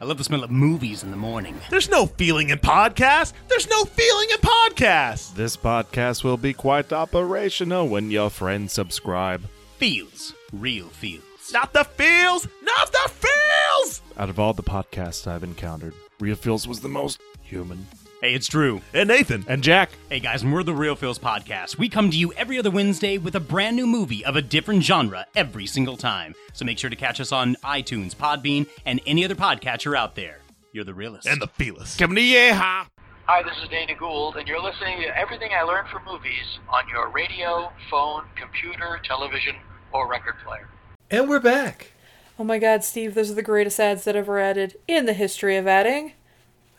I 0.00 0.04
love 0.04 0.18
the 0.18 0.24
smell 0.24 0.44
of 0.44 0.52
movies 0.52 1.02
in 1.02 1.10
the 1.10 1.16
morning. 1.16 1.56
There's 1.68 1.90
no 1.90 2.06
feeling 2.06 2.50
in 2.50 2.58
podcasts. 2.58 3.32
There's 3.48 3.68
no 3.68 3.84
feeling 3.84 4.28
in 4.30 4.38
podcasts. 4.38 5.34
This 5.34 5.56
podcast 5.56 6.22
will 6.22 6.36
be 6.36 6.52
quite 6.52 6.92
operational 6.92 7.88
when 7.88 8.12
your 8.12 8.30
friends 8.30 8.72
subscribe. 8.72 9.42
Feels. 9.78 10.32
Real 10.52 10.86
feels. 10.86 11.24
Not 11.52 11.72
the 11.72 11.82
feels! 11.82 12.46
Not 12.62 12.92
the 12.92 13.10
feels! 13.10 14.02
Out 14.16 14.28
of 14.28 14.38
all 14.38 14.52
the 14.52 14.62
podcasts 14.62 15.26
I've 15.26 15.42
encountered, 15.42 15.94
Real 16.20 16.34
Feels 16.34 16.66
was 16.66 16.80
the 16.80 16.88
most 16.88 17.20
human. 17.42 17.86
Hey, 18.20 18.34
it's 18.34 18.48
Drew. 18.48 18.80
And 18.92 19.08
Nathan. 19.08 19.44
And 19.46 19.62
Jack. 19.62 19.90
Hey, 20.08 20.18
guys, 20.18 20.42
and 20.42 20.52
we're 20.52 20.64
the 20.64 20.74
Real 20.74 20.96
Feels 20.96 21.20
Podcast. 21.20 21.78
We 21.78 21.88
come 21.88 22.10
to 22.10 22.16
you 22.16 22.32
every 22.32 22.58
other 22.58 22.72
Wednesday 22.72 23.18
with 23.18 23.36
a 23.36 23.40
brand 23.40 23.76
new 23.76 23.86
movie 23.86 24.24
of 24.24 24.34
a 24.34 24.42
different 24.42 24.82
genre 24.82 25.26
every 25.36 25.66
single 25.66 25.96
time. 25.96 26.34
So 26.54 26.64
make 26.64 26.76
sure 26.76 26.90
to 26.90 26.96
catch 26.96 27.20
us 27.20 27.30
on 27.30 27.54
iTunes, 27.62 28.16
Podbean, 28.16 28.66
and 28.84 29.00
any 29.06 29.24
other 29.24 29.36
podcatcher 29.36 29.96
out 29.96 30.16
there. 30.16 30.40
You're 30.72 30.82
the 30.82 30.92
realest. 30.92 31.28
And 31.28 31.40
the 31.40 31.46
feelest. 31.46 32.00
Come 32.00 32.16
to 32.16 32.20
yeehaw! 32.20 32.88
Hi, 33.26 33.42
this 33.44 33.56
is 33.62 33.68
Dana 33.68 33.94
Gould, 33.94 34.38
and 34.38 34.48
you're 34.48 34.60
listening 34.60 35.00
to 35.02 35.16
Everything 35.16 35.50
I 35.52 35.62
Learned 35.62 35.88
from 35.88 36.04
Movies 36.04 36.58
on 36.68 36.88
your 36.88 37.10
radio, 37.10 37.70
phone, 37.88 38.24
computer, 38.34 38.98
television, 39.04 39.54
or 39.92 40.08
record 40.08 40.34
player. 40.44 40.68
And 41.12 41.28
we're 41.28 41.38
back. 41.38 41.92
Oh 42.38 42.44
my 42.44 42.58
god, 42.58 42.84
Steve, 42.84 43.14
those 43.14 43.30
are 43.30 43.34
the 43.34 43.42
greatest 43.42 43.80
ads 43.80 44.04
that 44.04 44.14
ever 44.14 44.38
added 44.38 44.76
in 44.86 45.06
the 45.06 45.12
history 45.12 45.56
of 45.56 45.66
adding. 45.66 46.12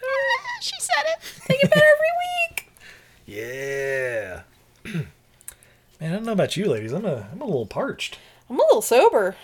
Ah, 0.01 0.57
she 0.61 0.75
said 0.79 1.03
it. 1.07 1.19
They 1.47 1.57
get 1.57 1.69
better 1.69 1.85
every 1.85 2.07
week. 2.55 2.65
Yeah. 3.25 4.41
Man, 4.85 5.05
I 6.01 6.07
don't 6.07 6.23
know 6.23 6.31
about 6.31 6.57
you 6.57 6.65
ladies. 6.67 6.93
I'm 6.93 7.05
a, 7.05 7.27
I'm 7.31 7.41
a 7.41 7.45
little 7.45 7.67
parched. 7.67 8.17
I'm 8.49 8.55
a 8.59 8.63
little 8.63 8.81
sober. 8.81 9.35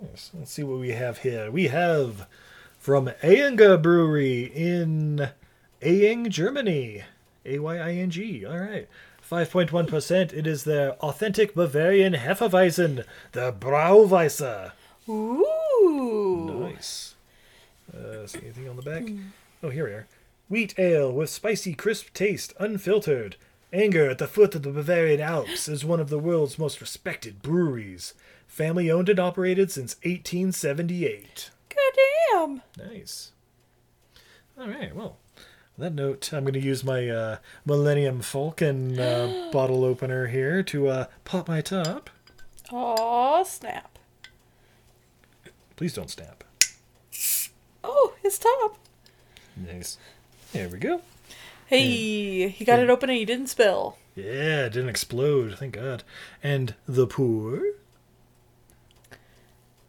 Yes. 0.00 0.30
Let's 0.32 0.52
see 0.52 0.62
what 0.62 0.78
we 0.78 0.90
have 0.90 1.18
here. 1.18 1.50
We 1.50 1.68
have 1.68 2.28
from 2.78 3.10
Ayinger 3.20 3.82
Brewery 3.82 4.44
in 4.44 5.30
Aying, 5.82 6.30
Germany. 6.30 7.02
A 7.44 7.58
Y 7.58 7.76
I 7.78 7.94
N 7.94 8.10
G. 8.10 8.44
All 8.44 8.58
right. 8.58 8.86
5.1%. 9.28 10.32
It 10.32 10.46
is 10.46 10.62
their 10.62 10.92
authentic 10.94 11.54
Bavarian 11.54 12.14
Hefeweizen, 12.14 13.04
the 13.32 13.52
Brauweisse. 13.52 14.70
Ooh. 15.10 16.60
Nice. 16.60 17.14
Uh, 17.92 18.26
see 18.26 18.38
anything 18.42 18.68
on 18.68 18.76
the 18.76 18.82
back? 18.82 19.02
Oh, 19.62 19.70
here 19.70 19.84
we 19.84 19.90
are. 19.90 20.06
Wheat 20.48 20.78
ale 20.78 21.12
with 21.12 21.30
spicy, 21.30 21.74
crisp 21.74 22.12
taste, 22.12 22.54
unfiltered. 22.58 23.36
Anger 23.72 24.10
at 24.10 24.18
the 24.18 24.26
foot 24.26 24.54
of 24.54 24.62
the 24.62 24.70
Bavarian 24.70 25.20
Alps 25.20 25.68
is 25.68 25.84
one 25.84 26.00
of 26.00 26.10
the 26.10 26.18
world's 26.18 26.58
most 26.58 26.80
respected 26.80 27.40
breweries. 27.40 28.14
Family 28.48 28.90
owned 28.90 29.08
and 29.08 29.20
operated 29.20 29.70
since 29.70 29.94
1878. 30.02 31.50
Goddamn. 31.68 32.62
Nice. 32.76 33.30
All 34.58 34.68
right, 34.68 34.94
well, 34.94 35.18
on 35.78 35.84
that 35.84 35.94
note, 35.94 36.32
I'm 36.32 36.42
going 36.42 36.54
to 36.54 36.60
use 36.60 36.82
my 36.82 37.08
uh, 37.08 37.36
Millennium 37.64 38.20
Falcon 38.22 38.98
uh, 38.98 39.50
bottle 39.52 39.84
opener 39.84 40.26
here 40.26 40.64
to 40.64 40.88
uh, 40.88 41.06
pop 41.24 41.46
my 41.46 41.60
top. 41.60 42.10
Aw, 42.72 43.44
snap. 43.44 43.99
Please 45.80 45.94
don't 45.94 46.10
snap. 46.10 46.44
Oh, 47.82 48.12
his 48.22 48.38
top. 48.38 48.76
Nice. 49.56 49.96
There 50.52 50.68
we 50.68 50.78
go. 50.78 51.00
Hey, 51.68 52.54
you 52.58 52.66
got 52.66 52.80
it 52.80 52.90
open 52.90 53.08
and 53.08 53.18
you 53.18 53.24
didn't 53.24 53.46
spill. 53.46 53.96
Yeah, 54.14 54.66
it 54.66 54.74
didn't 54.74 54.90
explode, 54.90 55.56
thank 55.58 55.72
God. 55.76 56.02
And 56.42 56.74
the 56.86 57.06
pour. 57.06 57.62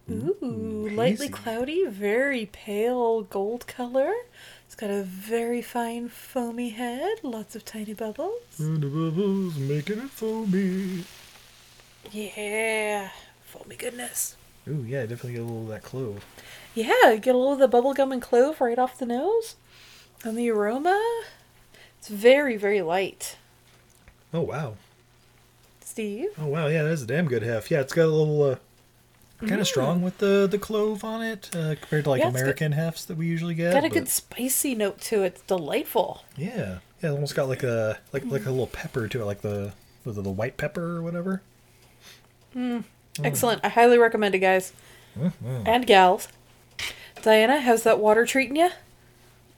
Ooh, 0.09 0.37
hmm, 0.39 0.95
lightly 0.95 1.27
cloudy, 1.27 1.85
very 1.87 2.45
pale 2.45 3.23
gold 3.23 3.67
color. 3.67 4.13
It's 4.67 4.75
got 4.75 4.91
a 4.91 5.03
very 5.03 5.61
fine 5.61 6.07
foamy 6.07 6.69
head, 6.69 7.17
lots 7.21 7.53
of 7.53 7.65
tiny 7.65 7.93
bubbles. 7.93 8.59
And 8.59 8.81
the 8.81 8.87
bubbles 8.87 9.57
making 9.57 9.99
it 9.99 10.09
foamy. 10.09 11.03
Yeah, 12.13 13.09
foamy 13.43 13.75
goodness. 13.75 14.37
Ooh, 14.67 14.85
yeah, 14.87 15.01
definitely 15.01 15.33
get 15.33 15.41
a 15.41 15.45
little 15.45 15.63
of 15.63 15.67
that 15.69 15.83
clove. 15.83 16.23
Yeah, 16.75 17.15
get 17.15 17.33
a 17.35 17.37
little 17.37 17.53
of 17.53 17.59
the 17.59 17.67
bubblegum 17.69 18.13
and 18.13 18.21
clove 18.21 18.61
right 18.61 18.77
off 18.79 18.97
the 18.97 19.05
nose. 19.05 19.55
And 20.23 20.37
the 20.37 20.49
aroma, 20.51 21.23
it's 21.97 22.07
very, 22.07 22.57
very 22.57 22.81
light. 22.81 23.37
Oh, 24.33 24.41
wow. 24.41 24.75
Steve? 25.83 26.29
Oh, 26.39 26.45
wow, 26.45 26.67
yeah, 26.67 26.83
that's 26.83 27.01
a 27.01 27.07
damn 27.07 27.27
good 27.27 27.43
hef. 27.43 27.69
Yeah, 27.71 27.81
it's 27.81 27.93
got 27.93 28.05
a 28.05 28.07
little, 28.07 28.43
uh, 28.43 28.55
kind 29.39 29.53
of 29.59 29.61
Mm. 29.61 29.65
strong 29.71 30.01
with 30.03 30.19
the, 30.19 30.47
the 30.49 30.59
clove 30.59 31.03
on 31.03 31.23
it 31.23 31.49
uh, 31.55 31.75
compared 31.81 32.03
to 32.03 32.09
like 32.11 32.21
Yeah, 32.21 32.27
American 32.29 32.71
hefts 32.73 33.03
that 33.05 33.17
we 33.17 33.25
usually 33.25 33.55
get. 33.55 33.73
Got 33.73 33.83
a 33.85 33.89
but- 33.89 33.93
good 33.95 34.07
spicy 34.09 34.75
note 34.75 35.01
to 35.01 35.23
it. 35.23 35.33
It's 35.33 35.41
delightful. 35.41 36.23
Yeah, 36.37 36.77
yeah, 37.01 37.09
it 37.09 37.13
almost 37.13 37.33
got 37.35 37.49
like 37.49 37.63
a 37.63 37.97
like 38.13 38.23
like 38.25 38.45
a 38.45 38.51
little 38.51 38.67
pepper 38.67 39.07
to 39.07 39.21
it, 39.21 39.25
like 39.25 39.41
the 39.41 39.73
it 40.05 40.11
the 40.13 40.21
white 40.29 40.57
pepper 40.57 40.97
or 40.97 41.01
whatever. 41.01 41.41
Mm. 42.55 42.83
Excellent. 43.23 43.63
I 43.63 43.69
highly 43.69 43.97
recommend 43.97 44.35
it, 44.35 44.39
guys. 44.39 44.73
Mhm. 45.17 45.67
And 45.67 45.85
gals. 45.85 46.27
Diana, 47.21 47.59
how's 47.61 47.83
that 47.83 47.99
water 47.99 48.25
treating 48.25 48.55
you? 48.55 48.69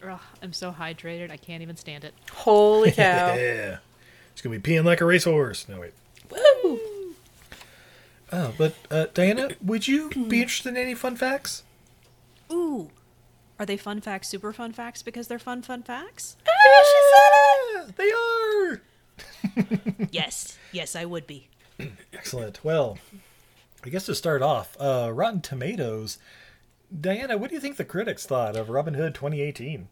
Ugh, 0.06 0.20
I'm 0.42 0.52
so 0.54 0.72
hydrated, 0.72 1.32
I 1.32 1.38
can't 1.38 1.62
even 1.62 1.78
stand 1.78 2.04
it. 2.04 2.14
Holy 2.32 2.92
cow. 2.94 3.34
yeah, 3.36 3.78
it's 4.34 4.42
gonna 4.42 4.58
be 4.60 4.72
peeing 4.74 4.84
like 4.84 5.00
a 5.00 5.06
racehorse. 5.06 5.68
No 5.70 5.80
wait. 5.80 5.94
Woo! 6.30 7.16
Oh, 8.32 8.54
but 8.58 8.74
uh, 8.92 9.06
Diana, 9.14 9.50
would 9.64 9.88
you 9.88 10.10
be 10.10 10.42
interested 10.42 10.70
in 10.70 10.78
any 10.78 10.96
fun 10.96 11.16
facts? 11.16 11.64
Ooh. 12.52 12.90
Are 13.60 13.66
they 13.66 13.78
fun 13.78 14.02
facts, 14.02 14.28
super 14.28 14.52
fun 14.52 14.74
facts 14.74 15.04
because 15.04 15.28
they're 15.28 15.40
fun, 15.40 15.62
fun 15.62 15.84
facts? 15.84 16.36
Ah, 16.50 17.86
They 17.96 18.12
are. 18.12 18.82
yes, 20.12 20.58
yes, 20.72 20.96
I 20.96 21.06
would 21.06 21.28
be. 21.28 21.48
Excellent. 22.14 22.60
Well, 22.64 22.98
I 23.85 23.89
guess 23.89 24.05
to 24.05 24.15
start 24.15 24.41
off, 24.41 24.77
uh, 24.80 25.11
Rotten 25.14 25.41
Tomatoes. 25.41 26.18
Diana, 27.01 27.38
what 27.38 27.49
do 27.49 27.55
you 27.55 27.61
think 27.61 27.77
the 27.77 27.85
critics 27.85 28.26
thought 28.26 28.55
of 28.55 28.69
Robin 28.69 28.93
Hood 28.93 29.14
2018? 29.15 29.88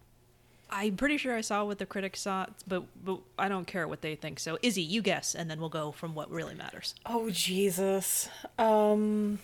I'm 0.69 0.95
pretty 0.95 1.17
sure 1.17 1.35
I 1.35 1.41
saw 1.41 1.65
what 1.65 1.79
the 1.79 1.85
critics 1.85 2.21
saw, 2.21 2.45
but 2.65 2.83
but 3.03 3.19
I 3.37 3.49
don't 3.49 3.67
care 3.67 3.87
what 3.87 4.01
they 4.01 4.15
think. 4.15 4.39
So 4.39 4.57
Izzy, 4.61 4.81
you 4.81 5.01
guess, 5.01 5.35
and 5.35 5.51
then 5.51 5.59
we'll 5.59 5.67
go 5.69 5.91
from 5.91 6.15
what 6.15 6.31
really 6.31 6.55
matters. 6.55 6.95
Oh, 7.05 7.29
Jesus. 7.29 8.29
Um. 8.57 9.39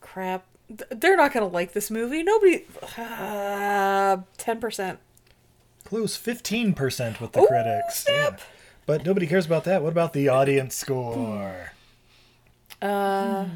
Crap. 0.00 0.46
They're 0.90 1.16
not 1.16 1.32
going 1.34 1.46
to 1.46 1.52
like 1.52 1.72
this 1.74 1.90
movie. 1.90 2.22
Nobody. 2.22 2.64
Uh, 2.96 4.18
10%. 4.38 4.96
Close 5.84 6.16
15% 6.16 7.20
with 7.20 7.32
the 7.32 7.40
Ooh, 7.42 7.46
critics. 7.46 8.04
snap. 8.04 8.40
But 8.86 9.04
nobody 9.04 9.26
cares 9.26 9.44
about 9.44 9.64
that. 9.64 9.82
What 9.82 9.92
about 9.92 10.14
the 10.14 10.28
audience 10.28 10.74
score? 10.74 11.72
Uh, 12.84 13.46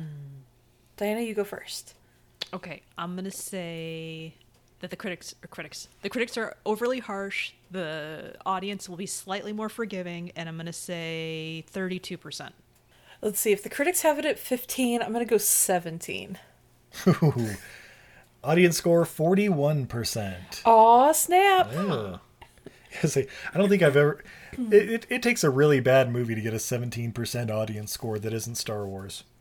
Diana, 0.96 1.20
you 1.20 1.34
go 1.34 1.44
first. 1.44 1.94
Okay, 2.52 2.82
I'm 2.96 3.14
gonna 3.14 3.30
say 3.30 4.34
that 4.80 4.90
the 4.90 4.96
critics 4.96 5.34
are 5.44 5.48
critics 5.48 5.88
the 6.02 6.08
critics 6.08 6.38
are 6.38 6.56
overly 6.64 6.98
harsh. 6.98 7.52
The 7.70 8.34
audience 8.46 8.88
will 8.88 8.96
be 8.96 9.06
slightly 9.06 9.52
more 9.52 9.68
forgiving, 9.68 10.32
and 10.34 10.48
I'm 10.48 10.56
gonna 10.56 10.72
say 10.72 11.64
32 11.68 12.16
percent. 12.16 12.54
Let's 13.20 13.40
see. 13.40 13.52
If 13.52 13.62
the 13.62 13.68
critics 13.68 14.02
have 14.02 14.18
it 14.18 14.24
at 14.24 14.38
15, 14.38 15.02
I'm 15.02 15.12
going 15.12 15.24
to 15.24 15.28
go 15.28 15.38
17. 15.38 16.38
Audience 18.44 18.76
score 18.76 19.04
41%. 19.04 20.62
Aw, 20.64 21.12
snap. 21.12 21.68
Yeah. 21.72 22.16
See, 23.04 23.26
I 23.52 23.58
don't 23.58 23.68
think 23.68 23.82
I've 23.82 23.96
ever. 23.96 24.22
It, 24.52 24.72
it, 24.90 25.06
it 25.10 25.22
takes 25.22 25.42
a 25.44 25.50
really 25.50 25.80
bad 25.80 26.10
movie 26.10 26.34
to 26.34 26.40
get 26.40 26.52
a 26.54 26.58
17% 26.58 27.50
audience 27.50 27.92
score 27.92 28.18
that 28.18 28.32
isn't 28.32 28.54
Star 28.56 28.86
Wars. 28.86 29.24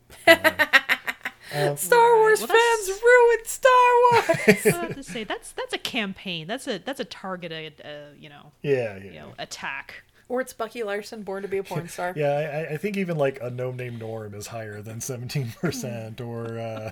Um, 1.56 1.78
Star 1.78 2.18
Wars 2.18 2.40
Well, 2.40 2.50
fans 2.50 2.88
that's- 2.88 3.02
ruined 3.02 3.48
Star 3.48 3.72
Wars. 4.12 4.30
I 4.48 4.62
was 4.66 4.76
about 4.76 4.96
to 4.96 5.04
say 5.04 5.24
that's 5.24 5.54
that's 5.54 5.72
a 5.74 5.78
campaign. 5.78 6.46
That's 6.46 6.68
a 6.68 6.78
that's 6.80 7.00
a 7.00 7.06
targeted, 7.06 7.82
uh, 7.86 8.14
you 8.20 8.28
know, 8.28 8.52
Yeah, 8.64 8.98
yeah. 8.98 9.04
you 9.04 9.12
know, 9.14 9.34
attack. 9.40 10.04
Or 10.28 10.42
it's 10.42 10.52
Bucky 10.52 10.84
Larson, 10.84 11.24
born 11.24 11.44
to 11.44 11.48
be 11.48 11.58
a 11.58 11.64
porn 11.64 11.88
star. 11.88 12.12
Yeah, 12.18 12.66
I, 12.70 12.74
I 12.74 12.78
think 12.78 12.98
even 12.98 13.18
like 13.18 13.40
a 13.42 13.50
no 13.50 13.72
name 13.72 13.98
Norm 13.98 14.34
is 14.34 14.48
higher 14.48 14.82
than 14.82 15.00
17%, 15.00 16.20
or 16.20 16.60
uh, 16.60 16.92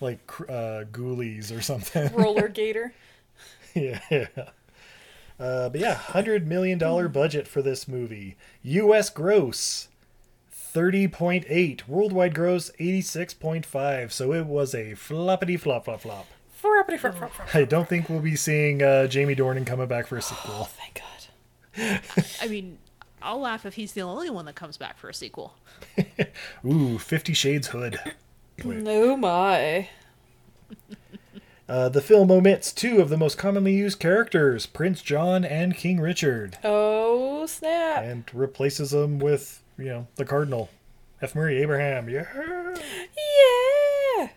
like 0.00 0.24
cr- 0.28 0.44
uh, 0.48 0.84
Ghoulies 0.92 1.54
or 1.54 1.60
something. 1.60 2.12
Roller 2.14 2.46
Gator. 2.46 2.94
yeah. 3.74 3.98
yeah. 4.08 4.26
Uh, 5.40 5.70
but 5.70 5.80
yeah, 5.80 5.94
hundred 5.94 6.46
million 6.46 6.78
dollar 6.78 7.08
budget 7.08 7.48
for 7.48 7.62
this 7.62 7.88
movie. 7.88 8.36
U.S. 8.62 9.08
gross 9.08 9.88
thirty 10.50 11.08
point 11.08 11.46
eight. 11.48 11.88
Worldwide 11.88 12.34
gross 12.34 12.70
eighty 12.78 13.00
six 13.00 13.32
point 13.32 13.64
five. 13.64 14.12
So 14.12 14.32
it 14.34 14.44
was 14.46 14.74
a 14.74 14.92
floppity 14.92 15.58
flop 15.58 15.86
flop 15.86 16.02
flop. 16.02 16.26
Flappity 16.62 16.98
flop 16.98 17.16
flop 17.16 17.32
flop. 17.32 17.54
I 17.54 17.64
don't 17.64 17.88
think 17.88 18.10
we'll 18.10 18.20
be 18.20 18.36
seeing 18.36 18.82
uh, 18.82 19.06
Jamie 19.06 19.34
Dornan 19.34 19.66
coming 19.66 19.88
back 19.88 20.06
for 20.06 20.18
a 20.18 20.22
sequel. 20.22 20.64
thank 20.64 21.00
God. 21.00 22.00
I 22.42 22.48
mean, 22.48 22.76
I'll 23.22 23.40
laugh 23.40 23.64
if 23.64 23.74
he's 23.74 23.94
the 23.94 24.02
only 24.02 24.28
one 24.28 24.44
that 24.44 24.56
comes 24.56 24.76
back 24.76 24.98
for 24.98 25.08
a 25.08 25.14
sequel. 25.14 25.54
Ooh, 26.66 26.98
Fifty 26.98 27.32
Shades 27.32 27.68
Hood. 27.68 27.98
No 28.62 29.16
my. 29.16 29.88
Uh, 31.70 31.88
the 31.88 32.00
film 32.00 32.32
omits 32.32 32.72
two 32.72 33.00
of 33.00 33.10
the 33.10 33.16
most 33.16 33.38
commonly 33.38 33.72
used 33.72 34.00
characters, 34.00 34.66
Prince 34.66 35.02
John 35.02 35.44
and 35.44 35.76
King 35.76 36.00
Richard, 36.00 36.58
Oh 36.64 37.46
snap. 37.46 38.02
and 38.02 38.24
replaces 38.34 38.90
them 38.90 39.20
with, 39.20 39.62
you 39.78 39.84
know, 39.84 40.06
the 40.16 40.24
Cardinal, 40.24 40.68
F. 41.22 41.36
Murray 41.36 41.62
Abraham. 41.62 42.08
Yeah. 42.08 42.26
Yeah. 44.18 44.28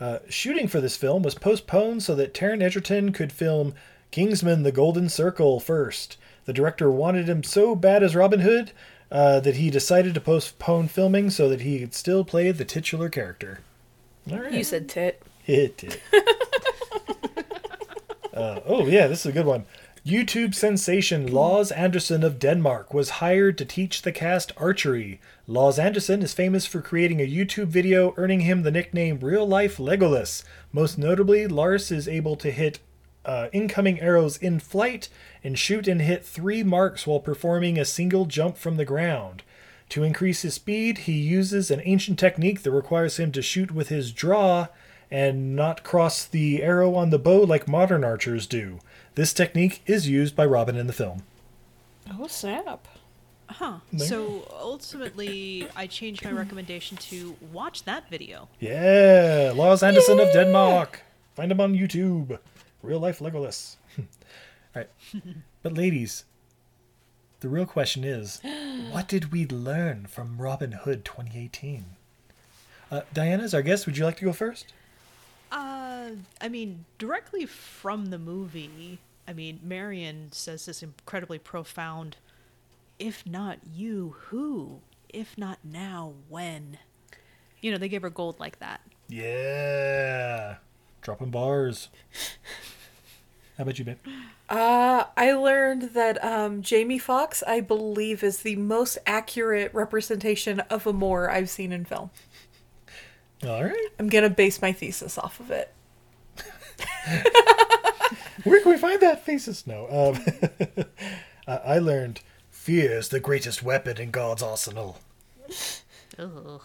Uh, 0.00 0.18
shooting 0.28 0.66
for 0.66 0.80
this 0.80 0.96
film 0.96 1.22
was 1.22 1.36
postponed 1.36 2.02
so 2.02 2.16
that 2.16 2.34
Taron 2.34 2.60
Egerton 2.62 3.12
could 3.12 3.30
film 3.32 3.74
Kingsman: 4.10 4.64
The 4.64 4.72
Golden 4.72 5.08
Circle 5.08 5.60
first. 5.60 6.16
The 6.44 6.52
director 6.52 6.90
wanted 6.90 7.28
him 7.28 7.44
so 7.44 7.76
bad 7.76 8.02
as 8.02 8.16
Robin 8.16 8.40
Hood 8.40 8.72
uh, 9.12 9.38
that 9.40 9.56
he 9.56 9.70
decided 9.70 10.12
to 10.14 10.20
postpone 10.20 10.88
filming 10.88 11.30
so 11.30 11.48
that 11.48 11.60
he 11.60 11.78
could 11.78 11.94
still 11.94 12.24
play 12.24 12.50
the 12.50 12.64
titular 12.64 13.08
character. 13.08 13.60
All 14.30 14.38
right. 14.40 14.52
You 14.52 14.64
said 14.64 14.88
tit. 14.88 15.22
It 15.48 15.98
uh, 18.34 18.60
oh, 18.66 18.86
yeah, 18.86 19.06
this 19.06 19.20
is 19.20 19.26
a 19.26 19.32
good 19.32 19.46
one. 19.46 19.64
YouTube 20.06 20.54
sensation 20.54 21.26
Lars 21.26 21.72
Andersen 21.72 22.22
of 22.22 22.38
Denmark 22.38 22.92
was 22.92 23.08
hired 23.10 23.56
to 23.56 23.64
teach 23.64 24.02
the 24.02 24.12
cast 24.12 24.52
archery. 24.58 25.22
Lars 25.46 25.78
Andersen 25.78 26.22
is 26.22 26.34
famous 26.34 26.66
for 26.66 26.82
creating 26.82 27.22
a 27.22 27.26
YouTube 27.26 27.68
video 27.68 28.12
earning 28.18 28.40
him 28.40 28.62
the 28.62 28.70
nickname 28.70 29.20
Real 29.20 29.48
Life 29.48 29.78
Legolas. 29.78 30.44
Most 30.70 30.98
notably, 30.98 31.46
Lars 31.46 31.90
is 31.90 32.06
able 32.06 32.36
to 32.36 32.50
hit 32.50 32.80
uh, 33.24 33.48
incoming 33.50 34.00
arrows 34.00 34.36
in 34.36 34.60
flight 34.60 35.08
and 35.42 35.58
shoot 35.58 35.88
and 35.88 36.02
hit 36.02 36.26
three 36.26 36.62
marks 36.62 37.06
while 37.06 37.20
performing 37.20 37.78
a 37.78 37.86
single 37.86 38.26
jump 38.26 38.58
from 38.58 38.76
the 38.76 38.84
ground. 38.84 39.42
To 39.88 40.02
increase 40.02 40.42
his 40.42 40.54
speed, 40.54 40.98
he 40.98 41.14
uses 41.14 41.70
an 41.70 41.80
ancient 41.86 42.18
technique 42.18 42.62
that 42.64 42.70
requires 42.70 43.18
him 43.18 43.32
to 43.32 43.40
shoot 43.40 43.70
with 43.70 43.88
his 43.88 44.12
draw 44.12 44.68
and 45.10 45.56
not 45.56 45.82
cross 45.84 46.24
the 46.24 46.62
arrow 46.62 46.94
on 46.94 47.10
the 47.10 47.18
bow 47.18 47.40
like 47.40 47.66
modern 47.66 48.04
archers 48.04 48.46
do. 48.46 48.78
This 49.14 49.32
technique 49.32 49.82
is 49.86 50.08
used 50.08 50.36
by 50.36 50.46
Robin 50.46 50.76
in 50.76 50.86
the 50.86 50.92
film. 50.92 51.22
Oh 52.18 52.26
snap. 52.26 52.86
Huh. 53.48 53.78
There. 53.92 54.06
So 54.06 54.46
ultimately, 54.60 55.68
I 55.74 55.86
changed 55.86 56.24
my 56.24 56.32
recommendation 56.32 56.98
to 56.98 57.34
watch 57.50 57.84
that 57.84 58.08
video. 58.10 58.48
Yeah, 58.60 59.52
Lars 59.54 59.82
Andersen 59.82 60.20
of 60.20 60.32
Denmark. 60.32 61.00
Find 61.34 61.50
him 61.50 61.60
on 61.60 61.74
YouTube. 61.74 62.38
Real 62.82 63.00
life 63.00 63.20
Legolas. 63.20 63.76
All 63.98 64.04
right. 64.74 64.88
But 65.62 65.74
ladies, 65.74 66.24
the 67.40 67.48
real 67.48 67.66
question 67.66 68.04
is, 68.04 68.40
what 68.90 69.08
did 69.08 69.32
we 69.32 69.46
learn 69.46 70.06
from 70.06 70.38
Robin 70.38 70.72
Hood 70.72 71.04
2018? 71.04 71.86
Uh, 72.90 73.00
Diana, 73.12 73.44
as 73.44 73.54
our 73.54 73.62
guest, 73.62 73.86
would 73.86 73.96
you 73.96 74.04
like 74.04 74.16
to 74.18 74.24
go 74.24 74.32
first? 74.32 74.72
Uh, 75.50 76.10
I 76.40 76.48
mean, 76.48 76.84
directly 76.98 77.46
from 77.46 78.06
the 78.06 78.18
movie. 78.18 78.98
I 79.26 79.32
mean, 79.32 79.60
Marion 79.62 80.28
says 80.32 80.66
this 80.66 80.82
incredibly 80.82 81.38
profound. 81.38 82.16
If 82.98 83.26
not 83.26 83.58
you, 83.74 84.16
who? 84.26 84.80
If 85.08 85.38
not 85.38 85.58
now, 85.64 86.14
when? 86.28 86.78
You 87.60 87.72
know, 87.72 87.78
they 87.78 87.88
gave 87.88 88.02
her 88.02 88.10
gold 88.10 88.38
like 88.40 88.58
that. 88.58 88.80
Yeah. 89.08 90.56
Dropping 91.00 91.30
bars. 91.30 91.88
How 93.56 93.62
about 93.62 93.78
you, 93.78 93.84
babe? 93.84 93.98
Uh, 94.48 95.04
I 95.16 95.32
learned 95.32 95.90
that 95.94 96.22
um, 96.24 96.62
Jamie 96.62 96.98
Foxx, 96.98 97.42
I 97.46 97.60
believe, 97.60 98.22
is 98.22 98.38
the 98.38 98.56
most 98.56 98.98
accurate 99.04 99.74
representation 99.74 100.60
of 100.60 100.86
a 100.86 100.92
Moor 100.92 101.28
I've 101.28 101.50
seen 101.50 101.72
in 101.72 101.84
film. 101.84 102.10
All 103.46 103.64
right. 103.64 103.88
I'm 103.98 104.08
gonna 104.08 104.30
base 104.30 104.60
my 104.60 104.72
thesis 104.72 105.16
off 105.18 105.40
of 105.40 105.50
it. 105.50 105.72
Where 108.44 108.60
can 108.62 108.72
we 108.72 108.78
find 108.78 109.00
that 109.00 109.24
thesis? 109.24 109.66
No. 109.66 109.86
Um, 110.16 110.84
I 111.46 111.56
I 111.56 111.78
learned 111.78 112.20
fear 112.50 112.92
is 112.98 113.08
the 113.08 113.20
greatest 113.20 113.62
weapon 113.62 113.98
in 113.98 114.10
God's 114.10 114.42
arsenal. 114.42 114.98
Ugh. 116.18 116.62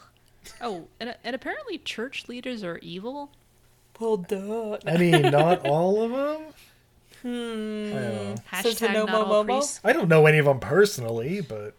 Oh, 0.62 0.88
and, 1.00 1.16
and 1.24 1.36
apparently 1.36 1.78
church 1.78 2.28
leaders 2.28 2.64
are 2.64 2.78
evil. 2.80 3.32
Well, 4.00 4.18
duh. 4.18 4.78
I 4.86 4.98
mean, 4.98 5.22
not 5.22 5.66
all 5.68 6.02
of 6.04 6.12
them. 6.12 6.42
Hmm. 7.22 7.96
I 7.96 8.00
don't 8.02 8.16
know. 8.16 8.36
Says 8.62 8.80
the 8.80 8.88
Hashtag 8.88 8.94
no 8.94 9.06
not 9.06 9.16
all 9.16 9.22
mo 9.22 9.28
mo 9.28 9.44
mo. 9.44 9.54
priests. 9.60 9.80
I 9.84 9.94
don't 9.94 10.10
know 10.10 10.26
any 10.26 10.40
of 10.40 10.46
them 10.46 10.60
personally, 10.60 11.40
but 11.42 11.76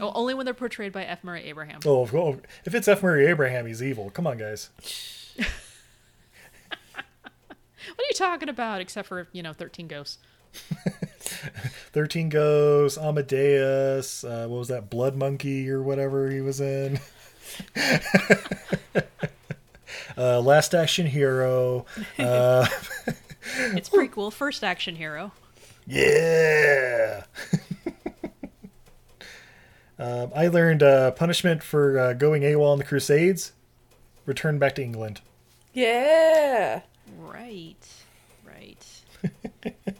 Oh, 0.00 0.12
only 0.14 0.34
when 0.34 0.44
they're 0.44 0.54
portrayed 0.54 0.92
by 0.92 1.04
F. 1.04 1.24
Murray 1.24 1.44
Abraham. 1.44 1.80
oh, 1.86 2.04
if- 2.04 2.14
oh, 2.14 2.40
if 2.64 2.74
it's 2.74 2.86
F. 2.88 3.02
Murray 3.02 3.26
Abraham, 3.26 3.66
he's 3.66 3.82
evil. 3.82 4.10
Come 4.10 4.26
on, 4.26 4.38
guys. 4.38 4.70
What 7.94 7.98
are 7.98 8.08
you 8.08 8.14
talking 8.14 8.48
about? 8.48 8.80
Except 8.80 9.08
for 9.08 9.26
you 9.32 9.42
know, 9.42 9.52
thirteen 9.52 9.88
ghosts. 9.88 10.18
Thirteen 11.92 12.28
Ghosts, 12.28 12.96
Amadeus. 12.96 14.22
Uh, 14.24 14.46
what 14.48 14.58
was 14.58 14.68
that? 14.68 14.88
Blood 14.88 15.16
Monkey 15.16 15.68
or 15.68 15.82
whatever 15.82 16.30
he 16.30 16.40
was 16.40 16.60
in. 16.60 17.00
uh, 20.16 20.40
Last 20.40 20.74
Action 20.74 21.06
Hero. 21.06 21.86
Uh, 22.18 22.66
It's 23.74 23.88
prequel, 23.88 24.32
first 24.32 24.62
action 24.62 24.94
hero. 24.96 25.32
Yeah. 25.86 27.24
Um, 30.02 30.32
I 30.34 30.48
learned 30.48 30.82
uh, 30.82 31.12
punishment 31.12 31.62
for 31.62 31.98
uh, 31.98 32.12
going 32.14 32.42
AWOL 32.42 32.72
in 32.72 32.78
the 32.78 32.84
Crusades. 32.84 33.52
Return 34.26 34.58
back 34.58 34.74
to 34.74 34.82
England. 34.82 35.20
Yeah. 35.72 36.82
Right. 37.18 37.76
Right. 38.44 38.84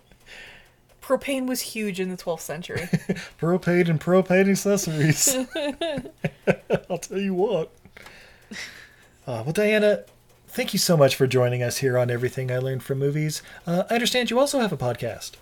Propane 1.02 1.46
was 1.46 1.60
huge 1.60 2.00
in 2.00 2.10
the 2.10 2.16
12th 2.16 2.40
century. 2.40 2.80
Propane 3.40 3.88
and 3.88 4.00
propane 4.00 4.50
accessories. 4.50 5.36
I'll 6.90 6.98
tell 6.98 7.18
you 7.18 7.34
what. 7.34 7.70
Uh, 9.24 9.42
well, 9.44 9.52
Diana, 9.52 10.04
thank 10.48 10.72
you 10.72 10.78
so 10.78 10.96
much 10.96 11.14
for 11.14 11.26
joining 11.26 11.62
us 11.62 11.78
here 11.78 11.96
on 11.96 12.10
Everything 12.10 12.50
I 12.50 12.58
Learned 12.58 12.82
from 12.82 12.98
Movies. 12.98 13.42
Uh, 13.66 13.84
I 13.88 13.94
understand 13.94 14.30
you 14.30 14.38
also 14.38 14.60
have 14.60 14.72
a 14.72 14.76
podcast. 14.76 15.32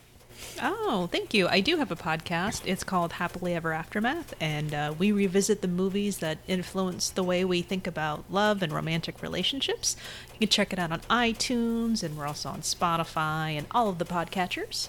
Oh, 0.63 1.09
thank 1.11 1.33
you. 1.33 1.49
I 1.49 1.61
do 1.61 1.79
have 1.79 1.91
a 1.91 1.97
podcast. 1.97 2.63
It's 2.67 2.85
called 2.85 3.13
Happily 3.13 3.55
Ever 3.55 3.73
Aftermath, 3.73 4.35
and 4.41 4.75
uh, 4.75 4.95
we 4.99 5.11
revisit 5.11 5.63
the 5.63 5.69
movies 5.69 6.19
that 6.19 6.37
influence 6.47 7.09
the 7.09 7.23
way 7.23 7.45
we 7.47 7.63
think 7.63 7.87
about 7.87 8.25
love 8.31 8.63
and 8.63 8.71
romantic 8.71 9.23
relationships. 9.23 9.97
You 10.35 10.41
can 10.41 10.49
check 10.49 10.75
it 10.75 10.79
out 10.79 10.93
on 10.93 11.01
iTunes, 11.01 12.03
and 12.03 12.17
we're 12.17 12.27
also 12.27 12.51
on 12.51 12.61
Spotify 12.61 13.57
and 13.57 13.67
all 13.71 13.89
of 13.89 13.99
the 13.99 14.05
podcatchers. 14.05 14.89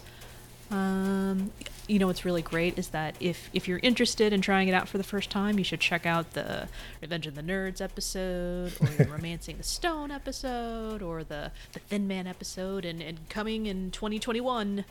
Um, 0.72 1.52
you 1.88 2.00
know 2.00 2.08
what's 2.08 2.24
really 2.24 2.42
great 2.42 2.78
is 2.80 2.90
that 2.90 3.16
if 3.20 3.50
if 3.54 3.68
you're 3.68 3.80
interested 3.84 4.32
in 4.32 4.42
trying 4.42 4.70
it 4.70 4.74
out 4.74 4.88
for 4.90 4.98
the 4.98 5.04
first 5.04 5.30
time, 5.30 5.58
you 5.58 5.64
should 5.66 5.82
check 5.82 6.06
out 6.06 6.32
the 6.32 6.68
Revenge 7.02 7.28
of 7.28 7.36
the 7.36 7.42
Nerds 7.42 7.82
episode, 7.82 8.74
or 8.82 8.88
the 8.88 9.06
Romancing 9.12 9.58
the 9.58 9.64
Stone 9.64 10.12
episode, 10.12 11.02
or 11.02 11.24
the 11.24 11.52
the 11.74 11.80
Thin 11.80 12.08
Man 12.08 12.28
episode, 12.28 12.84
and, 12.84 13.02
and 13.02 13.28
coming 13.30 13.66
in 13.66 13.92
2021, 13.92 14.86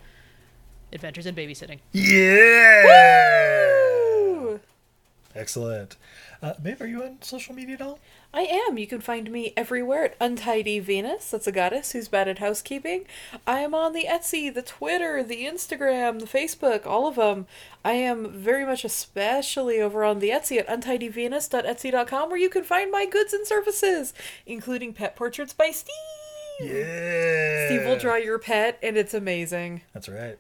Adventures 0.93 1.27
in 1.27 1.35
Babysitting. 1.35 1.79
Yeah. 1.93 2.85
Woo! 2.85 4.61
Excellent. 5.35 5.97
Uh, 6.43 6.55
Babe, 6.61 6.81
are 6.81 6.87
you 6.87 7.03
on 7.03 7.21
social 7.21 7.55
media 7.55 7.75
at 7.75 7.83
all? 7.83 7.99
I 8.33 8.43
am. 8.43 8.79
You 8.79 8.87
can 8.87 9.01
find 9.01 9.31
me 9.31 9.53
everywhere 9.57 10.05
at 10.05 10.17
Untidy 10.21 10.79
Venus. 10.79 11.31
That's 11.31 11.47
a 11.47 11.53
goddess 11.53 11.93
who's 11.93 12.09
bad 12.09 12.29
at 12.29 12.39
housekeeping. 12.39 13.05
I 13.47 13.61
am 13.61 13.75
on 13.75 13.93
the 13.93 14.07
Etsy, 14.09 14.53
the 14.53 14.63
Twitter, 14.63 15.23
the 15.23 15.45
Instagram, 15.45 16.19
the 16.21 16.27
Facebook, 16.27 16.87
all 16.87 17.07
of 17.07 17.17
them. 17.17 17.47
I 17.85 17.93
am 17.93 18.31
very 18.33 18.65
much 18.65 18.85
especially 18.85 19.81
over 19.81 20.03
on 20.03 20.21
the 20.21 20.31
Etsy 20.31 20.59
at 20.59 20.69
untidyvenus.etsy.com 20.69 22.29
where 22.31 22.39
you 22.39 22.49
can 22.49 22.65
find 22.65 22.91
my 22.91 23.05
goods 23.05 23.33
and 23.35 23.47
services, 23.47 24.15
including 24.47 24.95
pet 24.95 25.15
portraits 25.17 25.53
by 25.53 25.71
Steve. 25.71 25.95
Yeah. 26.61 27.67
Steve 27.67 27.85
will 27.87 27.99
draw 27.99 28.17
your 28.17 28.39
pet, 28.39 28.79
and 28.83 28.97
it's 28.97 29.15
amazing. 29.15 29.83
That's 29.93 30.09
right. 30.09 30.39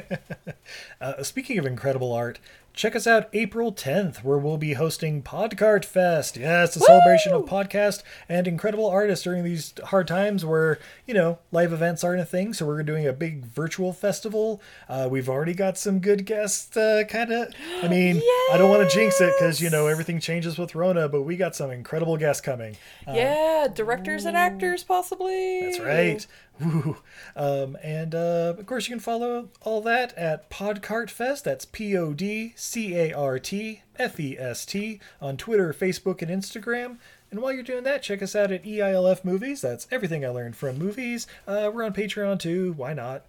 uh, 1.00 1.22
speaking 1.22 1.58
of 1.58 1.66
incredible 1.66 2.12
art, 2.12 2.38
check 2.74 2.96
us 2.96 3.06
out 3.06 3.28
April 3.32 3.72
10th, 3.72 4.24
where 4.24 4.38
we'll 4.38 4.56
be 4.56 4.74
hosting 4.74 5.22
Podcart 5.22 5.84
Fest. 5.84 6.36
Yes, 6.36 6.74
a 6.76 6.80
celebration 6.80 7.32
of 7.32 7.44
podcast 7.44 8.02
and 8.28 8.48
incredible 8.48 8.86
artists 8.86 9.24
during 9.24 9.44
these 9.44 9.74
hard 9.84 10.08
times 10.08 10.44
where, 10.44 10.78
you 11.06 11.14
know, 11.14 11.38
live 11.50 11.72
events 11.72 12.02
aren't 12.02 12.20
a 12.20 12.24
thing. 12.24 12.52
So 12.54 12.66
we're 12.66 12.82
doing 12.82 13.06
a 13.06 13.12
big 13.12 13.44
virtual 13.44 13.92
festival. 13.92 14.62
Uh, 14.88 15.08
we've 15.10 15.28
already 15.28 15.54
got 15.54 15.76
some 15.76 15.98
good 15.98 16.24
guests, 16.24 16.76
uh, 16.76 17.04
kind 17.08 17.32
of. 17.32 17.52
I 17.82 17.88
mean, 17.88 18.22
I 18.52 18.56
don't 18.56 18.70
want 18.70 18.88
to 18.88 18.94
jinx 18.94 19.20
it 19.20 19.34
because, 19.38 19.60
you 19.60 19.70
know, 19.70 19.86
everything 19.86 20.20
changes 20.20 20.58
with 20.58 20.74
Rona, 20.74 21.08
but 21.08 21.22
we 21.22 21.36
got 21.36 21.54
some 21.54 21.70
incredible 21.70 22.16
guests 22.16 22.40
coming. 22.40 22.76
Uh, 23.06 23.12
yeah, 23.14 23.68
directors 23.72 24.24
and 24.24 24.36
actors, 24.36 24.82
possibly. 24.82 25.60
That's 25.60 25.80
right. 25.80 26.26
Woo. 26.64 26.96
Um, 27.34 27.76
and 27.82 28.14
uh, 28.14 28.54
of 28.58 28.66
course, 28.66 28.88
you 28.88 28.94
can 28.94 29.00
follow 29.00 29.48
all 29.62 29.80
that 29.82 30.16
at 30.16 30.50
Podcart 30.50 31.10
Fest. 31.10 31.44
That's 31.44 31.64
P 31.64 31.96
O 31.96 32.12
D 32.12 32.52
C 32.56 32.94
A 32.94 33.12
R 33.12 33.38
T 33.38 33.82
F 33.98 34.20
E 34.20 34.36
S 34.38 34.64
T 34.66 35.00
on 35.20 35.36
Twitter, 35.36 35.72
Facebook, 35.72 36.22
and 36.22 36.30
Instagram. 36.30 36.98
And 37.30 37.40
while 37.40 37.52
you're 37.52 37.62
doing 37.62 37.84
that, 37.84 38.02
check 38.02 38.22
us 38.22 38.36
out 38.36 38.52
at 38.52 38.64
EILF 38.64 39.24
Movies. 39.24 39.62
That's 39.62 39.88
everything 39.90 40.24
I 40.24 40.28
learned 40.28 40.56
from 40.56 40.78
movies. 40.78 41.26
Uh, 41.46 41.70
we're 41.72 41.84
on 41.84 41.94
Patreon 41.94 42.38
too. 42.38 42.74
Why 42.74 42.92
not? 42.92 43.24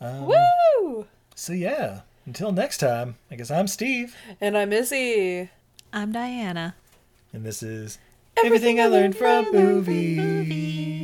Um, 0.00 0.26
Woo! 0.26 1.06
So 1.34 1.52
yeah, 1.52 2.02
until 2.26 2.52
next 2.52 2.78
time, 2.78 3.16
I 3.30 3.34
guess 3.34 3.50
I'm 3.50 3.66
Steve. 3.66 4.14
And 4.40 4.56
I'm 4.56 4.72
Izzy. 4.72 5.50
I'm 5.92 6.12
Diana. 6.12 6.76
And 7.32 7.44
this 7.44 7.62
is 7.62 7.98
Everything, 8.44 8.80
I 8.80 8.86
Learned 8.86 9.16
from 9.16 9.50
Movies. 9.52 10.99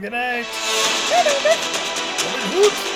Good 0.00 0.10
night. 0.10 0.44
Hood. 2.50 2.93